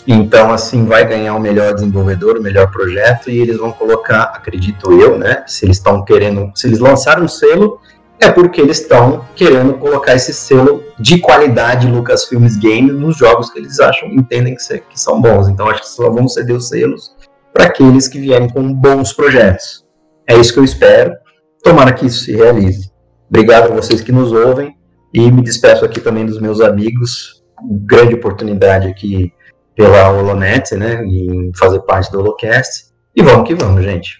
Então, 0.06 0.52
assim, 0.52 0.86
vai 0.86 1.06
ganhar 1.06 1.34
o 1.34 1.40
melhor 1.40 1.74
desenvolvedor, 1.74 2.38
o 2.38 2.42
melhor 2.42 2.70
projeto, 2.70 3.28
e 3.28 3.38
eles 3.38 3.58
vão 3.58 3.72
colocar, 3.72 4.22
acredito 4.22 4.90
eu, 4.92 5.18
né? 5.18 5.44
Se 5.46 5.66
eles 5.66 5.76
estão 5.76 6.02
querendo, 6.02 6.50
se 6.54 6.66
eles 6.66 6.78
lançaram 6.78 7.24
um 7.24 7.28
selo, 7.28 7.80
é 8.20 8.30
porque 8.30 8.60
eles 8.60 8.80
estão 8.80 9.26
querendo 9.34 9.74
colocar 9.74 10.14
esse 10.14 10.32
selo 10.32 10.82
de 10.98 11.18
qualidade 11.18 11.86
Lucasfilmes 11.86 12.56
Games 12.56 12.94
nos 12.94 13.16
jogos 13.16 13.50
que 13.50 13.58
eles 13.58 13.78
acham, 13.78 14.08
entendem 14.08 14.54
que, 14.54 14.62
ser, 14.62 14.80
que 14.82 14.98
são 14.98 15.20
bons. 15.20 15.48
Então, 15.48 15.68
acho 15.68 15.82
que 15.82 15.88
só 15.88 16.10
vão 16.10 16.26
ceder 16.26 16.56
os 16.56 16.68
selos 16.68 17.14
para 17.52 17.64
aqueles 17.64 18.08
que 18.08 18.18
vierem 18.18 18.48
com 18.48 18.72
bons 18.72 19.12
projetos. 19.12 19.84
É 20.26 20.36
isso 20.36 20.52
que 20.52 20.58
eu 20.58 20.64
espero. 20.64 21.14
Tomara 21.62 21.92
que 21.92 22.06
isso 22.06 22.24
se 22.24 22.34
realize. 22.34 22.90
Obrigado 23.28 23.72
a 23.72 23.74
vocês 23.74 24.00
que 24.00 24.12
nos 24.12 24.32
ouvem 24.32 24.76
e 25.12 25.30
me 25.30 25.42
despeço 25.42 25.84
aqui 25.84 26.00
também 26.00 26.24
dos 26.24 26.40
meus 26.40 26.60
amigos. 26.60 27.42
Grande 27.84 28.14
oportunidade 28.14 28.88
aqui 28.88 29.32
pela 29.74 30.10
Holonet, 30.10 30.74
né, 30.74 31.04
em 31.04 31.52
fazer 31.54 31.80
parte 31.80 32.10
do 32.10 32.20
Holocast. 32.20 32.86
E 33.14 33.22
vamos 33.22 33.46
que 33.46 33.54
vamos, 33.54 33.84
gente. 33.84 34.18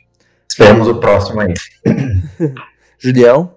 Esperamos 0.51 0.89
o 0.89 0.97
próximo 0.97 1.41
aí. 1.41 1.55
Julião? 2.99 3.56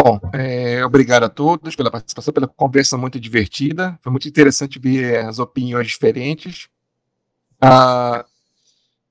Bom, 0.00 0.20
é, 0.32 0.84
obrigado 0.84 1.24
a 1.24 1.28
todos 1.28 1.74
pela 1.74 1.90
participação, 1.90 2.32
pela 2.32 2.46
conversa 2.46 2.96
muito 2.96 3.18
divertida. 3.18 3.98
Foi 4.00 4.12
muito 4.12 4.28
interessante 4.28 4.78
ver 4.78 5.24
as 5.26 5.40
opiniões 5.40 5.88
diferentes. 5.88 6.68
Ah, 7.60 8.24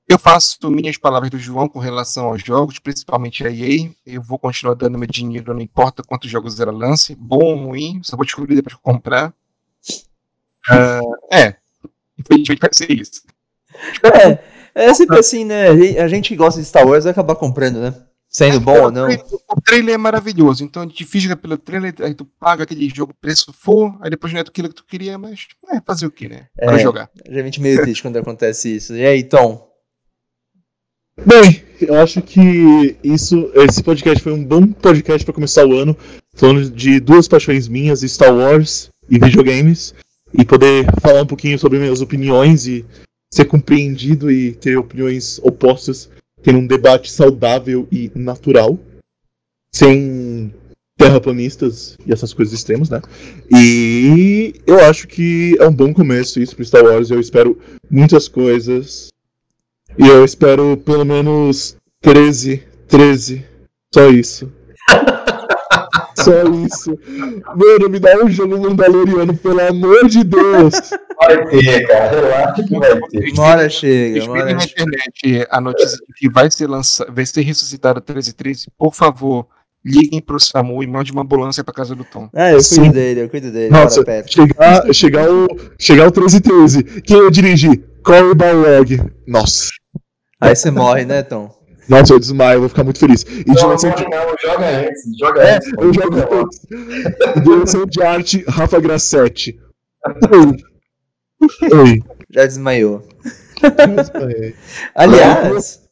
eu 0.08 0.18
faço 0.18 0.70
minhas 0.70 0.96
palavras 0.96 1.30
do 1.30 1.38
João 1.38 1.68
com 1.68 1.78
relação 1.78 2.28
aos 2.28 2.42
jogos, 2.42 2.78
principalmente 2.78 3.46
a 3.46 3.50
EA. 3.50 3.90
Eu 4.06 4.22
vou 4.22 4.38
continuar 4.38 4.74
dando 4.74 4.98
meu 4.98 5.06
dinheiro, 5.06 5.52
não 5.52 5.60
importa 5.60 6.02
quantos 6.02 6.30
jogos 6.30 6.58
ela 6.58 6.72
lance, 6.72 7.14
bom 7.14 7.44
ou 7.44 7.66
ruim, 7.66 8.00
só 8.02 8.16
vou 8.16 8.24
descobrir 8.24 8.54
depois 8.54 8.74
de 8.74 8.80
comprar. 8.80 9.34
Uh, 10.70 11.34
é, 11.34 11.56
infelizmente 12.18 12.60
vai 12.60 12.70
ser 12.72 12.90
isso. 12.90 13.22
É, 14.02 14.86
é 14.86 14.94
sempre 14.94 15.18
assim, 15.18 15.44
né? 15.44 15.68
A 16.00 16.08
gente 16.08 16.34
gosta 16.34 16.58
de 16.58 16.66
Star 16.66 16.86
Wars 16.86 17.04
vai 17.04 17.10
acabar 17.10 17.36
comprando, 17.36 17.78
né? 17.78 18.07
Sendo 18.30 18.60
bom 18.60 18.82
ou 18.82 18.90
não. 18.90 19.08
O 19.50 19.60
trailer 19.60 19.94
é 19.94 19.98
maravilhoso, 19.98 20.62
então 20.62 20.82
a 20.82 20.86
gente 20.86 21.04
fisga 21.04 21.34
pelo 21.34 21.56
trailer, 21.56 21.94
aí 22.00 22.14
tu 22.14 22.26
paga 22.38 22.64
aquele 22.64 22.88
jogo 22.94 23.14
preço 23.18 23.52
for, 23.52 23.96
aí 24.02 24.10
depois 24.10 24.32
não 24.32 24.40
é 24.40 24.42
aquilo 24.42 24.68
que 24.68 24.74
tu 24.74 24.84
queria, 24.84 25.16
mas 25.16 25.46
é 25.72 25.80
fazer 25.80 26.06
o 26.06 26.10
que, 26.10 26.28
né? 26.28 26.46
Para 26.54 26.76
é, 26.76 26.78
jogar. 26.78 27.10
Geralmente 27.26 27.60
meio 27.60 27.80
triste 27.82 28.02
quando 28.02 28.18
acontece 28.18 28.76
isso. 28.76 28.94
E 28.94 29.04
aí, 29.04 29.24
Tom? 29.24 29.66
Bem, 31.24 31.64
eu 31.80 31.94
acho 31.96 32.22
que 32.22 32.96
isso, 33.02 33.50
esse 33.54 33.82
podcast 33.82 34.22
foi 34.22 34.32
um 34.32 34.44
bom 34.44 34.66
podcast 34.66 35.24
para 35.24 35.34
começar 35.34 35.66
o 35.66 35.74
ano, 35.74 35.96
falando 36.34 36.70
de 36.70 37.00
duas 37.00 37.26
paixões 37.26 37.66
minhas, 37.66 38.00
Star 38.02 38.34
Wars 38.34 38.90
e 39.08 39.18
videogames 39.18 39.94
e 40.32 40.44
poder 40.44 40.86
falar 41.00 41.22
um 41.22 41.26
pouquinho 41.26 41.58
sobre 41.58 41.78
minhas 41.78 42.00
opiniões 42.00 42.66
e 42.66 42.84
ser 43.32 43.46
compreendido 43.46 44.30
e 44.30 44.52
ter 44.52 44.76
opiniões 44.76 45.38
opostas, 45.42 46.08
ter 46.42 46.54
um 46.54 46.66
debate 46.66 47.10
saudável 47.10 47.86
e 47.90 48.10
natural, 48.14 48.78
sem 49.72 50.52
terraplanistas 50.96 51.96
e 52.04 52.12
essas 52.12 52.34
coisas 52.34 52.52
extremas, 52.52 52.90
né? 52.90 53.00
E 53.54 54.54
eu 54.66 54.80
acho 54.80 55.06
que 55.06 55.56
é 55.60 55.66
um 55.66 55.72
bom 55.72 55.94
começo 55.94 56.40
isso 56.40 56.56
pro 56.56 56.64
Star 56.64 56.84
Wars, 56.84 57.10
eu 57.10 57.20
espero 57.20 57.58
muitas 57.90 58.26
coisas. 58.28 59.10
E 59.96 60.06
eu 60.06 60.24
espero 60.24 60.76
pelo 60.76 61.04
menos 61.04 61.76
13, 62.00 62.62
13, 62.88 63.44
só 63.92 64.08
isso. 64.08 64.52
Só 66.16 66.42
isso. 66.66 66.98
Mano, 67.56 67.88
me 67.88 68.00
dá 68.00 68.16
um 68.24 68.28
jogo 68.28 68.58
Mandaloriano, 68.58 69.36
pelo 69.36 69.60
amor 69.60 70.08
de 70.08 70.24
Deus. 70.24 70.74
Vai 71.20 71.46
ter, 71.48 71.86
cara. 71.86 72.16
Eu 72.16 72.34
acho 72.34 72.64
que 72.64 72.78
vai 72.78 73.00
ter. 73.00 73.34
Mora 73.34 73.68
chega. 73.68 74.26
Mora 74.26 74.54
na 74.54 74.64
internet 74.64 75.46
a 75.50 75.60
notícia 75.60 75.98
de 75.98 76.14
que 76.14 76.30
vai 76.30 76.50
ser 76.50 76.68
lançado, 76.68 77.12
vai 77.12 77.26
ser 77.26 77.42
ressuscitado 77.42 77.96
1313. 78.00 78.68
Por 78.78 78.94
favor, 78.94 79.46
liguem 79.84 80.20
pro 80.20 80.38
SAMU 80.38 80.82
e 80.82 80.86
mande 80.86 81.10
uma 81.10 81.22
ambulância 81.22 81.64
pra 81.64 81.74
casa 81.74 81.94
do 81.94 82.04
Tom. 82.04 82.28
Ah, 82.34 82.50
eu 82.50 82.58
cuido 82.58 82.62
Sim. 82.62 82.90
dele, 82.90 83.22
eu 83.22 83.28
cuido 83.28 83.50
dele. 83.50 83.70
Nossa, 83.70 84.04
chegar, 84.26 84.92
chegar, 84.92 85.30
o, 85.30 85.48
chegar 85.78 86.02
o 86.08 86.12
1313. 86.12 87.02
Quem 87.02 87.16
eu 87.16 87.30
dirigi? 87.30 87.76
Corey 88.04 88.34
Balrog. 88.34 89.12
Nossa. 89.26 89.70
Aí 90.40 90.54
você 90.54 90.70
morre, 90.70 91.04
né, 91.04 91.22
Tom? 91.22 91.52
Nossa, 91.88 92.12
eu 92.12 92.20
desmaio, 92.20 92.56
eu 92.56 92.60
vou 92.60 92.68
ficar 92.68 92.84
muito 92.84 92.98
feliz. 92.98 93.22
E 93.22 93.44
não, 93.46 93.54
direção 93.54 93.90
de... 93.90 94.04
não, 94.04 94.36
joga 94.40 94.66
antes, 94.66 95.02
joga 95.18 95.42
é, 95.42 95.56
antes. 95.56 95.72
Eu 95.78 95.94
jogo 95.94 96.16
antes. 96.34 96.60
direção 97.42 97.86
de 97.86 98.02
arte, 98.02 98.44
Rafa 98.46 98.78
Grassetti. 98.78 99.58
Oi. 101.40 102.02
Já 102.30 102.44
desmaiou. 102.44 103.02
aliás, 104.94 105.82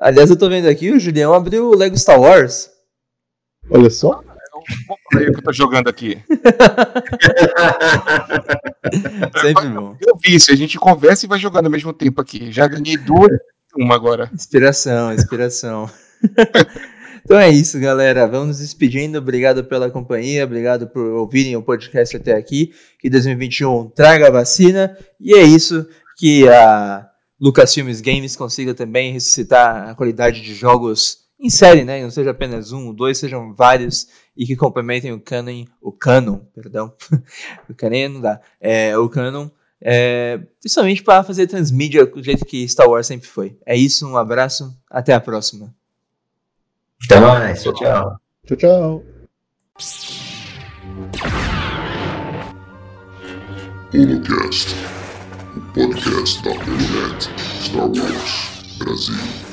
aliás, 0.00 0.30
eu 0.30 0.38
tô 0.38 0.48
vendo 0.48 0.68
aqui, 0.68 0.92
o 0.92 1.00
Julião 1.00 1.34
abriu 1.34 1.70
o 1.70 1.76
Lego 1.76 1.98
Star 1.98 2.20
Wars. 2.20 2.70
Olha 3.70 3.90
só. 3.90 4.22
É 5.14 5.16
o 5.16 5.32
que 5.32 5.38
eu 5.38 5.42
tô 5.42 5.52
jogando 5.52 5.88
aqui. 5.88 6.22
Sempre 9.40 9.68
bom. 9.68 9.96
Eu 10.00 10.16
vi 10.22 10.34
isso, 10.34 10.52
a 10.52 10.56
gente 10.56 10.78
conversa 10.78 11.24
e 11.24 11.28
vai 11.28 11.38
jogando 11.38 11.66
ao 11.66 11.70
mesmo 11.70 11.92
tempo 11.92 12.20
aqui. 12.20 12.52
Já 12.52 12.66
ganhei 12.66 12.96
duas 12.96 13.30
uma 13.76 13.94
agora. 13.94 14.30
Inspiração, 14.32 15.12
inspiração. 15.12 15.90
então 17.28 17.38
é 17.38 17.50
isso, 17.50 17.78
galera. 17.78 18.26
Vamos 18.26 18.48
nos 18.48 18.58
despedindo. 18.60 19.18
Obrigado 19.18 19.62
pela 19.62 19.90
companhia, 19.90 20.46
obrigado 20.46 20.86
por 20.88 21.02
ouvirem 21.12 21.54
o 21.56 21.62
podcast 21.62 22.16
até 22.16 22.32
aqui. 22.32 22.72
Que 22.98 23.10
2021 23.10 23.90
traga 23.90 24.28
a 24.28 24.30
vacina. 24.30 24.96
E 25.20 25.34
é 25.34 25.42
isso 25.42 25.86
que 26.16 26.48
a 26.48 27.06
Lucasfilmes 27.38 28.00
Games 28.00 28.34
consiga 28.34 28.72
também 28.72 29.12
ressuscitar 29.12 29.90
a 29.90 29.94
qualidade 29.94 30.40
de 30.40 30.54
jogos 30.54 31.18
em 31.38 31.50
série, 31.50 31.84
né? 31.84 32.02
Não 32.02 32.10
seja 32.10 32.30
apenas 32.30 32.72
um, 32.72 32.94
dois, 32.94 33.18
sejam 33.18 33.52
vários 33.54 34.08
e 34.34 34.46
que 34.46 34.56
complementem 34.56 35.12
o 35.12 35.20
canon, 35.20 35.66
o 35.82 35.92
canon, 35.92 36.38
perdão, 36.54 36.94
o 37.68 37.74
canon 37.74 38.08
não 38.08 38.20
dá, 38.22 38.40
é, 38.58 38.96
o 38.96 39.06
canon 39.06 39.50
é, 39.82 40.40
principalmente 40.60 41.02
para 41.02 41.22
fazer 41.22 41.46
transmídia 41.46 42.06
do 42.06 42.22
jeito 42.22 42.46
que 42.46 42.66
Star 42.66 42.88
Wars 42.88 43.06
sempre 43.06 43.28
foi. 43.28 43.58
É 43.66 43.76
isso, 43.76 44.08
um 44.08 44.16
abraço, 44.16 44.74
até 44.90 45.12
a 45.12 45.20
próxima. 45.20 45.74
Até 47.04 47.20
mais, 47.20 47.62
tchau, 47.62 47.72
tchau. 47.74 48.18
Tchau, 48.46 48.56
tchau. 48.56 49.04
Holocast, 53.94 54.74
o 55.56 55.60
podcast 55.72 56.42
da 56.42 56.50
Holonet 56.50 57.30
Star 57.62 57.88
Wars 57.88 58.76
Brasil. 58.78 59.47